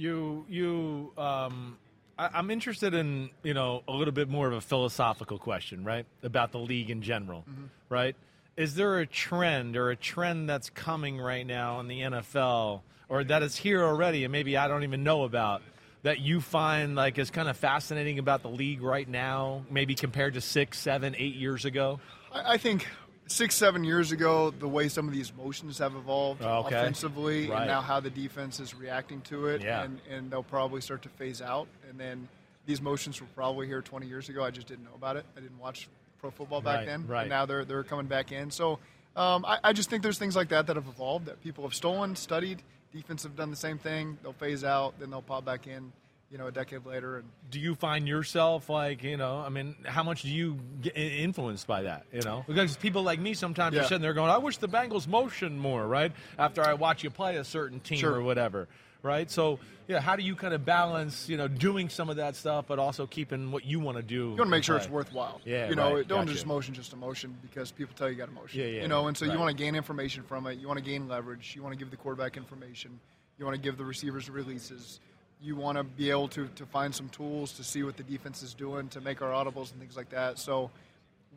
You 0.00 0.46
you 0.48 1.12
um 1.18 1.76
I, 2.18 2.30
I'm 2.32 2.50
interested 2.50 2.94
in 2.94 3.28
you 3.42 3.52
know 3.52 3.82
a 3.86 3.92
little 3.92 4.14
bit 4.14 4.30
more 4.30 4.46
of 4.46 4.54
a 4.54 4.60
philosophical 4.60 5.38
question, 5.38 5.84
right, 5.84 6.06
about 6.22 6.52
the 6.52 6.58
league 6.58 6.88
in 6.88 7.02
general, 7.02 7.44
right? 7.90 8.16
Is 8.56 8.74
there 8.74 8.98
a 8.98 9.06
trend 9.06 9.76
or 9.76 9.90
a 9.90 9.96
trend 9.96 10.48
that's 10.48 10.70
coming 10.70 11.18
right 11.18 11.46
now 11.46 11.80
in 11.80 11.88
the 11.88 12.00
NFL, 12.00 12.80
or 13.10 13.24
that 13.24 13.42
is 13.42 13.56
here 13.56 13.82
already, 13.82 14.24
and 14.24 14.32
maybe 14.32 14.56
I 14.56 14.68
don't 14.68 14.84
even 14.84 15.04
know 15.04 15.24
about, 15.24 15.60
that 16.02 16.18
you 16.18 16.40
find 16.40 16.94
like 16.94 17.18
is 17.18 17.30
kind 17.30 17.48
of 17.48 17.56
fascinating 17.58 18.18
about 18.18 18.42
the 18.42 18.50
league 18.50 18.82
right 18.82 19.08
now, 19.08 19.64
maybe 19.70 19.94
compared 19.94 20.34
to 20.34 20.40
six, 20.40 20.78
seven, 20.78 21.14
eight 21.18 21.34
years 21.34 21.64
ago? 21.66 22.00
I 22.32 22.56
think 22.56 22.86
six, 23.30 23.54
seven 23.54 23.84
years 23.84 24.10
ago, 24.12 24.50
the 24.50 24.68
way 24.68 24.88
some 24.88 25.06
of 25.06 25.14
these 25.14 25.32
motions 25.34 25.78
have 25.78 25.94
evolved 25.94 26.42
Okay. 26.42 26.74
offensively, 26.76 27.48
Right. 27.48 27.58
and 27.60 27.66
now 27.68 27.80
how 27.80 28.00
the 28.00 28.10
defense 28.10 28.58
is 28.60 28.74
reacting 28.74 29.20
to 29.22 29.46
it, 29.46 29.62
Yeah. 29.62 29.84
and, 29.84 30.00
and 30.10 30.30
they'll 30.30 30.42
probably 30.42 30.80
start 30.80 31.02
to 31.02 31.08
phase 31.10 31.40
out. 31.40 31.68
And 31.88 31.98
then 31.98 32.28
these 32.66 32.80
motions 32.82 33.20
were 33.20 33.26
probably 33.34 33.66
here 33.66 33.82
20 33.82 34.06
years 34.06 34.28
ago. 34.28 34.42
I 34.44 34.50
just 34.50 34.66
didn't 34.66 34.84
know 34.84 34.94
about 34.96 35.16
it. 35.16 35.24
I 35.36 35.40
didn't 35.40 35.58
watch 35.58 35.88
pro 36.20 36.30
football 36.30 36.60
back 36.60 36.78
Right, 36.78 36.86
then. 36.86 37.06
right. 37.06 37.20
And 37.22 37.30
now 37.30 37.46
they're 37.46 37.64
they're 37.64 37.84
coming 37.84 38.06
back 38.06 38.32
in. 38.32 38.50
So 38.50 38.78
um, 39.16 39.44
I, 39.46 39.58
I 39.64 39.72
just 39.72 39.88
think 39.90 40.02
there's 40.02 40.18
things 40.18 40.36
like 40.36 40.48
that 40.50 40.66
that 40.66 40.76
have 40.76 40.86
evolved 40.86 41.26
that 41.26 41.40
people 41.42 41.64
have 41.64 41.74
stolen, 41.74 42.14
studied. 42.16 42.62
Defense 42.92 43.22
have 43.22 43.36
done 43.36 43.50
the 43.50 43.56
same 43.56 43.78
thing. 43.78 44.18
They'll 44.22 44.32
phase 44.34 44.64
out, 44.64 44.98
then 44.98 45.10
they'll 45.10 45.22
pop 45.22 45.44
back 45.44 45.66
in. 45.66 45.92
You 46.30 46.38
know, 46.38 46.46
a 46.46 46.52
decade 46.52 46.86
later, 46.86 47.16
and 47.18 47.28
do 47.50 47.58
you 47.58 47.74
find 47.74 48.06
yourself 48.06 48.70
like 48.70 49.02
you 49.02 49.16
know 49.16 49.38
i 49.38 49.48
mean 49.48 49.74
how 49.84 50.04
much 50.04 50.22
do 50.22 50.28
you 50.28 50.58
get 50.80 50.96
influenced 50.96 51.66
by 51.66 51.82
that 51.82 52.06
you 52.12 52.20
know 52.20 52.44
because 52.46 52.76
people 52.76 53.02
like 53.02 53.18
me 53.18 53.34
sometimes 53.34 53.74
are 53.74 53.80
Yeah. 53.80 53.86
sitting 53.88 54.02
there 54.02 54.14
going 54.14 54.30
i 54.30 54.38
wish 54.38 54.58
the 54.58 54.68
bengals 54.68 55.08
motion 55.08 55.58
more 55.58 55.84
right 55.88 56.12
after 56.38 56.62
i 56.62 56.74
watch 56.74 57.02
you 57.02 57.10
play 57.10 57.34
a 57.38 57.42
certain 57.44 57.80
team 57.80 57.98
Sure. 57.98 58.14
or 58.14 58.22
whatever 58.22 58.68
right? 59.02 59.30
So, 59.30 59.58
yeah, 59.88 59.98
how 59.98 60.14
do 60.14 60.22
you 60.22 60.36
kind 60.36 60.52
of 60.52 60.66
balance, 60.66 61.26
you 61.26 61.38
know, 61.38 61.48
doing 61.48 61.88
some 61.88 62.10
of 62.10 62.16
that 62.16 62.36
stuff, 62.36 62.66
but 62.68 62.78
also 62.78 63.06
keeping 63.06 63.50
what 63.50 63.64
you 63.64 63.80
want 63.80 63.96
to 63.96 64.02
do? 64.02 64.14
You 64.14 64.28
want 64.32 64.40
to 64.40 64.44
make 64.44 64.62
sure 64.62 64.76
it's 64.76 64.90
worthwhile. 64.90 65.40
Yeah, 65.46 65.70
You 65.70 65.74
know, 65.74 65.94
right. 65.96 66.06
don't 66.06 66.26
Gotcha. 66.26 66.34
just 66.34 66.44
motion 66.46 66.74
just 66.74 66.92
emotion 66.92 67.34
because 67.40 67.72
people 67.72 67.94
tell 67.96 68.08
you 68.08 68.12
you 68.12 68.18
got 68.18 68.28
emotion. 68.28 68.60
Yeah, 68.60 68.66
yeah, 68.66 68.82
You 68.82 68.88
know, 68.88 69.06
and 69.06 69.16
so 69.16 69.24
right. 69.24 69.32
you 69.32 69.40
want 69.40 69.56
to 69.56 69.64
gain 69.64 69.74
information 69.74 70.22
from 70.22 70.46
it. 70.46 70.58
You 70.58 70.66
want 70.68 70.78
to 70.80 70.84
gain 70.84 71.08
leverage. 71.08 71.54
You 71.56 71.62
want 71.62 71.72
to 71.72 71.78
give 71.78 71.90
the 71.90 71.96
quarterback 71.96 72.36
information. 72.36 73.00
You 73.38 73.46
want 73.46 73.56
to 73.56 73.62
give 73.62 73.78
the 73.78 73.86
receivers 73.86 74.28
releases. 74.28 75.00
You 75.42 75.56
want 75.56 75.78
to 75.78 75.84
be 75.84 76.10
able 76.10 76.28
to, 76.28 76.48
to 76.56 76.66
find 76.66 76.94
some 76.94 77.08
tools 77.08 77.52
to 77.52 77.64
see 77.64 77.82
what 77.82 77.96
the 77.96 78.02
defense 78.02 78.42
is 78.42 78.52
doing 78.52 78.88
to 78.88 79.00
make 79.00 79.22
our 79.22 79.30
audibles 79.30 79.70
and 79.70 79.80
things 79.80 79.96
like 79.96 80.10
that. 80.10 80.38
So 80.38 80.70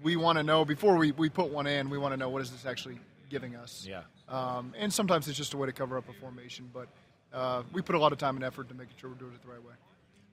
we 0.01 0.15
want 0.15 0.37
to 0.37 0.43
know 0.43 0.65
before 0.65 0.97
we, 0.97 1.11
we 1.11 1.29
put 1.29 1.49
one 1.49 1.67
in, 1.67 1.89
we 1.89 1.97
want 1.97 2.13
to 2.13 2.17
know 2.17 2.29
what 2.29 2.41
is 2.41 2.51
this 2.51 2.65
actually 2.65 2.99
giving 3.29 3.55
us. 3.55 3.87
Yeah. 3.87 4.01
Um, 4.27 4.73
and 4.77 4.91
sometimes 4.91 5.27
it's 5.27 5.37
just 5.37 5.53
a 5.53 5.57
way 5.57 5.67
to 5.67 5.73
cover 5.73 5.97
up 5.97 6.09
a 6.09 6.13
formation, 6.13 6.69
but 6.73 6.87
uh, 7.33 7.63
we 7.71 7.81
put 7.81 7.95
a 7.95 7.99
lot 7.99 8.11
of 8.11 8.17
time 8.17 8.35
and 8.35 8.43
effort 8.43 8.69
to 8.69 8.75
making 8.75 8.95
sure 8.97 9.09
we're 9.09 9.15
doing 9.15 9.33
it 9.33 9.41
the 9.41 9.51
right 9.51 9.63
way. 9.63 9.73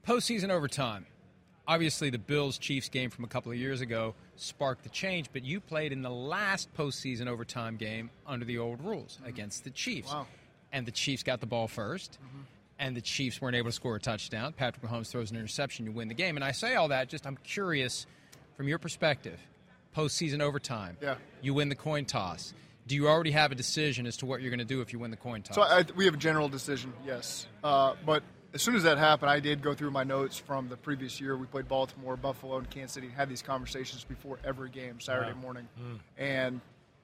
Postseason 0.06 0.50
overtime. 0.50 1.06
Obviously, 1.68 2.10
the 2.10 2.18
Bills 2.18 2.58
Chiefs 2.58 2.88
game 2.88 3.10
from 3.10 3.24
a 3.24 3.28
couple 3.28 3.52
of 3.52 3.58
years 3.58 3.80
ago 3.80 4.14
sparked 4.34 4.82
the 4.82 4.88
change, 4.88 5.28
but 5.32 5.44
you 5.44 5.60
played 5.60 5.92
in 5.92 6.02
the 6.02 6.10
last 6.10 6.74
postseason 6.74 7.28
overtime 7.28 7.76
game 7.76 8.10
under 8.26 8.44
the 8.44 8.58
old 8.58 8.82
rules 8.82 9.18
against 9.24 9.62
the 9.64 9.70
Chiefs. 9.70 10.12
Wow. 10.12 10.26
And 10.72 10.86
the 10.86 10.90
Chiefs 10.90 11.22
got 11.22 11.40
the 11.40 11.46
ball 11.46 11.68
1st 11.68 12.10
and 12.81 12.97
the 12.97 13.01
Chiefs 13.01 13.41
weren't 13.41 13.55
able 13.55 13.68
to 13.68 13.72
score 13.72 13.95
a 13.95 14.01
touchdown. 14.01 14.53
Patrick 14.53 14.85
Mahomes 14.85 15.09
throws 15.11 15.31
an 15.31 15.37
interception, 15.37 15.85
you 15.85 15.93
win 15.93 16.09
the 16.09 16.14
game. 16.14 16.37
And 16.37 16.45
I 16.45 16.51
say 16.53 16.74
all 16.74 16.89
that 16.89 17.09
just 17.09 17.26
I'm 17.26 17.37
curious 17.37 18.07
from 18.57 18.66
your 18.66 18.78
perspective, 18.78 19.39
postseason 19.97 20.41
overtime. 20.41 20.97
Yeah. 21.01 21.16
You 21.43 21.55
win 21.55 21.68
the 21.68 21.74
coin 21.76 22.07
toss. 22.07 22.55
Do 22.87 22.97
you 22.97 23.07
already 23.07 23.31
have 23.31 23.53
a 23.53 23.55
decision 23.55 24.07
as 24.07 24.16
to 24.16 24.26
what 24.26 24.41
you're 24.41 24.51
going 24.51 24.59
to 24.59 24.64
do 24.64 24.81
if 24.81 24.93
you 24.93 24.99
win 24.99 25.12
the 25.12 25.16
coin 25.16 25.43
toss? 25.43 25.55
So 25.55 25.62
I, 25.62 25.85
we 25.95 26.07
have 26.07 26.14
a 26.14 26.16
general 26.16 26.49
decision, 26.49 26.93
yes. 27.07 27.47
Uh, 27.62 27.95
but 28.05 28.24
as 28.53 28.62
soon 28.62 28.74
as 28.74 28.83
that 28.83 28.99
happened, 28.99 29.31
I 29.31 29.39
did 29.39 29.62
go 29.62 29.74
through 29.74 29.93
my 29.93 30.03
notes 30.03 30.37
from 30.37 30.68
the 30.68 30.76
previous 30.76 31.20
year. 31.20 31.37
We 31.37 31.47
played 31.47 31.68
Baltimore, 31.68 32.16
Buffalo, 32.16 32.57
and 32.57 32.68
Kansas 32.68 32.95
City. 32.95 33.09
Had 33.09 33.28
these 33.28 33.43
conversations 33.43 34.03
before 34.03 34.41
every 34.43 34.70
game 34.70 34.99
Saturday 34.99 35.39
morning, 35.39 35.68
and 36.18 36.61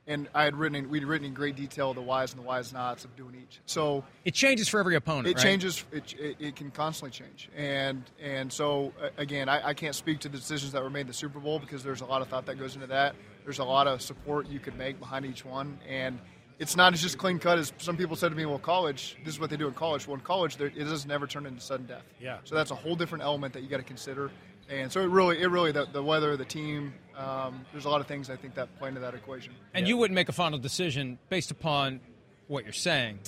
and 0.06 0.28
I 0.34 0.44
had 0.44 0.56
written 0.56 0.76
in, 0.76 0.88
we'd 0.88 1.04
written 1.04 1.26
in 1.26 1.34
great 1.34 1.56
detail 1.56 1.92
the 1.94 2.00
whys 2.00 2.32
and 2.32 2.42
the 2.42 2.46
whys 2.46 2.72
nots 2.72 3.04
of 3.04 3.14
doing 3.16 3.34
each. 3.34 3.60
So 3.66 4.04
it 4.24 4.34
changes 4.34 4.68
for 4.68 4.78
every 4.80 4.94
opponent. 4.94 5.26
it 5.26 5.36
right? 5.36 5.42
changes. 5.42 5.84
It, 5.92 6.14
it, 6.18 6.36
it 6.38 6.56
can 6.56 6.70
constantly 6.70 7.10
change, 7.10 7.48
and 7.56 8.02
and 8.22 8.52
so 8.52 8.92
again, 9.16 9.48
I, 9.48 9.68
I 9.68 9.74
can't 9.74 9.94
speak 9.94 10.20
to 10.20 10.28
the 10.28 10.38
decisions 10.38 10.72
that 10.72 10.82
were 10.82 10.90
made 10.90 11.02
in 11.02 11.06
the 11.08 11.14
Super 11.14 11.40
Bowl 11.40 11.58
because 11.58 11.82
there's 11.82 12.00
a 12.00 12.06
lot 12.06 12.22
of 12.22 12.28
thought 12.28 12.46
that 12.46 12.58
goes 12.58 12.74
into 12.74 12.86
that. 12.88 13.14
There's 13.44 13.58
a 13.58 13.64
lot 13.64 13.86
of 13.86 14.02
support 14.02 14.48
you 14.48 14.58
could 14.58 14.76
make 14.76 14.98
behind 14.98 15.24
each 15.24 15.44
one, 15.44 15.78
and 15.88 16.18
it's 16.58 16.76
not 16.76 16.92
as 16.92 17.02
just 17.02 17.18
clean 17.18 17.38
cut 17.38 17.58
as 17.58 17.72
some 17.78 17.96
people 17.96 18.16
said 18.16 18.30
to 18.30 18.34
me. 18.34 18.46
Well, 18.46 18.58
college, 18.58 19.16
this 19.24 19.34
is 19.34 19.40
what 19.40 19.50
they 19.50 19.56
do 19.56 19.68
in 19.68 19.74
college. 19.74 20.06
Well, 20.06 20.14
in 20.14 20.22
college, 20.22 20.56
there, 20.56 20.68
it 20.68 20.84
doesn't 20.84 21.10
ever 21.10 21.26
turn 21.26 21.46
into 21.46 21.60
sudden 21.60 21.86
death. 21.86 22.04
Yeah. 22.20 22.38
So 22.44 22.54
that's 22.54 22.70
a 22.70 22.74
whole 22.74 22.96
different 22.96 23.24
element 23.24 23.52
that 23.54 23.62
you 23.62 23.68
got 23.68 23.76
to 23.78 23.82
consider, 23.82 24.30
and 24.68 24.90
so 24.90 25.00
it 25.00 25.08
really, 25.08 25.40
it 25.40 25.48
really, 25.48 25.72
the, 25.72 25.86
the 25.92 26.02
weather, 26.02 26.36
the 26.36 26.44
team, 26.44 26.92
um, 27.16 27.64
there's 27.72 27.84
a 27.84 27.88
lot 27.88 28.00
of 28.00 28.06
things 28.06 28.30
I 28.30 28.36
think 28.36 28.54
that 28.54 28.68
play 28.78 28.88
into 28.88 29.00
that 29.00 29.14
equation. 29.14 29.52
And 29.74 29.86
you 29.88 29.96
wouldn't 29.96 30.14
make 30.14 30.28
a 30.28 30.32
final 30.32 30.58
decision 30.58 31.18
based 31.28 31.50
upon 31.50 32.00
what 32.48 32.64
you're 32.64 32.72
saying 32.72 33.18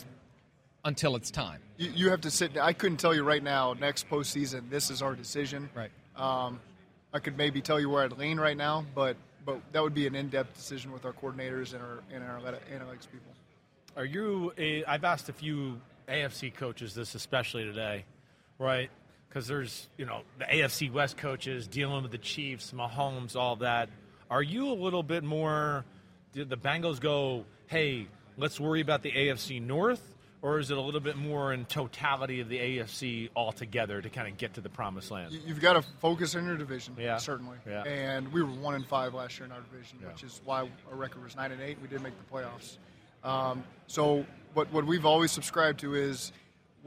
until 0.84 1.16
it's 1.16 1.30
time. 1.30 1.60
you, 1.76 1.90
you 1.94 2.10
have 2.10 2.20
to 2.22 2.30
sit. 2.30 2.56
I 2.56 2.72
couldn't 2.72 2.98
tell 2.98 3.14
you 3.14 3.22
right 3.22 3.42
now. 3.42 3.74
Next 3.74 4.08
postseason, 4.08 4.70
this 4.70 4.90
is 4.90 5.02
our 5.02 5.14
decision. 5.14 5.68
Right. 5.74 5.90
Um, 6.16 6.60
I 7.12 7.18
could 7.18 7.36
maybe 7.36 7.60
tell 7.60 7.80
you 7.80 7.88
where 7.88 8.04
I'd 8.04 8.12
lean 8.18 8.38
right 8.38 8.56
now, 8.56 8.84
but 8.94 9.16
but 9.46 9.60
that 9.72 9.82
would 9.82 9.94
be 9.94 10.06
an 10.06 10.14
in-depth 10.14 10.54
decision 10.54 10.92
with 10.92 11.04
our 11.04 11.12
coordinators 11.12 11.72
and 11.72 11.82
our 11.82 12.02
and 12.12 12.22
our 12.22 12.38
analytics 12.40 13.10
people. 13.10 13.32
Are 13.96 14.04
you? 14.04 14.52
A, 14.58 14.84
I've 14.84 15.04
asked 15.04 15.28
a 15.28 15.32
few 15.32 15.80
AFC 16.08 16.54
coaches 16.54 16.94
this, 16.94 17.14
especially 17.14 17.64
today, 17.64 18.04
right? 18.58 18.90
Because 19.28 19.46
there's, 19.46 19.88
you 19.96 20.06
know, 20.06 20.22
the 20.38 20.44
AFC 20.46 20.90
West 20.92 21.16
coaches 21.16 21.66
dealing 21.66 22.02
with 22.02 22.12
the 22.12 22.18
Chiefs, 22.18 22.72
Mahomes, 22.72 23.36
all 23.36 23.56
that. 23.56 23.90
Are 24.30 24.42
you 24.42 24.68
a 24.70 24.74
little 24.74 25.02
bit 25.02 25.22
more? 25.22 25.84
Did 26.32 26.48
the 26.48 26.56
Bengals 26.56 26.98
go, 27.00 27.44
hey, 27.66 28.06
let's 28.36 28.58
worry 28.58 28.80
about 28.80 29.02
the 29.02 29.10
AFC 29.12 29.60
North, 29.60 30.14
or 30.40 30.58
is 30.58 30.70
it 30.70 30.78
a 30.78 30.80
little 30.80 31.00
bit 31.00 31.16
more 31.16 31.52
in 31.52 31.66
totality 31.66 32.40
of 32.40 32.48
the 32.48 32.58
AFC 32.58 33.28
altogether 33.36 34.00
to 34.00 34.08
kind 34.08 34.28
of 34.28 34.38
get 34.38 34.54
to 34.54 34.60
the 34.62 34.68
promised 34.70 35.10
land? 35.10 35.32
You- 35.32 35.40
You've 35.46 35.60
got 35.60 35.74
to 35.74 35.82
focus 36.00 36.34
in 36.34 36.46
your 36.46 36.56
division, 36.56 36.94
Yeah. 36.98 37.18
certainly. 37.18 37.58
Yeah. 37.66 37.82
And 37.84 38.32
we 38.32 38.42
were 38.42 38.50
one 38.50 38.74
and 38.74 38.86
five 38.86 39.12
last 39.14 39.38
year 39.38 39.46
in 39.46 39.52
our 39.52 39.60
division, 39.60 39.98
Yeah. 40.00 40.08
which 40.08 40.22
is 40.22 40.40
why 40.44 40.60
our 40.90 40.96
record 40.96 41.22
was 41.22 41.36
nine 41.36 41.52
and 41.52 41.60
eight. 41.60 41.78
We 41.82 41.88
did 41.88 42.00
make 42.02 42.14
the 42.18 42.34
playoffs. 42.34 42.78
Um, 43.24 43.64
so 43.88 44.24
what 44.54 44.72
what 44.72 44.86
we've 44.86 45.04
always 45.04 45.32
subscribed 45.32 45.80
to 45.80 45.94
is 45.94 46.32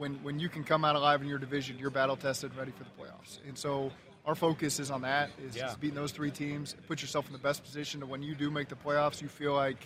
when 0.02 0.14
when 0.22 0.38
you 0.38 0.48
can 0.48 0.64
come 0.64 0.84
out 0.84 0.96
alive 0.96 1.22
in 1.22 1.28
your 1.28 1.38
division, 1.38 1.78
you're 1.78 1.90
battle 1.90 2.16
tested, 2.16 2.54
ready 2.56 2.72
for 2.72 2.84
the 2.84 2.90
playoffs. 3.00 3.38
And 3.48 3.56
so 3.56 3.90
our 4.26 4.34
focus 4.34 4.78
is 4.80 4.90
on 4.90 5.02
that, 5.02 5.30
is, 5.42 5.56
Yeah. 5.56 5.70
is 5.70 5.76
beating 5.76 5.94
those 5.96 6.12
three 6.12 6.30
teams, 6.30 6.76
put 6.88 7.00
yourself 7.00 7.26
in 7.26 7.32
the 7.32 7.38
best 7.38 7.64
position 7.64 8.00
to 8.00 8.06
when 8.06 8.22
you 8.22 8.34
do 8.34 8.50
make 8.50 8.68
the 8.68 8.74
playoffs, 8.76 9.22
you 9.22 9.28
feel 9.28 9.54
like 9.54 9.78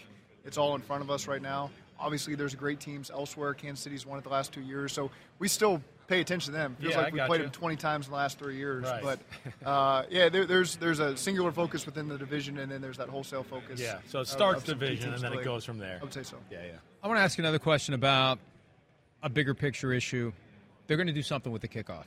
it's 0.44 0.58
all 0.58 0.74
in 0.74 0.80
front 0.82 1.02
of 1.02 1.10
us 1.10 1.26
right 1.28 1.40
now. 1.42 1.70
Obviously, 1.98 2.34
there's 2.34 2.54
great 2.54 2.78
teams 2.80 3.10
elsewhere. 3.10 3.54
Kansas 3.54 3.82
City's 3.82 4.04
won 4.04 4.18
it 4.18 4.22
the 4.24 4.28
last 4.30 4.52
two 4.52 4.60
years, 4.60 4.92
so 4.92 5.10
we 5.38 5.48
still 5.48 5.80
pay 6.08 6.20
attention 6.20 6.52
to 6.52 6.58
them. 6.58 6.76
Feels 6.78 6.92
Yeah, 6.92 7.00
like 7.00 7.12
we 7.12 7.16
gotcha. 7.18 7.28
played 7.28 7.40
them 7.40 7.50
20 7.50 7.76
times 7.76 8.06
in 8.06 8.10
the 8.12 8.16
last 8.18 8.38
three 8.38 8.56
years. 8.56 8.84
Right. 8.84 9.02
But 9.02 9.18
uh, 9.66 10.02
yeah, 10.10 10.28
there, 10.28 10.44
there's 10.44 10.76
there's 10.76 10.98
a 11.00 11.16
singular 11.16 11.52
focus 11.52 11.86
within 11.86 12.06
the 12.08 12.18
division, 12.18 12.58
and 12.58 12.70
then 12.70 12.80
there's 12.82 12.98
that 12.98 13.08
wholesale 13.08 13.42
focus. 13.44 13.80
yeah. 13.80 13.98
So 14.08 14.20
it 14.20 14.28
starts 14.28 14.60
of 14.62 14.66
some 14.68 14.78
key 14.78 14.86
division 14.86 15.14
and 15.14 15.22
then 15.22 15.32
it 15.32 15.42
goes 15.44 15.64
from 15.64 15.78
there. 15.78 15.98
I 16.00 16.04
would 16.04 16.12
say 16.12 16.22
so. 16.22 16.36
Yeah, 16.50 16.58
yeah. 16.66 16.72
I 17.02 17.08
want 17.08 17.18
to 17.18 17.22
ask 17.22 17.38
you 17.38 17.42
another 17.44 17.58
question 17.58 17.94
about 17.94 18.38
a 19.22 19.28
bigger 19.28 19.54
picture 19.54 19.92
issue. 19.92 20.32
They're 20.86 20.96
going 20.96 21.06
to 21.08 21.12
do 21.12 21.22
something 21.22 21.52
with 21.52 21.62
the 21.62 21.68
kickoff. 21.68 22.04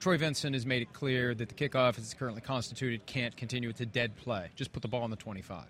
Troy 0.00 0.18
Vincent 0.18 0.54
has 0.54 0.66
made 0.66 0.82
it 0.82 0.92
clear 0.92 1.34
that 1.34 1.48
the 1.48 1.54
kickoff, 1.54 1.90
as 1.90 1.98
it's 1.98 2.14
currently 2.14 2.40
constituted, 2.40 3.06
can't 3.06 3.36
continue. 3.36 3.68
It's 3.68 3.80
a 3.80 3.86
dead 3.86 4.16
play. 4.16 4.50
Just 4.56 4.72
put 4.72 4.82
the 4.82 4.88
ball 4.88 5.02
on 5.02 5.10
the 5.10 5.16
25. 5.16 5.64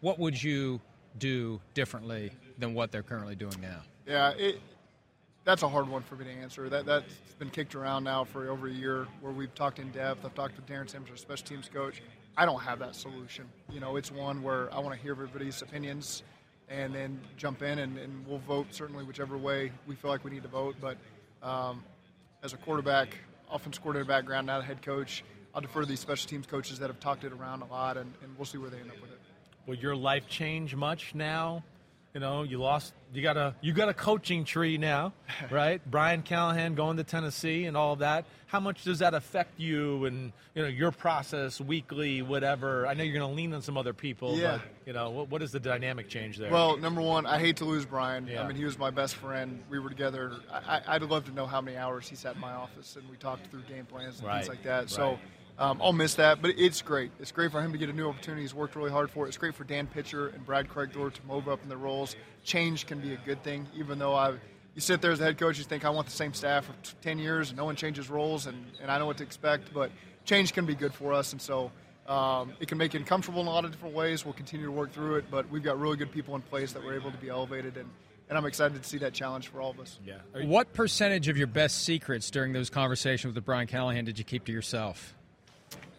What 0.00 0.18
would 0.18 0.40
you 0.40 0.80
do 1.18 1.60
differently 1.72 2.32
than 2.58 2.74
what 2.74 2.92
they're 2.92 3.02
currently 3.02 3.34
doing 3.34 3.58
now? 3.60 3.80
Yeah, 4.06 4.30
it, 4.32 4.60
that's 5.44 5.62
a 5.62 5.68
hard 5.68 5.88
one 5.88 6.02
for 6.02 6.16
me 6.16 6.26
to 6.26 6.30
answer. 6.30 6.68
That 6.68 6.84
that's 6.84 7.14
been 7.38 7.50
kicked 7.50 7.74
around 7.74 8.04
now 8.04 8.24
for 8.24 8.50
over 8.50 8.66
a 8.66 8.72
year, 8.72 9.06
where 9.20 9.32
we've 9.32 9.54
talked 9.54 9.78
in 9.78 9.90
depth. 9.90 10.24
I've 10.24 10.34
talked 10.34 10.56
with 10.56 10.66
Darrin 10.66 10.88
Simmons, 10.88 11.10
our 11.10 11.16
special 11.16 11.46
teams 11.46 11.70
coach. 11.72 12.02
I 12.36 12.44
don't 12.44 12.60
have 12.60 12.78
that 12.80 12.94
solution. 12.94 13.46
You 13.70 13.80
know, 13.80 13.96
it's 13.96 14.12
one 14.12 14.42
where 14.42 14.72
I 14.74 14.80
want 14.80 14.94
to 14.94 15.00
hear 15.00 15.12
everybody's 15.12 15.62
opinions, 15.62 16.22
and 16.68 16.94
then 16.94 17.20
jump 17.36 17.62
in 17.62 17.78
and, 17.78 17.98
and 17.98 18.26
we'll 18.26 18.38
vote 18.38 18.66
certainly 18.70 19.04
whichever 19.04 19.36
way 19.36 19.72
we 19.86 19.94
feel 19.94 20.10
like 20.10 20.24
we 20.24 20.30
need 20.30 20.42
to 20.42 20.48
vote. 20.48 20.76
But 20.80 20.96
um, 21.42 21.84
as 22.42 22.52
a 22.52 22.56
quarterback, 22.56 23.16
offense 23.50 23.78
coordinator 23.78 24.06
background, 24.06 24.46
not 24.46 24.60
a 24.60 24.64
head 24.64 24.82
coach, 24.82 25.24
I'll 25.54 25.60
defer 25.60 25.80
to 25.80 25.86
these 25.86 26.00
special 26.00 26.28
teams 26.28 26.46
coaches 26.46 26.78
that 26.80 26.88
have 26.88 27.00
talked 27.00 27.24
it 27.24 27.32
around 27.32 27.62
a 27.62 27.66
lot, 27.66 27.96
and, 27.96 28.12
and 28.22 28.36
we'll 28.36 28.44
see 28.44 28.58
where 28.58 28.68
they 28.68 28.78
end 28.78 28.90
up 28.90 29.00
with 29.00 29.10
it. 29.10 29.18
Will 29.66 29.76
your 29.76 29.96
life 29.96 30.28
change 30.28 30.74
much 30.74 31.14
now? 31.14 31.64
You 32.16 32.20
know, 32.20 32.44
you 32.44 32.56
lost. 32.56 32.94
You 33.12 33.20
got 33.20 33.36
a 33.36 33.54
you 33.60 33.74
got 33.74 33.90
a 33.90 33.94
coaching 33.94 34.44
tree 34.46 34.78
now, 34.78 35.12
right? 35.50 35.82
Brian 35.90 36.22
Callahan 36.22 36.74
going 36.74 36.96
to 36.96 37.04
Tennessee 37.04 37.66
and 37.66 37.76
all 37.76 37.92
of 37.92 37.98
that. 37.98 38.24
How 38.46 38.58
much 38.58 38.84
does 38.84 39.00
that 39.00 39.12
affect 39.12 39.60
you 39.60 40.06
and 40.06 40.32
you 40.54 40.62
know 40.62 40.68
your 40.68 40.92
process 40.92 41.60
weekly, 41.60 42.22
whatever? 42.22 42.86
I 42.86 42.94
know 42.94 43.04
you're 43.04 43.18
going 43.18 43.30
to 43.30 43.36
lean 43.36 43.52
on 43.52 43.60
some 43.60 43.76
other 43.76 43.92
people, 43.92 44.38
Yeah. 44.38 44.52
but 44.52 44.62
you 44.86 44.94
know 44.94 45.10
what, 45.10 45.28
what 45.28 45.42
is 45.42 45.52
the 45.52 45.60
dynamic 45.60 46.08
change 46.08 46.38
there? 46.38 46.50
Well, 46.50 46.78
number 46.78 47.02
one, 47.02 47.26
I 47.26 47.38
hate 47.38 47.58
to 47.58 47.66
lose 47.66 47.84
Brian. 47.84 48.26
Yeah. 48.26 48.42
I 48.42 48.46
mean, 48.48 48.56
he 48.56 48.64
was 48.64 48.78
my 48.78 48.88
best 48.90 49.16
friend. 49.16 49.62
We 49.68 49.78
were 49.78 49.90
together. 49.90 50.36
I, 50.50 50.80
I'd 50.88 51.02
love 51.02 51.26
to 51.26 51.32
know 51.32 51.44
how 51.44 51.60
many 51.60 51.76
hours 51.76 52.08
he 52.08 52.16
sat 52.16 52.36
in 52.36 52.40
my 52.40 52.52
office 52.54 52.96
and 52.96 53.06
we 53.10 53.18
talked 53.18 53.48
through 53.48 53.60
game 53.68 53.84
plans 53.84 54.20
and 54.20 54.26
Right, 54.28 54.36
things 54.38 54.48
like 54.48 54.62
that. 54.62 54.78
right. 54.78 54.90
So 54.90 55.18
um, 55.58 55.80
I'll 55.82 55.92
miss 55.92 56.14
that, 56.16 56.42
but 56.42 56.52
it's 56.58 56.82
great. 56.82 57.10
It's 57.18 57.32
great 57.32 57.50
for 57.50 57.62
him 57.62 57.72
to 57.72 57.78
get 57.78 57.88
a 57.88 57.92
new 57.92 58.08
opportunity. 58.08 58.42
He's 58.42 58.54
worked 58.54 58.76
really 58.76 58.90
hard 58.90 59.10
for 59.10 59.24
it. 59.24 59.28
It's 59.28 59.38
great 59.38 59.54
for 59.54 59.64
Dan 59.64 59.86
Pitcher 59.86 60.28
and 60.28 60.44
Brad 60.44 60.68
Kragthorpe 60.68 61.14
to 61.14 61.26
move 61.26 61.48
up 61.48 61.62
in 61.62 61.68
their 61.68 61.78
roles. 61.78 62.14
Change 62.44 62.86
can 62.86 63.00
be 63.00 63.14
a 63.14 63.18
good 63.24 63.42
thing, 63.42 63.66
even 63.76 63.98
though 63.98 64.14
I. 64.14 64.34
You 64.74 64.82
sit 64.82 65.00
there 65.00 65.10
as 65.10 65.20
a 65.20 65.24
head 65.24 65.38
coach, 65.38 65.56
you 65.56 65.64
think 65.64 65.86
I 65.86 65.90
want 65.90 66.06
the 66.06 66.12
same 66.12 66.34
staff 66.34 66.66
for 66.66 66.72
t- 66.82 66.92
ten 67.00 67.18
years, 67.18 67.48
and 67.48 67.56
no 67.56 67.64
one 67.64 67.76
changes 67.76 68.10
roles, 68.10 68.46
and, 68.46 68.62
and 68.82 68.90
I 68.90 68.98
know 68.98 69.06
what 69.06 69.16
to 69.16 69.22
expect. 69.24 69.72
But 69.72 69.90
change 70.26 70.52
can 70.52 70.66
be 70.66 70.74
good 70.74 70.92
for 70.92 71.14
us, 71.14 71.32
and 71.32 71.40
so 71.40 71.72
um, 72.06 72.52
it 72.60 72.68
can 72.68 72.76
make 72.76 72.92
you 72.92 73.00
uncomfortable 73.00 73.40
in 73.40 73.46
a 73.46 73.50
lot 73.50 73.64
of 73.64 73.70
different 73.70 73.94
ways. 73.94 74.26
We'll 74.26 74.34
continue 74.34 74.66
to 74.66 74.72
work 74.72 74.92
through 74.92 75.16
it, 75.16 75.30
but 75.30 75.48
we've 75.50 75.62
got 75.62 75.80
really 75.80 75.96
good 75.96 76.12
people 76.12 76.34
in 76.34 76.42
place 76.42 76.74
that 76.74 76.84
we're 76.84 76.94
able 76.94 77.10
to 77.10 77.16
be 77.16 77.30
elevated, 77.30 77.78
and, 77.78 77.88
and 78.28 78.36
I'm 78.36 78.44
excited 78.44 78.82
to 78.82 78.86
see 78.86 78.98
that 78.98 79.14
challenge 79.14 79.48
for 79.48 79.62
all 79.62 79.70
of 79.70 79.80
us. 79.80 79.98
yeah. 80.04 80.18
What 80.44 80.74
percentage 80.74 81.28
of 81.28 81.38
your 81.38 81.46
best 81.46 81.82
secrets 81.84 82.30
during 82.30 82.52
those 82.52 82.68
conversations 82.68 83.34
with 83.34 83.44
Brian 83.46 83.66
Callahan 83.66 84.04
did 84.04 84.18
you 84.18 84.24
keep 84.26 84.44
to 84.44 84.52
yourself? 84.52 85.15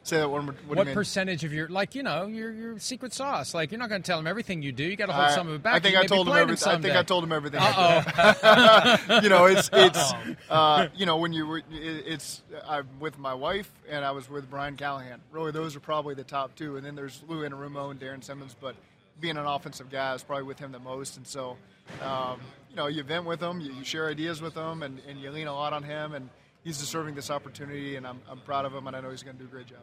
Say 0.07 0.17
that 0.17 0.29
one 0.31 0.45
more. 0.45 0.55
What, 0.67 0.77
What, 0.77 0.93
percentage 0.93 1.43
of 1.43 1.51
your, 1.51 1.67
like, 1.67 1.93
you 1.93 2.01
know, 2.01 2.27
your, 2.27 2.51
your 2.53 2.79
secret 2.79 3.11
sauce? 3.11 3.53
Like, 3.53 3.71
you're 3.71 3.79
not 3.79 3.89
going 3.89 4.01
to 4.01 4.07
tell 4.07 4.17
him 4.19 4.25
everything 4.25 4.61
you 4.61 4.71
do. 4.71 4.85
You 4.85 4.95
got 4.95 5.07
to 5.07 5.13
hold 5.13 5.31
some 5.31 5.49
of 5.49 5.55
it 5.55 5.63
back. 5.63 5.75
I 5.75 5.79
think 5.79 5.97
I 5.97 6.05
told 6.05 6.29
him 6.29 6.35
everything. 6.37 6.69
I 6.69 6.77
think. 6.79 6.95
I 6.95 7.03
told 7.03 7.23
him 7.25 7.33
everything. 7.33 7.59
Uh-oh. 7.61 9.19
you 9.23 9.27
know, 9.27 9.45
it's 9.45 9.69
it's 9.73 10.13
uh, 10.49 10.87
you 10.95 11.05
know 11.05 11.17
when 11.17 11.33
you 11.33 11.45
were- 11.45 11.57
it- 11.57 11.65
it's 11.71 12.41
I'm 12.65 12.87
with 13.01 13.19
my 13.19 13.33
wife 13.33 13.69
and 13.89 14.05
I 14.05 14.11
was 14.11 14.29
with 14.29 14.49
Brian 14.49 14.77
Callahan. 14.77 15.19
Really, 15.31 15.51
those 15.51 15.75
are 15.75 15.81
probably 15.81 16.15
the 16.15 16.23
top 16.23 16.55
two, 16.55 16.77
and 16.77 16.85
then 16.85 16.95
there's 16.95 17.21
Lou 17.27 17.47
Anarumo 17.47 17.91
and 17.91 17.99
Darrin 17.99 18.21
Simmons. 18.21 18.55
But 18.59 18.75
being 19.19 19.35
an 19.35 19.45
offensive 19.45 19.89
guy, 19.89 20.13
is 20.13 20.23
probably 20.23 20.43
with 20.45 20.59
him 20.59 20.71
the 20.71 20.79
most, 20.79 21.17
and 21.17 21.27
so 21.27 21.57
um, 22.01 22.39
you 22.69 22.75
know, 22.75 22.87
you 22.87 23.03
vent 23.03 23.25
with 23.25 23.41
him, 23.41 23.59
you, 23.59 23.73
you 23.73 23.83
share 23.83 24.07
ideas 24.07 24.41
with 24.41 24.55
him, 24.55 24.83
and, 24.83 24.99
and 25.07 25.19
you 25.19 25.31
lean 25.31 25.47
a 25.47 25.53
lot 25.53 25.73
on 25.73 25.83
him. 25.83 26.13
And 26.13 26.29
he's 26.67 26.77
deserving 26.77 27.15
this 27.15 27.31
opportunity, 27.31 27.95
and 27.95 28.05
I'm, 28.05 28.19
I'm 28.29 28.39
proud 28.41 28.65
of 28.65 28.73
him, 28.73 28.87
and 28.87 28.95
I 28.95 28.99
know 28.99 29.09
he's 29.09 29.23
going 29.23 29.37
to 29.37 29.41
do 29.41 29.47
a 29.47 29.51
great 29.51 29.67
job. 29.67 29.79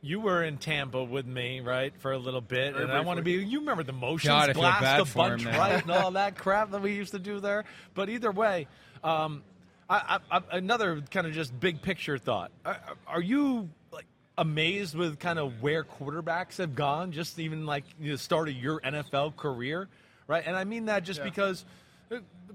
You 0.00 0.20
were 0.20 0.44
in 0.44 0.58
Tampa 0.58 1.02
with 1.02 1.26
me, 1.26 1.58
right, 1.58 1.92
for 1.98 2.12
a 2.12 2.18
little 2.18 2.40
bit, 2.40 2.74
Very 2.74 2.84
and 2.84 2.92
I 2.92 3.00
want 3.00 3.16
to 3.16 3.24
be. 3.24 3.32
You 3.32 3.58
remember 3.58 3.82
the 3.82 3.92
motions, 3.92 4.28
God, 4.28 4.54
blast 4.54 4.80
bad 4.80 5.00
a 5.00 5.04
him, 5.04 5.12
bunch, 5.12 5.44
right, 5.44 5.82
and 5.82 5.90
all 5.90 6.10
that 6.12 6.38
crap 6.38 6.70
that 6.70 6.80
we 6.80 6.94
used 6.94 7.10
to 7.10 7.18
do 7.18 7.40
there. 7.40 7.64
But 7.94 8.08
either 8.08 8.30
way, 8.30 8.68
um, 9.02 9.42
I, 9.90 10.20
I, 10.30 10.38
I, 10.38 10.42
another 10.56 11.02
kind 11.10 11.26
of 11.26 11.32
just 11.32 11.58
big 11.58 11.82
picture 11.82 12.16
thought: 12.16 12.52
are, 12.64 12.78
are 13.08 13.20
you 13.20 13.68
like 13.90 14.06
amazed 14.38 14.94
with 14.94 15.18
kind 15.18 15.40
of 15.40 15.60
where 15.60 15.82
quarterbacks 15.82 16.58
have 16.58 16.76
gone, 16.76 17.10
just 17.10 17.36
even 17.40 17.66
like 17.66 17.82
the 17.98 18.16
start 18.18 18.48
of 18.48 18.54
your 18.54 18.80
NFL 18.80 19.34
career, 19.34 19.88
right? 20.28 20.44
And 20.46 20.54
I 20.56 20.62
mean 20.62 20.84
that 20.84 21.02
just 21.02 21.18
Yeah. 21.18 21.24
because 21.24 21.64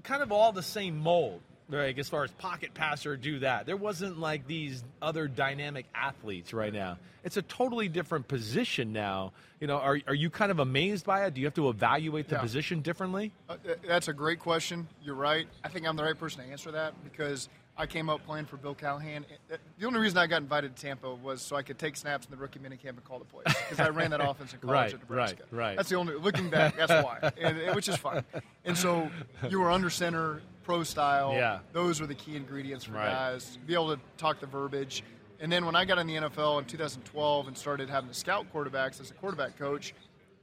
kind 0.02 0.22
of 0.22 0.32
all 0.32 0.52
the 0.52 0.62
same 0.62 0.98
mold. 0.98 1.42
Right, 1.66 1.98
as 1.98 2.10
far 2.10 2.24
as 2.24 2.30
pocket 2.32 2.74
passer, 2.74 3.16
do 3.16 3.38
that. 3.38 3.64
There 3.64 3.76
wasn't 3.76 4.18
like 4.20 4.46
these 4.46 4.84
other 5.00 5.26
dynamic 5.26 5.86
athletes 5.94 6.52
right 6.52 6.72
now. 6.72 6.98
It's 7.24 7.38
a 7.38 7.42
totally 7.42 7.88
different 7.88 8.28
position 8.28 8.92
now. 8.92 9.32
You 9.60 9.66
know, 9.68 9.78
are, 9.78 9.98
are 10.06 10.14
you 10.14 10.28
kind 10.28 10.50
of 10.50 10.58
amazed 10.58 11.06
by 11.06 11.24
it? 11.24 11.32
Do 11.32 11.40
you 11.40 11.46
have 11.46 11.54
to 11.54 11.70
evaluate 11.70 12.28
the 12.28 12.34
Yeah. 12.34 12.42
position 12.42 12.82
differently? 12.82 13.32
Uh, 13.48 13.56
that's 13.86 14.08
a 14.08 14.12
great 14.12 14.40
question. 14.40 14.86
You're 15.02 15.14
right. 15.14 15.46
I 15.64 15.68
think 15.68 15.88
I'm 15.88 15.96
the 15.96 16.04
right 16.04 16.18
person 16.18 16.44
to 16.44 16.50
answer 16.50 16.70
that 16.72 17.02
because 17.02 17.48
I 17.78 17.86
came 17.86 18.10
up 18.10 18.24
playing 18.26 18.44
for 18.44 18.58
Bill 18.58 18.74
Callahan. 18.74 19.24
Uh, 19.50 19.56
The 19.78 19.86
only 19.86 20.00
reason 20.00 20.18
I 20.18 20.26
got 20.26 20.42
invited 20.42 20.76
to 20.76 20.82
Tampa 20.82 21.14
was 21.14 21.40
so 21.40 21.56
I 21.56 21.62
could 21.62 21.78
take 21.78 21.96
snaps 21.96 22.26
in 22.26 22.30
the 22.30 22.36
rookie 22.36 22.58
minicamp 22.60 22.90
and 22.90 23.04
call 23.04 23.18
the 23.20 23.24
plays 23.24 23.46
because 23.46 23.80
I 23.80 23.88
ran 23.88 24.10
that 24.10 24.20
offense 24.28 24.52
in 24.52 24.58
college 24.60 24.74
Right, 24.74 24.92
at 24.94 25.00
Nebraska. 25.00 25.44
right, 25.50 25.58
right. 25.68 25.76
That's 25.78 25.88
the 25.88 25.96
only. 25.96 26.14
Looking 26.16 26.50
back, 26.50 26.76
that's 26.76 26.92
why, 26.92 27.32
and, 27.40 27.56
and- 27.58 27.74
which 27.74 27.88
is 27.88 27.96
fine. 27.96 28.22
And 28.66 28.76
so 28.76 29.10
you 29.48 29.60
were 29.60 29.70
under 29.70 29.88
center, 29.88 30.42
pro 30.64 30.82
style. 30.82 31.32
Yeah. 31.34 31.60
Those 31.72 32.00
were 32.00 32.06
the 32.06 32.14
key 32.14 32.36
ingredients 32.36 32.84
for 32.86 32.92
Right. 32.92 33.10
guys. 33.10 33.58
Be 33.66 33.74
able 33.74 33.94
to 33.94 34.00
talk 34.16 34.40
the 34.40 34.46
verbiage. 34.46 35.02
And 35.40 35.50
then 35.52 35.66
when 35.66 35.76
I 35.76 35.84
got 35.84 35.98
in 35.98 36.06
the 36.06 36.16
NFL 36.16 36.58
in 36.58 36.64
2012 36.64 37.48
and 37.48 37.56
started 37.56 37.88
having 37.90 38.08
to 38.08 38.14
scout 38.14 38.46
quarterbacks 38.52 39.00
as 39.00 39.10
a 39.10 39.14
quarterback 39.14 39.58
coach, 39.58 39.94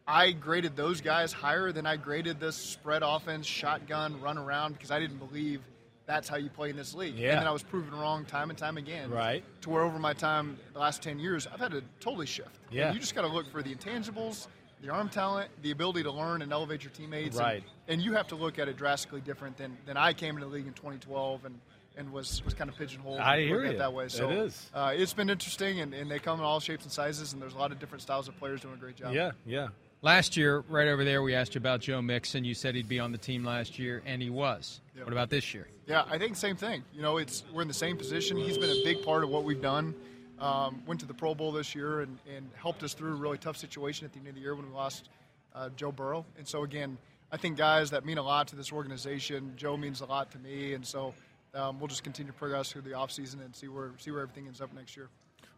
I 0.07 0.31
graded 0.31 0.75
those 0.75 1.01
guys 1.01 1.31
higher 1.33 1.71
than 1.71 1.85
I 1.85 1.95
graded 1.95 2.39
this 2.39 2.55
spread 2.55 3.01
offense, 3.03 3.45
shotgun, 3.45 4.19
run 4.21 4.37
around 4.37 4.73
because 4.73 4.91
I 4.91 4.99
didn't 4.99 5.17
believe 5.17 5.61
that's 6.05 6.27
how 6.27 6.35
you 6.35 6.49
play 6.49 6.69
in 6.69 6.75
this 6.75 6.93
league. 6.93 7.15
Yeah. 7.15 7.31
And 7.31 7.39
then 7.41 7.47
I 7.47 7.51
was 7.51 7.63
proven 7.63 7.93
wrong 7.95 8.25
time 8.25 8.49
and 8.49 8.59
time 8.59 8.77
again. 8.77 9.09
Right. 9.09 9.43
To 9.61 9.69
where 9.69 9.83
over 9.83 9.97
my 9.99 10.13
time, 10.13 10.57
the 10.73 10.79
last 10.79 11.01
10 11.01 11.19
years, 11.19 11.47
I've 11.47 11.59
had 11.59 11.71
to 11.71 11.81
totally 11.99 12.25
shift. 12.25 12.49
And 12.67 12.73
Yeah. 12.75 12.91
you 12.93 12.99
just 12.99 13.15
got 13.15 13.21
to 13.21 13.27
look 13.27 13.49
for 13.49 13.61
the 13.63 13.73
intangibles, 13.73 14.47
the 14.81 14.89
arm 14.89 15.09
talent, 15.09 15.49
the 15.61 15.71
ability 15.71 16.03
to 16.03 16.11
learn 16.11 16.41
and 16.41 16.51
elevate 16.51 16.83
your 16.83 16.91
teammates. 16.91 17.35
and- 17.37 17.45
Right. 17.45 17.63
And, 17.87 18.01
you 18.01 18.13
have 18.13 18.27
to 18.29 18.35
look 18.35 18.57
at 18.59 18.67
it 18.67 18.77
drastically 18.77 19.21
different 19.21 19.57
than, 19.57 19.77
than 19.85 19.97
I 19.97 20.13
came 20.13 20.35
into 20.35 20.47
the 20.47 20.53
league 20.53 20.67
in 20.67 20.73
2012 20.73 21.45
and, 21.45 21.59
and 21.97 22.11
was, 22.11 22.43
was 22.45 22.53
kind 22.53 22.69
of 22.69 22.77
pigeonholed. 22.77 23.19
I 23.19 23.35
looking 23.37 23.47
hear 23.47 23.65
at 23.65 23.71
you. 23.73 23.77
that 23.79 23.93
way. 23.93 24.07
So 24.07 24.29
It 24.29 24.37
is. 24.39 24.69
Uh, 24.73 24.93
it's 24.95 25.13
been 25.13 25.29
interesting, 25.29 25.81
and, 25.81 25.93
and 25.93 26.09
they 26.09 26.19
come 26.19 26.39
in 26.39 26.45
all 26.45 26.59
shapes 26.59 26.83
and 26.83 26.91
sizes, 26.91 27.33
and 27.33 27.41
there's 27.41 27.53
a 27.53 27.57
lot 27.57 27.71
of 27.71 27.79
different 27.79 28.01
styles 28.01 28.27
of 28.27 28.37
players 28.39 28.61
doing 28.61 28.73
a 28.75 28.77
great 28.77 28.95
job. 28.95 29.13
Yeah, 29.13 29.31
yeah. 29.45 29.67
Last 30.03 30.35
year, 30.35 30.63
right 30.67 30.87
over 30.87 31.03
there, 31.03 31.21
we 31.21 31.35
asked 31.35 31.53
you 31.53 31.59
about 31.59 31.81
Joe 31.81 32.01
Mixon. 32.01 32.43
You 32.43 32.55
said 32.55 32.73
he'd 32.73 32.87
be 32.89 32.99
on 32.99 33.11
the 33.11 33.19
team 33.19 33.43
last 33.43 33.77
year, 33.77 34.01
and 34.05 34.19
he 34.19 34.31
was. 34.31 34.79
Yep. 34.95 35.05
What 35.05 35.11
about 35.13 35.29
this 35.29 35.53
year? 35.53 35.67
Yeah, 35.85 36.05
I 36.09 36.17
think 36.17 36.37
same 36.37 36.55
thing. 36.55 36.83
You 36.91 37.03
know, 37.03 37.17
it's 37.17 37.43
we're 37.53 37.61
in 37.61 37.67
the 37.67 37.73
same 37.73 37.97
position. 37.97 38.35
He's 38.37 38.57
been 38.57 38.71
a 38.71 38.83
big 38.83 39.03
part 39.03 39.23
of 39.23 39.29
what 39.29 39.43
we've 39.43 39.61
done. 39.61 39.93
Um, 40.41 40.81
went 40.87 40.99
to 41.01 41.05
the 41.05 41.13
Pro 41.13 41.35
Bowl 41.35 41.51
this 41.51 41.75
year 41.75 42.01
and, 42.01 42.17
and 42.35 42.49
helped 42.55 42.81
us 42.81 42.95
through 42.95 43.11
a 43.11 43.15
really 43.15 43.37
tough 43.37 43.57
situation 43.57 44.05
at 44.05 44.11
the 44.11 44.17
end 44.17 44.27
of 44.27 44.33
the 44.33 44.41
year 44.41 44.55
when 44.55 44.65
we 44.65 44.73
lost 44.73 45.07
uh, 45.53 45.69
Joe 45.75 45.91
Burrow. 45.91 46.25
And 46.35 46.47
so 46.47 46.63
again, 46.63 46.97
I 47.31 47.37
think 47.37 47.57
guys 47.57 47.91
that 47.91 48.05
mean 48.05 48.17
a 48.17 48.23
lot 48.23 48.47
to 48.47 48.55
this 48.55 48.71
organization. 48.73 49.53
Joe 49.55 49.77
means 49.77 50.01
a 50.01 50.05
lot 50.05 50.31
to 50.31 50.39
me, 50.39 50.73
and 50.73 50.85
so 50.85 51.13
um, 51.53 51.79
we'll 51.79 51.87
just 51.87 52.03
continue 52.03 52.31
to 52.31 52.37
progress 52.37 52.71
through 52.71 52.81
the 52.81 52.91
offseason 52.91 53.45
and 53.45 53.55
see 53.55 53.67
where 53.67 53.91
see 53.99 54.09
where 54.09 54.21
everything 54.21 54.47
ends 54.47 54.61
up 54.61 54.73
next 54.73 54.97
year. 54.97 55.09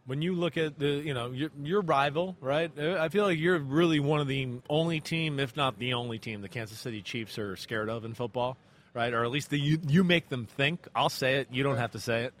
When 0.06 0.20
you 0.20 0.34
look 0.34 0.58
at 0.58 0.78
the, 0.78 0.86
you 0.86 1.14
know, 1.14 1.30
your, 1.30 1.50
your 1.62 1.80
rival, 1.80 2.36
right? 2.42 2.70
I 2.78 3.08
feel 3.08 3.24
like 3.24 3.38
you're 3.38 3.58
really 3.58 4.00
one 4.00 4.20
of 4.20 4.28
the 4.28 4.60
only 4.68 5.00
team, 5.00 5.40
if 5.40 5.56
not 5.56 5.78
the 5.78 5.94
only 5.94 6.18
team, 6.18 6.42
the 6.42 6.48
Kansas 6.50 6.78
City 6.78 7.00
Chiefs 7.00 7.38
are 7.38 7.56
scared 7.56 7.88
of 7.88 8.04
in 8.04 8.12
football, 8.12 8.58
right? 8.92 9.14
Or 9.14 9.24
at 9.24 9.30
least 9.30 9.48
the, 9.48 9.58
you 9.58 9.78
you 9.88 10.04
make 10.04 10.28
them 10.28 10.44
think. 10.44 10.86
I'll 10.94 11.08
say 11.08 11.36
it. 11.36 11.48
You 11.50 11.62
don't 11.62 11.78
have 11.78 11.92
to 11.92 12.00
say 12.00 12.24
it. 12.24 12.34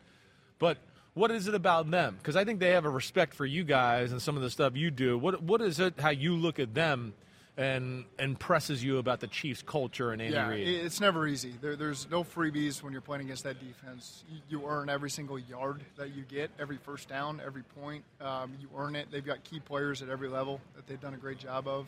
But 0.58 0.76
what 1.14 1.30
is 1.30 1.48
it 1.48 1.54
about 1.54 1.90
them? 1.90 2.16
Because 2.18 2.36
I 2.36 2.44
think 2.44 2.60
they 2.60 2.70
have 2.70 2.84
a 2.84 2.90
respect 2.90 3.34
for 3.34 3.46
you 3.46 3.64
guys 3.64 4.12
and 4.12 4.20
some 4.20 4.36
of 4.36 4.42
the 4.42 4.50
stuff 4.50 4.76
you 4.76 4.90
do. 4.90 5.16
What 5.16 5.42
what 5.42 5.60
is 5.60 5.80
it? 5.80 5.94
How 5.98 6.10
you 6.10 6.34
look 6.34 6.58
at 6.58 6.74
them 6.74 7.14
and 7.56 8.04
impresses 8.18 8.82
you 8.82 8.98
about 8.98 9.20
the 9.20 9.28
Chiefs 9.28 9.62
culture 9.62 10.10
and 10.10 10.20
Andy 10.20 10.34
yeah, 10.34 10.48
Reid? 10.48 10.66
it- 10.66 10.84
it's 10.84 11.00
never 11.00 11.24
easy. 11.28 11.54
There, 11.60 11.76
there's 11.76 12.10
no 12.10 12.24
freebies 12.24 12.82
when 12.82 12.92
you're 12.92 13.00
playing 13.00 13.22
against 13.26 13.44
that 13.44 13.60
defense. 13.60 14.24
You, 14.28 14.40
you 14.60 14.66
earn 14.68 14.88
every 14.88 15.08
single 15.08 15.38
yard 15.38 15.84
that 15.96 16.16
you 16.16 16.24
get, 16.24 16.50
every 16.58 16.78
first 16.78 17.08
down, 17.08 17.40
every 17.46 17.62
point. 17.62 18.02
Um, 18.20 18.54
you 18.60 18.68
earn 18.76 18.96
it. 18.96 19.06
They've 19.12 19.24
got 19.24 19.44
key 19.44 19.60
players 19.60 20.02
at 20.02 20.08
every 20.08 20.28
level 20.28 20.60
that 20.74 20.88
they've 20.88 21.00
done 21.00 21.14
a 21.14 21.16
great 21.16 21.38
job 21.38 21.68
of. 21.68 21.86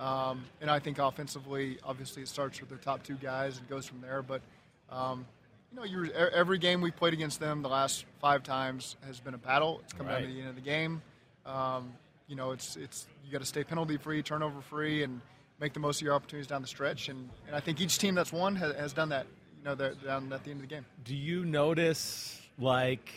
Um, 0.00 0.44
and 0.60 0.68
I 0.68 0.80
think 0.80 0.98
offensively, 0.98 1.78
obviously, 1.84 2.22
it 2.22 2.28
starts 2.28 2.58
with 2.58 2.68
their 2.68 2.78
top 2.78 3.04
two 3.04 3.14
guys 3.14 3.58
and 3.58 3.68
goes 3.68 3.86
from 3.86 4.00
there. 4.00 4.20
But 4.20 4.42
um, 4.90 5.26
you 5.74 5.80
know, 5.80 5.86
you're, 5.86 6.06
e- 6.06 6.30
every 6.32 6.58
game 6.58 6.80
we've 6.80 6.94
played 6.94 7.14
against 7.14 7.40
them 7.40 7.62
the 7.62 7.68
last 7.68 8.04
five 8.20 8.42
times 8.44 8.96
has 9.06 9.18
been 9.18 9.34
a 9.34 9.38
battle. 9.38 9.80
It's 9.82 9.92
come 9.92 10.06
down 10.06 10.22
to 10.22 10.28
the 10.28 10.38
end 10.38 10.48
of 10.48 10.54
the 10.54 10.60
game. 10.60 11.02
Um, 11.44 11.92
you 12.28 12.36
know, 12.36 12.52
it's 12.52 12.76
it's 12.76 13.06
you 13.24 13.32
got 13.32 13.40
to 13.40 13.46
stay 13.46 13.64
penalty 13.64 13.96
free, 13.96 14.22
turnover 14.22 14.60
free, 14.60 15.02
and 15.02 15.20
make 15.60 15.72
the 15.72 15.80
most 15.80 16.00
of 16.00 16.02
your 16.02 16.14
opportunities 16.14 16.46
down 16.46 16.62
the 16.62 16.68
stretch. 16.68 17.08
And, 17.08 17.28
and 17.46 17.56
I 17.56 17.60
think 17.60 17.80
each 17.80 17.98
team 17.98 18.14
that's 18.14 18.32
won 18.32 18.56
has, 18.56 18.74
has 18.76 18.92
done 18.92 19.08
that. 19.10 19.26
You 19.58 19.64
know, 19.64 19.74
they're 19.74 19.94
down 19.94 20.32
at 20.32 20.44
the 20.44 20.50
end 20.50 20.62
of 20.62 20.68
the 20.68 20.74
game. 20.74 20.84
Do 21.04 21.14
you 21.14 21.44
notice 21.44 22.40
like 22.58 23.10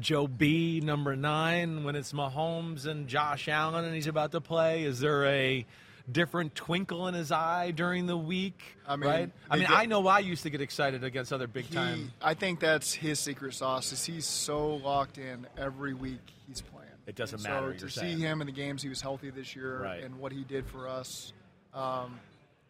Joe 0.00 0.26
B 0.26 0.80
number 0.82 1.14
nine 1.14 1.84
when 1.84 1.94
it's 1.94 2.12
Mahomes 2.12 2.86
and 2.86 3.06
Josh 3.06 3.48
Allen 3.48 3.84
and 3.84 3.94
he's 3.94 4.06
about 4.08 4.32
to 4.32 4.40
play? 4.40 4.82
Is 4.82 4.98
there 5.00 5.26
a 5.26 5.64
different 6.10 6.54
twinkle 6.54 7.06
in 7.08 7.14
his 7.14 7.30
eye 7.32 7.70
during 7.70 8.06
the 8.06 8.16
week? 8.16 8.60
I 8.86 8.96
mean, 8.96 9.08
right? 9.10 9.30
I 9.50 9.56
mean, 9.56 9.66
get- 9.68 9.76
I 9.76 9.86
know 9.86 10.06
I 10.06 10.18
used 10.20 10.42
to 10.44 10.50
get 10.50 10.60
excited 10.60 11.04
against 11.04 11.32
other 11.32 11.46
big 11.46 11.66
He, 11.66 11.74
time. 11.74 12.12
I 12.20 12.34
think 12.34 12.60
that's 12.60 12.92
his 12.92 13.18
secret 13.20 13.54
sauce. 13.54 13.92
Is 13.92 14.04
he's 14.04 14.26
so 14.26 14.76
locked 14.76 15.18
in 15.18 15.46
every 15.56 15.94
week 15.94 16.20
he's 16.48 16.60
playing. 16.60 16.88
It 17.06 17.14
doesn't 17.16 17.36
And 17.40 17.42
matter, 17.44 17.66
So 17.78 17.80
you're 17.80 17.88
to 17.88 17.90
see 17.90 18.20
him 18.22 18.40
in 18.40 18.46
the 18.46 18.52
games, 18.52 18.82
he 18.82 18.88
was 18.88 19.00
healthy 19.00 19.30
this 19.30 19.56
year, 19.56 19.82
Right. 19.82 20.04
and 20.04 20.18
what 20.20 20.30
he 20.32 20.44
did 20.44 20.66
for 20.66 20.88
us, 20.88 21.32
um, 21.74 22.18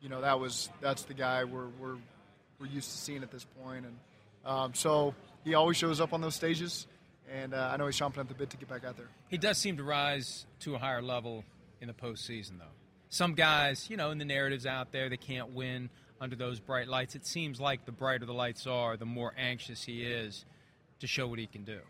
you 0.01 0.09
know, 0.09 0.21
that 0.23 0.41
was 0.41 0.71
that's 0.81 1.03
the 1.05 1.15
guy 1.15 1.45
we're 1.45 1.69
we're, 1.81 1.97
we're 2.59 2.67
used 2.67 2.91
to 2.91 2.97
seeing 2.99 3.23
at 3.23 3.31
this 3.31 3.45
point, 3.63 3.85
and 3.85 3.97
um, 4.45 4.75
so 4.75 5.15
he 5.45 5.55
always 5.55 5.77
shows 5.77 6.01
up 6.01 6.13
on 6.13 6.21
those 6.21 6.35
stages, 6.35 6.87
and 7.31 7.53
uh, 7.55 7.71
I 7.73 7.77
know 7.77 7.87
he's 7.87 7.99
chomping 7.99 8.19
at 8.19 8.29
the 8.29 8.35
bit 8.35 8.51
to 8.51 8.57
get 8.57 8.69
back 8.69 8.85
out 8.85 8.97
there. 8.97 9.09
He 9.29 9.37
does 9.39 9.59
seem 9.59 9.77
to 9.77 9.85
rise 9.85 10.47
to 10.61 10.75
a 10.75 10.79
higher 10.79 11.03
level 11.03 11.45
in 11.81 11.89
the 11.89 11.95
postseason, 11.95 12.59
though. 12.59 12.65
Some 13.13 13.35
guys, 13.35 13.91
you 13.91 13.99
know, 13.99 14.11
in 14.11 14.17
the 14.17 14.25
narratives 14.25 14.65
out 14.65 14.91
there, 14.91 15.11
they 15.11 15.19
can't 15.19 15.51
win 15.51 15.91
under 16.19 16.35
those 16.35 16.61
bright 16.61 16.89
lights. 16.89 17.15
It 17.15 17.27
seems 17.27 17.61
like 17.61 17.85
the 17.85 17.93
brighter 17.93 18.25
the 18.25 18.33
lights 18.33 18.67
are, 18.67 18.97
the 18.97 19.05
more 19.05 19.35
anxious 19.37 19.85
he 19.85 20.03
is 20.03 20.47
to 21.01 21.07
show 21.07 21.27
what 21.27 21.39
he 21.39 21.47
can 21.47 21.63
do. 21.63 21.81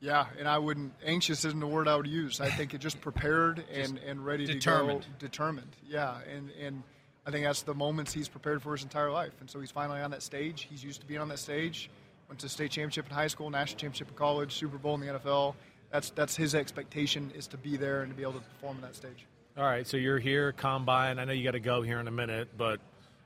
Yeah, 0.00 0.26
and 0.40 0.48
I 0.48 0.58
wouldn't. 0.58 0.92
Anxious 1.06 1.44
isn't 1.44 1.60
the 1.60 1.68
word 1.68 1.86
I 1.86 1.94
would 1.94 2.08
use. 2.08 2.40
I 2.40 2.50
think 2.50 2.74
it 2.74 2.78
just 2.78 3.00
prepared 3.00 3.62
and, 3.72 3.98
and 3.98 4.26
ready 4.26 4.44
determined. 4.44 5.02
to 5.02 5.08
go. 5.08 5.14
Determined. 5.20 5.76
Yeah, 5.86 6.18
and 6.28 6.50
and 6.60 6.82
I 7.24 7.30
think 7.30 7.46
that's 7.46 7.62
the 7.62 7.74
moments 7.74 8.12
he's 8.12 8.28
prepared 8.28 8.60
for 8.60 8.72
his 8.72 8.82
entire 8.82 9.12
life, 9.12 9.34
and 9.38 9.48
so 9.48 9.60
he's 9.60 9.70
finally 9.70 10.00
on 10.00 10.10
that 10.10 10.22
stage. 10.22 10.66
He's 10.68 10.82
used 10.82 11.00
to 11.02 11.06
being 11.06 11.20
on 11.20 11.28
that 11.28 11.38
stage. 11.38 11.90
Went 12.28 12.40
to 12.40 12.48
state 12.48 12.72
championship 12.72 13.06
in 13.08 13.14
high 13.14 13.28
school, 13.28 13.50
national 13.50 13.78
championship 13.78 14.08
in 14.08 14.14
college, 14.16 14.54
Super 14.54 14.78
Bowl 14.78 14.96
in 14.96 15.00
the 15.00 15.12
NFL. 15.12 15.54
That's 15.92 16.10
that's 16.10 16.34
his 16.34 16.56
expectation 16.56 17.30
is 17.36 17.46
to 17.46 17.56
be 17.56 17.76
there 17.76 18.02
and 18.02 18.10
to 18.10 18.16
be 18.16 18.24
able 18.24 18.32
to 18.32 18.40
perform 18.40 18.78
on 18.78 18.82
that 18.82 18.96
stage. 18.96 19.26
All 19.56 19.64
right, 19.64 19.86
so 19.86 19.96
you're 19.96 20.18
here, 20.18 20.52
combine. 20.52 21.18
I 21.18 21.24
know 21.24 21.32
you 21.32 21.44
got 21.44 21.52
to 21.52 21.60
go 21.60 21.82
here 21.82 21.98
in 21.98 22.06
a 22.06 22.12
minute, 22.12 22.56
but 22.56 22.80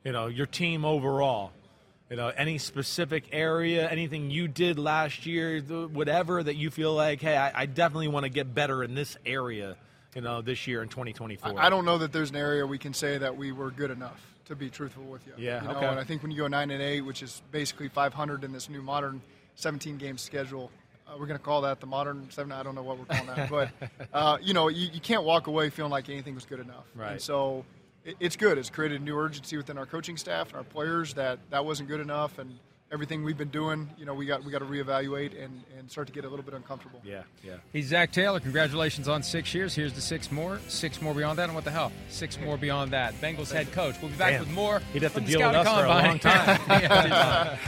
you 0.05 0.13
know 0.13 0.27
your 0.27 0.47
team 0.47 0.85
overall. 0.85 1.53
You 2.11 2.17
know, 2.17 2.29
any 2.29 2.59
specific 2.59 3.25
area, 3.33 3.89
anything 3.89 4.31
you 4.31 4.47
did 4.47 4.79
last 4.79 5.27
year, 5.27 5.61
whatever 5.61 6.43
that 6.43 6.55
you 6.55 6.71
feel 6.71 6.95
like, 6.95 7.21
hey, 7.21 7.37
I, 7.37 7.63
I 7.63 7.67
definitely 7.67 8.09
want 8.09 8.25
to 8.25 8.31
get 8.31 8.55
better 8.55 8.85
in 8.85 8.95
this 8.95 9.17
area. 9.25 9.77
You 10.15 10.21
know, 10.21 10.43
this 10.43 10.67
year 10.67 10.81
in 10.83 10.89
2024. 10.89 11.59
I, 11.59 11.67
I 11.67 11.71
don't 11.71 11.85
know 11.85 11.99
that 11.99 12.13
there's 12.13 12.31
an 12.31 12.37
area 12.37 12.65
we 12.65 12.79
can 12.79 12.95
say 12.95 13.19
that 13.19 13.37
we 13.37 13.51
were 13.51 13.71
good 13.71 13.91
enough. 13.91 14.21
To 14.47 14.55
be 14.55 14.69
truthful 14.69 15.05
with 15.05 15.27
you, 15.27 15.33
Yeah, 15.39 15.63
You 15.63 15.69
know, 15.69 15.77
okay. 15.77 15.87
And 15.87 15.99
I 15.99 16.05
think 16.05 16.23
when 16.23 16.31
you 16.31 16.37
go 16.37 16.47
nine 16.47 16.71
and 16.71 16.83
eight, 16.83 17.01
which 17.01 17.23
is 17.23 17.41
basically 17.51 17.89
500 17.89 18.45
in 18.45 18.53
this 18.53 18.69
new 18.69 18.83
modern 18.83 19.23
17 19.55 19.97
game 19.97 20.19
schedule, 20.19 20.71
uh, 21.15 21.19
we're 21.19 21.27
going 21.27 21.39
to 21.39 21.45
call 21.45 21.63
that 21.63 21.81
the 21.81 21.87
modern 21.87 22.31
seven. 22.31 22.53
I 22.53 22.63
don't 22.63 22.75
know 22.75 22.83
what 22.83 22.99
we're 22.99 23.05
calling 23.07 23.27
that, 23.27 23.51
but 23.51 23.71
uh, 24.13 24.39
you 24.43 24.55
know, 24.55 24.69
you, 24.69 24.89
you 24.93 25.01
can't 25.01 25.25
walk 25.25 25.47
away 25.47 25.71
feeling 25.71 25.93
like 25.93 26.09
anything 26.09 26.35
was 26.35 26.45
good 26.45 26.61
enough. 26.61 26.85
Right. 26.95 27.13
And 27.13 27.21
so 27.21 27.65
it, 28.05 28.17
it's 28.21 28.37
good. 28.37 28.59
It's 28.59 28.71
created 28.71 29.01
a 29.01 29.05
new 29.05 29.17
urgency 29.17 29.57
within 29.57 29.79
our 29.79 29.87
coaching 29.87 30.17
staff 30.17 30.49
and 30.49 30.57
our 30.57 30.65
players 30.65 31.15
that 31.15 31.39
that 31.51 31.65
wasn't 31.65 31.89
good 31.89 32.01
enough, 32.01 32.39
and 32.39 32.59
everything 32.93 33.25
we've 33.25 33.39
been 33.39 33.49
doing, 33.49 33.91
you 33.99 34.07
know, 34.07 34.15
we 34.15 34.27
got 34.27 34.45
we 34.45 34.53
got 34.53 34.61
to 34.61 34.65
reevaluate 34.65 35.43
and, 35.43 35.63
and 35.79 35.91
start 35.91 36.07
to 36.07 36.13
get 36.13 36.25
a 36.25 36.29
little 36.29 36.45
bit 36.45 36.55
uncomfortable. 36.55 37.01
Yeah, 37.05 37.23
yeah. 37.43 37.57
He's 37.73 37.87
Zac 37.87 38.13
Taylor. 38.13 38.41
Congratulations 38.41 39.09
on 39.09 39.23
six 39.23 39.55
years. 39.55 39.75
Here's 39.75 39.93
the 39.93 40.01
six 40.01 40.31
more. 40.31 40.61
Six 40.69 41.03
more 41.03 41.15
beyond 41.15 41.39
that. 41.39 41.45
And 41.45 41.55
what 41.55 41.65
the 41.65 41.71
hell? 41.71 41.93
Six 42.09 42.39
more 42.41 42.57
beyond 42.57 42.93
that. 42.93 43.15
Bengals 43.21 43.53
head 43.53 43.71
coach. 43.73 43.97
We'll 44.01 44.11
be 44.11 44.17
back 44.17 44.33
Damn. 44.33 44.41
with 44.41 44.51
more. 44.51 44.81
He'd 44.93 45.03
have 45.03 45.13
to 45.13 45.19
from 45.19 45.27
the 45.27 45.33
deal 45.33 45.41
with 45.41 45.67
Scouting 45.67 45.67
us 45.67 45.81
for 45.81 45.87
a 45.87 45.89
long 45.89 46.19
time. 46.19 46.61
Yeah. 46.85 47.59